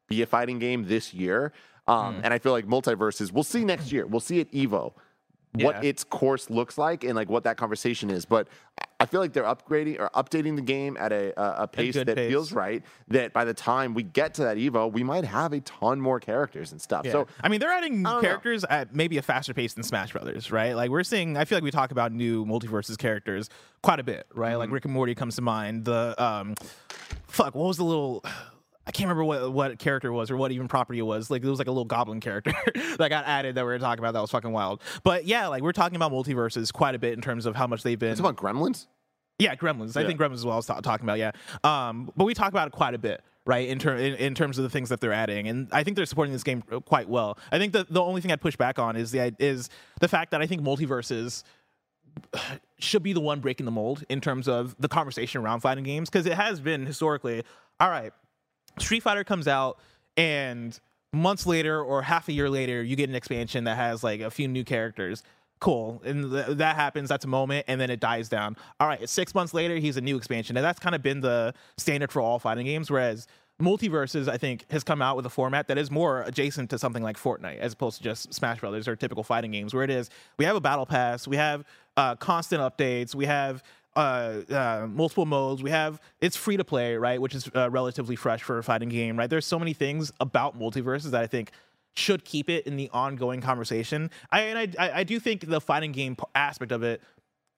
be 0.09 0.21
a 0.21 0.27
fighting 0.27 0.59
game 0.59 0.87
this 0.89 1.15
year. 1.15 1.55
Um, 1.87 2.21
And 2.23 2.35
I 2.35 2.39
feel 2.39 2.53
like 2.53 2.67
MultiVersus, 2.67 3.33
we'll 3.33 3.45
see 3.45 3.65
next 3.65 3.93
year. 3.93 4.05
We'll 4.07 4.21
see 4.21 4.41
at 4.41 4.53
Evo 4.53 4.93
what 5.53 5.83
Yeah. 5.83 5.91
its 5.91 6.03
course 6.05 6.49
looks 6.49 6.79
like 6.79 7.05
and 7.05 7.15
like 7.15 7.29
what 7.29 7.45
that 7.45 7.57
conversation 7.57 8.09
is. 8.11 8.25
But 8.25 8.49
I- 9.01 9.07
feel 9.07 9.21
like 9.21 9.33
they're 9.33 9.43
upgrading 9.43 9.99
or 10.01 10.09
updating 10.15 10.55
the 10.57 10.63
game 10.63 10.97
at 10.97 11.13
a, 11.13 11.39
a, 11.39 11.65
a 11.65 11.69
pace 11.69 11.93
good 11.95 12.07
that 12.07 12.17
pace. 12.17 12.31
feels 12.31 12.53
right. 12.53 12.83
That 13.09 13.33
by 13.33 13.45
the 13.45 13.53
time 13.53 13.93
we 13.95 14.05
get 14.05 14.35
to 14.35 14.45
that 14.45 14.57
Evo, 14.57 14.91
we 14.91 15.03
might 15.03 15.25
have 15.25 15.53
a 15.53 15.61
ton 15.61 16.01
more 16.01 16.21
characters 16.21 16.71
and 16.73 16.81
stuff. 16.81 17.05
Yeah. 17.05 17.13
So 17.13 17.27
I 17.43 17.49
mean, 17.49 17.59
they're 17.61 17.73
adding 17.73 18.03
don't 18.03 18.15
know. 18.15 18.21
characters 18.21 18.65
at 18.65 18.95
maybe 18.95 19.19
a 19.19 19.23
faster 19.23 19.53
pace 19.53 19.75
than 19.75 19.83
Smash 19.83 20.13
Brothers, 20.13 20.51
right? 20.53 20.75
Like 20.75 20.91
we're 20.91 21.03
seeing. 21.03 21.37
I 21.37 21.45
feel 21.45 21.57
like 21.57 21.65
we 21.65 21.71
talk 21.73 21.91
about 21.91 22.13
new 22.13 22.47
MultiVersus 22.47 22.97
characters 22.97 23.51
quite 23.83 23.99
a 24.01 24.05
bit, 24.05 24.27
right? 24.35 24.51
Mm-hmm. 24.51 24.59
Like 24.59 24.71
Rick 24.71 24.85
and 24.85 24.95
Morty 24.95 25.15
comes 25.17 25.35
to 25.37 25.43
mind. 25.43 25.85
The 25.85 26.15
um, 26.23 26.55
fuck, 27.27 27.55
what 27.55 27.67
was 27.67 27.77
the 27.77 27.85
little? 27.85 28.25
I 28.87 28.91
can't 28.91 29.09
remember 29.09 29.25
what 29.25 29.53
what 29.53 29.79
character 29.79 30.09
it 30.09 30.13
was 30.13 30.31
or 30.31 30.37
what 30.37 30.51
even 30.53 30.67
property 30.69 30.99
it 30.99 31.03
was. 31.03 31.31
Like 31.31 31.45
it 31.45 31.49
was 31.49 31.59
like 31.59 31.69
a 31.69 31.71
little 31.71 31.85
goblin 31.85 32.21
character 32.21 32.53
that 32.99 33.09
got 33.09 33.25
added 33.27 33.55
that 33.55 33.63
we 33.63 33.73
were 33.73 33.79
talking 33.79 34.01
about. 34.01 34.13
That 34.13 34.21
was 34.21 34.31
fucking 34.31 34.51
wild. 34.53 34.83
But 35.05 35.25
yeah, 35.25 35.47
like 35.47 35.63
we're 35.63 35.73
talking 35.73 35.97
about 35.97 36.11
MultiVersus 36.13 36.73
quite 36.73 36.95
a 36.95 36.99
bit 36.99 37.13
in 37.13 37.21
terms 37.21 37.47
of 37.47 37.55
how 37.55 37.67
much 37.67 37.83
they've 37.83 37.99
been. 37.99 38.11
it's 38.11 38.21
about 38.21 38.37
Gremlins. 38.37 38.87
Yeah, 39.39 39.55
Gremlins. 39.57 39.97
I 39.97 40.05
think 40.07 40.21
Gremlins 40.21 40.35
is 40.35 40.45
what 40.45 40.53
I 40.53 40.57
was 40.57 40.67
ta- 40.67 40.81
talking 40.81 41.05
about. 41.05 41.19
Yeah, 41.19 41.33
um, 41.65 42.11
but 42.17 42.25
we 42.25 42.35
talk 42.35 42.51
about 42.51 42.69
it 42.69 42.73
quite 42.73 42.95
a 42.95 42.99
bit, 42.99 43.23
right? 43.47 43.69
In, 43.69 43.79
ter- 43.79 43.97
in 43.97 44.15
in 44.15 44.35
terms 44.35 44.59
of 44.59 44.63
the 44.65 44.71
things 44.71 44.89
that 44.91 45.01
they're 45.01 45.13
adding, 45.13 45.49
and 45.49 45.69
I 45.73 45.83
think 45.85 45.97
they're 45.97 46.07
supporting 46.07 46.33
this 46.33 46.45
game 46.45 46.63
quite 46.85 47.09
well. 47.09 47.39
I 47.51 47.59
think 47.59 47.73
that 47.73 47.93
the 47.93 48.03
only 48.03 48.21
thing 48.21 48.31
I'd 48.31 48.41
push 48.41 48.57
back 48.57 48.79
on 48.79 48.95
is 48.97 49.11
the 49.11 49.35
is 49.39 49.69
the 50.01 50.09
fact 50.09 50.33
that 50.33 50.43
I 50.43 50.47
think 50.47 50.63
MultiVersus 50.63 51.43
should 52.79 53.03
be 53.03 53.13
the 53.13 53.21
one 53.21 53.41
breaking 53.41 53.65
the 53.67 53.73
mold 53.73 54.05
in 54.09 54.21
terms 54.21 54.49
of 54.49 54.77
the 54.79 54.89
conversation 54.89 55.41
around 55.41 55.61
fighting 55.61 55.85
games 55.85 56.11
because 56.11 56.27
it 56.27 56.35
has 56.35 56.61
been 56.61 56.87
historically. 56.87 57.43
All 57.81 57.89
right, 57.91 58.13
Street 58.79 59.01
Fighter 59.01 59.25
comes 59.25 59.49
out 59.49 59.79
and 60.17 60.79
months 61.13 61.47
later 61.47 61.83
or 61.83 62.03
half 62.03 62.29
a 62.29 62.33
year 62.33 62.49
later, 62.49 62.83
you 62.83 62.97
get 62.97 63.09
an 63.09 63.15
expansion 63.15 63.65
that 63.65 63.77
has 63.77 64.03
like 64.03 64.21
a 64.21 64.31
few 64.31 64.49
new 64.49 64.65
characters. 64.65 65.23
Cool. 65.61 66.03
And 66.05 66.33
th- 66.33 66.57
that 66.57 66.75
happens. 66.75 67.09
That's 67.09 67.25
a 67.25 67.29
moment. 67.29 67.67
And 67.69 67.81
then 67.81 67.91
it 67.91 68.01
dies 68.01 68.29
down. 68.29 68.57
All 68.81 68.89
right. 68.89 69.09
Six 69.09 69.35
months 69.35 69.55
later, 69.55 69.77
he's 69.77 69.97
a 69.97 70.01
new 70.01 70.17
expansion. 70.17 70.57
And 70.57 70.65
that's 70.65 70.81
kind 70.81 70.95
of 70.95 71.03
been 71.03 71.21
the 71.21 71.55
standard 71.77 72.11
for 72.11 72.21
all 72.21 72.39
fighting 72.39 72.67
games. 72.67 72.91
Whereas 72.91 73.29
MultiVersus, 73.61 74.29
I 74.29 74.39
think, 74.39 74.65
has 74.71 74.83
come 74.83 75.01
out 75.01 75.17
with 75.17 75.25
a 75.25 75.31
format 75.31 75.69
that 75.69 75.79
is 75.79 75.91
more 75.91 76.23
adjacent 76.23 76.71
to 76.71 76.79
something 76.79 77.03
like 77.03 77.17
Fortnite 77.17 77.59
as 77.59 77.75
opposed 77.75 77.99
to 77.99 78.03
just 78.03 78.35
Smash 78.35 78.61
Brothers 78.61 78.89
or 78.89 78.97
typical 78.97 79.23
fighting 79.23 79.53
games, 79.53 79.73
where 79.73 79.85
it 79.85 79.91
is 79.91 80.11
we 80.37 80.45
have 80.45 80.57
a 80.57 80.61
battle 80.61 80.87
pass, 80.87 81.29
we 81.29 81.37
have 81.37 81.65
uh, 81.97 82.17
constant 82.17 82.61
updates, 82.61 83.15
we 83.15 83.27
have 83.27 83.63
uh, 83.97 84.41
uh, 84.51 84.87
multiple 84.91 85.27
modes. 85.27 85.63
We 85.63 85.71
have 85.71 86.01
it's 86.21 86.37
free 86.37 86.57
to 86.57 86.65
play, 86.65 86.97
right, 86.97 87.21
which 87.21 87.35
is 87.35 87.49
uh, 87.55 87.71
relatively 87.71 88.17
fresh 88.17 88.43
for 88.43 88.59
a 88.59 88.63
fighting 88.63 88.89
game, 88.89 89.19
right? 89.19 89.29
There's 89.29 89.47
so 89.47 89.59
many 89.59 89.73
things 89.73 90.13
about 90.21 90.59
MultiVersus 90.59 91.11
that 91.11 91.23
I 91.23 91.27
think 91.27 91.51
should 91.95 92.25
keep 92.25 92.49
it 92.49 92.67
in 92.67 92.77
the 92.77 92.89
ongoing 92.93 93.41
conversation. 93.41 94.11
I 94.31 94.41
and 94.41 94.77
I, 94.79 95.01
I 95.01 95.05
do 95.05 95.21
think 95.21 95.49
the 95.49 95.61
fighting 95.61 95.93
game 95.93 96.17
aspect 96.35 96.73
of 96.73 96.83
it 96.83 97.03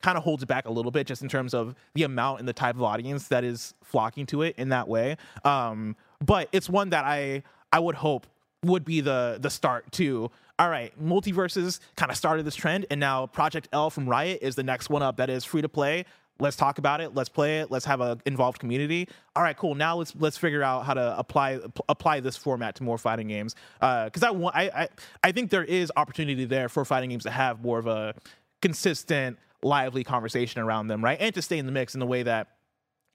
kind 0.03 0.19
of 0.19 0.25
holds 0.25 0.43
it 0.43 0.47
back 0.47 0.67
a 0.67 0.73
little 0.73 0.91
bit, 0.91 1.07
just 1.07 1.23
in 1.23 1.29
terms 1.29 1.55
of 1.55 1.75
the 1.95 2.03
amount 2.03 2.41
and 2.41 2.49
the 2.49 2.53
type 2.53 2.75
of 2.75 2.83
audience 2.83 3.29
that 3.29 3.45
is 3.45 3.75
flocking 3.83 4.27
to 4.27 4.43
it 4.43 4.55
in 4.59 4.69
that 4.71 4.89
way. 4.89 5.17
Um, 5.45 5.97
but 6.25 6.49
it's 6.53 6.69
one 6.69 6.91
that 6.91 7.05
I 7.05 7.43
I 7.73 7.79
would 7.79 7.95
hope 7.95 8.27
would 8.65 8.85
be 8.85 9.01
the 9.01 9.39
the 9.41 9.51
start 9.51 9.91
to 9.93 10.31
all 10.59 10.69
right 10.69 10.93
MultiVersus 11.03 11.81
kind 11.97 12.11
of 12.11 12.17
started 12.17 12.47
this 12.47 12.57
trend 12.57 12.87
and 12.91 12.99
now 12.99 13.27
project 13.27 13.69
l 13.73 13.91
from 13.91 14.09
riot 14.09 14.39
is 14.43 14.55
the 14.55 14.63
next 14.63 14.89
one 14.89 15.03
up 15.03 15.17
that 15.19 15.29
is 15.29 15.45
free 15.45 15.63
to 15.63 15.69
play 15.69 16.05
let's 16.41 16.57
talk 16.57 16.79
about 16.79 17.01
it 17.01 17.15
let's 17.15 17.29
play 17.29 17.61
it 17.61 17.71
let's 17.71 17.85
have 17.85 18.01
a 18.01 18.19
involved 18.27 18.59
community. 18.59 19.09
All 19.37 19.43
right 19.43 19.57
cool. 19.57 19.75
Now 19.75 19.97
let's 19.97 20.15
let's 20.19 20.37
figure 20.37 20.63
out 20.63 20.85
how 20.85 20.95
to 20.95 21.19
apply 21.19 21.61
apply 21.89 22.21
this 22.21 22.37
format 22.37 22.75
to 22.77 22.83
more 22.83 22.99
fighting 22.99 23.29
games. 23.29 23.55
Because 23.81 24.23
i 24.23 24.31
want 24.31 24.57
I, 24.57 24.65
I 24.65 24.89
i 25.23 25.33
think 25.33 25.51
there 25.51 25.65
is 25.65 25.93
opportunity 25.97 26.45
there 26.45 26.69
for 26.69 26.85
fighting 26.85 27.11
games 27.11 27.25
to 27.25 27.31
have 27.31 27.63
more 27.63 27.79
of 27.79 27.87
a 27.87 28.15
consistent 28.63 29.39
lively 29.63 30.05
conversation 30.05 30.61
around 30.61 30.89
them 30.89 31.03
right? 31.03 31.19
And 31.21 31.35
to 31.35 31.43
stay 31.43 31.59
in 31.59 31.67
the 31.67 31.73
mix 31.73 31.95
in 31.95 32.01
the 32.01 32.07
way 32.07 32.23
that 32.25 32.49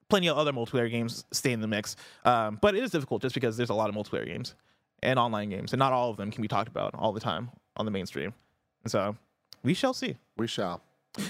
plenty 0.09 0.27
of 0.27 0.37
other 0.37 0.51
multiplayer 0.51 0.89
games 0.89 1.23
stay 1.31 1.51
in 1.51 1.61
the 1.61 1.67
mix. 1.67 1.95
Um, 2.25 2.57
but 2.61 2.75
it 2.75 2.83
is 2.83 2.91
difficult 2.91 3.21
just 3.21 3.35
because 3.35 3.57
there's 3.57 3.69
a 3.69 3.75
lot 3.75 3.89
of 3.89 3.95
multiplayer 3.95 4.25
games 4.25 4.55
and 5.03 5.19
online 5.19 5.49
games 5.49 5.71
and 5.73 5.79
not 5.79 5.93
all 5.93 6.09
of 6.09 6.17
them 6.17 6.31
can 6.31 6.41
be 6.41 6.47
talked 6.47 6.67
about 6.67 6.93
all 6.95 7.13
the 7.13 7.19
time 7.19 7.51
on 7.77 7.85
the 7.85 7.91
mainstream. 7.91 8.33
And 8.83 8.91
so 8.91 9.15
we 9.63 9.73
shall 9.73 9.93
see. 9.93 10.17
We 10.37 10.47
shall. 10.47 10.81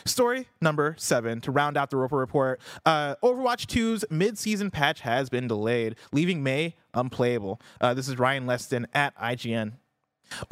Story 0.06 0.48
number 0.62 0.96
seven 0.98 1.42
to 1.42 1.52
round 1.52 1.78
out 1.78 1.90
the 1.90 1.98
Roper 1.98 2.18
report. 2.18 2.60
Uh, 2.86 3.16
Overwatch 3.24 3.66
2's 3.66 4.06
mid-season 4.10 4.72
patch 4.72 5.02
has 5.02 5.30
been 5.30 5.48
delayed, 5.48 5.96
leaving 6.12 6.44
Mei 6.44 6.76
unplayable. 6.94 7.62
Uh, 7.80 7.94
this 7.94 8.08
is 8.08 8.20
Ryan 8.20 8.46
Leston 8.46 8.86
at 8.94 9.18
IGN. 9.18 9.74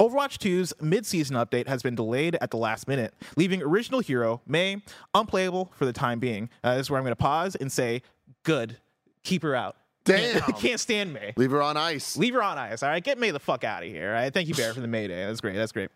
Overwatch 0.00 0.38
2's 0.38 0.72
mid-season 0.80 1.36
update 1.36 1.68
has 1.68 1.82
been 1.82 1.94
delayed 1.94 2.36
at 2.40 2.50
the 2.50 2.56
last 2.56 2.88
minute, 2.88 3.14
leaving 3.36 3.62
original 3.62 4.00
hero 4.00 4.40
Mei 4.46 4.82
unplayable 5.14 5.72
for 5.76 5.84
the 5.84 5.92
time 5.92 6.18
being. 6.18 6.48
Uh, 6.64 6.74
this 6.76 6.86
is 6.86 6.90
where 6.90 6.98
I'm 6.98 7.04
going 7.04 7.12
to 7.12 7.16
pause 7.16 7.54
and 7.54 7.70
say, 7.70 8.02
"Good, 8.42 8.78
keep 9.22 9.42
her 9.42 9.54
out." 9.54 9.76
Damn. 10.04 10.42
I 10.42 10.52
can't 10.58 10.80
stand 10.80 11.12
Mei. 11.12 11.34
Leave 11.36 11.50
her 11.50 11.62
on 11.62 11.76
ice. 11.76 12.16
Leave 12.16 12.34
her 12.34 12.42
on 12.42 12.58
ice. 12.58 12.82
All 12.82 12.88
right, 12.88 13.04
get 13.04 13.18
Mei 13.18 13.30
the 13.30 13.38
fuck 13.38 13.62
out 13.62 13.82
of 13.82 13.88
here. 13.88 14.08
All 14.08 14.14
right, 14.14 14.32
thank 14.32 14.48
you, 14.48 14.54
Bear, 14.54 14.72
for 14.74 14.80
the 14.80 14.88
May 14.88 15.06
Day. 15.06 15.26
That's 15.26 15.40
great. 15.40 15.54
That's 15.54 15.72
great. 15.72 15.90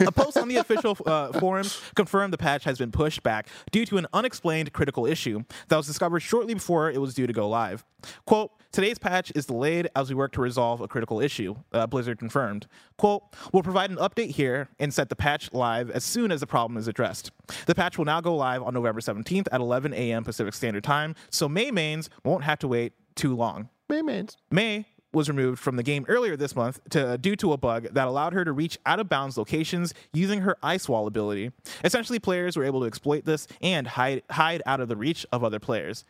A 0.00 0.12
post 0.12 0.36
on 0.36 0.48
the 0.48 0.56
official 0.56 0.96
uh, 1.06 1.32
forums 1.38 1.80
confirmed 1.94 2.32
the 2.32 2.38
patch 2.38 2.64
has 2.64 2.78
been 2.78 2.92
pushed 2.92 3.22
back 3.22 3.48
due 3.70 3.84
to 3.86 3.98
an 3.98 4.06
unexplained 4.12 4.72
critical 4.72 5.06
issue 5.06 5.42
that 5.68 5.76
was 5.76 5.86
discovered 5.86 6.20
shortly 6.20 6.54
before 6.54 6.90
it 6.90 7.00
was 7.00 7.14
due 7.14 7.26
to 7.26 7.32
go 7.32 7.48
live. 7.48 7.84
Quote, 8.26 8.52
today's 8.72 8.98
patch 8.98 9.32
is 9.34 9.46
delayed 9.46 9.88
as 9.96 10.08
we 10.08 10.14
work 10.14 10.32
to 10.32 10.40
resolve 10.40 10.80
a 10.80 10.88
critical 10.88 11.20
issue, 11.20 11.56
uh, 11.72 11.86
Blizzard 11.86 12.18
confirmed. 12.18 12.66
Quote, 12.96 13.22
we'll 13.52 13.62
provide 13.62 13.90
an 13.90 13.96
update 13.96 14.30
here 14.30 14.68
and 14.78 14.92
set 14.92 15.08
the 15.08 15.16
patch 15.16 15.52
live 15.52 15.90
as 15.90 16.04
soon 16.04 16.30
as 16.30 16.40
the 16.40 16.46
problem 16.46 16.76
is 16.76 16.88
addressed. 16.88 17.30
The 17.66 17.74
patch 17.74 17.98
will 17.98 18.04
now 18.04 18.20
go 18.20 18.36
live 18.36 18.62
on 18.62 18.74
November 18.74 19.00
17th 19.00 19.48
at 19.50 19.60
11 19.60 19.92
a.m. 19.94 20.24
Pacific 20.24 20.54
Standard 20.54 20.84
Time, 20.84 21.14
so 21.30 21.48
Mei 21.48 21.70
mains 21.70 22.08
won't 22.24 22.44
have 22.44 22.58
to 22.60 22.68
wait 22.68 22.92
too 23.14 23.34
long. 23.34 23.68
Maymans. 23.90 24.36
Mei 24.50 24.86
was 25.12 25.28
removed 25.28 25.58
from 25.58 25.76
the 25.76 25.82
game 25.82 26.04
earlier 26.08 26.36
this 26.36 26.54
month 26.54 26.80
to, 26.90 27.16
due 27.18 27.36
to 27.36 27.52
a 27.52 27.56
bug 27.56 27.88
that 27.92 28.06
allowed 28.06 28.32
her 28.34 28.44
to 28.44 28.52
reach 28.52 28.78
out 28.84 29.00
of 29.00 29.08
bounds 29.08 29.38
locations 29.38 29.94
using 30.12 30.40
her 30.42 30.56
ice 30.62 30.88
wall 30.88 31.06
ability. 31.06 31.50
Essentially, 31.82 32.18
players 32.18 32.56
were 32.56 32.64
able 32.64 32.80
to 32.80 32.86
exploit 32.86 33.24
this 33.24 33.46
and 33.60 33.86
hide 33.86 34.22
hide 34.30 34.62
out 34.66 34.80
of 34.80 34.88
the 34.88 34.96
reach 34.96 35.24
of 35.32 35.42
other 35.42 35.58
players. 35.58 36.04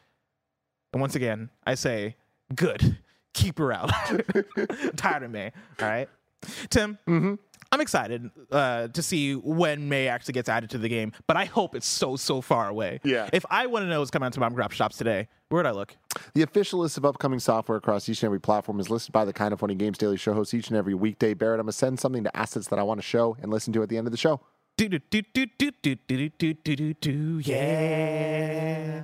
And 0.92 1.00
once 1.00 1.14
again, 1.14 1.50
I 1.66 1.74
say, 1.74 2.16
good. 2.54 2.98
Keep 3.34 3.58
her 3.58 3.72
out. 3.72 3.90
Tired 4.96 5.22
of 5.22 5.30
Mei. 5.30 5.52
All 5.80 5.88
right. 5.88 6.08
Tim, 6.70 6.98
mm-hmm. 7.06 7.34
I'm 7.70 7.82
excited 7.82 8.30
uh, 8.50 8.88
to 8.88 9.02
see 9.02 9.34
when 9.34 9.88
Mei 9.88 10.08
actually 10.08 10.32
gets 10.32 10.48
added 10.48 10.70
to 10.70 10.78
the 10.78 10.88
game, 10.88 11.12
but 11.26 11.36
I 11.36 11.44
hope 11.44 11.74
it's 11.74 11.86
so, 11.86 12.16
so 12.16 12.40
far 12.40 12.68
away. 12.68 13.00
Yeah. 13.04 13.28
If 13.32 13.44
I 13.50 13.66
want 13.66 13.84
to 13.84 13.88
know 13.88 13.98
what's 13.98 14.10
coming 14.10 14.26
out 14.26 14.32
to 14.32 14.40
mom 14.40 14.48
and 14.48 14.56
grab 14.56 14.72
shops 14.72 14.96
today, 14.96 15.28
where 15.50 15.62
would 15.62 15.66
I 15.66 15.72
look? 15.72 15.94
The 16.32 16.42
official 16.42 16.80
list 16.80 16.96
of 16.96 17.04
upcoming 17.04 17.40
software 17.40 17.76
across 17.76 18.08
each 18.08 18.22
and 18.22 18.28
every 18.28 18.40
platform 18.40 18.80
is 18.80 18.88
listed 18.88 19.12
by 19.12 19.26
the 19.26 19.34
Kind 19.34 19.52
of 19.52 19.60
Funny 19.60 19.74
Games 19.74 19.98
Daily 19.98 20.16
Show 20.16 20.32
hosts 20.32 20.54
each 20.54 20.68
and 20.68 20.78
every 20.78 20.94
weekday. 20.94 21.34
Barrett, 21.34 21.60
I'm 21.60 21.66
going 21.66 21.72
to 21.72 21.78
send 21.78 22.00
something 22.00 22.24
to 22.24 22.34
assets 22.34 22.68
that 22.68 22.78
I 22.78 22.82
want 22.82 23.00
to 23.00 23.06
show 23.06 23.36
and 23.42 23.50
listen 23.50 23.72
to 23.74 23.82
at 23.82 23.90
the 23.90 23.98
end 23.98 24.06
of 24.06 24.12
the 24.12 24.18
show. 24.18 24.40
Do 24.78 24.88
do 24.88 25.00
do 25.10 25.22
do 25.34 25.46
do 25.58 25.70
do 25.82 25.96
do 26.06 26.28
do 26.28 26.54
do 26.54 26.74
do 26.74 26.94
do 26.94 27.40
yeah. 27.42 29.02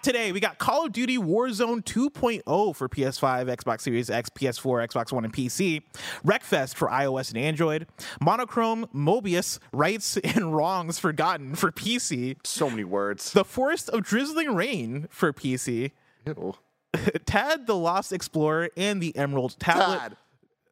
Out 0.00 0.04
today, 0.04 0.32
we 0.32 0.40
got 0.40 0.56
Call 0.56 0.86
of 0.86 0.92
Duty 0.92 1.18
Warzone 1.18 1.84
2.0 1.84 2.74
for 2.74 2.88
PS5, 2.88 3.56
Xbox 3.56 3.82
Series 3.82 4.08
X, 4.08 4.30
PS4, 4.30 4.88
Xbox 4.88 5.12
One, 5.12 5.24
and 5.24 5.32
PC. 5.32 5.82
Wreckfest 6.24 6.74
for 6.74 6.88
iOS 6.88 7.28
and 7.28 7.38
Android. 7.38 7.86
Monochrome, 8.18 8.86
Mobius, 8.94 9.58
Rights 9.72 10.16
and 10.24 10.56
Wrongs 10.56 10.98
Forgotten 10.98 11.54
for 11.54 11.70
PC. 11.70 12.36
So 12.44 12.70
many 12.70 12.84
words. 12.84 13.32
The 13.32 13.44
Forest 13.44 13.90
of 13.90 14.02
Drizzling 14.02 14.54
Rain 14.54 15.06
for 15.10 15.34
PC. 15.34 15.90
Ew. 16.26 16.54
Tad 17.26 17.66
the 17.66 17.76
Lost 17.76 18.12
Explorer 18.12 18.70
and 18.78 19.02
the 19.02 19.14
Emerald 19.16 19.56
Tablet. 19.58 19.98
Tad. 19.98 20.16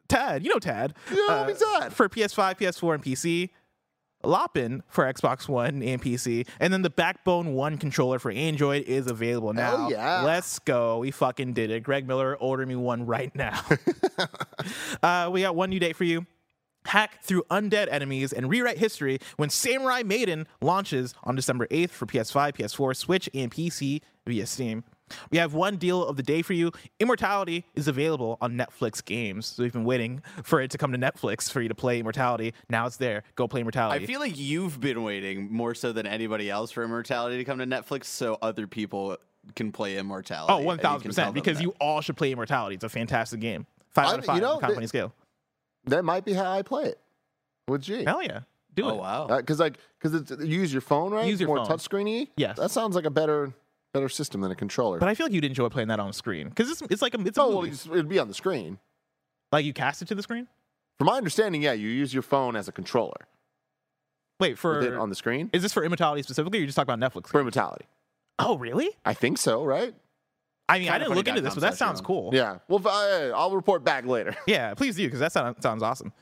Tad, 0.08 0.42
you 0.42 0.48
know 0.48 0.58
Tad. 0.58 0.94
You 1.12 1.26
uh, 1.28 1.42
know 1.42 1.46
me, 1.46 1.54
Tad. 1.54 1.92
For 1.92 2.08
PS5, 2.08 2.58
PS4, 2.58 2.94
and 2.94 3.04
PC. 3.04 3.50
Lopin 4.24 4.82
for 4.88 5.04
Xbox 5.04 5.48
One 5.48 5.82
and 5.82 6.02
PC, 6.02 6.46
and 6.60 6.72
then 6.72 6.82
the 6.82 6.90
Backbone 6.90 7.54
One 7.54 7.78
controller 7.78 8.18
for 8.18 8.30
Android 8.30 8.84
is 8.84 9.06
available 9.06 9.52
now. 9.52 9.76
Hell 9.76 9.90
yeah. 9.90 10.22
Let's 10.22 10.58
go. 10.58 10.98
We 10.98 11.10
fucking 11.10 11.52
did 11.52 11.70
it. 11.70 11.82
Greg 11.82 12.06
Miller, 12.06 12.36
order 12.36 12.66
me 12.66 12.76
one 12.76 13.06
right 13.06 13.34
now. 13.34 13.60
uh, 15.02 15.30
we 15.32 15.42
got 15.42 15.54
one 15.54 15.70
new 15.70 15.78
date 15.78 15.96
for 15.96 16.04
you. 16.04 16.26
Hack 16.86 17.22
through 17.22 17.42
undead 17.50 17.88
enemies 17.90 18.32
and 18.32 18.48
rewrite 18.48 18.78
history 18.78 19.18
when 19.36 19.50
Samurai 19.50 20.02
Maiden 20.02 20.46
launches 20.60 21.14
on 21.22 21.36
December 21.36 21.66
8th 21.66 21.90
for 21.90 22.06
PS5, 22.06 22.54
PS4, 22.54 22.96
Switch, 22.96 23.28
and 23.34 23.50
PC 23.50 24.00
via 24.26 24.46
Steam. 24.46 24.84
We 25.30 25.38
have 25.38 25.54
one 25.54 25.76
deal 25.76 26.04
of 26.04 26.16
the 26.16 26.22
day 26.22 26.42
for 26.42 26.52
you. 26.52 26.72
Immortality 27.00 27.64
is 27.74 27.88
available 27.88 28.38
on 28.40 28.54
Netflix 28.56 29.04
games. 29.04 29.46
So 29.46 29.62
we've 29.62 29.72
been 29.72 29.84
waiting 29.84 30.22
for 30.42 30.60
it 30.60 30.70
to 30.72 30.78
come 30.78 30.92
to 30.92 30.98
Netflix 30.98 31.50
for 31.50 31.60
you 31.60 31.68
to 31.68 31.74
play 31.74 31.98
Immortality. 32.00 32.54
Now 32.68 32.86
it's 32.86 32.96
there. 32.96 33.22
Go 33.34 33.46
play 33.48 33.60
Immortality. 33.60 34.04
I 34.04 34.06
feel 34.06 34.20
like 34.20 34.38
you've 34.38 34.80
been 34.80 35.02
waiting 35.02 35.52
more 35.52 35.74
so 35.74 35.92
than 35.92 36.06
anybody 36.06 36.50
else 36.50 36.70
for 36.70 36.82
Immortality 36.84 37.36
to 37.38 37.44
come 37.44 37.58
to 37.58 37.66
Netflix, 37.66 38.04
so 38.04 38.38
other 38.42 38.66
people 38.66 39.16
can 39.54 39.72
play 39.72 39.96
Immortality. 39.96 40.52
oh, 40.52 40.70
and 40.70 40.80
you 40.82 40.88
can 41.00 41.10
1000%. 41.10 41.14
tell 41.14 41.32
Because 41.32 41.56
that. 41.58 41.62
you 41.62 41.74
all 41.80 42.00
should 42.00 42.16
play 42.16 42.32
Immortality. 42.32 42.74
It's 42.74 42.84
a 42.84 42.88
fantastic 42.88 43.40
game. 43.40 43.66
Five 43.90 44.06
I- 44.06 44.12
out 44.12 44.18
of 44.18 44.24
five 44.26 44.36
you 44.36 44.42
know, 44.42 44.48
on 44.50 44.56
the 44.56 44.60
company 44.60 44.84
the- 44.84 44.88
scale. 44.88 45.14
That 45.86 46.04
might 46.04 46.24
be 46.24 46.34
how 46.34 46.50
I 46.50 46.62
play 46.62 46.84
it 46.84 47.00
with 47.66 47.82
G. 47.82 48.04
Hell 48.04 48.22
yeah. 48.22 48.40
Do 48.74 48.86
it. 48.86 48.90
Oh 48.92 48.94
it. 48.94 48.98
wow. 48.98 49.26
Uh, 49.26 49.36
because 49.38 49.58
like, 49.58 49.78
because 49.98 50.14
it's 50.20 50.30
you 50.44 50.60
use 50.60 50.72
your 50.72 50.82
phone, 50.82 51.12
right? 51.12 51.26
Use 51.26 51.40
your 51.40 51.46
More 51.48 51.64
phone. 51.64 51.78
touchscreeny. 51.78 52.28
Yes. 52.36 52.58
That 52.58 52.70
sounds 52.70 52.94
like 52.94 53.06
a 53.06 53.10
better, 53.10 53.52
better 53.92 54.08
system 54.08 54.40
than 54.40 54.50
a 54.50 54.54
controller. 54.54 54.98
But 54.98 55.08
I 55.08 55.14
feel 55.14 55.26
like 55.26 55.32
you'd 55.32 55.44
enjoy 55.44 55.68
playing 55.68 55.88
that 55.88 56.00
on 56.00 56.12
screen. 56.12 56.48
Because 56.48 56.70
it's, 56.70 56.82
it's 56.90 57.02
like 57.02 57.14
a, 57.14 57.20
it's 57.20 57.38
a 57.38 57.42
oh, 57.42 57.48
well, 57.48 57.56
movie. 57.62 57.68
it's- 57.72 57.86
it'd 57.86 58.08
be 58.08 58.18
on 58.18 58.28
the 58.28 58.34
screen. 58.34 58.78
like 59.52 59.64
you 59.64 59.72
cast 59.72 60.02
it 60.02 60.08
to 60.08 60.14
the 60.14 60.22
screen? 60.22 60.46
From 60.98 61.06
my 61.06 61.16
understanding, 61.16 61.62
yeah, 61.62 61.72
you 61.72 61.88
use 61.88 62.12
your 62.12 62.22
phone 62.22 62.56
as 62.56 62.68
a 62.68 62.72
controller. 62.72 63.28
Wait, 64.40 64.50
With 64.50 64.58
for. 64.58 64.80
it 64.80 64.94
on 64.94 65.08
the 65.08 65.14
screen 65.14 65.50
is 65.52 65.62
this 65.62 65.72
for 65.72 65.84
Immortality 65.84 66.22
specifically, 66.22 66.58
or 66.58 66.60
you 66.60 66.66
just 66.66 66.76
talk 66.76 66.88
about 66.88 66.98
Netflix? 67.00 67.28
for 67.28 67.40
Immortality. 67.40 67.86
oh, 68.38 68.56
really? 68.58 68.90
I 69.04 69.14
think 69.14 69.38
so, 69.38 69.64
right? 69.64 69.94
I 70.68 70.78
mean, 70.78 70.88
I 70.88 70.92
Kinda 70.92 71.04
didn't 71.06 71.16
look 71.16 71.28
into 71.28 71.40
this, 71.40 71.54
dot 71.54 71.62
but 71.62 71.70
that 71.70 71.76
sounds 71.78 72.00
cool. 72.00 72.30
Yeah. 72.34 72.58
Well, 72.68 72.82
I, 72.86 73.32
I'll 73.34 73.54
report 73.56 73.84
back 73.84 74.04
later. 74.04 74.36
Yeah, 74.46 74.74
please 74.74 74.96
do, 74.96 75.04
because 75.06 75.20
that 75.20 75.32
sound, 75.32 75.56
sounds 75.62 75.82
awesome. 75.82 76.12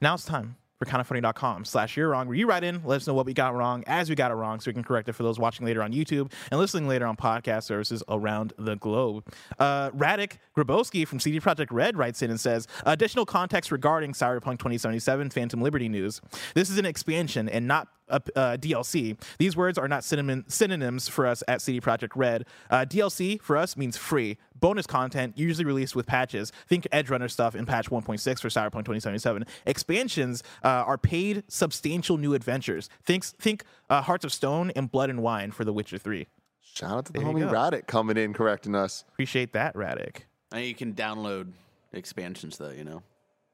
Now 0.00 0.14
it's 0.14 0.24
time 0.24 0.56
for 0.82 0.90
kindoffunny.com 0.90 1.64
slash 1.64 1.96
you're 1.96 2.08
wrong, 2.08 2.26
where 2.26 2.36
you 2.36 2.46
write 2.46 2.64
in, 2.64 2.82
let 2.84 2.96
us 2.96 3.06
know 3.06 3.14
what 3.14 3.26
we 3.26 3.32
got 3.32 3.54
wrong 3.54 3.84
as 3.86 4.08
we 4.08 4.16
got 4.16 4.30
it 4.30 4.34
wrong, 4.34 4.60
so 4.60 4.68
we 4.70 4.72
can 4.72 4.82
correct 4.82 5.08
it 5.08 5.12
for 5.12 5.22
those 5.22 5.38
watching 5.38 5.64
later 5.64 5.82
on 5.82 5.92
YouTube 5.92 6.32
and 6.50 6.58
listening 6.58 6.88
later 6.88 7.06
on 7.06 7.16
podcast 7.16 7.64
services 7.64 8.02
around 8.08 8.52
the 8.58 8.76
globe. 8.76 9.24
Uh, 9.58 9.90
Radek 9.90 10.38
Grabowski 10.56 11.06
from 11.06 11.20
CD 11.20 11.38
Projekt 11.40 11.68
Red 11.70 11.96
writes 11.96 12.22
in 12.22 12.30
and 12.30 12.40
says, 12.40 12.66
additional 12.84 13.24
context 13.24 13.70
regarding 13.70 14.12
Cyberpunk 14.12 14.58
2077 14.58 15.30
Phantom 15.30 15.60
Liberty 15.60 15.88
news. 15.88 16.20
This 16.54 16.68
is 16.68 16.78
an 16.78 16.86
expansion 16.86 17.48
and 17.48 17.66
not 17.68 17.88
a, 18.08 18.20
uh, 18.36 18.56
DLC. 18.56 19.16
These 19.38 19.56
words 19.56 19.78
are 19.78 19.88
not 19.88 20.04
synonym, 20.04 20.44
synonyms 20.48 21.08
for 21.08 21.26
us 21.26 21.42
at 21.48 21.62
CD 21.62 21.80
Projekt 21.80 22.12
Red. 22.14 22.44
Uh, 22.70 22.84
DLC 22.84 23.40
for 23.40 23.56
us 23.56 23.76
means 23.76 23.96
free. 23.96 24.36
Bonus 24.62 24.86
content 24.86 25.36
usually 25.36 25.64
released 25.64 25.96
with 25.96 26.06
patches. 26.06 26.52
Think 26.68 26.86
Edgerunner 26.92 27.28
stuff 27.28 27.56
in 27.56 27.66
patch 27.66 27.90
1.6 27.90 28.40
for 28.40 28.48
Cyberpunk 28.48 28.84
2077. 28.84 29.44
Expansions 29.66 30.44
uh, 30.62 30.68
are 30.68 30.96
paid, 30.96 31.42
substantial 31.48 32.16
new 32.16 32.32
adventures. 32.32 32.88
Think 33.04 33.24
think 33.24 33.64
uh, 33.90 34.02
Hearts 34.02 34.24
of 34.24 34.32
Stone 34.32 34.70
and 34.76 34.90
Blood 34.90 35.10
and 35.10 35.20
Wine 35.20 35.50
for 35.50 35.64
The 35.64 35.72
Witcher 35.72 35.98
3. 35.98 36.28
Shout 36.62 36.92
out 36.92 37.06
to 37.06 37.12
the 37.12 37.18
There 37.18 37.28
you 37.28 37.34
homie 37.34 37.50
go. 37.50 37.52
Radek 37.52 37.88
coming 37.88 38.16
in 38.16 38.32
correcting 38.32 38.76
us. 38.76 39.04
Appreciate 39.08 39.52
that, 39.52 39.74
Radek. 39.74 40.22
I 40.52 40.60
you 40.60 40.74
can 40.76 40.94
download 40.94 41.48
expansions 41.92 42.56
though, 42.56 42.70
you 42.70 42.84
know, 42.84 43.02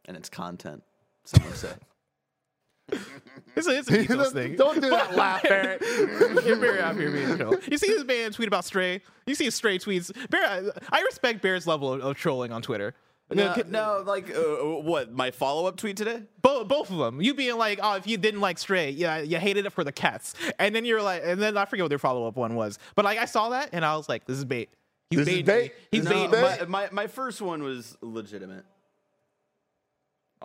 and 0.04 0.14
it's 0.14 0.28
content. 0.28 0.82
Some 1.24 1.42
would 1.44 1.56
say. 1.56 1.72
It's 3.56 3.66
a, 3.66 3.76
it's 3.78 3.90
a 3.90 4.00
ethos 4.00 4.32
thing. 4.32 4.56
Don't 4.56 4.80
do 4.80 4.90
that 4.90 5.16
laugh, 5.16 5.42
Barrett. 5.42 5.82
You're 6.44 6.56
very 6.56 6.80
out 6.80 6.96
here 6.96 7.10
being 7.10 7.36
troll. 7.36 7.56
You 7.70 7.76
see 7.78 7.88
this 7.88 8.04
man 8.04 8.30
tweet 8.32 8.46
about 8.48 8.64
Stray. 8.64 9.02
You 9.26 9.34
see 9.34 9.46
his 9.46 9.54
Stray 9.54 9.78
tweets. 9.78 10.12
Bear, 10.30 10.44
I, 10.46 10.62
I 10.90 11.00
respect 11.02 11.42
Bear's 11.42 11.66
level 11.66 11.92
of, 11.92 12.00
of 12.00 12.16
trolling 12.16 12.52
on 12.52 12.62
Twitter. 12.62 12.94
No, 13.30 13.54
no, 13.66 14.02
like 14.06 14.30
uh, 14.34 14.40
what? 14.80 15.12
My 15.12 15.30
follow 15.32 15.66
up 15.66 15.76
tweet 15.76 15.98
today? 15.98 16.22
Both, 16.40 16.66
both 16.68 16.90
of 16.90 16.96
them. 16.96 17.20
You 17.20 17.34
being 17.34 17.58
like, 17.58 17.78
oh, 17.82 17.96
if 17.96 18.06
you 18.06 18.16
didn't 18.16 18.40
like 18.40 18.58
Stray, 18.58 18.90
yeah, 18.90 19.18
you 19.18 19.36
hated 19.36 19.66
it 19.66 19.70
for 19.74 19.84
the 19.84 19.92
cats, 19.92 20.32
and 20.58 20.74
then 20.74 20.86
you're 20.86 21.02
like, 21.02 21.22
and 21.24 21.38
then 21.42 21.58
I 21.58 21.66
forget 21.66 21.84
what 21.84 21.88
their 21.90 21.98
follow 21.98 22.26
up 22.26 22.36
one 22.36 22.54
was, 22.54 22.78
but 22.94 23.04
like 23.04 23.18
I 23.18 23.26
saw 23.26 23.50
that 23.50 23.68
and 23.72 23.84
I 23.84 23.96
was 23.98 24.08
like, 24.08 24.24
this 24.24 24.38
is 24.38 24.46
bait. 24.46 24.70
He's 25.10 25.18
This 25.18 25.26
baiting 25.28 25.44
bait? 25.44 25.62
me. 25.62 25.70
He's 25.92 26.04
This 26.04 26.10
is 26.12 26.16
baiting 26.16 26.30
bait? 26.30 26.60
me. 26.60 26.66
My, 26.68 26.84
my 26.84 26.88
my 26.92 27.06
first 27.06 27.42
one 27.42 27.62
was 27.62 27.98
legitimate. 28.00 28.64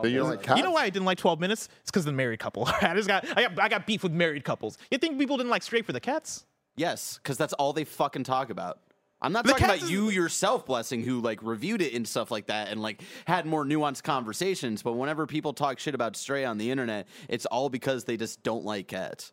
Do 0.02 0.10
you 0.10 0.20
don't 0.20 0.30
like? 0.30 0.48
You 0.58 0.64
know 0.64 0.72
why 0.72 0.84
I 0.84 0.89
didn't 0.89 1.06
like 1.06 1.18
12 1.18 1.39
minutes? 1.39 1.70
It's 1.82 1.91
because 1.91 2.02
of 2.02 2.08
the 2.08 2.14
married 2.14 2.39
couple. 2.39 2.66
I 2.82 2.94
just 2.96 3.08
got 3.08 3.26
I 3.38 3.44
got 3.48 3.60
I 3.60 3.70
got 3.70 3.86
beef 3.86 4.04
with 4.04 4.12
married 4.12 4.44
couples. 4.44 4.78
You 4.91 4.98
think 4.98 5.20
people 5.20 5.38
didn't 5.38 5.50
like 5.52 5.64
Stray 5.64 5.82
for 5.82 5.94
the 5.94 6.00
cats? 6.00 6.46
Yes, 6.76 7.20
because 7.22 7.38
that's 7.38 7.54
all 7.54 7.74
they 7.74 7.84
fucking 7.84 8.24
talk 8.24 8.50
about. 8.50 8.80
I'm 9.22 9.32
not 9.32 9.46
The 9.46 9.52
talking 9.52 9.66
about 9.66 9.78
is- 9.84 9.91
you 9.91 10.10
yourself, 10.10 10.66
blessing, 10.66 11.02
who 11.04 11.22
like 11.22 11.41
reviewed 11.44 11.82
it 11.82 11.94
and 11.94 12.06
stuff 12.08 12.30
like 12.32 12.48
that, 12.48 12.70
and 12.70 12.82
like 12.82 13.02
had 13.26 13.46
more 13.46 13.64
nuanced 13.64 14.04
conversations. 14.04 14.82
But 14.84 14.94
whenever 14.94 15.26
people 15.28 15.54
talk 15.54 15.80
shit 15.80 15.96
about 15.96 16.16
Stray 16.18 16.44
on 16.44 16.58
the 16.58 16.72
internet, 16.72 17.08
it's 17.30 17.46
all 17.46 17.70
because 17.70 18.04
they 18.04 18.18
just 18.18 18.44
don't 18.44 18.66
like 18.66 18.88
cats. 18.88 19.32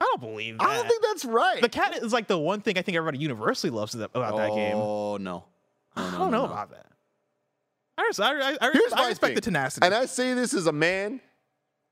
I 0.00 0.04
don't 0.04 0.20
believe 0.20 0.58
that. 0.58 0.68
I 0.68 0.76
don't 0.76 0.86
think 0.88 1.02
that's 1.02 1.24
right. 1.24 1.62
the 1.62 1.68
cat 1.68 1.96
is 2.02 2.12
like 2.12 2.28
the 2.28 2.38
one 2.38 2.60
thing 2.60 2.76
I 2.78 2.82
think 2.82 2.96
everybody 2.96 3.18
universally 3.18 3.70
loves 3.70 3.94
about 3.94 4.36
that 4.36 4.50
game. 4.54 4.76
Oh 4.76 5.16
no, 5.16 5.44
I 5.96 6.10
don't 6.18 6.30
know 6.30 6.44
about 6.44 6.70
that. 6.70 6.86
I, 7.96 8.10
I, 8.18 8.22
I, 8.22 8.56
I, 8.60 8.70
Here's 8.72 8.92
I 8.92 9.08
respect 9.08 9.20
thing. 9.20 9.34
the 9.34 9.40
tenacity. 9.40 9.86
And 9.86 9.94
I 9.94 10.06
say 10.06 10.34
this 10.34 10.54
as 10.54 10.66
a 10.66 10.72
man 10.72 11.20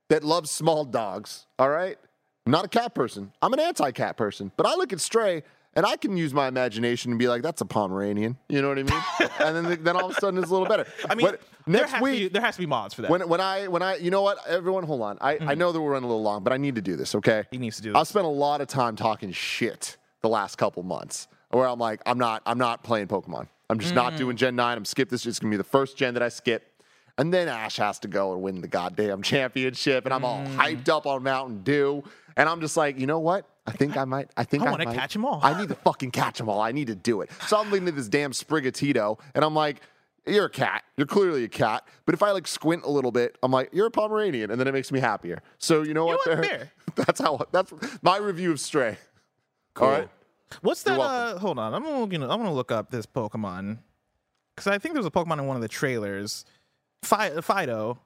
that 0.09 0.25
loves 0.25 0.51
small 0.51 0.85
dogs. 0.85 1.47
All 1.59 1.71
right, 1.71 1.97
I'm 2.47 2.53
not 2.53 2.65
a 2.65 2.69
cat 2.69 2.95
person. 2.95 3.33
I'm 3.41 3.53
an 3.53 3.61
anti-cat 3.61 4.17
person. 4.17 4.53
But 4.57 4.67
I 4.67 4.75
look 4.75 4.93
at 4.93 5.01
Stray 5.01 5.43
and 5.75 5.87
I 5.87 5.97
can 5.97 6.17
use 6.17 6.35
my 6.35 6.49
imagination 6.49 7.13
and 7.13 7.19
be 7.19 7.29
like, 7.29 7.43
"That's 7.43 7.61
a 7.61 7.65
Pomeranian." 7.65 8.37
You 8.49 8.63
know 8.63 8.69
what 8.69 8.79
I 8.79 8.83
mean? 8.83 9.31
and 9.41 9.67
then 9.67 9.85
then 9.85 9.97
all 9.97 10.11
of 10.11 10.17
a 10.17 10.21
sudden 10.21 10.39
it's 10.39 10.51
a 10.51 10.53
little 10.53 10.69
better. 10.69 10.87
I 11.09 11.15
mean, 11.15 11.33
next 11.67 11.93
has, 11.93 12.03
week 12.03 12.19
be, 12.19 12.29
there 12.29 12.43
has 12.43 12.57
to 12.57 12.61
be 12.61 12.67
mods 12.67 12.95
for 12.95 13.03
that. 13.03 13.11
when 13.11 13.29
when 13.29 13.41
I 13.41 13.69
when 13.69 13.83
I 13.83 13.97
you 13.97 14.11
know 14.11 14.23
what 14.23 14.39
everyone 14.47 14.85
hold 14.85 15.03
on 15.03 15.19
I, 15.21 15.33
I 15.33 15.39
mm. 15.39 15.59
know 15.59 15.73
that 15.73 15.81
we're 15.81 15.91
running 15.93 16.05
a 16.05 16.09
little 16.09 16.23
long 16.23 16.43
but 16.43 16.53
I 16.53 16.57
need 16.57 16.75
to 16.75 16.83
do 16.83 16.97
this 16.97 17.15
okay 17.15 17.45
He 17.51 17.59
needs 17.59 17.77
to 17.77 17.83
do 17.83 17.93
this. 17.93 18.01
I've 18.01 18.09
spent 18.09 18.27
a 18.27 18.29
lot 18.29 18.61
of 18.61 18.69
time 18.69 18.97
talking 18.97 19.33
shit 19.33 19.97
the 20.21 20.29
last 20.29 20.57
couple 20.57 20.83
months 20.83 21.29
where 21.51 21.67
I'm 21.69 21.79
like 21.79 22.01
I'm 22.07 22.19
not 22.19 22.43
I'm 22.47 22.59
not 22.59 22.83
playing 22.83 23.09
Pokemon 23.09 23.49
I'm 23.73 23.79
just 23.79 23.95
not 23.95 24.17
doing 24.17 24.37
mm. 24.37 24.41
Gen 24.41 24.57
nine 24.57 24.77
I'm 24.77 24.85
skip 24.85 25.09
this 25.09 25.27
it's 25.27 25.39
gonna 25.39 25.51
be 25.51 25.57
the 25.57 25.65
first 25.65 25.97
gen 25.97 26.15
that 26.15 26.23
I 26.23 26.29
skip 26.29 26.69
and 27.19 27.33
then 27.33 27.49
Ash 27.49 27.77
has 27.77 27.99
to 28.01 28.09
go 28.09 28.33
and 28.33 28.43
win 28.43 28.61
the 28.61 28.69
goddamn 28.69 29.23
championship 29.23 30.05
and 30.05 30.15
I'm 30.15 30.25
all 30.25 30.45
hyped 30.45 30.85
mm. 30.85 30.97
up 30.97 31.07
on 31.07 31.23
Mountain 31.23 31.63
Dew 31.63 32.05
and 32.37 32.49
I'm 32.49 32.61
just 32.61 32.77
like 32.77 32.99
you 32.99 33.07
know 33.07 33.19
what 33.19 33.49
I 33.67 33.73
think 33.73 33.97
I 33.97 34.05
might 34.05 34.31
I 34.37 34.45
think 34.45 34.63
I 34.63 34.67
I, 34.67 34.71
wanna 34.71 34.95
catch 34.95 35.15
them 35.15 35.25
all. 35.25 35.41
I 35.43 35.59
need 35.59 35.69
to 35.71 35.75
fucking 35.75 36.11
catch 36.11 36.39
them 36.39 36.49
all 36.49 36.61
I 36.61 36.73
need 36.73 36.89
to 36.89 36.95
do 36.95 37.23
it 37.23 37.31
so 37.49 37.59
I'm 37.59 37.71
looking 37.71 37.89
at 37.89 37.97
this 37.97 38.09
damn 38.09 38.33
Sprigatito 38.33 39.19
and 39.35 39.45
I'm 39.45 39.55
like 39.55 39.81
you're 40.27 40.45
a 40.45 40.51
cat. 40.51 40.85
You're 40.97 41.07
clearly 41.07 41.43
a 41.45 41.49
cat. 41.49 41.87
But 42.07 42.15
if 42.15 42.23
I 42.23 42.31
like 42.31 42.47
squint 42.47 42.85
a 42.85 42.91
little 42.91 43.11
bit, 43.11 43.37
I'm 43.43 43.51
like, 43.51 43.71
you're 43.73 43.87
a 43.87 43.91
Pomeranian, 43.91 44.51
and 44.51 44.61
then 44.61 44.69
it 44.69 44.73
makes 44.73 44.93
me 44.93 45.01
happier. 45.01 45.43
So 45.59 45.83
you 45.83 45.95
know 45.95 46.07
what? 46.07 46.25
know 46.27 46.37
what? 46.37 46.47
Fair. 46.47 46.73
That's 46.95 47.21
how. 47.21 47.45
That's 47.51 47.73
my 48.03 48.19
review 48.19 48.53
of 48.53 48.61
Stray. 48.61 48.99
All 49.81 49.89
right. 49.89 50.09
What's 50.61 50.83
that? 50.85 50.99
Uh, 51.01 51.39
hold 51.39 51.59
on, 51.59 51.75
I'm 51.75 51.83
gonna 51.83 52.29
I'm 52.29 52.39
gonna 52.39 52.53
look 52.53 52.71
up 52.73 52.91
this 52.91 53.07
Pokemon 53.07 53.79
because 54.57 54.67
I 54.67 54.79
think 54.79 54.95
there's 54.95 55.07
a 55.07 55.11
Pokemon 55.11 55.39
in 55.39 55.47
one 55.47 55.57
of 55.57 55.63
the 55.63 55.69
trailers, 55.69 56.45
Fi- 57.03 57.41
Fido, 57.41 57.99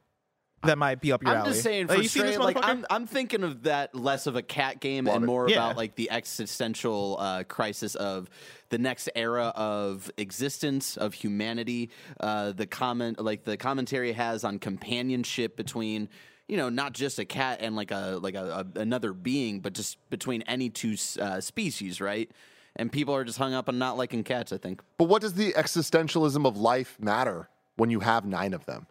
that 0.62 0.78
might 0.78 1.00
be 1.00 1.12
up 1.12 1.22
your 1.22 1.32
I'm 1.32 1.38
alley. 1.38 1.50
just 1.50 1.62
saying, 1.62 1.90
Uh, 1.90 1.94
for 1.94 2.02
you 2.02 2.08
seen 2.08 2.38
like? 2.38 2.56
I'm, 2.62 2.86
I'm 2.88 3.06
thinking 3.06 3.42
of 3.42 3.64
that 3.64 3.94
less 3.94 4.26
of 4.26 4.36
a 4.36 4.42
cat 4.42 4.80
game 4.80 5.04
Love 5.06 5.16
and 5.16 5.26
more 5.26 5.48
Yeah. 5.48 5.56
about 5.56 5.76
like 5.76 5.96
the 5.96 6.10
existential 6.10 7.16
uh, 7.18 7.44
crisis 7.44 7.94
of 7.96 8.30
the 8.70 8.78
next 8.78 9.08
era 9.14 9.52
of 9.56 10.10
existence 10.16 10.96
of 10.96 11.14
humanity. 11.14 11.90
Uh, 12.20 12.52
the 12.52 12.66
comment, 12.66 13.20
like 13.20 13.44
the 13.44 13.56
commentary 13.56 14.12
has 14.12 14.44
on 14.44 14.58
companionship 14.58 15.56
between. 15.56 16.08
You 16.48 16.56
know, 16.56 16.68
not 16.68 16.92
just 16.92 17.18
a 17.18 17.24
cat 17.24 17.58
and 17.60 17.74
like 17.74 17.90
a 17.90 18.18
like 18.22 18.34
a, 18.36 18.66
a 18.76 18.80
another 18.80 19.12
being, 19.12 19.60
but 19.60 19.72
just 19.72 19.98
between 20.10 20.42
any 20.42 20.70
two 20.70 20.96
uh, 21.20 21.40
species, 21.40 22.00
right? 22.00 22.30
And 22.76 22.92
people 22.92 23.14
are 23.14 23.24
just 23.24 23.38
hung 23.38 23.52
up 23.54 23.68
on 23.68 23.78
not 23.78 23.96
liking 23.96 24.22
cats. 24.22 24.52
I 24.52 24.58
think. 24.58 24.80
But 24.98 25.08
what 25.08 25.22
does 25.22 25.34
the 25.34 25.52
existentialism 25.54 26.46
of 26.46 26.56
life 26.56 26.96
matter 27.00 27.48
when 27.76 27.90
you 27.90 28.00
have 28.00 28.24
nine 28.24 28.54
of 28.54 28.64
them? 28.66 28.86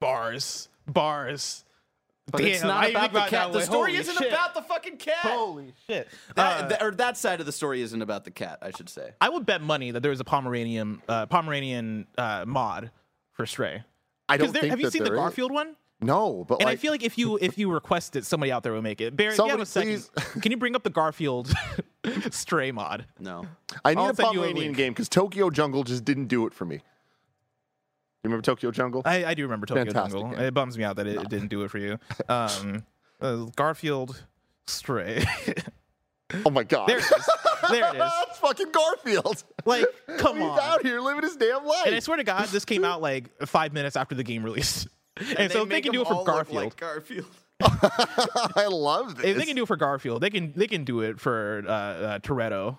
bars, 0.00 0.68
bars. 0.86 1.64
But 2.30 2.40
it's 2.40 2.58
Damn, 2.60 2.68
not 2.68 2.82
I 2.82 2.86
didn't 2.88 2.96
about 2.96 3.12
the 3.12 3.18
about 3.18 3.30
cat. 3.30 3.52
The 3.52 3.58
way. 3.58 3.64
story 3.64 3.90
Holy 3.92 4.00
isn't 4.00 4.18
shit. 4.18 4.32
about 4.32 4.54
the 4.54 4.62
fucking 4.62 4.96
cat. 4.96 5.16
Holy 5.22 5.72
shit! 5.86 6.08
That, 6.34 6.64
Uh, 6.64 6.68
that- 6.68 6.82
or 6.82 6.90
that 6.92 7.16
side 7.16 7.38
of 7.38 7.46
the 7.46 7.52
story 7.52 7.80
isn't 7.82 8.02
about 8.02 8.24
the 8.24 8.32
cat, 8.32 8.58
I 8.62 8.72
should 8.72 8.88
say. 8.88 9.12
I 9.20 9.28
would 9.28 9.46
bet 9.46 9.62
money 9.62 9.92
that 9.92 10.00
there 10.02 10.10
is 10.10 10.18
a 10.18 10.24
Pomeranian 10.24 11.00
uh, 11.08 11.26
Pomeranian 11.26 12.08
uh, 12.18 12.44
mod 12.46 12.90
for 13.32 13.46
Stray. 13.46 13.84
I 14.28 14.36
don't 14.38 14.52
there, 14.52 14.62
think 14.62 14.70
have 14.72 14.80
you 14.80 14.86
that 14.86 14.90
seen 14.92 15.04
the 15.04 15.10
there 15.10 15.14
is. 15.14 15.20
Garfield 15.20 15.52
one? 15.52 15.76
No, 16.00 16.44
but 16.46 16.56
And 16.60 16.66
like, 16.66 16.74
I 16.74 16.76
feel 16.76 16.92
like 16.92 17.02
if 17.02 17.16
you 17.16 17.38
if 17.40 17.56
you 17.56 17.70
request 17.72 18.16
it, 18.16 18.26
somebody 18.26 18.52
out 18.52 18.62
there 18.62 18.72
will 18.72 18.82
make 18.82 19.00
it. 19.00 19.16
Barry, 19.16 19.32
if 19.32 19.38
you 19.38 19.48
have 19.48 19.60
a 19.60 19.66
Somebody 19.66 19.96
second, 19.96 20.42
can 20.42 20.52
you 20.52 20.58
bring 20.58 20.76
up 20.76 20.82
the 20.82 20.90
Garfield 20.90 21.52
Stray 22.30 22.70
mod? 22.70 23.06
No. 23.18 23.46
I 23.84 23.94
need 23.94 24.00
I'll 24.00 24.10
a 24.10 24.14
send 24.14 24.28
Pomeranian 24.28 24.72
game 24.74 24.92
because 24.92 25.08
Tokyo 25.08 25.48
Jungle 25.48 25.84
just 25.84 26.04
didn't 26.04 26.26
do 26.26 26.46
it 26.46 26.52
for 26.52 26.66
me. 26.66 26.76
You 26.76 26.82
remember 28.24 28.42
Tokyo 28.42 28.70
Jungle? 28.72 29.02
I, 29.04 29.24
I 29.24 29.34
do 29.34 29.42
remember 29.44 29.66
Tokyo 29.66 29.84
Fantastic 29.84 30.20
Jungle. 30.20 30.36
game. 30.36 30.46
It 30.46 30.52
bums 30.52 30.76
me 30.76 30.84
out 30.84 30.96
that 30.96 31.06
it, 31.06 31.16
it 31.16 31.28
didn't 31.30 31.48
do 31.48 31.62
it 31.62 31.70
for 31.70 31.78
you. 31.78 31.98
Um, 32.28 32.84
uh, 33.20 33.36
Garfield 33.56 34.22
Stray. 34.66 35.24
oh 36.44 36.50
my 36.50 36.64
god. 36.64 36.88
there 36.88 36.98
it 36.98 37.04
is. 37.04 37.28
There 37.70 37.84
it 37.88 37.92
is. 37.94 37.98
That's 37.98 38.38
fucking 38.40 38.70
Garfield. 38.72 39.44
Like, 39.64 39.86
come 40.18 40.36
He's 40.36 40.44
on. 40.44 40.58
out 40.60 40.82
here 40.82 41.00
living 41.00 41.22
his 41.22 41.36
damn 41.36 41.64
life. 41.64 41.86
And 41.86 41.94
I 41.94 42.00
swear 42.00 42.16
to 42.18 42.24
God, 42.24 42.48
this 42.48 42.64
came 42.66 42.84
out 42.84 43.00
like 43.00 43.30
five 43.46 43.72
minutes 43.72 43.96
after 43.96 44.14
the 44.14 44.24
game 44.24 44.42
released. 44.42 44.88
And, 45.38 45.50
so 45.50 45.62
if 45.62 45.68
they 45.68 45.80
can 45.80 45.92
do 45.92 46.02
it 46.02 46.08
for 46.08 46.24
Garfield, 46.24 46.76
Garfield. 46.76 47.26
I 47.62 48.66
love 48.70 49.16
this. 49.16 49.24
if 49.26 49.36
they 49.38 49.46
can 49.46 49.56
do 49.56 49.62
it 49.62 49.66
for 49.66 49.76
Garfield, 49.76 50.20
they 50.20 50.30
can 50.30 50.52
they 50.56 50.66
can 50.66 50.84
do 50.84 51.00
it 51.00 51.18
for 51.18 51.64
uh, 51.66 51.70
uh, 51.70 52.18
Toretto, 52.18 52.78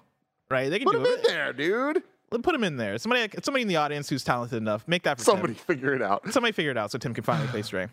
right? 0.52 0.70
They 0.70 0.78
can 0.80 0.86
Put 0.86 0.94
do 0.94 1.00
him 1.00 1.06
in 1.06 1.20
it. 1.20 1.28
there, 1.28 1.54
dude. 1.54 2.04
Let 2.30 2.44
put 2.44 2.54
him 2.54 2.64
in 2.64 2.78
there. 2.78 2.98
Somebody 2.98 3.28
somebody 3.42 3.62
in 3.64 3.68
the 3.68 3.78
audience 3.78 4.10
who's 4.10 4.24
talented 4.24 4.58
enough, 4.58 4.88
make 4.88 5.04
that 5.04 5.18
for 5.18 5.24
Somebody 5.24 5.54
Tim. 5.56 5.64
figure 5.64 5.94
it 5.94 6.02
out. 6.02 6.32
Somebody 6.32 6.52
figure 6.52 6.72
it 6.72 6.78
out 6.78 6.92
so 6.92 6.98
Tim 6.98 7.14
can 7.14 7.24
finally 7.24 7.48
play 7.48 7.62
Stray. 7.64 7.88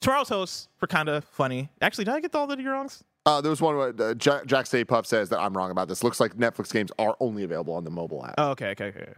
Tomorrow's 0.00 0.28
host 0.28 0.68
for 0.76 0.86
kind 0.86 1.08
of 1.08 1.24
funny. 1.24 1.68
Actually, 1.80 2.04
did 2.04 2.14
I 2.14 2.20
get 2.20 2.34
all 2.34 2.46
the 2.46 2.56
wrongs? 2.56 3.04
Uh, 3.26 3.40
there 3.40 3.50
was 3.50 3.60
one 3.60 3.76
where 3.76 3.94
uh, 3.98 4.14
Jack, 4.14 4.46
Jack 4.46 4.66
Stay 4.66 4.84
Puff 4.84 5.06
says 5.06 5.30
that 5.30 5.38
I'm 5.40 5.56
wrong 5.56 5.70
about 5.70 5.88
this. 5.88 6.04
Looks 6.04 6.20
like 6.20 6.34
Netflix 6.36 6.72
games 6.72 6.92
are 6.98 7.16
only 7.20 7.42
available 7.42 7.74
on 7.74 7.82
the 7.84 7.90
mobile 7.90 8.24
app, 8.24 8.34
Oh, 8.36 8.50
okay, 8.50 8.70
okay, 8.70 8.88
okay. 8.88 9.12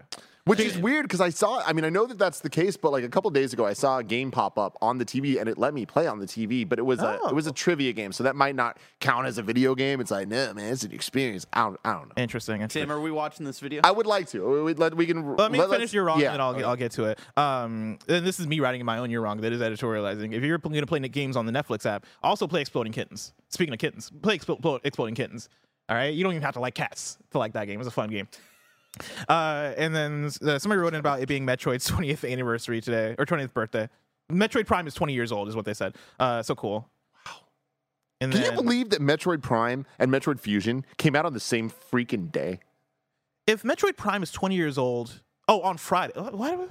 Which 0.46 0.58
is 0.60 0.78
weird 0.78 1.02
because 1.04 1.20
I 1.20 1.28
saw. 1.28 1.60
I 1.66 1.72
mean, 1.74 1.84
I 1.84 1.90
know 1.90 2.06
that 2.06 2.18
that's 2.18 2.40
the 2.40 2.48
case, 2.48 2.76
but 2.76 2.90
like 2.92 3.04
a 3.04 3.08
couple 3.08 3.28
days 3.30 3.52
ago, 3.52 3.66
I 3.66 3.74
saw 3.74 3.98
a 3.98 4.04
game 4.04 4.30
pop 4.30 4.58
up 4.58 4.76
on 4.80 4.96
the 4.98 5.04
TV 5.04 5.38
and 5.38 5.48
it 5.48 5.58
let 5.58 5.74
me 5.74 5.84
play 5.84 6.06
on 6.06 6.18
the 6.18 6.26
TV, 6.26 6.66
but 6.66 6.78
it 6.78 6.82
was 6.86 7.00
a 7.00 7.18
Oh. 7.22 7.28
it 7.28 7.34
was 7.34 7.46
a 7.46 7.52
trivia 7.52 7.92
game, 7.92 8.12
so 8.12 8.24
that 8.24 8.34
might 8.36 8.54
not 8.54 8.78
count 9.00 9.26
as 9.26 9.36
a 9.38 9.42
video 9.42 9.74
game. 9.74 10.00
It's 10.00 10.10
like, 10.10 10.28
no, 10.28 10.54
man, 10.54 10.72
it's 10.72 10.82
an 10.84 10.92
experience. 10.92 11.44
I 11.52 11.64
don't, 11.64 11.80
I 11.84 11.92
don't 11.92 12.08
know. 12.08 12.14
Interesting. 12.16 12.62
interesting. 12.62 12.82
Tim, 12.82 12.92
are 12.92 13.00
we 13.00 13.10
watching 13.10 13.44
this 13.44 13.60
video? 13.60 13.80
I 13.84 13.90
would 13.90 14.06
like 14.06 14.28
to. 14.30 14.64
We, 14.64 14.74
let, 14.74 14.94
we 14.94 15.06
can 15.06 15.36
Let 15.36 15.52
me 15.52 15.58
let- 15.58 15.68
finish 15.70 15.92
your 15.92 16.04
wrong, 16.04 16.20
yeah, 16.20 16.32
and 16.32 16.40
I'll, 16.40 16.50
okay. 16.50 16.60
get, 16.60 16.66
I'll 16.68 16.76
get 16.76 16.92
to 16.92 17.04
it. 17.06 17.18
Um, 17.36 17.98
and 18.08 18.26
this 18.26 18.40
is 18.40 18.46
me 18.46 18.60
writing 18.60 18.80
in 18.80 18.86
my 18.86 18.98
own 18.98 19.10
you're 19.10 19.20
wrong. 19.22 19.40
That 19.40 19.52
is 19.52 19.60
editorializing. 19.60 20.32
If 20.32 20.42
you're 20.42 20.58
going 20.58 20.74
to 20.80 20.86
play 20.86 21.00
games 21.00 21.36
on 21.36 21.46
the 21.46 21.52
Netflix 21.52 21.84
app, 21.86 22.06
also 22.22 22.46
play 22.46 22.60
Exploding 22.60 22.92
Kittens. 22.92 23.32
Speaking 23.48 23.72
of 23.74 23.78
kittens, 23.80 24.10
play 24.22 24.38
Expl- 24.38 24.80
Exploding 24.84 25.14
Kittens. 25.14 25.48
All 25.88 25.96
right, 25.96 26.12
you 26.14 26.24
don't 26.24 26.32
even 26.32 26.42
have 26.42 26.54
to 26.54 26.60
like 26.60 26.74
cats 26.74 27.16
to 27.30 27.38
like 27.38 27.52
that 27.52 27.66
game. 27.66 27.78
It's 27.80 27.88
a 27.88 27.92
fun 27.92 28.10
game. 28.10 28.28
Uh, 29.28 29.72
and 29.76 29.94
then 29.94 30.30
uh, 30.42 30.58
somebody 30.58 30.80
wrote 30.80 30.94
in 30.94 31.00
about 31.00 31.20
it 31.20 31.26
being 31.26 31.44
Metroid's 31.46 31.88
20th 31.90 32.30
anniversary 32.30 32.80
today 32.80 33.14
or 33.18 33.26
20th 33.26 33.52
birthday. 33.52 33.88
Metroid 34.30 34.66
Prime 34.66 34.86
is 34.86 34.94
20 34.94 35.12
years 35.12 35.30
old, 35.30 35.48
is 35.48 35.54
what 35.54 35.64
they 35.64 35.74
said. 35.74 35.94
Uh, 36.18 36.42
so 36.42 36.54
cool. 36.54 36.88
Wow. 37.24 37.32
And 38.20 38.32
Can 38.32 38.42
you 38.42 38.52
believe 38.52 38.90
that 38.90 39.00
Metroid 39.00 39.42
Prime 39.42 39.86
and 39.98 40.10
Metroid 40.10 40.40
Fusion 40.40 40.84
came 40.96 41.14
out 41.14 41.24
on 41.24 41.32
the 41.32 41.40
same 41.40 41.70
freaking 41.70 42.32
day? 42.32 42.60
if 43.46 43.62
Metroid 43.62 43.96
Prime 43.96 44.22
is 44.22 44.30
20 44.30 44.54
years 44.54 44.76
old, 44.76 45.22
oh, 45.48 45.60
on 45.62 45.76
Friday. 45.76 46.12
Why 46.16 46.50
do 46.50 46.58
we? 46.58 46.66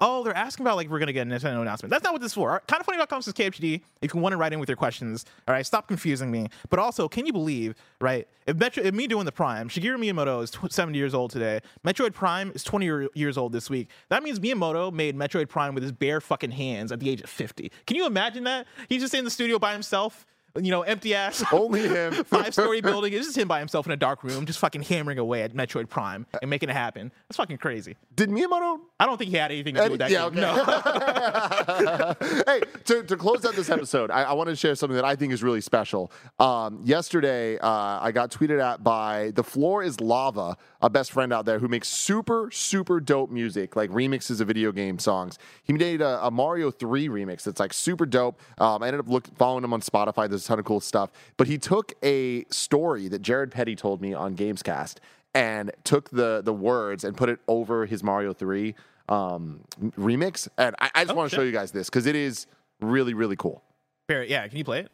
Oh, 0.00 0.22
they're 0.22 0.36
asking 0.36 0.64
about 0.64 0.76
like 0.76 0.88
we're 0.88 0.98
gonna 0.98 1.12
get 1.12 1.26
a 1.26 1.30
Nintendo 1.30 1.60
announcement. 1.60 1.90
That's 1.90 2.04
not 2.04 2.12
what 2.12 2.22
this 2.22 2.30
is 2.30 2.34
for. 2.34 2.62
Kind 2.68 2.80
of 2.80 2.86
funny.com 2.86 3.22
says 3.22 3.34
KFGD. 3.34 3.80
If 4.00 4.14
you 4.14 4.20
want 4.20 4.32
to 4.32 4.36
write 4.36 4.52
in 4.52 4.60
with 4.60 4.68
your 4.68 4.76
questions, 4.76 5.24
all 5.48 5.54
right, 5.54 5.66
stop 5.66 5.88
confusing 5.88 6.30
me. 6.30 6.48
But 6.70 6.78
also, 6.78 7.08
can 7.08 7.26
you 7.26 7.32
believe, 7.32 7.74
right? 8.00 8.28
If, 8.46 8.56
Metro, 8.56 8.82
if 8.82 8.94
me 8.94 9.06
doing 9.06 9.24
the 9.24 9.32
Prime, 9.32 9.68
Shigeru 9.68 9.96
Miyamoto 9.98 10.42
is 10.42 10.50
tw- 10.50 10.72
70 10.72 10.96
years 10.98 11.14
old 11.14 11.30
today. 11.30 11.60
Metroid 11.84 12.12
Prime 12.12 12.52
is 12.54 12.62
20 12.64 12.84
year- 12.86 13.08
years 13.14 13.36
old 13.38 13.52
this 13.52 13.68
week. 13.70 13.88
That 14.08 14.22
means 14.22 14.40
Miyamoto 14.40 14.92
made 14.92 15.16
Metroid 15.16 15.48
Prime 15.48 15.74
with 15.74 15.82
his 15.82 15.92
bare 15.92 16.20
fucking 16.20 16.50
hands 16.52 16.92
at 16.92 17.00
the 17.00 17.08
age 17.10 17.20
of 17.20 17.30
50. 17.30 17.70
Can 17.86 17.96
you 17.96 18.06
imagine 18.06 18.44
that? 18.44 18.66
He's 18.88 19.02
just 19.02 19.14
in 19.14 19.24
the 19.24 19.30
studio 19.30 19.58
by 19.58 19.72
himself, 19.72 20.26
you 20.60 20.70
know, 20.70 20.82
empty 20.82 21.14
ass. 21.14 21.42
Only 21.52 21.88
him. 21.88 22.12
Five 22.24 22.52
story 22.52 22.80
building. 22.80 23.12
It's 23.12 23.26
just 23.26 23.38
him 23.38 23.48
by 23.48 23.58
himself 23.58 23.86
in 23.86 23.92
a 23.92 23.96
dark 23.96 24.22
room, 24.22 24.46
just 24.46 24.58
fucking 24.58 24.82
hammering 24.82 25.18
away 25.18 25.42
at 25.42 25.54
Metroid 25.54 25.88
Prime 25.88 26.26
and 26.40 26.50
making 26.50 26.68
it 26.68 26.74
happen. 26.74 27.12
That's 27.28 27.36
fucking 27.36 27.58
crazy. 27.58 27.96
Did 28.14 28.30
Miyamoto 28.30 28.80
I 29.02 29.06
don't 29.06 29.18
think 29.18 29.30
he 29.32 29.36
had 29.36 29.50
anything 29.50 29.74
to 29.74 29.84
do 29.84 29.90
with 29.90 29.98
that 29.98 30.12
yeah, 30.12 30.30
game. 30.30 30.44
okay. 30.44 31.84
No. 31.84 32.44
hey, 32.46 32.60
to, 32.84 33.02
to 33.02 33.16
close 33.16 33.44
out 33.44 33.54
this 33.54 33.68
episode, 33.68 34.12
I, 34.12 34.22
I 34.22 34.32
want 34.34 34.48
to 34.48 34.54
share 34.54 34.76
something 34.76 34.94
that 34.94 35.04
I 35.04 35.16
think 35.16 35.32
is 35.32 35.42
really 35.42 35.60
special. 35.60 36.12
Um, 36.38 36.80
yesterday, 36.84 37.58
uh, 37.58 37.98
I 38.00 38.12
got 38.12 38.30
tweeted 38.30 38.62
at 38.62 38.84
by 38.84 39.32
The 39.34 39.42
Floor 39.42 39.82
is 39.82 40.00
Lava, 40.00 40.56
a 40.82 40.90
best 40.90 41.12
friend 41.12 41.32
out 41.32 41.44
there 41.46 41.58
who 41.60 41.68
makes 41.68 41.88
super, 41.88 42.50
super 42.50 42.98
dope 43.00 43.30
music, 43.30 43.76
like 43.76 43.88
remixes 43.90 44.40
of 44.40 44.48
video 44.48 44.72
game 44.72 44.98
songs. 44.98 45.38
He 45.62 45.72
made 45.72 46.00
a, 46.00 46.26
a 46.26 46.30
Mario 46.30 46.70
3 46.70 47.08
remix 47.08 47.44
that's 47.44 47.60
like 47.60 47.72
super 47.72 48.04
dope. 48.04 48.40
Um, 48.58 48.82
I 48.82 48.88
ended 48.88 49.00
up 49.00 49.08
look, 49.08 49.28
following 49.36 49.62
him 49.64 49.72
on 49.72 49.80
Spotify. 49.80 50.28
There's 50.28 50.44
a 50.44 50.48
ton 50.48 50.58
of 50.58 50.64
cool 50.64 50.80
stuff. 50.80 51.10
But 51.36 51.46
he 51.46 51.56
took 51.56 51.94
a 52.02 52.44
story 52.50 53.08
that 53.08 53.22
Jared 53.22 53.52
Petty 53.52 53.76
told 53.76 54.00
me 54.02 54.12
on 54.12 54.34
Gamescast 54.36 54.96
and 55.34 55.70
took 55.84 56.10
the 56.10 56.42
the 56.44 56.52
words 56.52 57.04
and 57.04 57.16
put 57.16 57.28
it 57.28 57.38
over 57.48 57.86
his 57.86 58.02
Mario 58.02 58.32
3 58.34 58.74
um, 59.08 59.60
remix. 59.98 60.48
And 60.58 60.74
I, 60.80 60.90
I 60.94 61.04
just 61.04 61.12
Oh, 61.12 61.16
want 61.16 61.30
to 61.30 61.36
show 61.36 61.42
you 61.42 61.52
guys 61.52 61.70
this 61.72 61.88
because 61.88 62.06
it 62.06 62.16
is 62.16 62.46
really, 62.80 63.14
really 63.14 63.36
cool. 63.36 63.62
Barrett, 64.08 64.28
yeah, 64.28 64.46
can 64.48 64.58
you 64.58 64.64
play 64.64 64.80
it? 64.80 64.90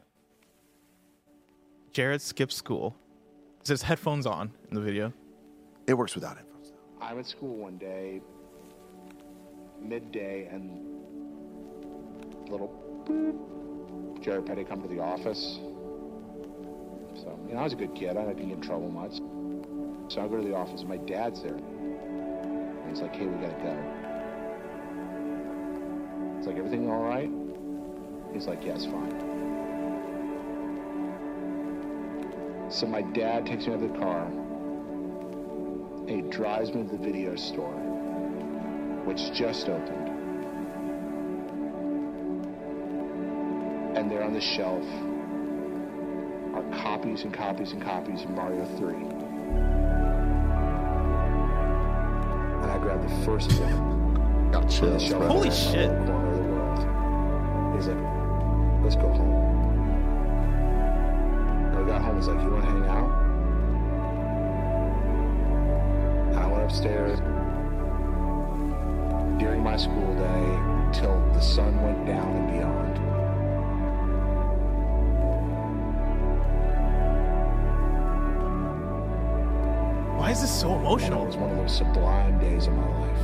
Jared 1.93 2.20
skips 2.20 2.55
school. 2.55 2.95
Says 3.64 3.82
headphones 3.82 4.26
on 4.26 4.53
in 4.68 4.74
the 4.74 4.80
video. 4.80 5.12
It 5.89 5.97
works 5.97 6.14
without 6.14 6.36
headphones. 6.36 6.72
I'm 7.01 7.18
at 7.18 7.26
school 7.26 7.57
one 7.57 7.78
day, 7.78 8.20
midday, 9.80 10.47
and 10.53 10.84
little 12.51 12.70
boop, 13.07 14.22
Jared 14.22 14.45
Petty 14.45 14.64
come 14.64 14.82
to 14.82 14.89
the 14.89 15.01
office. 15.01 15.59
So, 17.14 17.41
you 17.49 17.55
know, 17.55 17.61
I 17.61 17.64
was 17.64 17.72
a 17.72 17.76
good 17.76 17.95
kid. 17.95 18.18
I 18.18 18.26
didn't 18.26 18.49
get 18.49 18.59
in 18.59 18.61
trouble 18.61 18.91
much. 18.91 19.16
So 20.12 20.20
I 20.20 20.28
go 20.28 20.36
to 20.36 20.47
the 20.47 20.55
office, 20.55 20.80
and 20.80 20.91
my 20.91 20.99
dad's 20.99 21.43
there. 21.43 21.55
And 21.55 22.91
he's 22.91 23.01
like, 23.01 23.16
hey, 23.16 23.24
we 23.24 23.36
gotta 23.36 23.57
go. 23.62 23.74
It's 26.36 26.47
like, 26.47 26.59
everything 26.59 26.91
all 26.91 27.03
right? 27.03 27.30
He's 28.34 28.47
like, 28.47 28.62
yeah, 28.62 28.74
it's 28.74 28.84
fine. 28.84 29.24
So 32.70 32.86
my 32.86 33.01
dad 33.01 33.47
takes 33.47 33.66
me 33.66 33.72
out 33.72 33.82
of 33.82 33.91
the 33.91 33.99
car, 33.99 34.30
he 36.09 36.23
drives 36.23 36.73
me 36.73 36.83
to 36.85 36.89
the 36.89 36.97
video 36.97 37.37
store, 37.37 37.73
which 39.05 39.33
just 39.33 39.69
opened. 39.69 40.09
And 43.97 44.11
there 44.11 44.23
on 44.23 44.33
the 44.33 44.41
shelf 44.41 44.85
are 46.55 46.63
copies 46.83 47.25
and 47.25 47.35
copies 47.35 47.73
and 47.73 47.83
copies 47.83 48.23
of 48.23 48.31
Mario 48.31 48.65
3. 48.77 48.95
And 52.55 52.71
I 52.71 52.79
grabbed 52.79 53.05
the 53.09 53.25
first 53.25 53.53
one 53.61 54.51
Got 54.51 54.63
the 54.63 54.69
chills. 54.69 55.03
shelf. 55.03 55.25
Holy 55.25 55.51
shit. 55.51 55.91
Corner 56.07 56.33
of 56.33 56.37
the 56.39 56.43
world. 56.45 57.77
He's 57.77 57.87
like, 57.89 58.03
let's 58.83 58.97
go 58.97 59.09
home. 59.13 59.35
And 61.75 61.85
we 61.85 61.91
got 61.91 62.01
home. 62.01 62.17
He's 62.17 62.29
like, 62.29 62.41
you 62.43 62.51
want 62.51 62.65
to 62.65 62.71
hang 62.71 62.85
out? 62.87 63.08
Upstairs 66.69 67.19
during 69.41 69.62
my 69.62 69.75
school 69.75 70.14
day 70.16 70.93
till 71.01 71.19
the 71.33 71.41
sun 71.41 71.81
went 71.81 72.05
down 72.05 72.37
and 72.37 72.47
beyond. 72.53 72.99
Why 80.19 80.31
is 80.33 80.43
this 80.43 80.61
so 80.61 80.69
And 80.75 81.14
it 81.14 81.27
was 81.27 81.37
one 81.39 81.51
of 81.53 81.57
those 81.57 81.75
sublime 81.75 82.39
days 82.39 82.66
of 82.66 82.75
my 82.75 82.87
life. 83.01 83.23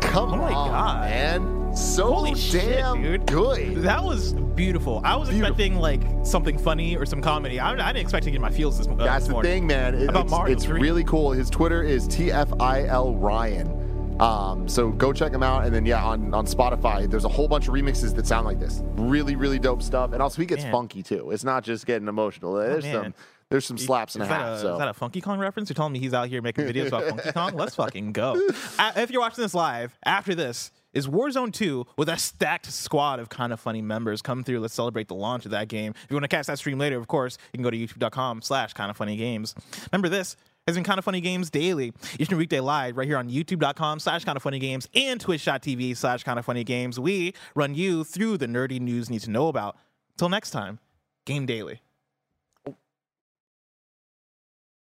Come 0.00 0.32
Oh 0.34 0.36
my 0.36 0.52
on, 0.52 0.68
God. 0.68 1.10
man. 1.10 1.59
So 1.80 2.12
Holy 2.12 2.34
shit, 2.34 2.62
damn 2.76 3.02
dude. 3.02 3.26
good. 3.26 3.76
That 3.82 4.04
was 4.04 4.34
beautiful. 4.34 5.00
I 5.02 5.16
was 5.16 5.28
Beautiful. 5.30 5.50
expecting 5.52 5.76
like 5.80 6.02
something 6.24 6.58
funny 6.58 6.94
or 6.96 7.06
some 7.06 7.22
comedy. 7.22 7.58
I, 7.58 7.72
I 7.72 7.92
didn't 7.92 8.02
expect 8.02 8.24
to 8.24 8.30
get 8.30 8.40
my 8.40 8.50
feels 8.50 8.78
this, 8.78 8.86
uh, 8.86 8.94
That's 8.94 9.20
this 9.24 9.26
the 9.28 9.32
morning. 9.32 9.50
thing, 9.50 9.66
man. 9.66 9.94
It- 9.94 10.08
About 10.10 10.24
it's 10.24 10.30
Mario 10.30 10.54
it's 10.56 10.64
3. 10.64 10.80
really 10.80 11.04
cool. 11.04 11.32
His 11.32 11.48
Twitter 11.48 11.82
is 11.82 12.06
TFIL 12.08 13.16
Ryan. 13.20 14.16
Um, 14.20 14.68
so 14.68 14.90
go 14.90 15.12
check 15.14 15.32
him 15.32 15.42
out. 15.42 15.64
And 15.64 15.74
then, 15.74 15.86
yeah, 15.86 16.04
on, 16.04 16.34
on 16.34 16.46
Spotify, 16.46 17.10
there's 17.10 17.24
a 17.24 17.28
whole 17.28 17.48
bunch 17.48 17.66
of 17.68 17.74
remixes 17.74 18.14
that 18.16 18.26
sound 18.26 18.44
like 18.44 18.60
this. 18.60 18.82
Really, 18.96 19.34
really 19.34 19.58
dope 19.58 19.82
stuff. 19.82 20.12
And 20.12 20.20
also, 20.22 20.42
he 20.42 20.46
gets 20.46 20.62
Man. 20.64 20.72
funky 20.72 21.02
too. 21.02 21.30
It's 21.30 21.44
not 21.44 21.64
just 21.64 21.86
getting 21.86 22.06
emotional. 22.08 22.52
There's 22.54 22.84
man. 22.84 22.92
some 23.04 23.14
there's 23.50 23.66
some 23.66 23.76
slaps 23.78 24.14
and 24.14 24.22
a 24.22 24.24
is 24.24 24.28
that 24.28 24.40
half. 24.40 24.58
a, 24.58 24.60
so 24.60 24.72
Is 24.72 24.78
that 24.78 24.88
a 24.88 24.94
Funky 24.94 25.20
Kong 25.20 25.38
reference? 25.38 25.68
You're 25.68 25.74
telling 25.74 25.92
me 25.92 25.98
he's 25.98 26.14
out 26.14 26.28
here 26.28 26.40
making 26.40 26.64
videos 26.72 26.88
about 26.88 27.04
Funky 27.04 27.32
Kong? 27.32 27.54
Let's 27.54 27.74
fucking 27.74 28.12
go. 28.12 28.40
If 28.96 29.10
you're 29.10 29.20
watching 29.20 29.42
this 29.42 29.54
live, 29.54 29.96
after 30.04 30.34
this 30.34 30.70
is 30.92 31.06
Warzone 31.06 31.52
2 31.52 31.86
with 31.96 32.08
a 32.08 32.16
stacked 32.16 32.66
squad 32.66 33.20
of 33.20 33.28
kind 33.28 33.52
of 33.52 33.60
funny 33.60 33.82
members. 33.82 34.22
Come 34.22 34.42
through. 34.42 34.60
Let's 34.60 34.74
celebrate 34.74 35.08
the 35.08 35.14
launch 35.14 35.44
of 35.44 35.52
that 35.52 35.68
game. 35.68 35.92
If 36.04 36.10
you 36.10 36.16
want 36.16 36.24
to 36.24 36.28
catch 36.28 36.46
that 36.46 36.58
stream 36.58 36.78
later, 36.78 36.98
of 36.98 37.06
course, 37.06 37.38
you 37.52 37.58
can 37.58 37.62
go 37.62 37.70
to 37.70 37.76
youtube.com 37.76 38.42
slash 38.42 38.72
kind 38.72 38.90
of 38.90 38.96
funny 38.96 39.16
games. 39.16 39.54
Remember 39.92 40.08
this 40.08 40.36
has 40.66 40.76
been 40.76 40.84
kind 40.84 40.98
of 40.98 41.04
funny 41.04 41.20
games 41.20 41.50
daily 41.50 41.92
each 42.18 42.28
and 42.28 42.38
weekday 42.38 42.60
live 42.60 42.96
right 42.96 43.08
here 43.08 43.16
on 43.16 43.28
youtube.com 43.28 43.98
slash 43.98 44.24
kind 44.24 44.36
of 44.36 44.42
funny 44.42 44.58
games 44.60 44.88
and 44.94 45.20
twitch.tv 45.20 45.96
slash 45.96 46.22
kind 46.22 46.38
of 46.38 46.44
funny 46.44 46.62
games 46.62 47.00
we 47.00 47.34
run 47.56 47.74
you 47.74 48.04
through 48.04 48.36
the 48.36 48.46
nerdy 48.46 48.78
news 48.78 49.08
you 49.08 49.14
need 49.14 49.22
to 49.22 49.30
know 49.30 49.48
about 49.48 49.76
till 50.16 50.28
next 50.28 50.50
time 50.50 50.78
game 51.24 51.44
daily 51.44 51.80